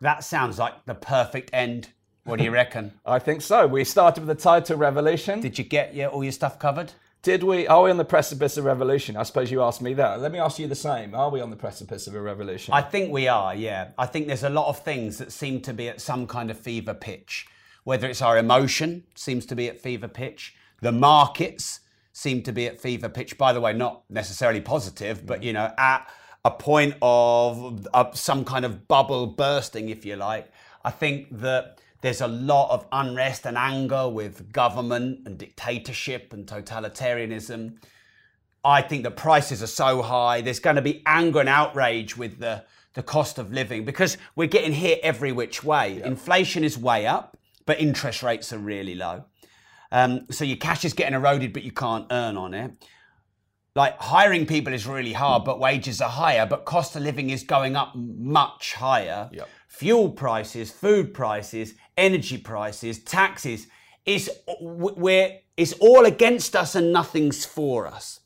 That 0.01 0.23
sounds 0.23 0.57
like 0.57 0.85
the 0.85 0.95
perfect 0.95 1.51
end. 1.53 1.89
What 2.23 2.39
do 2.39 2.45
you 2.45 2.51
reckon? 2.51 2.93
I 3.05 3.19
think 3.19 3.41
so. 3.41 3.67
We 3.67 3.83
started 3.83 4.25
with 4.25 4.37
the 4.37 4.41
title 4.41 4.77
Revolution. 4.77 5.39
Did 5.39 5.59
you 5.59 5.65
get 5.65 5.93
your, 5.93 6.09
all 6.09 6.23
your 6.23 6.31
stuff 6.31 6.57
covered? 6.57 6.91
Did 7.23 7.41
we? 7.41 7.67
Are 7.67 7.83
we 7.83 7.89
on 7.89 7.95
the 7.95 8.03
precipice 8.03 8.57
of 8.57 8.65
revolution? 8.65 9.15
I 9.15 9.23
suppose 9.23 9.49
you 9.49 9.63
asked 9.63 9.81
me 9.81 9.93
that. 9.93 10.19
Let 10.19 10.33
me 10.33 10.39
ask 10.39 10.59
you 10.59 10.67
the 10.67 10.75
same. 10.75 11.15
Are 11.15 11.29
we 11.29 11.39
on 11.39 11.51
the 11.51 11.55
precipice 11.55 12.05
of 12.05 12.15
a 12.15 12.21
revolution? 12.21 12.73
I 12.73 12.81
think 12.81 13.13
we 13.13 13.29
are, 13.29 13.55
yeah. 13.55 13.91
I 13.97 14.07
think 14.07 14.27
there's 14.27 14.43
a 14.43 14.49
lot 14.49 14.67
of 14.67 14.83
things 14.83 15.19
that 15.19 15.31
seem 15.31 15.61
to 15.61 15.73
be 15.73 15.87
at 15.87 16.01
some 16.01 16.27
kind 16.27 16.51
of 16.51 16.59
fever 16.59 16.93
pitch. 16.93 17.47
Whether 17.85 18.09
it's 18.09 18.21
our 18.21 18.37
emotion 18.37 19.05
seems 19.15 19.45
to 19.45 19.55
be 19.55 19.69
at 19.69 19.79
fever 19.79 20.09
pitch, 20.09 20.53
the 20.81 20.91
markets 20.91 21.79
seem 22.11 22.43
to 22.43 22.51
be 22.51 22.67
at 22.67 22.81
fever 22.81 23.07
pitch. 23.07 23.37
By 23.37 23.53
the 23.53 23.61
way, 23.61 23.71
not 23.71 24.03
necessarily 24.09 24.59
positive, 24.59 25.25
but 25.25 25.43
you 25.43 25.53
know, 25.53 25.71
at 25.77 26.05
a 26.43 26.51
point 26.51 26.95
of 27.01 27.87
some 28.15 28.43
kind 28.43 28.65
of 28.65 28.89
bubble 28.89 29.27
bursting, 29.27 29.87
if 29.87 30.05
you 30.05 30.17
like. 30.17 30.51
I 30.83 30.91
think 30.91 31.39
that 31.39 31.79
there's 32.03 32.19
a 32.19 32.27
lot 32.27 32.69
of 32.69 32.85
unrest 32.91 33.45
and 33.45 33.57
anger 33.57 34.09
with 34.09 34.51
government 34.51 35.25
and 35.25 35.37
dictatorship 35.37 36.33
and 36.33 36.45
totalitarianism. 36.45 37.77
I 38.63 38.81
think 38.81 39.03
the 39.03 39.11
prices 39.11 39.63
are 39.63 39.67
so 39.67 40.01
high. 40.01 40.41
There's 40.41 40.59
going 40.59 40.75
to 40.75 40.81
be 40.81 41.01
anger 41.05 41.39
and 41.39 41.47
outrage 41.47 42.17
with 42.17 42.39
the, 42.39 42.65
the 42.93 43.03
cost 43.03 43.37
of 43.39 43.53
living 43.53 43.85
because 43.85 44.17
we're 44.35 44.49
getting 44.49 44.73
hit 44.73 44.99
every 45.01 45.31
which 45.31 45.63
way. 45.63 46.01
Inflation 46.03 46.65
is 46.65 46.77
way 46.77 47.07
up, 47.07 47.37
but 47.65 47.79
interest 47.79 48.21
rates 48.21 48.51
are 48.51 48.59
really 48.59 48.95
low. 48.95 49.23
Um, 49.89 50.27
so 50.29 50.43
your 50.43 50.57
cash 50.57 50.83
is 50.83 50.91
getting 50.91 51.13
eroded, 51.13 51.53
but 51.53 51.63
you 51.63 51.71
can't 51.71 52.07
earn 52.11 52.35
on 52.35 52.53
it. 52.53 52.85
Like 53.75 53.97
hiring 53.97 54.45
people 54.45 54.73
is 54.73 54.85
really 54.85 55.13
hard, 55.13 55.45
but 55.45 55.57
wages 55.57 56.01
are 56.01 56.09
higher, 56.09 56.45
but 56.45 56.65
cost 56.65 56.97
of 56.97 57.01
living 57.01 57.29
is 57.29 57.43
going 57.43 57.77
up 57.77 57.95
much 57.95 58.73
higher. 58.73 59.29
Yep. 59.31 59.47
Fuel 59.77 60.11
prices, 60.11 60.69
food 60.69 61.15
prices, 61.15 61.73
energy 61.97 62.37
prices, 62.37 62.99
taxes 62.99 63.65
is 64.05 64.29
where 64.59 65.39
it's 65.57 65.73
all 65.73 66.05
against 66.05 66.55
us 66.55 66.75
and 66.75 66.93
nothing's 66.93 67.43
for 67.43 67.87
us. 67.87 68.19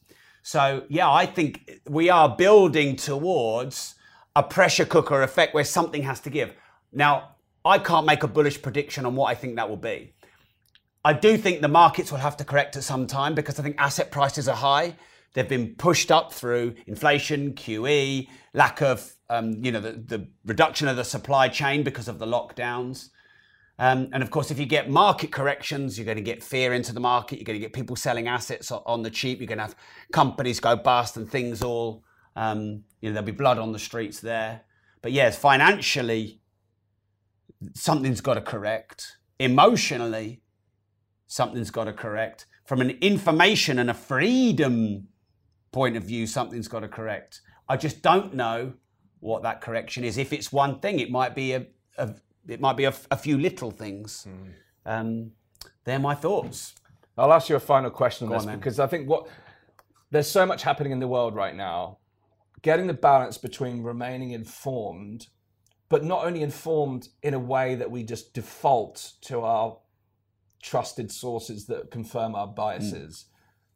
So 0.43 0.83
yeah, 0.89 1.09
I 1.09 1.25
think 1.25 1.79
we 1.87 2.09
are 2.09 2.35
building 2.35 2.97
towards 2.97 3.95
a 4.35 4.43
pressure 4.43 4.85
cooker 4.85 5.21
effect 5.23 5.53
where 5.53 5.63
something 5.63 6.03
has 6.03 6.19
to 6.21 6.29
give. 6.29 6.53
Now, 6.91 7.35
I 7.63 7.79
can't 7.79 8.05
make 8.05 8.23
a 8.23 8.27
bullish 8.27 8.61
prediction 8.61 9.05
on 9.05 9.15
what 9.15 9.27
I 9.27 9.35
think 9.35 9.55
that 9.55 9.69
will 9.69 9.77
be. 9.77 10.15
I 11.05 11.13
do 11.13 11.37
think 11.37 11.61
the 11.61 11.69
markets 11.69 12.11
will 12.11 12.19
have 12.19 12.35
to 12.37 12.43
correct 12.43 12.75
at 12.75 12.83
some 12.83 13.07
time 13.07 13.35
because 13.35 13.57
I 13.57 13.63
think 13.63 13.77
asset 13.79 14.11
prices 14.11 14.49
are 14.49 14.55
high. 14.57 14.95
They've 15.37 15.47
been 15.47 15.75
pushed 15.75 16.11
up 16.11 16.33
through 16.33 16.73
inflation, 16.87 17.53
QE, 17.53 18.27
lack 18.55 18.81
of, 18.81 19.13
um, 19.29 19.63
you 19.63 19.71
know, 19.71 19.79
the, 19.79 19.91
the 19.91 20.27
reduction 20.43 20.87
of 20.87 20.97
the 20.97 21.03
supply 21.03 21.47
chain 21.47 21.83
because 21.83 22.07
of 22.07 22.17
the 22.17 22.25
lockdowns. 22.25 23.09
Um, 23.77 24.09
and 24.13 24.23
of 24.23 24.31
course, 24.31 24.49
if 24.49 24.57
you 24.57 24.65
get 24.65 24.89
market 24.89 25.31
corrections, 25.31 25.95
you're 25.95 26.05
going 26.05 26.17
to 26.17 26.23
get 26.23 26.41
fear 26.41 26.73
into 26.73 26.91
the 26.91 26.99
market. 26.99 27.37
You're 27.37 27.45
going 27.45 27.59
to 27.59 27.63
get 27.63 27.71
people 27.71 27.95
selling 27.95 28.27
assets 28.27 28.71
on 28.71 29.03
the 29.03 29.11
cheap. 29.11 29.39
You're 29.39 29.45
going 29.45 29.59
to 29.59 29.65
have 29.65 29.75
companies 30.11 30.59
go 30.59 30.75
bust 30.75 31.17
and 31.17 31.29
things 31.29 31.61
all, 31.61 32.03
um, 32.35 32.83
you 33.01 33.09
know, 33.09 33.13
there'll 33.13 33.23
be 33.23 33.31
blood 33.31 33.59
on 33.59 33.71
the 33.71 33.77
streets 33.77 34.19
there. 34.19 34.61
But 35.03 35.11
yes, 35.11 35.37
financially, 35.37 36.41
something's 37.75 38.21
got 38.21 38.33
to 38.33 38.41
correct. 38.41 39.17
Emotionally, 39.37 40.41
something's 41.27 41.69
got 41.69 41.83
to 41.83 41.93
correct. 41.93 42.47
From 42.65 42.81
an 42.81 42.89
information 43.01 43.77
and 43.77 43.91
a 43.91 43.93
freedom 43.93 45.09
point 45.77 45.95
of 45.95 46.03
view, 46.03 46.25
something's 46.25 46.67
got 46.67 46.79
to 46.79 46.87
correct. 46.87 47.41
I 47.69 47.77
just 47.77 48.01
don't 48.01 48.33
know 48.33 48.73
what 49.19 49.43
that 49.43 49.61
correction 49.61 50.03
is. 50.03 50.17
If 50.17 50.33
it's 50.33 50.51
one 50.51 50.79
thing, 50.79 50.99
it 50.99 51.11
might 51.11 51.35
be 51.35 51.53
a, 51.53 51.67
a 51.99 52.15
it 52.47 52.59
might 52.59 52.77
be 52.77 52.85
a, 52.85 52.93
a 53.11 53.17
few 53.17 53.37
little 53.37 53.69
things. 53.69 54.25
Um, 54.85 55.33
they're 55.83 55.99
my 55.99 56.15
thoughts. 56.15 56.73
I'll 57.15 57.33
ask 57.33 57.49
you 57.49 57.55
a 57.55 57.59
final 57.59 57.91
question 57.91 58.27
on 58.27 58.33
this 58.33 58.47
on 58.47 58.55
because 58.55 58.79
I 58.79 58.87
think 58.87 59.07
what 59.07 59.27
there's 60.09 60.31
so 60.39 60.45
much 60.47 60.63
happening 60.63 60.91
in 60.91 60.99
the 60.99 61.07
world 61.07 61.35
right 61.35 61.55
now. 61.55 61.99
Getting 62.63 62.87
the 62.87 62.99
balance 63.11 63.37
between 63.37 63.83
remaining 63.83 64.31
informed, 64.31 65.27
but 65.89 66.03
not 66.03 66.25
only 66.25 66.41
informed 66.41 67.09
in 67.21 67.33
a 67.35 67.39
way 67.39 67.75
that 67.75 67.91
we 67.91 68.01
just 68.03 68.33
default 68.33 69.13
to 69.21 69.41
our 69.41 69.77
trusted 70.63 71.11
sources 71.11 71.67
that 71.67 71.91
confirm 71.91 72.33
our 72.33 72.47
biases. 72.47 73.25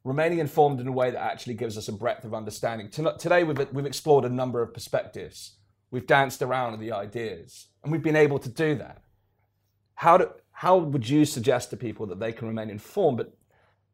Remaining 0.04 0.40
informed 0.40 0.80
in 0.80 0.88
a 0.88 0.92
way 0.92 1.10
that 1.10 1.22
actually 1.22 1.54
gives 1.54 1.78
us 1.78 1.88
a 1.88 1.92
breadth 1.92 2.24
of 2.24 2.34
understanding. 2.34 2.88
Today, 2.90 3.44
we've, 3.44 3.72
we've 3.72 3.86
explored 3.86 4.24
a 4.24 4.28
number 4.28 4.60
of 4.60 4.74
perspectives. 4.74 5.52
We've 5.92 6.06
danced 6.06 6.42
around 6.42 6.80
the 6.80 6.90
ideas, 6.90 7.68
and 7.82 7.92
we've 7.92 8.02
been 8.02 8.16
able 8.16 8.38
to 8.40 8.48
do 8.48 8.74
that. 8.76 9.02
How, 9.94 10.16
do, 10.18 10.30
how 10.50 10.78
would 10.78 11.08
you 11.08 11.24
suggest 11.24 11.70
to 11.70 11.76
people 11.76 12.06
that 12.06 12.18
they 12.18 12.32
can 12.32 12.48
remain 12.48 12.70
informed 12.70 13.18
but 13.18 13.36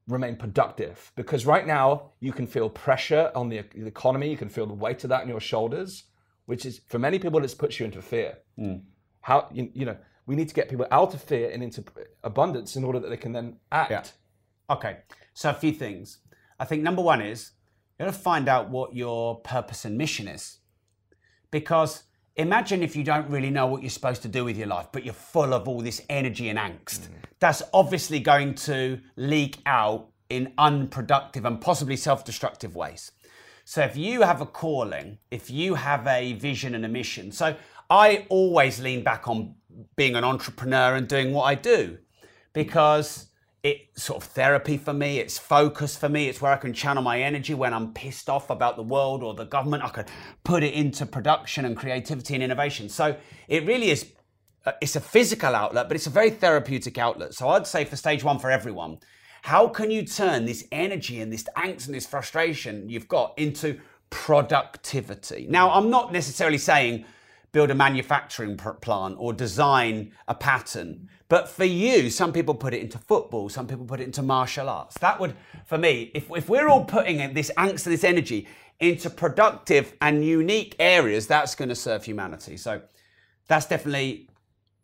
remain 0.06 0.36
productive? 0.36 1.12
Because 1.14 1.44
right 1.44 1.66
now, 1.66 2.12
you 2.20 2.32
can 2.32 2.46
feel 2.46 2.70
pressure 2.70 3.30
on 3.34 3.50
the, 3.50 3.62
the 3.74 3.86
economy, 3.86 4.30
you 4.30 4.36
can 4.38 4.48
feel 4.48 4.66
the 4.66 4.72
weight 4.72 5.04
of 5.04 5.10
that 5.10 5.22
on 5.22 5.28
your 5.28 5.40
shoulders, 5.40 6.04
which 6.46 6.64
is, 6.64 6.80
for 6.86 6.98
many 6.98 7.18
people, 7.18 7.44
it 7.44 7.54
puts 7.58 7.78
you 7.78 7.84
into 7.84 8.00
fear. 8.00 8.38
Hmm. 8.56 8.76
How, 9.20 9.48
you, 9.52 9.70
you 9.74 9.84
know, 9.84 9.96
we 10.24 10.36
need 10.36 10.48
to 10.48 10.54
get 10.54 10.70
people 10.70 10.86
out 10.90 11.12
of 11.12 11.22
fear 11.22 11.50
and 11.50 11.62
into 11.62 11.84
abundance 12.24 12.76
in 12.76 12.84
order 12.84 13.00
that 13.00 13.08
they 13.08 13.16
can 13.16 13.32
then 13.32 13.56
act. 13.72 13.90
Okay, 14.70 14.98
so 15.38 15.50
a 15.50 15.54
few 15.54 15.70
things. 15.70 16.18
I 16.58 16.64
think 16.64 16.82
number 16.82 17.00
one 17.00 17.20
is 17.20 17.52
you 17.96 18.04
got 18.04 18.12
to 18.12 18.18
find 18.18 18.48
out 18.48 18.70
what 18.70 18.96
your 18.96 19.38
purpose 19.38 19.84
and 19.84 19.96
mission 19.96 20.26
is. 20.26 20.58
Because 21.52 22.02
imagine 22.34 22.82
if 22.82 22.96
you 22.96 23.04
don't 23.04 23.30
really 23.30 23.50
know 23.50 23.68
what 23.68 23.80
you're 23.80 23.90
supposed 23.90 24.22
to 24.22 24.28
do 24.28 24.44
with 24.44 24.56
your 24.56 24.66
life, 24.66 24.88
but 24.92 25.04
you're 25.04 25.14
full 25.14 25.54
of 25.54 25.68
all 25.68 25.80
this 25.80 26.02
energy 26.08 26.48
and 26.48 26.58
angst. 26.58 27.02
Mm-hmm. 27.02 27.14
That's 27.38 27.62
obviously 27.72 28.18
going 28.18 28.56
to 28.66 28.98
leak 29.14 29.58
out 29.64 30.08
in 30.28 30.54
unproductive 30.58 31.44
and 31.44 31.60
possibly 31.60 31.96
self 31.96 32.24
destructive 32.24 32.74
ways. 32.74 33.12
So 33.64 33.82
if 33.82 33.96
you 33.96 34.22
have 34.22 34.40
a 34.40 34.46
calling, 34.46 35.18
if 35.30 35.50
you 35.50 35.76
have 35.76 36.04
a 36.08 36.32
vision 36.32 36.74
and 36.74 36.84
a 36.84 36.88
mission, 36.88 37.30
so 37.30 37.54
I 37.88 38.26
always 38.28 38.80
lean 38.80 39.04
back 39.04 39.28
on 39.28 39.54
being 39.94 40.16
an 40.16 40.24
entrepreneur 40.24 40.96
and 40.96 41.06
doing 41.06 41.32
what 41.32 41.44
I 41.44 41.54
do 41.54 41.98
because 42.54 43.27
it's 43.70 44.04
sort 44.04 44.22
of 44.22 44.30
therapy 44.30 44.76
for 44.76 44.92
me. 44.92 45.18
It's 45.18 45.38
focus 45.38 45.96
for 45.96 46.08
me. 46.08 46.28
It's 46.28 46.40
where 46.40 46.52
I 46.52 46.56
can 46.56 46.72
channel 46.72 47.02
my 47.02 47.22
energy 47.22 47.54
when 47.54 47.72
I'm 47.72 47.92
pissed 47.92 48.28
off 48.28 48.50
about 48.50 48.76
the 48.76 48.82
world 48.82 49.22
or 49.22 49.34
the 49.34 49.44
government. 49.44 49.82
I 49.84 49.88
can 49.88 50.06
put 50.44 50.62
it 50.62 50.74
into 50.74 51.06
production 51.06 51.64
and 51.64 51.76
creativity 51.76 52.34
and 52.34 52.42
innovation. 52.42 52.88
So 52.88 53.16
it 53.48 53.66
really 53.66 53.90
is. 53.90 54.12
uh, 54.66 54.72
It's 54.80 54.96
a 54.96 55.00
physical 55.00 55.54
outlet, 55.54 55.88
but 55.88 55.96
it's 55.96 56.06
a 56.06 56.10
very 56.20 56.30
therapeutic 56.30 56.98
outlet. 56.98 57.34
So 57.34 57.48
I'd 57.48 57.66
say 57.66 57.84
for 57.84 57.96
stage 57.96 58.22
one 58.24 58.38
for 58.38 58.50
everyone, 58.50 58.98
how 59.42 59.68
can 59.68 59.90
you 59.90 60.04
turn 60.04 60.46
this 60.46 60.64
energy 60.72 61.20
and 61.20 61.32
this 61.32 61.44
angst 61.56 61.86
and 61.86 61.94
this 61.94 62.06
frustration 62.06 62.88
you've 62.88 63.08
got 63.08 63.38
into 63.38 63.78
productivity? 64.10 65.46
Now, 65.48 65.70
I'm 65.70 65.90
not 65.90 66.12
necessarily 66.12 66.58
saying 66.58 67.04
build 67.52 67.70
a 67.70 67.74
manufacturing 67.74 68.56
plant 68.56 69.16
or 69.18 69.32
design 69.32 70.12
a 70.26 70.34
pattern. 70.34 71.08
But 71.28 71.48
for 71.48 71.64
you, 71.64 72.10
some 72.10 72.32
people 72.32 72.54
put 72.54 72.74
it 72.74 72.80
into 72.80 72.98
football, 72.98 73.48
some 73.48 73.66
people 73.66 73.84
put 73.84 74.00
it 74.00 74.04
into 74.04 74.22
martial 74.22 74.68
arts. 74.68 74.98
That 74.98 75.20
would, 75.20 75.34
for 75.66 75.78
me, 75.78 76.10
if, 76.14 76.30
if 76.34 76.48
we're 76.48 76.68
all 76.68 76.84
putting 76.84 77.34
this 77.34 77.50
angst 77.56 77.86
and 77.86 77.92
this 77.94 78.04
energy 78.04 78.46
into 78.80 79.10
productive 79.10 79.94
and 80.00 80.24
unique 80.24 80.76
areas, 80.78 81.26
that's 81.26 81.54
going 81.54 81.68
to 81.68 81.74
serve 81.74 82.04
humanity. 82.04 82.56
So 82.56 82.82
that's 83.46 83.66
definitely 83.66 84.30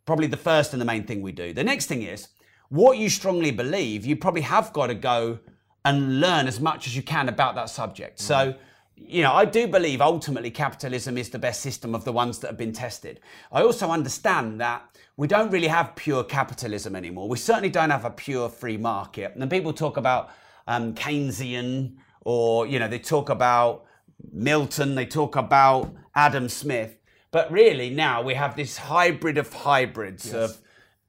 probably 0.05 0.27
the 0.27 0.37
first 0.37 0.73
and 0.73 0.81
the 0.81 0.87
main 0.87 1.05
thing 1.05 1.23
we 1.23 1.33
do. 1.33 1.53
The 1.53 1.65
next 1.65 1.87
thing 1.87 2.03
is 2.03 2.29
what 2.69 2.99
you 2.99 3.09
strongly 3.09 3.51
believe, 3.51 4.05
you 4.05 4.17
probably 4.17 4.43
have 4.43 4.73
got 4.73 4.89
to 4.89 4.95
go 4.95 5.39
and 5.85 6.21
learn 6.21 6.47
as 6.47 6.61
much 6.61 6.87
as 6.87 6.97
you 6.97 7.03
can 7.03 7.29
about 7.29 7.55
that 7.55 7.71
subject. 7.71 8.19
So, 8.19 8.35
mm. 8.35 8.57
You 8.97 9.23
know, 9.23 9.33
I 9.33 9.45
do 9.45 9.67
believe 9.67 10.01
ultimately 10.01 10.51
capitalism 10.51 11.19
is 11.19 11.31
the 11.31 11.39
best 11.39 11.61
system 11.61 11.95
of 11.95 12.05
the 12.05 12.13
ones 12.13 12.39
that 12.39 12.49
have 12.49 12.59
been 12.59 12.73
tested. 12.73 13.21
I 13.51 13.63
also 13.63 13.91
understand 13.91 14.61
that 14.61 14.85
we 15.17 15.27
don't 15.27 15.51
really 15.51 15.69
have 15.69 15.95
pure 15.97 16.25
capitalism 16.25 16.97
anymore. 16.97 17.29
We 17.29 17.37
certainly 17.37 17.71
don't 17.71 17.91
have 17.91 18.05
a 18.05 18.11
pure 18.11 18.49
free 18.49 18.77
market. 18.77 19.35
And 19.37 19.51
people 19.51 19.73
talk 19.73 19.97
about 19.97 20.31
um, 20.67 20.95
Keynesian 20.95 21.97
or, 22.23 22.67
you 22.67 22.79
know, 22.79 22.89
they 22.89 22.99
talk 22.99 23.31
about 23.31 23.85
Milton, 24.33 24.95
they 24.95 25.07
talk 25.07 25.37
about 25.37 25.93
Adam 26.15 26.49
Smith. 26.49 26.99
But 27.31 27.51
really 27.51 27.91
now 27.91 28.23
we 28.23 28.35
have 28.35 28.57
this 28.57 28.77
hybrid 28.77 29.39
of 29.39 29.53
hybrids 29.53 30.33
of 30.33 30.59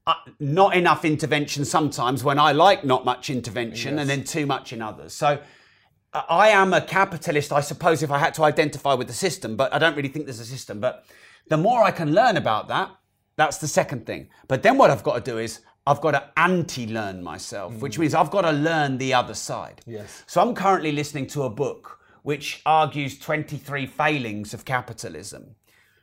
uh, 0.08 0.14
not 0.40 0.76
enough 0.76 1.06
intervention 1.06 1.66
sometimes 1.66 2.24
when 2.24 2.38
I 2.40 2.52
like 2.52 2.84
not 2.84 3.06
much 3.06 3.30
intervention 3.30 4.00
and 4.00 4.10
then 4.10 4.24
too 4.24 4.46
much 4.46 4.74
in 4.74 4.82
others. 4.82 5.14
So 5.14 5.40
I 6.30 6.50
am 6.50 6.74
a 6.74 6.82
capitalist, 6.82 7.52
I 7.52 7.62
suppose, 7.62 8.02
if 8.02 8.12
I 8.12 8.18
had 8.18 8.34
to 8.36 8.44
identify 8.44 8.94
with 8.94 9.08
the 9.08 9.14
system, 9.14 9.56
but 9.56 9.74
I 9.74 9.80
don't 9.80 9.96
really 9.96 10.10
think 10.10 10.26
there's 10.26 10.40
a 10.40 10.46
system. 10.46 10.80
But 10.80 11.06
the 11.50 11.58
more 11.58 11.84
I 11.84 11.92
can 11.92 12.14
learn 12.14 12.38
about 12.38 12.68
that, 12.70 12.90
that's 13.36 13.58
the 13.58 13.68
second 13.68 14.06
thing. 14.06 14.30
But 14.48 14.64
then 14.64 14.78
what 14.78 14.90
I've 14.90 15.04
got 15.04 15.24
to 15.26 15.32
do 15.32 15.38
is 15.38 15.60
I've 15.86 16.02
got 16.02 16.12
to 16.12 16.32
anti 16.38 16.88
learn 16.88 17.22
myself, 17.24 17.76
which 17.76 18.00
means 18.00 18.14
I've 18.14 18.32
got 18.32 18.42
to 18.42 18.52
learn 18.52 18.98
the 18.98 19.14
other 19.14 19.34
side. 19.34 19.82
Yes. 19.86 20.24
So 20.26 20.42
I'm 20.42 20.56
currently 20.56 20.92
listening 20.92 21.28
to 21.28 21.44
a 21.44 21.50
book 21.50 22.00
which 22.24 22.62
argues 22.66 23.20
23 23.20 23.86
failings 23.86 24.54
of 24.56 24.66
capitalism. 24.66 25.56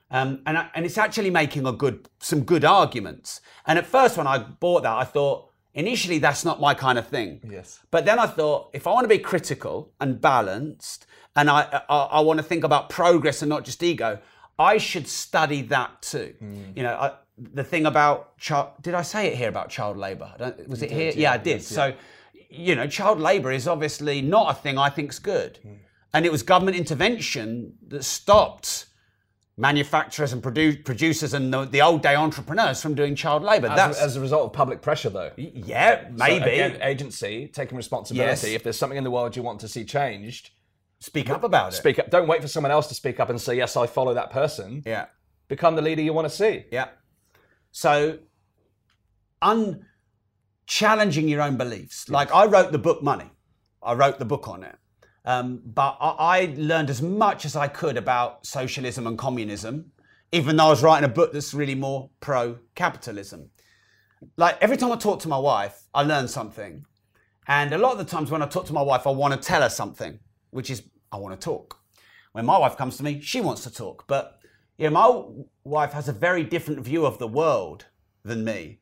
Um, 0.09 0.41
and, 0.47 0.59
and 0.75 0.87
it's 0.87 0.99
actually 0.99 1.31
making 1.31 1.67
a 1.67 1.73
good, 1.73 2.09
some 2.21 2.45
good 2.45 2.65
arguments. 2.65 3.41
And 3.67 3.77
at 3.77 3.87
first, 3.87 4.17
when 4.17 4.29
I 4.29 4.39
bought 4.39 4.85
that, 4.85 4.93
I 4.93 5.03
thought 5.03 5.52
initially 5.75 6.19
that's 6.19 6.45
not 6.45 6.61
my 6.61 6.75
kind 6.75 6.99
of 6.99 7.07
thing. 7.09 7.41
Yes. 7.49 7.81
But 7.91 8.05
then 8.05 8.19
I 8.19 8.27
thought 8.27 8.71
if 8.73 8.87
I 8.87 8.93
want 8.93 9.05
to 9.05 9.09
be 9.09 9.19
critical 9.19 9.93
and 10.01 10.21
balanced, 10.21 11.07
and 11.35 11.49
I 11.49 11.83
I, 11.89 11.97
I 11.97 12.21
want 12.21 12.39
to 12.39 12.43
think 12.43 12.65
about 12.65 12.89
progress 12.89 13.43
and 13.43 13.49
not 13.49 13.65
just 13.65 13.83
ego, 13.83 14.19
I 14.59 14.79
should 14.79 15.09
study 15.09 15.63
that 15.63 16.03
too. 16.03 16.35
You 16.77 16.83
know, 16.83 16.95
I, 16.95 17.13
the 17.39 17.65
thing 17.65 17.87
about 17.87 18.37
child. 18.39 18.73
Did 18.83 18.95
I 18.95 19.03
say 19.03 19.29
it 19.29 19.37
here 19.37 19.49
about 19.49 19.71
child 19.71 19.97
labour? 19.97 20.31
I 20.35 20.39
don't, 20.39 20.69
was 20.69 20.83
it 20.83 20.91
here? 20.91 21.13
Yeah, 21.15 21.33
I 21.33 21.39
did. 21.39 21.63
So, 21.63 21.95
you 22.51 22.75
know, 22.75 22.87
child 22.87 23.19
labour 23.19 23.51
is 23.51 23.67
obviously 23.67 24.21
not 24.21 24.51
a 24.51 24.55
thing 24.55 24.79
I 24.79 24.91
think's 24.91 25.19
good, 25.19 25.59
and 26.13 26.27
it 26.27 26.33
was 26.33 26.43
government 26.43 26.77
intervention 26.77 27.75
that 27.89 28.05
stopped 28.05 28.87
manufacturers 29.57 30.33
and 30.33 30.43
produ- 30.43 30.85
producers 30.85 31.35
and 31.35 31.53
the, 31.53 31.65
the 31.67 31.83
old 31.83 32.03
day 32.03 32.15
entrepreneurs 32.17 32.81
from 32.81 32.95
doing 32.95 33.15
child 33.15 33.43
labour. 33.43 33.69
As, 33.69 33.77
That's 33.77 34.01
a, 34.01 34.03
as 34.03 34.17
a 34.17 34.21
result 34.21 34.47
of 34.47 34.53
public 34.53 34.81
pressure, 34.83 35.11
though. 35.11 35.31
yeah, 35.37 36.07
So, 36.09 36.13
maybe. 36.15 36.45
again, 36.51 36.79
agency 36.83 37.49
taking 37.53 37.77
responsibility. 37.77 38.29
Yes. 38.31 38.45
If 38.45 38.63
there's 38.63 38.79
something 38.79 38.97
in 38.99 39.05
the 39.05 39.11
world 39.11 39.37
you 39.37 39.43
want 39.43 39.61
to 39.61 39.69
see 39.69 39.85
changed, 39.85 40.51
Speak 41.01 41.31
up 41.31 41.43
about 41.43 41.73
it. 41.73 41.77
speak 41.77 41.99
up. 41.99 42.11
Don't 42.11 42.29
wait 42.29 42.41
for 42.41 42.47
someone 42.49 42.71
else 42.71 42.87
to 42.87 42.95
speak 42.95 43.19
up 43.19 43.29
and 43.29 43.41
say, 43.41 43.57
"Yes, 43.57 43.77
I 43.77 43.89
follow 43.89 44.15
that 44.15 44.31
person." 44.31 44.85
Yeah. 44.87 45.07
Become 45.49 45.75
the 45.75 45.83
leader 45.83 46.01
you 46.01 46.13
want 46.13 46.29
to 46.29 46.35
see. 46.35 46.65
Yeah. 46.71 46.91
So, 47.73 48.19
un 49.43 49.85
challenging 50.67 51.27
your 51.29 51.43
own 51.43 51.57
beliefs. 51.57 52.09
Like 52.09 52.33
I 52.33 52.47
wrote 52.47 52.71
the 52.71 52.79
book 52.79 53.03
Money, 53.03 53.29
I 53.83 53.95
wrote 53.95 54.21
the 54.21 54.25
book 54.25 54.47
on 54.47 54.63
it. 54.63 54.77
Um, 55.25 55.63
but 55.65 55.97
I, 56.01 56.39
I 56.41 56.55
learned 56.57 56.91
as 56.91 57.01
much 57.01 57.45
as 57.45 57.55
I 57.55 57.69
could 57.69 57.97
about 57.97 58.45
socialism 58.47 59.07
and 59.07 59.17
communism, 59.17 59.93
even 60.33 60.57
though 60.57 60.67
I 60.67 60.71
was 60.71 60.83
writing 60.83 61.05
a 61.09 61.13
book 61.13 61.33
that's 61.33 61.55
really 61.55 61.75
more 61.75 62.11
pro 62.21 62.59
capitalism. 62.75 63.51
Like 64.37 64.59
every 64.61 64.77
time 64.77 64.93
I 64.93 64.97
talk 64.97 65.21
to 65.21 65.29
my 65.29 65.39
wife, 65.39 65.83
I 65.95 66.03
learn 66.03 66.29
something. 66.29 66.85
And 67.47 67.73
a 67.73 67.79
lot 67.79 67.93
of 67.93 67.99
the 67.99 68.05
times 68.05 68.31
when 68.31 68.43
I 68.43 68.47
talk 68.47 68.67
to 68.67 68.73
my 68.73 68.83
wife, 68.83 69.07
I 69.07 69.11
want 69.11 69.35
to 69.35 69.47
tell 69.47 69.63
her 69.63 69.69
something, 69.69 70.19
which 70.51 70.71
is 70.71 70.83
I 71.11 71.17
want 71.17 71.39
to 71.39 71.45
talk. 71.45 71.79
When 72.33 72.47
my 72.47 72.59
wife 72.59 72.77
comes 72.77 72.97
to 72.97 73.05
me, 73.05 73.21
she 73.21 73.41
wants 73.41 73.63
to 73.65 73.71
talk. 73.73 74.05
But 74.07 74.39
you 74.79 74.89
know, 74.91 74.93
my 74.93 75.45
wife 75.65 75.93
has 75.93 76.09
a 76.09 76.13
very 76.13 76.45
different 76.45 76.81
view 76.81 77.05
of 77.05 77.19
the 77.19 77.29
world 77.29 77.87
than 78.25 78.45
me. 78.45 78.79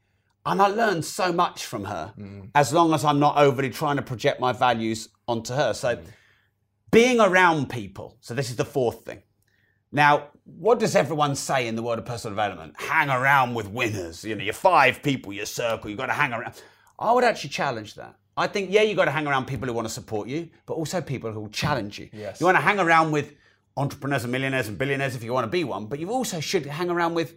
And 0.46 0.62
I 0.62 0.68
learn 0.68 1.02
so 1.02 1.32
much 1.32 1.66
from 1.66 1.84
her 1.84 2.14
as 2.54 2.72
long 2.72 2.94
as 2.94 3.04
I'm 3.04 3.18
not 3.18 3.36
overly 3.36 3.70
trying 3.70 3.96
to 3.96 4.02
project 4.02 4.40
my 4.40 4.52
values 4.52 5.08
onto 5.28 5.52
her. 5.54 5.74
So 5.74 6.00
being 6.90 7.20
around 7.20 7.70
people. 7.70 8.16
So 8.20 8.34
this 8.34 8.50
is 8.50 8.56
the 8.56 8.64
fourth 8.64 9.04
thing. 9.04 9.22
Now, 9.92 10.28
what 10.44 10.78
does 10.78 10.94
everyone 10.94 11.34
say 11.34 11.66
in 11.66 11.74
the 11.74 11.82
world 11.82 11.98
of 11.98 12.06
personal 12.06 12.32
development? 12.32 12.74
Hang 12.78 13.10
around 13.10 13.54
with 13.54 13.68
winners. 13.68 14.24
You 14.24 14.36
know, 14.36 14.44
you're 14.44 14.52
five 14.52 15.02
people, 15.02 15.32
your 15.32 15.46
circle, 15.46 15.90
you've 15.90 15.98
got 15.98 16.06
to 16.06 16.12
hang 16.12 16.32
around. 16.32 16.54
I 16.98 17.12
would 17.12 17.24
actually 17.24 17.50
challenge 17.50 17.94
that. 17.94 18.14
I 18.36 18.46
think, 18.46 18.70
yeah, 18.70 18.82
you've 18.82 18.96
got 18.96 19.06
to 19.06 19.10
hang 19.10 19.26
around 19.26 19.46
people 19.46 19.66
who 19.66 19.74
want 19.74 19.88
to 19.88 19.92
support 19.92 20.28
you, 20.28 20.48
but 20.66 20.74
also 20.74 21.00
people 21.00 21.32
who 21.32 21.40
will 21.40 21.48
challenge 21.48 21.98
you. 21.98 22.08
Yes. 22.12 22.40
You 22.40 22.46
want 22.46 22.56
to 22.56 22.62
hang 22.62 22.78
around 22.78 23.10
with 23.10 23.34
entrepreneurs 23.76 24.24
and 24.24 24.32
millionaires 24.32 24.68
and 24.68 24.78
billionaires 24.78 25.14
if 25.14 25.24
you 25.24 25.32
want 25.32 25.44
to 25.44 25.50
be 25.50 25.64
one, 25.64 25.86
but 25.86 25.98
you 25.98 26.10
also 26.10 26.40
should 26.40 26.66
hang 26.66 26.90
around 26.90 27.14
with 27.14 27.34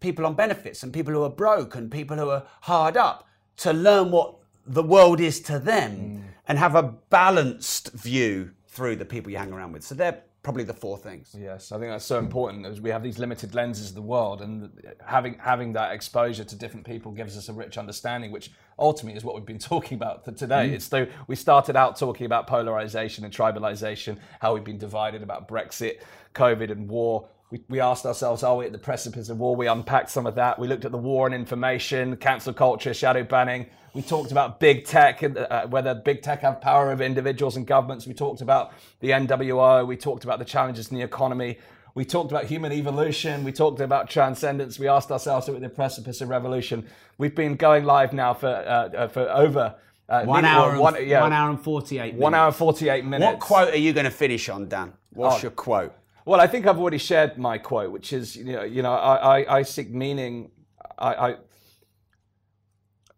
people 0.00 0.26
on 0.26 0.34
benefits 0.34 0.82
and 0.82 0.92
people 0.92 1.12
who 1.12 1.22
are 1.22 1.30
broke 1.30 1.74
and 1.74 1.90
people 1.90 2.16
who 2.16 2.28
are 2.28 2.44
hard 2.62 2.96
up 2.96 3.28
to 3.58 3.72
learn 3.72 4.10
what 4.10 4.36
the 4.66 4.82
world 4.82 5.20
is 5.20 5.40
to 5.40 5.58
them 5.58 5.92
mm. 5.92 6.22
and 6.48 6.58
have 6.58 6.74
a 6.74 6.82
balanced 6.82 7.92
view 7.92 8.50
through 8.72 8.96
the 8.96 9.04
people 9.04 9.30
you 9.30 9.36
hang 9.36 9.52
around 9.52 9.72
with. 9.72 9.84
So 9.84 9.94
they're 9.94 10.22
probably 10.42 10.64
the 10.64 10.72
four 10.74 10.96
things. 10.96 11.36
Yes, 11.38 11.72
I 11.72 11.78
think 11.78 11.90
that's 11.90 12.06
so 12.06 12.18
important 12.18 12.64
as 12.64 12.80
we 12.80 12.88
have 12.88 13.02
these 13.02 13.18
limited 13.18 13.54
lenses 13.54 13.90
of 13.90 13.94
the 13.94 14.02
world, 14.02 14.40
and 14.40 14.70
having 15.04 15.34
having 15.38 15.74
that 15.74 15.92
exposure 15.92 16.42
to 16.42 16.56
different 16.56 16.86
people 16.86 17.12
gives 17.12 17.36
us 17.36 17.50
a 17.50 17.52
rich 17.52 17.76
understanding, 17.76 18.32
which 18.32 18.50
ultimately 18.78 19.16
is 19.16 19.24
what 19.24 19.34
we've 19.34 19.44
been 19.44 19.58
talking 19.72 19.96
about 19.96 20.24
for 20.24 20.32
today. 20.32 20.70
Mm. 20.70 20.72
It's 20.72 20.88
though 20.88 21.06
we 21.26 21.36
started 21.36 21.76
out 21.76 21.98
talking 21.98 22.24
about 22.24 22.46
polarization 22.46 23.24
and 23.24 23.32
tribalization, 23.32 24.18
how 24.40 24.54
we've 24.54 24.64
been 24.64 24.78
divided 24.78 25.22
about 25.22 25.46
Brexit, 25.46 26.00
COVID, 26.34 26.70
and 26.70 26.88
war. 26.88 27.28
We, 27.52 27.60
we 27.68 27.80
asked 27.80 28.06
ourselves, 28.06 28.42
are 28.42 28.56
we 28.56 28.64
at 28.64 28.72
the 28.72 28.78
precipice 28.78 29.28
of 29.28 29.38
war? 29.38 29.54
We 29.54 29.66
unpacked 29.66 30.08
some 30.08 30.26
of 30.26 30.34
that. 30.36 30.58
We 30.58 30.66
looked 30.66 30.86
at 30.86 30.90
the 30.90 30.96
war 30.96 31.26
on 31.26 31.34
information, 31.34 32.16
cancel 32.16 32.54
culture, 32.54 32.94
shadow 32.94 33.24
banning. 33.24 33.66
We 33.92 34.00
talked 34.00 34.32
about 34.32 34.58
big 34.58 34.86
tech, 34.86 35.20
and 35.22 35.36
uh, 35.36 35.66
whether 35.66 35.94
big 35.94 36.22
tech 36.22 36.40
have 36.40 36.62
power 36.62 36.90
over 36.90 37.02
individuals 37.02 37.56
and 37.58 37.66
governments. 37.66 38.06
We 38.06 38.14
talked 38.14 38.40
about 38.40 38.72
the 39.00 39.10
NWO. 39.10 39.86
We 39.86 39.98
talked 39.98 40.24
about 40.24 40.38
the 40.38 40.46
challenges 40.46 40.90
in 40.90 40.96
the 40.96 41.02
economy. 41.04 41.58
We 41.94 42.06
talked 42.06 42.30
about 42.32 42.46
human 42.46 42.72
evolution. 42.72 43.44
We 43.44 43.52
talked 43.52 43.80
about 43.80 44.08
transcendence. 44.08 44.78
We 44.78 44.88
asked 44.88 45.10
ourselves, 45.12 45.46
are 45.50 45.52
we 45.52 45.56
at 45.56 45.62
the 45.62 45.68
precipice 45.68 46.22
of 46.22 46.30
revolution? 46.30 46.86
We've 47.18 47.34
been 47.34 47.56
going 47.56 47.84
live 47.84 48.14
now 48.14 48.32
for 48.32 48.48
uh, 48.48 48.88
uh, 48.96 49.08
for 49.08 49.28
over 49.30 49.74
uh, 50.08 50.24
One 50.24 50.46
hour, 50.46 50.70
and, 50.70 50.80
one, 50.80 51.06
yeah, 51.06 51.20
one 51.20 51.34
hour 51.34 51.50
and 51.50 51.60
48 51.60 52.00
minutes. 52.00 52.18
one 52.18 52.32
hour 52.32 52.46
and 52.46 52.56
48 52.56 53.04
minutes. 53.04 53.30
What 53.30 53.40
quote 53.40 53.74
are 53.74 53.76
you 53.76 53.92
going 53.92 54.04
to 54.06 54.10
finish 54.10 54.48
on, 54.48 54.70
Dan? 54.70 54.94
What's 55.10 55.36
Oh. 55.36 55.42
your 55.42 55.50
quote? 55.50 55.94
Well, 56.24 56.40
I 56.40 56.46
think 56.46 56.66
I've 56.66 56.78
already 56.78 56.98
shared 56.98 57.36
my 57.36 57.58
quote, 57.58 57.90
which 57.90 58.12
is, 58.12 58.36
you 58.36 58.52
know, 58.52 58.62
you 58.62 58.82
know, 58.82 58.92
I, 58.92 59.40
I, 59.40 59.58
I 59.58 59.62
seek 59.62 59.90
meaning. 59.90 60.50
I, 60.98 61.14
I, 61.14 61.36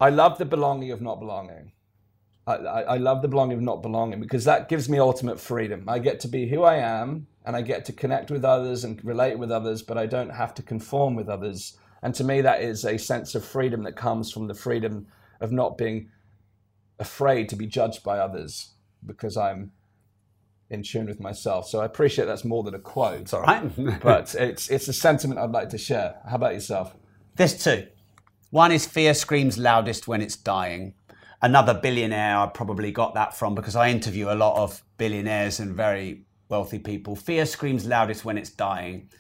I 0.00 0.10
love 0.10 0.38
the 0.38 0.44
belonging 0.44 0.90
of 0.90 1.00
not 1.00 1.20
belonging. 1.20 1.72
I, 2.46 2.54
I, 2.54 2.80
I 2.82 2.96
love 2.96 3.22
the 3.22 3.28
belonging 3.28 3.58
of 3.58 3.62
not 3.62 3.82
belonging 3.82 4.20
because 4.20 4.44
that 4.44 4.68
gives 4.68 4.88
me 4.88 4.98
ultimate 4.98 5.38
freedom. 5.38 5.84
I 5.88 5.98
get 5.98 6.20
to 6.20 6.28
be 6.28 6.48
who 6.48 6.62
I 6.62 6.76
am, 6.76 7.26
and 7.44 7.54
I 7.54 7.62
get 7.62 7.84
to 7.86 7.92
connect 7.92 8.30
with 8.30 8.44
others 8.44 8.84
and 8.84 9.02
relate 9.04 9.38
with 9.38 9.50
others, 9.50 9.82
but 9.82 9.98
I 9.98 10.06
don't 10.06 10.30
have 10.30 10.54
to 10.54 10.62
conform 10.62 11.14
with 11.14 11.28
others. 11.28 11.76
And 12.02 12.14
to 12.14 12.24
me, 12.24 12.40
that 12.40 12.62
is 12.62 12.84
a 12.84 12.98
sense 12.98 13.34
of 13.34 13.44
freedom 13.44 13.82
that 13.84 13.96
comes 13.96 14.30
from 14.30 14.46
the 14.46 14.54
freedom 14.54 15.06
of 15.40 15.52
not 15.52 15.76
being 15.76 16.10
afraid 16.98 17.48
to 17.50 17.56
be 17.56 17.66
judged 17.66 18.02
by 18.02 18.18
others 18.18 18.70
because 19.04 19.36
I'm 19.36 19.72
in 20.70 20.82
tune 20.82 21.06
with 21.06 21.20
myself. 21.20 21.68
So 21.68 21.80
I 21.80 21.84
appreciate 21.84 22.26
that's 22.26 22.44
more 22.44 22.62
than 22.62 22.74
a 22.74 22.78
quote 22.78 23.20
It's 23.20 23.32
all 23.32 23.42
right. 23.42 24.00
but 24.02 24.34
it's 24.34 24.68
it's 24.70 24.88
a 24.88 24.92
sentiment 24.92 25.40
I'd 25.40 25.50
like 25.50 25.70
to 25.70 25.78
share. 25.78 26.16
How 26.28 26.36
about 26.36 26.54
yourself? 26.54 26.94
There's 27.36 27.62
two. 27.62 27.86
One 28.50 28.70
is 28.70 28.86
fear 28.86 29.14
screams 29.14 29.58
loudest 29.58 30.06
when 30.06 30.22
it's 30.22 30.36
dying. 30.36 30.94
another 31.42 31.74
billionaire 31.74 32.38
I 32.38 32.46
probably 32.46 32.92
got 32.92 33.14
that 33.14 33.36
from 33.36 33.54
because 33.54 33.76
I 33.76 33.90
interview 33.90 34.30
a 34.30 34.34
lot 34.34 34.56
of 34.56 34.82
billionaires 34.96 35.60
and 35.60 35.74
very 35.74 36.22
wealthy 36.48 36.78
people. 36.78 37.16
Fear 37.16 37.46
screams 37.46 37.84
loudest 37.84 38.24
when 38.24 38.38
it's 38.38 38.50
dying. 38.50 39.10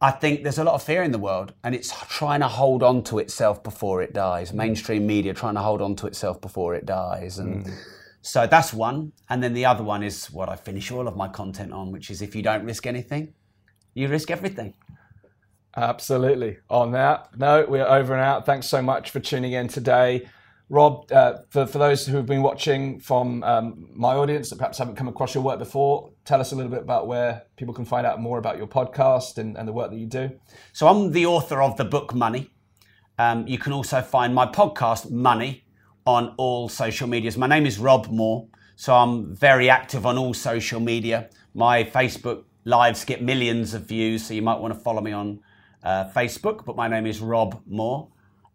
I 0.00 0.10
think 0.10 0.42
there's 0.42 0.58
a 0.58 0.64
lot 0.64 0.74
of 0.74 0.82
fear 0.82 1.04
in 1.04 1.12
the 1.12 1.18
world 1.18 1.54
and 1.62 1.76
it's 1.76 1.92
trying 2.08 2.40
to 2.40 2.48
hold 2.48 2.82
on 2.82 3.04
to 3.04 3.20
itself 3.20 3.62
before 3.62 4.02
it 4.02 4.12
dies. 4.12 4.52
Mainstream 4.52 5.06
media 5.06 5.32
trying 5.32 5.54
to 5.54 5.60
hold 5.60 5.80
on 5.80 5.94
to 5.96 6.08
itself 6.08 6.40
before 6.40 6.74
it 6.74 6.84
dies. 6.84 7.38
And 7.38 7.66
mm. 7.66 7.74
So 8.22 8.46
that's 8.46 8.72
one. 8.72 9.12
And 9.28 9.42
then 9.42 9.52
the 9.52 9.66
other 9.66 9.82
one 9.82 10.02
is 10.02 10.30
what 10.30 10.48
I 10.48 10.56
finish 10.56 10.90
all 10.90 11.08
of 11.08 11.16
my 11.16 11.28
content 11.28 11.72
on, 11.72 11.90
which 11.92 12.10
is 12.10 12.22
if 12.22 12.34
you 12.34 12.42
don't 12.42 12.64
risk 12.64 12.86
anything, 12.86 13.34
you 13.94 14.08
risk 14.08 14.30
everything. 14.30 14.74
Absolutely. 15.76 16.58
On 16.70 16.92
that 16.92 17.36
note, 17.38 17.68
we're 17.68 17.86
over 17.86 18.14
and 18.14 18.22
out. 18.22 18.46
Thanks 18.46 18.68
so 18.68 18.80
much 18.80 19.10
for 19.10 19.20
tuning 19.20 19.52
in 19.52 19.68
today. 19.68 20.28
Rob, 20.68 21.10
uh, 21.12 21.38
for, 21.50 21.66
for 21.66 21.78
those 21.78 22.06
who 22.06 22.16
have 22.16 22.26
been 22.26 22.42
watching 22.42 23.00
from 23.00 23.42
um, 23.42 23.88
my 23.92 24.14
audience 24.14 24.48
that 24.50 24.56
perhaps 24.56 24.78
haven't 24.78 24.96
come 24.96 25.08
across 25.08 25.34
your 25.34 25.42
work 25.42 25.58
before, 25.58 26.12
tell 26.24 26.40
us 26.40 26.52
a 26.52 26.56
little 26.56 26.70
bit 26.70 26.80
about 26.80 27.06
where 27.06 27.42
people 27.56 27.74
can 27.74 27.84
find 27.84 28.06
out 28.06 28.20
more 28.20 28.38
about 28.38 28.56
your 28.56 28.66
podcast 28.66 29.36
and, 29.36 29.58
and 29.58 29.68
the 29.68 29.72
work 29.72 29.90
that 29.90 29.98
you 29.98 30.06
do. 30.06 30.30
So, 30.72 30.88
I'm 30.88 31.12
the 31.12 31.26
author 31.26 31.60
of 31.60 31.76
the 31.76 31.84
book 31.84 32.14
Money. 32.14 32.50
Um, 33.18 33.46
you 33.46 33.58
can 33.58 33.72
also 33.72 34.00
find 34.00 34.34
my 34.34 34.46
podcast, 34.46 35.10
Money, 35.10 35.61
on 36.06 36.34
all 36.36 36.68
social 36.68 37.08
medias. 37.08 37.36
My 37.36 37.46
name 37.46 37.66
is 37.66 37.78
Rob 37.78 38.08
Moore, 38.08 38.46
so 38.76 38.94
I'm 38.94 39.34
very 39.34 39.70
active 39.70 40.04
on 40.04 40.18
all 40.18 40.34
social 40.34 40.80
media. 40.80 41.28
My 41.54 41.84
Facebook 41.84 42.44
lives 42.64 43.04
get 43.04 43.22
millions 43.22 43.74
of 43.74 43.82
views, 43.82 44.26
so 44.26 44.34
you 44.34 44.42
might 44.42 44.58
want 44.58 44.74
to 44.74 44.80
follow 44.80 45.00
me 45.00 45.12
on 45.12 45.40
uh, 45.82 46.08
Facebook, 46.10 46.64
but 46.64 46.76
my 46.76 46.88
name 46.88 47.06
is 47.06 47.20
Rob 47.20 47.60
Moore. 47.66 48.08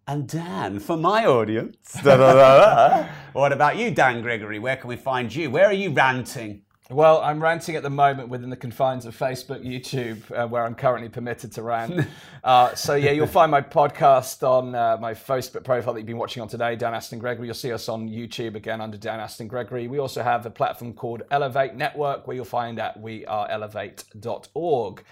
And 0.08 0.28
Dan, 0.28 0.80
for 0.80 0.96
my 0.96 1.26
audience. 1.26 1.98
what 3.34 3.52
about 3.52 3.78
you, 3.78 3.92
Dan 3.92 4.22
Gregory? 4.22 4.60
Where 4.60 4.78
can 4.78 4.88
we 4.88 4.96
find 4.96 5.34
you? 5.34 5.50
Where 5.50 5.66
are 5.66 5.74
you 5.74 5.92
ranting? 5.92 6.62
Well, 6.90 7.20
I'm 7.22 7.44
ranting 7.44 7.76
at 7.76 7.84
the 7.84 7.90
moment 7.90 8.30
within 8.30 8.50
the 8.50 8.56
confines 8.56 9.06
of 9.06 9.18
Facebook, 9.18 9.62
YouTube, 9.62 10.22
uh, 10.32 10.48
where 10.48 10.64
I'm 10.64 10.74
currently 10.74 11.10
permitted 11.10 11.52
to 11.54 11.62
rant. 11.62 12.08
uh, 12.46 12.76
so, 12.76 12.96
yeah, 12.96 13.12
you'll 13.12 13.28
find 13.28 13.52
my 13.52 13.60
podcast 13.60 14.42
on 14.42 14.74
uh, 14.74 14.98
my 15.02 15.14
Facebook 15.14 15.66
profile 15.66 15.94
that 15.94 16.00
you've 16.00 16.08
been 16.08 16.18
watching 16.18 16.42
on 16.42 16.48
today, 16.48 16.78
Dan 16.78 16.94
Aston 16.94 17.20
Gregory. 17.20 17.48
You'll 17.48 17.56
see 17.56 17.74
us 17.74 17.90
on 17.90 18.08
YouTube 18.08 18.56
again 18.56 18.80
under 18.80 18.96
Dan 18.96 19.20
Aston 19.20 19.50
Gregory. 19.50 19.90
We 19.90 20.00
also 20.00 20.24
have 20.24 20.46
a 20.46 20.50
platform 20.50 20.94
called 20.94 21.24
Elevate 21.30 21.76
Network, 21.76 22.26
where 22.26 22.38
you'll 22.38 22.46
find 22.46 22.78
that 22.78 22.98
we 22.98 23.26
at 23.26 23.50
weareelevate.org. 23.50 25.04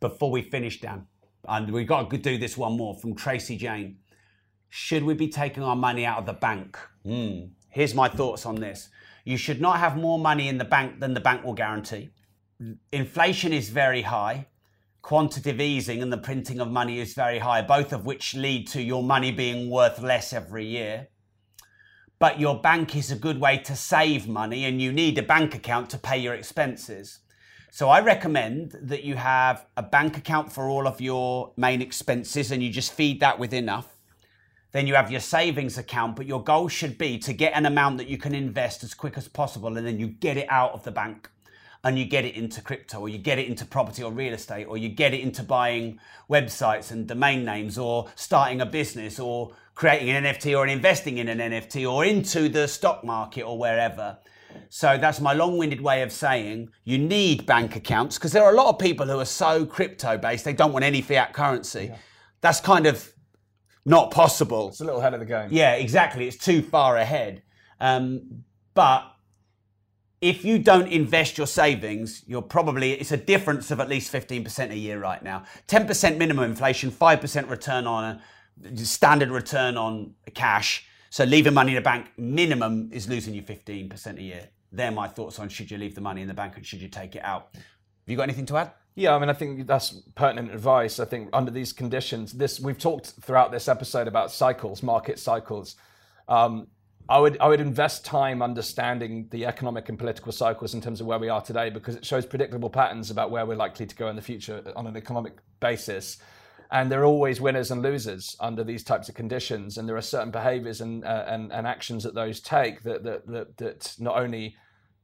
Before 0.00 0.30
we 0.30 0.42
finish, 0.42 0.82
Dan, 0.82 1.06
and 1.48 1.72
we've 1.72 1.86
got 1.86 2.10
to 2.10 2.18
do 2.18 2.36
this 2.36 2.58
one 2.58 2.76
more 2.76 2.94
from 2.94 3.14
Tracy 3.14 3.56
Jane. 3.56 3.96
Should 4.68 5.02
we 5.02 5.14
be 5.14 5.28
taking 5.28 5.62
our 5.62 5.76
money 5.76 6.04
out 6.04 6.18
of 6.18 6.26
the 6.26 6.34
bank? 6.34 6.78
Mm. 7.06 7.52
Here's 7.70 7.94
my 7.94 8.08
thoughts 8.08 8.44
on 8.44 8.56
this. 8.56 8.90
You 9.24 9.36
should 9.36 9.60
not 9.60 9.78
have 9.78 9.96
more 9.96 10.18
money 10.18 10.48
in 10.48 10.58
the 10.58 10.64
bank 10.64 11.00
than 11.00 11.14
the 11.14 11.20
bank 11.20 11.44
will 11.44 11.54
guarantee. 11.54 12.10
Inflation 12.92 13.52
is 13.52 13.68
very 13.68 14.02
high. 14.02 14.46
Quantitative 15.00 15.60
easing 15.60 16.02
and 16.02 16.12
the 16.12 16.18
printing 16.18 16.60
of 16.60 16.70
money 16.70 17.00
is 17.00 17.14
very 17.14 17.40
high, 17.40 17.62
both 17.62 17.92
of 17.92 18.06
which 18.06 18.34
lead 18.34 18.68
to 18.68 18.82
your 18.82 19.02
money 19.02 19.32
being 19.32 19.68
worth 19.68 20.00
less 20.00 20.32
every 20.32 20.64
year. 20.64 21.08
But 22.18 22.38
your 22.38 22.60
bank 22.60 22.94
is 22.94 23.10
a 23.10 23.16
good 23.16 23.40
way 23.40 23.58
to 23.58 23.74
save 23.74 24.28
money, 24.28 24.64
and 24.64 24.80
you 24.80 24.92
need 24.92 25.18
a 25.18 25.22
bank 25.22 25.56
account 25.56 25.90
to 25.90 25.98
pay 25.98 26.18
your 26.18 26.34
expenses. 26.34 27.18
So 27.74 27.88
I 27.88 28.00
recommend 28.02 28.76
that 28.82 29.02
you 29.02 29.16
have 29.16 29.64
a 29.78 29.82
bank 29.82 30.18
account 30.18 30.52
for 30.52 30.68
all 30.68 30.86
of 30.86 31.00
your 31.00 31.54
main 31.56 31.80
expenses 31.80 32.52
and 32.52 32.62
you 32.62 32.68
just 32.68 32.92
feed 32.92 33.20
that 33.20 33.38
with 33.38 33.54
enough. 33.54 33.96
Then 34.72 34.86
you 34.86 34.94
have 34.94 35.10
your 35.10 35.20
savings 35.20 35.76
account, 35.78 36.16
but 36.16 36.26
your 36.26 36.42
goal 36.42 36.68
should 36.68 36.96
be 36.98 37.18
to 37.18 37.32
get 37.32 37.52
an 37.54 37.66
amount 37.66 37.98
that 37.98 38.08
you 38.08 38.18
can 38.18 38.34
invest 38.34 38.82
as 38.82 38.94
quick 38.94 39.18
as 39.18 39.28
possible 39.28 39.76
and 39.76 39.86
then 39.86 39.98
you 40.00 40.08
get 40.08 40.36
it 40.36 40.46
out 40.50 40.72
of 40.72 40.82
the 40.82 40.90
bank 40.90 41.30
and 41.84 41.98
you 41.98 42.04
get 42.04 42.24
it 42.24 42.34
into 42.34 42.62
crypto 42.62 43.00
or 43.00 43.08
you 43.08 43.18
get 43.18 43.38
it 43.38 43.48
into 43.48 43.64
property 43.64 44.02
or 44.02 44.12
real 44.12 44.32
estate 44.32 44.64
or 44.64 44.76
you 44.76 44.88
get 44.88 45.12
it 45.12 45.20
into 45.20 45.42
buying 45.42 45.98
websites 46.30 46.90
and 46.90 47.06
domain 47.06 47.44
names 47.44 47.76
or 47.76 48.08
starting 48.14 48.60
a 48.60 48.66
business 48.66 49.18
or 49.18 49.52
creating 49.74 50.10
an 50.10 50.24
NFT 50.24 50.56
or 50.56 50.66
investing 50.66 51.18
in 51.18 51.28
an 51.28 51.38
NFT 51.38 51.90
or 51.90 52.04
into 52.04 52.48
the 52.48 52.68
stock 52.68 53.04
market 53.04 53.42
or 53.42 53.58
wherever. 53.58 54.18
So 54.68 54.96
that's 54.98 55.20
my 55.20 55.32
long 55.32 55.58
winded 55.58 55.80
way 55.80 56.02
of 56.02 56.12
saying 56.12 56.70
you 56.84 56.98
need 56.98 57.46
bank 57.46 57.74
accounts 57.74 58.16
because 58.16 58.32
there 58.32 58.44
are 58.44 58.52
a 58.52 58.56
lot 58.56 58.68
of 58.68 58.78
people 58.78 59.06
who 59.06 59.18
are 59.18 59.24
so 59.24 59.66
crypto 59.66 60.16
based, 60.18 60.44
they 60.44 60.52
don't 60.52 60.72
want 60.72 60.84
any 60.84 61.02
fiat 61.02 61.32
currency. 61.32 61.86
Yeah. 61.90 61.96
That's 62.42 62.60
kind 62.60 62.86
of 62.86 63.11
not 63.84 64.10
possible. 64.10 64.68
It's 64.68 64.80
a 64.80 64.84
little 64.84 65.00
ahead 65.00 65.14
of 65.14 65.20
the 65.20 65.26
game. 65.26 65.48
Yeah, 65.50 65.74
exactly. 65.74 66.28
It's 66.28 66.36
too 66.36 66.62
far 66.62 66.96
ahead. 66.96 67.42
Um, 67.80 68.44
but 68.74 69.12
if 70.20 70.44
you 70.44 70.58
don't 70.58 70.86
invest 70.86 71.36
your 71.36 71.48
savings, 71.48 72.22
you're 72.26 72.42
probably, 72.42 72.92
it's 72.92 73.10
a 73.10 73.16
difference 73.16 73.70
of 73.72 73.80
at 73.80 73.88
least 73.88 74.12
15% 74.12 74.70
a 74.70 74.76
year 74.76 75.00
right 75.00 75.22
now. 75.22 75.44
10% 75.66 76.16
minimum 76.16 76.44
inflation, 76.44 76.92
5% 76.92 77.50
return 77.50 77.86
on 77.86 78.04
a 78.64 78.76
standard 78.76 79.30
return 79.30 79.76
on 79.76 80.14
cash. 80.34 80.86
So 81.10 81.24
leaving 81.24 81.54
money 81.54 81.72
in 81.72 81.76
the 81.76 81.82
bank 81.82 82.12
minimum 82.16 82.90
is 82.92 83.08
losing 83.08 83.34
you 83.34 83.42
15% 83.42 84.18
a 84.18 84.22
year. 84.22 84.48
They're 84.70 84.92
my 84.92 85.08
thoughts 85.08 85.38
on 85.38 85.48
should 85.48 85.70
you 85.70 85.76
leave 85.76 85.94
the 85.94 86.00
money 86.00 86.22
in 86.22 86.28
the 86.28 86.34
bank 86.34 86.56
and 86.56 86.64
should 86.64 86.80
you 86.80 86.88
take 86.88 87.16
it 87.16 87.24
out. 87.24 87.48
Have 87.54 87.62
you 88.06 88.16
got 88.16 88.22
anything 88.22 88.46
to 88.46 88.56
add? 88.58 88.72
Yeah, 88.94 89.14
I 89.14 89.18
mean, 89.18 89.30
I 89.30 89.32
think 89.32 89.66
that's 89.66 90.02
pertinent 90.14 90.52
advice. 90.52 91.00
I 91.00 91.06
think 91.06 91.30
under 91.32 91.50
these 91.50 91.72
conditions, 91.72 92.32
this 92.32 92.60
we've 92.60 92.78
talked 92.78 93.14
throughout 93.22 93.50
this 93.50 93.68
episode 93.68 94.06
about 94.06 94.30
cycles, 94.30 94.82
market 94.82 95.18
cycles. 95.18 95.76
Um, 96.28 96.68
I 97.08 97.18
would 97.18 97.38
I 97.40 97.48
would 97.48 97.60
invest 97.60 98.04
time 98.04 98.42
understanding 98.42 99.28
the 99.30 99.46
economic 99.46 99.88
and 99.88 99.98
political 99.98 100.30
cycles 100.30 100.74
in 100.74 100.80
terms 100.80 101.00
of 101.00 101.06
where 101.06 101.18
we 101.18 101.30
are 101.30 101.40
today 101.40 101.70
because 101.70 101.96
it 101.96 102.04
shows 102.04 102.26
predictable 102.26 102.70
patterns 102.70 103.10
about 103.10 103.30
where 103.30 103.46
we're 103.46 103.56
likely 103.56 103.86
to 103.86 103.96
go 103.96 104.08
in 104.08 104.16
the 104.16 104.22
future 104.22 104.62
on 104.76 104.86
an 104.86 104.96
economic 104.96 105.38
basis. 105.58 106.18
And 106.70 106.90
there 106.90 107.02
are 107.02 107.06
always 107.06 107.40
winners 107.40 107.70
and 107.70 107.82
losers 107.82 108.36
under 108.40 108.64
these 108.64 108.82
types 108.82 109.08
of 109.08 109.14
conditions, 109.14 109.76
and 109.76 109.88
there 109.88 109.96
are 109.96 110.02
certain 110.02 110.30
behaviours 110.30 110.80
and, 110.82 111.04
uh, 111.04 111.24
and 111.26 111.50
and 111.50 111.66
actions 111.66 112.04
that 112.04 112.14
those 112.14 112.40
take 112.40 112.82
that 112.82 113.04
that 113.04 113.26
that, 113.26 113.56
that 113.56 113.94
not 113.98 114.16
only 114.18 114.54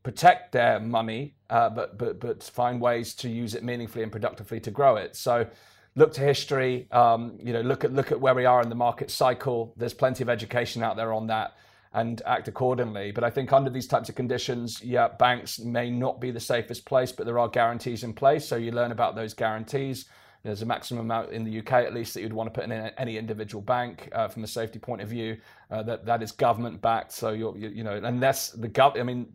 protect 0.02 0.52
their 0.52 0.78
money, 0.78 1.36
uh, 1.50 1.70
but 1.70 1.98
but 1.98 2.20
but 2.20 2.42
find 2.42 2.80
ways 2.80 3.14
to 3.14 3.28
use 3.28 3.54
it 3.54 3.62
meaningfully 3.62 4.02
and 4.02 4.12
productively 4.12 4.60
to 4.60 4.70
grow 4.70 4.96
it. 4.96 5.16
So 5.16 5.46
look 5.94 6.12
to 6.14 6.20
history. 6.20 6.88
Um, 6.92 7.38
you 7.42 7.52
know, 7.52 7.60
look 7.60 7.84
at 7.84 7.92
look 7.92 8.12
at 8.12 8.20
where 8.20 8.34
we 8.34 8.44
are 8.44 8.62
in 8.62 8.68
the 8.68 8.74
market 8.74 9.10
cycle. 9.10 9.74
There's 9.76 9.94
plenty 9.94 10.22
of 10.22 10.28
education 10.28 10.82
out 10.82 10.96
there 10.96 11.12
on 11.12 11.26
that, 11.28 11.56
and 11.92 12.22
act 12.26 12.48
accordingly. 12.48 13.10
But 13.10 13.24
I 13.24 13.30
think 13.30 13.52
under 13.52 13.70
these 13.70 13.86
types 13.86 14.08
of 14.08 14.14
conditions, 14.14 14.82
yeah, 14.82 15.08
banks 15.08 15.58
may 15.58 15.90
not 15.90 16.20
be 16.20 16.30
the 16.30 16.40
safest 16.40 16.84
place, 16.84 17.12
but 17.12 17.26
there 17.26 17.38
are 17.38 17.48
guarantees 17.48 18.04
in 18.04 18.12
place. 18.12 18.46
So 18.46 18.56
you 18.56 18.72
learn 18.72 18.92
about 18.92 19.14
those 19.14 19.34
guarantees. 19.34 20.06
There's 20.44 20.62
a 20.62 20.66
maximum 20.66 21.00
amount 21.00 21.32
in 21.32 21.44
the 21.44 21.58
UK, 21.58 21.72
at 21.72 21.92
least, 21.92 22.14
that 22.14 22.20
you'd 22.20 22.32
want 22.32 22.52
to 22.52 22.58
put 22.58 22.70
in 22.70 22.72
any 22.72 23.18
individual 23.18 23.60
bank 23.60 24.08
uh, 24.12 24.28
from 24.28 24.44
a 24.44 24.46
safety 24.46 24.78
point 24.78 25.02
of 25.02 25.08
view. 25.08 25.36
Uh, 25.70 25.82
that 25.82 26.06
that 26.06 26.22
is 26.22 26.30
government 26.30 26.80
backed. 26.80 27.12
So 27.12 27.30
you're, 27.30 27.56
you, 27.58 27.68
you 27.68 27.84
know, 27.84 28.00
unless 28.02 28.50
the 28.50 28.68
gov, 28.68 28.98
I 28.98 29.02
mean, 29.02 29.32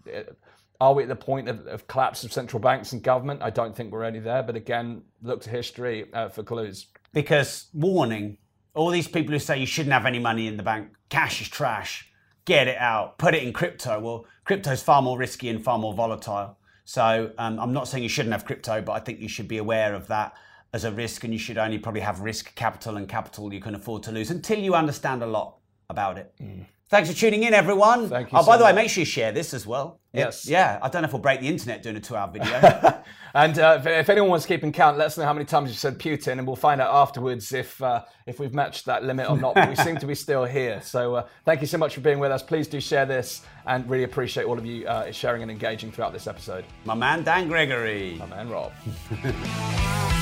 are 0.83 0.93
we 0.93 1.03
at 1.03 1.09
the 1.09 1.15
point 1.15 1.47
of, 1.47 1.65
of, 1.67 1.87
collapse 1.87 2.25
of 2.25 2.33
central 2.33 2.59
banks 2.59 2.91
and 2.91 3.01
government? 3.01 3.41
I 3.41 3.49
don't 3.49 3.73
think 3.73 3.93
we're 3.93 4.03
only 4.03 4.19
there. 4.19 4.43
But 4.43 4.57
again, 4.57 5.03
look 5.21 5.41
to 5.43 5.49
history 5.49 6.13
uh, 6.13 6.27
for 6.27 6.43
clues. 6.43 6.87
Because, 7.13 7.67
warning, 7.73 8.37
all 8.73 8.89
these 8.89 9.07
people 9.07 9.31
who 9.31 9.39
say 9.39 9.57
you 9.57 9.65
shouldn't 9.65 9.93
have 9.93 10.05
any 10.05 10.19
money 10.19 10.45
in 10.45 10.57
the 10.57 10.63
bank, 10.63 10.89
cash 11.07 11.39
is 11.39 11.47
trash, 11.47 12.11
get 12.43 12.67
it 12.67 12.77
out, 12.77 13.17
put 13.17 13.33
it 13.33 13.43
in 13.43 13.53
crypto. 13.53 13.97
Well, 14.01 14.25
crypto 14.43 14.71
is 14.71 14.83
far 14.83 15.01
more 15.01 15.17
risky 15.17 15.47
and 15.47 15.63
far 15.63 15.79
more 15.79 15.93
volatile. 15.93 16.57
So 16.83 17.31
um, 17.37 17.61
I'm 17.61 17.71
not 17.71 17.87
saying 17.87 18.03
you 18.03 18.09
shouldn't 18.09 18.33
have 18.33 18.43
crypto, 18.43 18.81
but 18.81 18.91
I 18.91 18.99
think 18.99 19.21
you 19.21 19.29
should 19.29 19.47
be 19.47 19.59
aware 19.59 19.93
of 19.93 20.07
that 20.07 20.33
as 20.73 20.83
a 20.83 20.91
risk 20.91 21.23
and 21.23 21.31
you 21.31 21.39
should 21.39 21.57
only 21.57 21.79
probably 21.79 22.01
have 22.01 22.19
risk 22.19 22.53
capital 22.55 22.97
and 22.97 23.07
capital 23.07 23.53
you 23.53 23.61
can 23.61 23.73
afford 23.73 24.03
to 24.03 24.11
lose 24.11 24.31
until 24.31 24.59
you 24.59 24.75
understand 24.75 25.23
a 25.23 25.27
lot 25.27 25.59
about 25.89 26.17
it. 26.17 26.33
Mm. 26.41 26.65
Thanks 26.93 27.09
for 27.09 27.17
tuning 27.17 27.41
in, 27.41 27.55
everyone. 27.55 28.07
Thank 28.07 28.31
you. 28.31 28.37
Oh, 28.37 28.43
so 28.43 28.45
by 28.45 28.57
the 28.57 28.63
way, 28.63 28.71
make 28.71 28.87
sure 28.87 29.01
you 29.01 29.05
share 29.05 29.31
this 29.31 29.55
as 29.55 29.65
well. 29.65 29.99
Yes. 30.13 30.47
yeah, 30.47 30.77
I 30.79 30.89
don't 30.89 31.01
know 31.01 31.07
if 31.07 31.13
we'll 31.13 31.23
break 31.23 31.39
the 31.39 31.47
internet 31.47 31.81
doing 31.81 31.95
a 31.95 31.99
two-hour 31.99 32.29
video. 32.31 33.01
and 33.33 33.57
uh, 33.57 33.77
if, 33.79 33.87
if, 33.87 34.09
anyone 34.11 34.29
wants 34.29 34.45
to 34.45 34.53
keep 34.53 34.63
in 34.63 34.71
count, 34.71 34.99
let 34.99 35.07
us 35.07 35.17
know 35.17 35.23
how 35.23 35.33
many 35.33 35.43
times 35.43 35.71
you 35.71 35.75
said 35.75 35.97
Putin, 35.97 36.33
and 36.33 36.45
we'll 36.45 36.55
find 36.55 36.79
out 36.79 36.93
afterwards 36.93 37.51
if 37.51 37.81
uh, 37.81 38.03
if 38.27 38.39
we've 38.39 38.53
matched 38.53 38.85
that 38.85 39.03
limit 39.03 39.27
or 39.27 39.39
not. 39.39 39.55
But 39.55 39.69
we 39.69 39.75
seem 39.75 39.97
to 39.97 40.05
be 40.05 40.13
still 40.13 40.45
here. 40.45 40.81
So 40.83 41.15
uh, 41.15 41.27
thank 41.45 41.61
you 41.61 41.67
so 41.67 41.79
much 41.79 41.95
for 41.95 42.01
being 42.01 42.19
with 42.19 42.31
us. 42.31 42.43
Please 42.43 42.67
do 42.67 42.79
share 42.79 43.07
this, 43.07 43.41
and 43.65 43.89
really 43.89 44.03
appreciate 44.03 44.45
all 44.45 44.59
of 44.59 44.65
you 44.67 44.87
uh, 44.87 45.11
sharing 45.11 45.41
and 45.41 45.49
engaging 45.49 45.91
throughout 45.91 46.13
this 46.13 46.27
episode. 46.27 46.63
My 46.85 46.93
man 46.93 47.23
Dan 47.23 47.47
Gregory. 47.47 48.17
My 48.19 48.27
man 48.27 48.49
Rob. 48.51 48.71